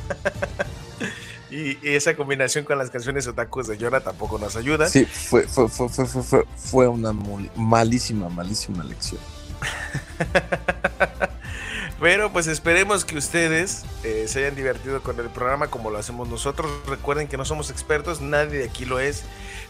y, 1.50 1.72
y 1.86 1.94
esa 1.94 2.16
combinación 2.16 2.64
con 2.64 2.78
las 2.78 2.88
canciones 2.88 3.26
otakus 3.26 3.66
de 3.66 3.76
Yora 3.76 4.00
tampoco 4.00 4.38
nos 4.38 4.56
ayuda. 4.56 4.88
Sí, 4.88 5.04
fue, 5.04 5.42
fue, 5.42 5.68
fue, 5.68 5.90
fue, 5.90 6.06
fue, 6.06 6.44
fue, 6.56 6.88
una 6.88 7.12
malísima, 7.54 8.30
malísima 8.30 8.82
lección. 8.82 9.20
Pero 12.00 12.32
pues 12.32 12.46
esperemos 12.46 13.04
que 13.04 13.18
ustedes 13.18 13.84
eh, 14.04 14.24
se 14.26 14.38
hayan 14.38 14.56
divertido 14.56 15.02
con 15.02 15.20
el 15.20 15.28
programa 15.28 15.66
como 15.66 15.90
lo 15.90 15.98
hacemos 15.98 16.30
nosotros. 16.30 16.70
Recuerden 16.86 17.28
que 17.28 17.36
no 17.36 17.44
somos 17.44 17.68
expertos, 17.68 18.22
nadie 18.22 18.60
de 18.60 18.64
aquí 18.64 18.86
lo 18.86 19.00
es, 19.00 19.24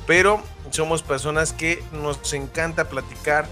pero 0.07 0.41
somos 0.71 1.03
personas 1.03 1.53
que 1.53 1.83
nos 1.91 2.33
encanta 2.33 2.89
platicar 2.89 3.49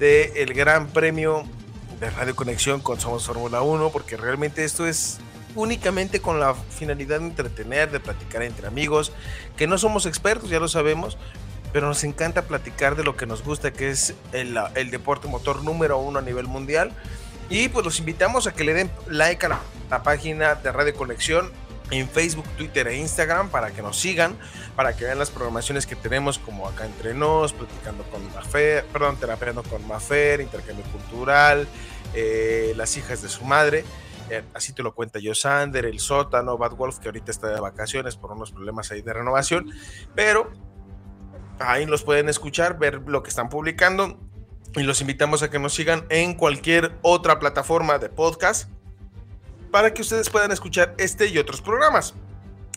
del 0.00 0.32
el 0.34 0.54
Gran 0.54 0.88
Premio 0.88 1.44
de 2.00 2.08
Radio 2.08 2.34
Conexión 2.34 2.80
con 2.80 2.98
Somos 2.98 3.26
Fórmula 3.26 3.60
1, 3.60 3.90
porque 3.90 4.16
realmente 4.16 4.64
esto 4.64 4.86
es 4.86 5.18
únicamente 5.54 6.20
con 6.20 6.40
la 6.40 6.54
finalidad 6.54 7.20
de 7.20 7.26
entretener, 7.26 7.90
de 7.90 8.00
platicar 8.00 8.42
entre 8.42 8.66
amigos, 8.66 9.12
que 9.58 9.66
no 9.66 9.76
somos 9.76 10.06
expertos, 10.06 10.48
ya 10.48 10.58
lo 10.58 10.68
sabemos, 10.68 11.18
pero 11.72 11.86
nos 11.86 12.02
encanta 12.02 12.42
platicar 12.42 12.96
de 12.96 13.04
lo 13.04 13.14
que 13.14 13.26
nos 13.26 13.44
gusta, 13.44 13.72
que 13.74 13.90
es 13.90 14.14
el, 14.32 14.54
deporte 14.90 15.28
motor 15.28 15.62
número 15.62 15.98
uno 15.98 16.18
a 16.18 16.22
nivel 16.22 16.46
mundial. 16.46 16.92
Y 17.50 17.68
pues 17.68 17.84
los 17.84 17.98
invitamos 17.98 18.46
a 18.46 18.54
que 18.54 18.64
le 18.64 18.72
den 18.72 18.90
like 19.06 19.44
a 19.44 19.60
la 19.90 20.02
página 20.02 20.54
de 20.54 20.72
Radio 20.72 20.94
Conexión 20.94 21.50
en 21.90 22.08
Facebook, 22.08 22.46
Twitter 22.56 22.88
e 22.88 22.96
Instagram 22.96 23.50
para 23.50 23.70
que 23.72 23.82
nos 23.82 23.98
sigan, 23.98 24.36
para 24.76 24.96
que 24.96 25.04
vean 25.04 25.18
las 25.18 25.30
programaciones 25.30 25.86
que 25.86 25.96
tenemos 25.96 26.38
como 26.38 26.68
acá 26.68 26.86
entre 26.86 27.14
nos, 27.14 27.52
platicando 27.52 28.04
con 28.04 28.22
Mafer, 28.32 28.84
perdón, 28.86 29.16
terapeando 29.16 29.62
con 29.62 29.86
Mafer, 29.86 30.40
intercambio 30.40 30.84
cultural, 30.86 31.66
eh, 32.14 32.72
las 32.76 32.96
hijas 32.96 33.22
de 33.22 33.28
su 33.28 33.44
madre. 33.44 33.84
Eh, 34.30 34.44
así 34.54 34.72
te 34.72 34.82
lo 34.82 34.94
cuenta 34.94 35.18
yo 35.18 35.34
Sander, 35.34 35.84
el 35.84 35.98
sótano, 35.98 36.56
Bad 36.56 36.72
Wolf, 36.72 36.98
que 36.98 37.08
ahorita 37.08 37.32
está 37.32 37.48
de 37.48 37.60
vacaciones 37.60 38.16
por 38.16 38.30
unos 38.30 38.52
problemas 38.52 38.90
ahí 38.92 39.02
de 39.02 39.12
renovación, 39.12 39.72
pero 40.14 40.52
ahí 41.58 41.84
los 41.86 42.04
pueden 42.04 42.28
escuchar, 42.28 42.78
ver 42.78 43.02
lo 43.06 43.24
que 43.24 43.30
están 43.30 43.48
publicando 43.48 44.18
y 44.76 44.84
los 44.84 45.00
invitamos 45.00 45.42
a 45.42 45.50
que 45.50 45.58
nos 45.58 45.74
sigan 45.74 46.06
en 46.10 46.34
cualquier 46.34 46.92
otra 47.02 47.40
plataforma 47.40 47.98
de 47.98 48.08
podcast 48.08 48.70
para 49.70 49.92
que 49.94 50.02
ustedes 50.02 50.30
puedan 50.30 50.52
escuchar 50.52 50.94
este 50.98 51.26
y 51.26 51.38
otros 51.38 51.60
programas. 51.60 52.14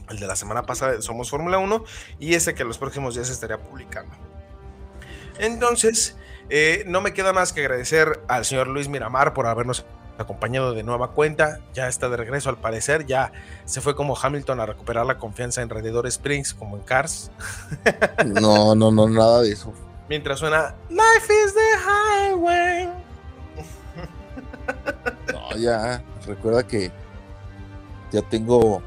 El 0.09 0.19
de 0.19 0.27
la 0.27 0.35
semana 0.35 0.63
pasada 0.63 1.01
Somos 1.01 1.29
Fórmula 1.29 1.57
1 1.57 1.83
y 2.19 2.35
ese 2.35 2.53
que 2.53 2.63
los 2.63 2.77
próximos 2.77 3.15
días 3.15 3.29
estaría 3.29 3.57
publicando. 3.57 4.13
Entonces, 5.39 6.15
eh, 6.49 6.83
no 6.87 7.01
me 7.01 7.13
queda 7.13 7.33
más 7.33 7.53
que 7.53 7.61
agradecer 7.61 8.21
al 8.27 8.45
señor 8.45 8.67
Luis 8.67 8.87
Miramar 8.87 9.33
por 9.33 9.47
habernos 9.47 9.85
acompañado 10.17 10.73
de 10.73 10.83
nueva 10.83 11.11
cuenta. 11.11 11.59
Ya 11.73 11.87
está 11.87 12.09
de 12.09 12.17
regreso 12.17 12.49
al 12.49 12.57
parecer. 12.57 13.05
Ya 13.05 13.31
se 13.65 13.81
fue 13.81 13.95
como 13.95 14.17
Hamilton 14.17 14.59
a 14.59 14.65
recuperar 14.65 15.05
la 15.05 15.17
confianza 15.17 15.61
en 15.61 15.69
Radiador 15.69 16.07
Springs 16.07 16.53
como 16.53 16.77
en 16.77 16.83
Cars. 16.83 17.31
No, 18.25 18.75
no, 18.75 18.91
no, 18.91 19.07
nada 19.07 19.41
de 19.41 19.51
eso. 19.51 19.73
Mientras 20.09 20.39
suena 20.39 20.75
Life 20.89 21.33
is 21.45 21.53
the 21.53 22.31
Highway. 22.31 22.89
Ya, 25.57 26.03
recuerda 26.25 26.67
que 26.67 26.91
ya 28.11 28.21
tengo 28.21 28.81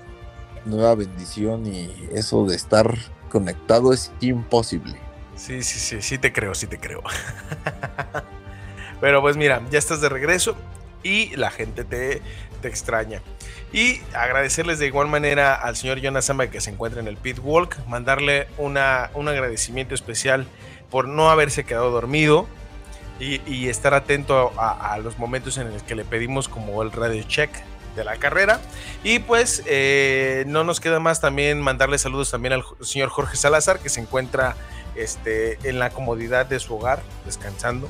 nueva 0.65 0.95
bendición 0.95 1.67
y 1.67 1.91
eso 2.13 2.45
de 2.47 2.57
estar 2.57 2.95
conectado 3.29 3.93
es 3.93 4.13
imposible. 4.21 4.97
Sí, 5.37 5.63
sí, 5.63 5.79
sí, 5.79 6.03
sí 6.03 6.19
te 6.19 6.33
creo, 6.33 6.55
sí 6.55 6.67
te 6.67 6.79
creo. 6.79 7.03
Pero 9.01 9.21
pues 9.21 9.37
mira, 9.37 9.63
ya 9.71 9.79
estás 9.79 10.01
de 10.01 10.09
regreso 10.09 10.57
y 11.03 11.37
la 11.37 11.51
gente 11.51 11.85
te, 11.85 12.23
te 12.63 12.69
extraña. 12.69 13.21
Y 13.73 14.01
agradecerles 14.15 14.79
de 14.79 14.87
igual 14.87 15.09
manera 15.09 15.55
al 15.55 15.77
señor 15.77 16.01
Jonas 16.01 16.25
Samba 16.27 16.49
que 16.49 16.61
se 16.61 16.71
encuentra 16.71 17.01
en 17.01 17.09
el 17.09 17.17
Pit 17.17 17.39
Walk, 17.43 17.77
mandarle 17.87 18.49
una, 18.57 19.11
un 19.15 19.29
agradecimiento 19.29 19.95
especial 19.95 20.47
por 20.91 21.09
no 21.09 21.31
haberse 21.31 21.65
quedado 21.65 21.91
dormido 21.91 22.47
y, 23.19 23.69
estar 23.69 23.95
atento 23.95 24.53
a, 24.59 24.93
a, 24.93 24.99
los 24.99 25.19
momentos 25.19 25.57
en 25.59 25.73
los 25.73 25.83
que 25.83 25.95
le 25.95 26.05
pedimos 26.05 26.49
como 26.49 26.83
el 26.83 26.93
radio 26.93 27.23
check 27.23 27.51
de 27.97 28.05
la 28.05 28.17
carrera. 28.17 28.61
Y 29.03 29.19
pues 29.19 29.63
eh, 29.67 30.45
no 30.47 30.63
nos 30.63 30.79
queda 30.79 31.01
más 31.01 31.21
también 31.21 31.61
mandarle 31.61 31.99
saludos 31.99 32.31
también 32.31 32.53
al 32.53 32.63
señor 32.83 33.09
Jorge 33.09 33.37
Salazar 33.37 33.81
que 33.81 33.89
se 33.89 34.01
encuentra 34.01 34.55
este, 34.95 35.59
en 35.69 35.79
la 35.79 35.91
comodidad 35.91 36.47
de 36.47 36.61
su 36.61 36.77
hogar, 36.77 37.03
descansando. 37.25 37.89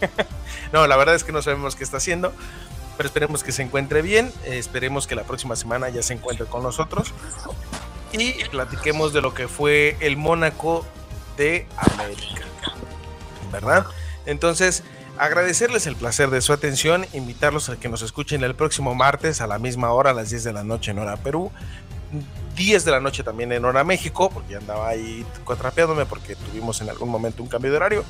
no, 0.72 0.86
la 0.86 0.96
verdad 0.96 1.14
es 1.14 1.24
que 1.24 1.32
no 1.32 1.40
sabemos 1.40 1.76
qué 1.76 1.84
está 1.84 1.96
haciendo, 1.98 2.32
pero 2.96 3.06
esperemos 3.06 3.42
que 3.42 3.52
se 3.52 3.62
encuentre 3.62 4.02
bien. 4.02 4.32
Eh, 4.44 4.58
esperemos 4.58 5.06
que 5.06 5.14
la 5.14 5.24
próxima 5.24 5.56
semana 5.56 5.88
ya 5.88 6.02
se 6.02 6.12
encuentre 6.12 6.46
con 6.46 6.62
nosotros 6.62 7.14
y 8.12 8.32
platiquemos 8.44 9.12
de 9.12 9.20
lo 9.20 9.34
que 9.34 9.48
fue 9.48 9.96
el 10.00 10.16
Mónaco 10.16 10.84
de 11.36 11.66
América, 11.76 12.42
¿verdad? 13.52 13.86
Entonces, 14.26 14.82
agradecerles 15.18 15.86
el 15.86 15.96
placer 15.96 16.30
de 16.30 16.40
su 16.40 16.52
atención, 16.52 17.06
invitarlos 17.12 17.68
a 17.68 17.78
que 17.78 17.88
nos 17.88 18.02
escuchen 18.02 18.44
el 18.44 18.54
próximo 18.54 18.94
martes 18.94 19.40
a 19.40 19.46
la 19.46 19.58
misma 19.58 19.92
hora, 19.92 20.10
a 20.10 20.14
las 20.14 20.30
10 20.30 20.44
de 20.44 20.52
la 20.52 20.64
noche 20.64 20.90
en 20.90 20.98
hora 20.98 21.16
Perú, 21.16 21.50
10 22.56 22.84
de 22.84 22.90
la 22.90 23.00
noche 23.00 23.22
también 23.22 23.52
en 23.52 23.64
hora 23.64 23.84
México, 23.84 24.30
porque 24.30 24.52
ya 24.52 24.58
andaba 24.58 24.88
ahí 24.88 25.24
contrapeándome 25.44 26.06
porque 26.06 26.36
tuvimos 26.36 26.80
en 26.80 26.88
algún 26.88 27.08
momento 27.08 27.42
un 27.42 27.48
cambio 27.48 27.70
de 27.70 27.76
horario, 27.76 28.04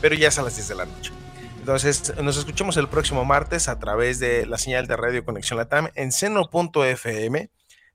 pero 0.00 0.14
ya 0.14 0.28
es 0.28 0.38
a 0.38 0.42
las 0.42 0.56
10 0.56 0.68
de 0.68 0.74
la 0.74 0.86
noche. 0.86 1.12
Entonces, 1.58 2.14
nos 2.22 2.38
escuchamos 2.38 2.76
el 2.78 2.88
próximo 2.88 3.24
martes 3.24 3.68
a 3.68 3.78
través 3.78 4.18
de 4.18 4.46
la 4.46 4.56
señal 4.56 4.86
de 4.86 4.96
Radio 4.96 5.24
Conexión 5.24 5.58
Latam 5.58 5.90
en 5.94 6.12
seno.fm, 6.12 7.50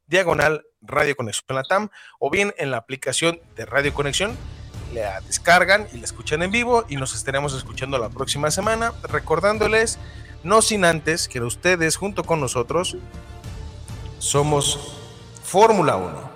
diagonal 0.05 0.63
Radio 0.81 1.15
Conexión 1.15 1.55
Latam, 1.55 1.89
o 2.19 2.29
bien 2.29 2.53
en 2.57 2.69
la 2.69 2.77
aplicación 2.77 3.39
de 3.55 3.65
Radio 3.65 3.93
Conexión 3.93 4.37
la 4.93 5.21
descargan 5.21 5.87
y 5.93 5.97
la 5.97 6.05
escuchan 6.05 6.43
en 6.43 6.51
vivo 6.51 6.85
y 6.87 6.95
nos 6.95 7.15
estaremos 7.15 7.53
escuchando 7.53 7.97
la 7.97 8.09
próxima 8.09 8.51
semana, 8.51 8.93
recordándoles, 9.03 9.99
no 10.43 10.61
sin 10.61 10.85
antes, 10.85 11.27
que 11.27 11.41
ustedes 11.41 11.95
junto 11.95 12.23
con 12.23 12.39
nosotros 12.39 12.97
somos 14.19 14.97
Fórmula 15.43 15.95
1. 15.97 16.31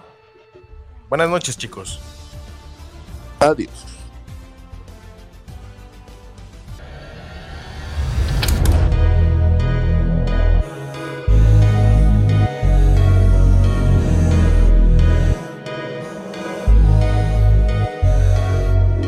Buenas 1.09 1.29
noches 1.29 1.57
chicos. 1.57 1.99
Adiós. 3.39 3.96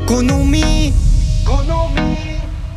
Kunumi, 0.09 0.91
Kunumi. 1.45 2.17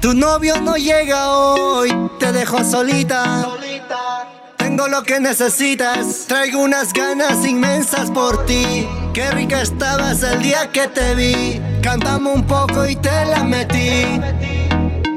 Tu 0.03 0.13
novio 0.13 0.61
no 0.61 0.77
llega 0.77 1.31
hoy, 1.31 1.91
te 2.19 2.31
dejo 2.31 2.63
solita. 2.63 3.41
solita. 3.41 4.29
Tengo 4.59 4.87
lo 4.87 5.03
que 5.03 5.19
necesitas, 5.19 6.27
traigo 6.29 6.61
unas 6.63 6.93
ganas 6.93 7.47
inmensas 7.47 8.11
por 8.11 8.45
ti. 8.45 8.87
Qué 9.15 9.31
rica 9.31 9.63
estabas 9.63 10.23
el 10.23 10.43
día 10.43 10.71
que 10.73 10.89
te 10.89 11.15
vi. 11.15 11.59
Cantamos 11.83 12.37
un 12.37 12.47
poco 12.47 12.87
y 12.87 12.97
te 12.97 13.25
la 13.25 13.43
metí. 13.45 14.21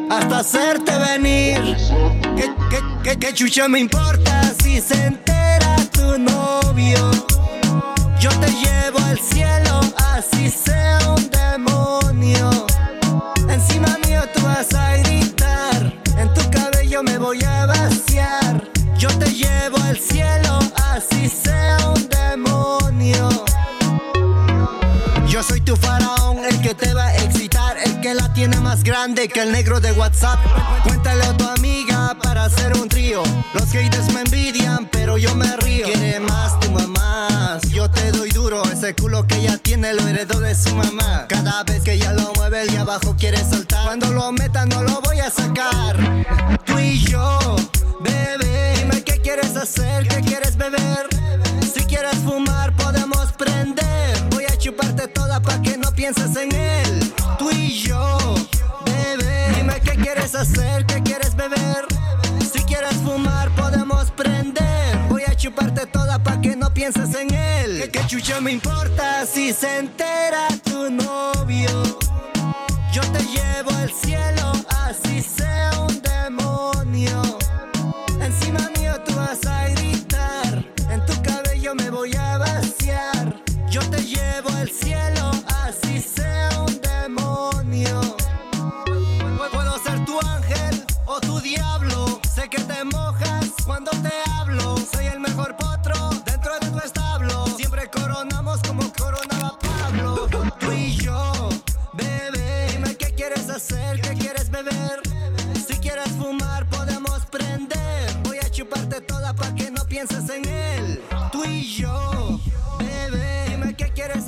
Hasta 0.10 0.40
hacerte 0.40 0.94
venir. 0.98 1.76
¿Qué, 2.38 2.50
qué, 2.70 2.80
qué, 3.04 3.20
qué 3.20 3.34
chucha 3.34 3.68
me 3.68 3.80
importa 3.80 4.54
si 4.64 4.80
se 4.80 5.08
entera 5.08 5.76
tu 5.92 6.18
novio? 6.18 7.35
Yo 8.26 8.32
te 8.40 8.52
llevo 8.54 8.98
al 9.02 9.20
cielo, 9.20 9.82
así 9.98 10.50
sea 10.50 10.98
un 11.16 11.30
demonio. 11.30 12.66
Encima 13.48 14.00
mío 14.04 14.24
tú 14.34 14.42
vas 14.42 14.74
a 14.74 14.98
gritar, 14.98 15.94
en 16.18 16.34
tu 16.34 16.42
cabello 16.50 17.04
me 17.04 17.20
voy 17.20 17.44
a 17.44 17.68
vaciar. 17.68 18.64
Yo 18.98 19.10
te 19.20 19.32
llevo 19.32 19.78
al 19.78 20.00
cielo, 20.00 20.58
así 20.92 21.30
sea 21.30 21.78
un 21.88 22.10
demonio. 22.10 23.30
Yo 25.28 25.44
soy 25.44 25.62
tu 25.62 25.76
faraón, 25.76 26.44
el 26.46 26.60
que 26.62 26.74
te 26.74 26.96
va 26.96 27.06
a 27.10 27.25
tiene 28.48 28.62
más 28.62 28.84
grande 28.84 29.28
que 29.28 29.42
el 29.42 29.52
negro 29.52 29.80
de 29.80 29.92
WhatsApp. 29.94 30.38
Cuéntale 30.84 31.24
a 31.24 31.36
tu 31.36 31.48
amiga 31.48 32.16
para 32.22 32.44
hacer 32.44 32.74
un 32.78 32.88
trío. 32.88 33.24
Los 33.56 33.72
haters 33.72 34.14
me 34.14 34.22
envidian, 34.22 34.88
pero 34.92 35.18
yo 35.18 35.34
me 35.34 35.58
río. 35.58 35.88
Quiere 35.88 36.20
más 36.20 36.60
tu 36.60 36.70
mamá, 36.70 37.58
yo 37.72 37.90
te 37.90 38.12
doy 38.12 38.30
duro. 38.30 38.62
Ese 38.66 38.94
culo 38.94 39.26
que 39.26 39.38
ella 39.38 39.58
tiene 39.58 39.96
lo 39.96 40.08
heredó 40.08 40.40
de 40.40 40.54
su 40.54 40.76
mamá. 40.76 41.26
Cada 41.28 41.64
vez 41.64 41.82
que 41.82 41.94
ella 41.94 42.14
lo 42.14 42.34
mueve, 42.36 42.62
el 42.62 42.70
de 42.70 42.78
abajo 42.78 43.16
quiere 43.18 43.40
soltar. 43.40 43.84
Cuando 43.84 44.12
lo 44.12 44.32
meta, 44.32 44.64
no 44.68 44.84
lo 44.84 45.02
voy 45.02 45.20
a 45.22 45.32
sacar. 45.32 45.98
Tú 46.66 46.78
y 46.78 47.00
yo, 47.00 47.56
bebé, 48.02 48.76
dime 48.78 49.02
qué 49.02 49.22
quieres 49.22 49.56
hacer, 49.58 50.08
qué 50.08 50.22
quieres 50.22 50.56
beber. 50.56 51.08
Si 51.74 51.84
quieres 51.86 52.18
fumar, 52.24 52.72
podemos 52.76 53.32
prender. 53.32 53.95
Chuparte 54.76 55.08
toda 55.08 55.40
pa' 55.40 55.62
que 55.62 55.78
no 55.78 55.90
pienses 55.94 56.36
en 56.36 56.54
él. 56.54 57.14
Tú 57.40 57.50
y 57.50 57.70
yo, 57.70 58.18
bebé, 58.86 59.54
dime 59.56 59.80
qué 59.80 59.92
quieres 59.92 60.36
hacer, 60.36 60.86
qué 60.86 61.02
quieres 61.02 61.34
beber. 61.34 61.86
Si 62.52 62.62
quieres 62.66 62.96
fumar, 62.96 63.50
podemos 63.52 64.12
prender. 64.12 64.98
Voy 65.08 65.24
a 65.26 65.34
chuparte 65.34 65.86
toda 65.86 66.22
pa' 66.22 66.42
que 66.42 66.58
no 66.58 66.74
pienses 66.74 67.16
en 67.16 67.34
él. 67.34 67.84
¿Qué, 67.84 67.90
qué 67.90 68.08
chucha 68.08 68.42
me 68.42 68.52
importa 68.52 69.26
si 69.26 69.54
se 69.54 69.78
entera 69.78 70.46
tu 70.66 70.92
novio? 70.92 71.70
Yo 72.92 73.02
te 73.14 73.24
llevo 73.24 73.72
al 73.78 73.94
cielo, 73.94 74.52
así 74.90 75.22
sea 75.22 75.72
un 75.88 76.02
demonio. 76.02 77.35
Yo 83.76 83.82
te 83.90 84.02
llevo 84.06 84.52
al 84.52 84.70
cielo, 84.70 85.32
así 85.48 86.00
sea 86.00 86.45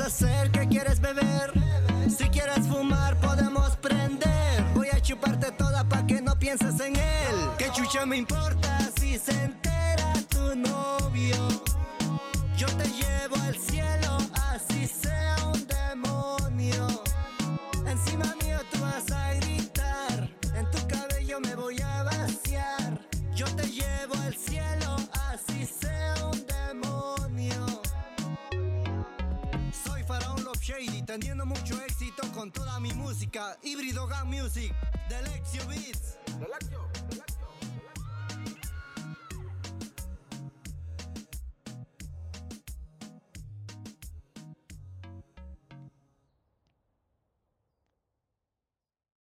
hacer, 0.08 0.50
qué 0.52 0.66
quieres 0.68 1.02
beber. 1.02 1.52
Si 2.10 2.30
quieres 2.30 2.66
fumar, 2.68 3.20
podemos 3.20 3.76
prender. 3.78 4.64
Voy 4.74 4.88
a 4.88 5.02
chuparte 5.02 5.52
toda 5.52 5.84
pa' 5.84 6.06
que 6.08 6.22
no 6.22 6.40
pienses 6.40 6.80
en 6.80 6.96
él. 6.96 7.36
¿Qué 7.58 7.70
chucha 7.74 8.06
me 8.06 8.16
importa 8.16 8.80
si 8.98 9.18
se 9.18 9.34
entera 9.44 10.14
tu 10.30 10.56
novio? 10.56 11.36
Yo 12.56 12.68
te 12.78 12.86
llevo 12.86 13.37
música. 33.18 33.58
Híbrido 33.64 34.06
Gang 34.06 34.28
Music, 34.28 34.72
Delexio 35.10 35.66
Beats. 35.66 36.18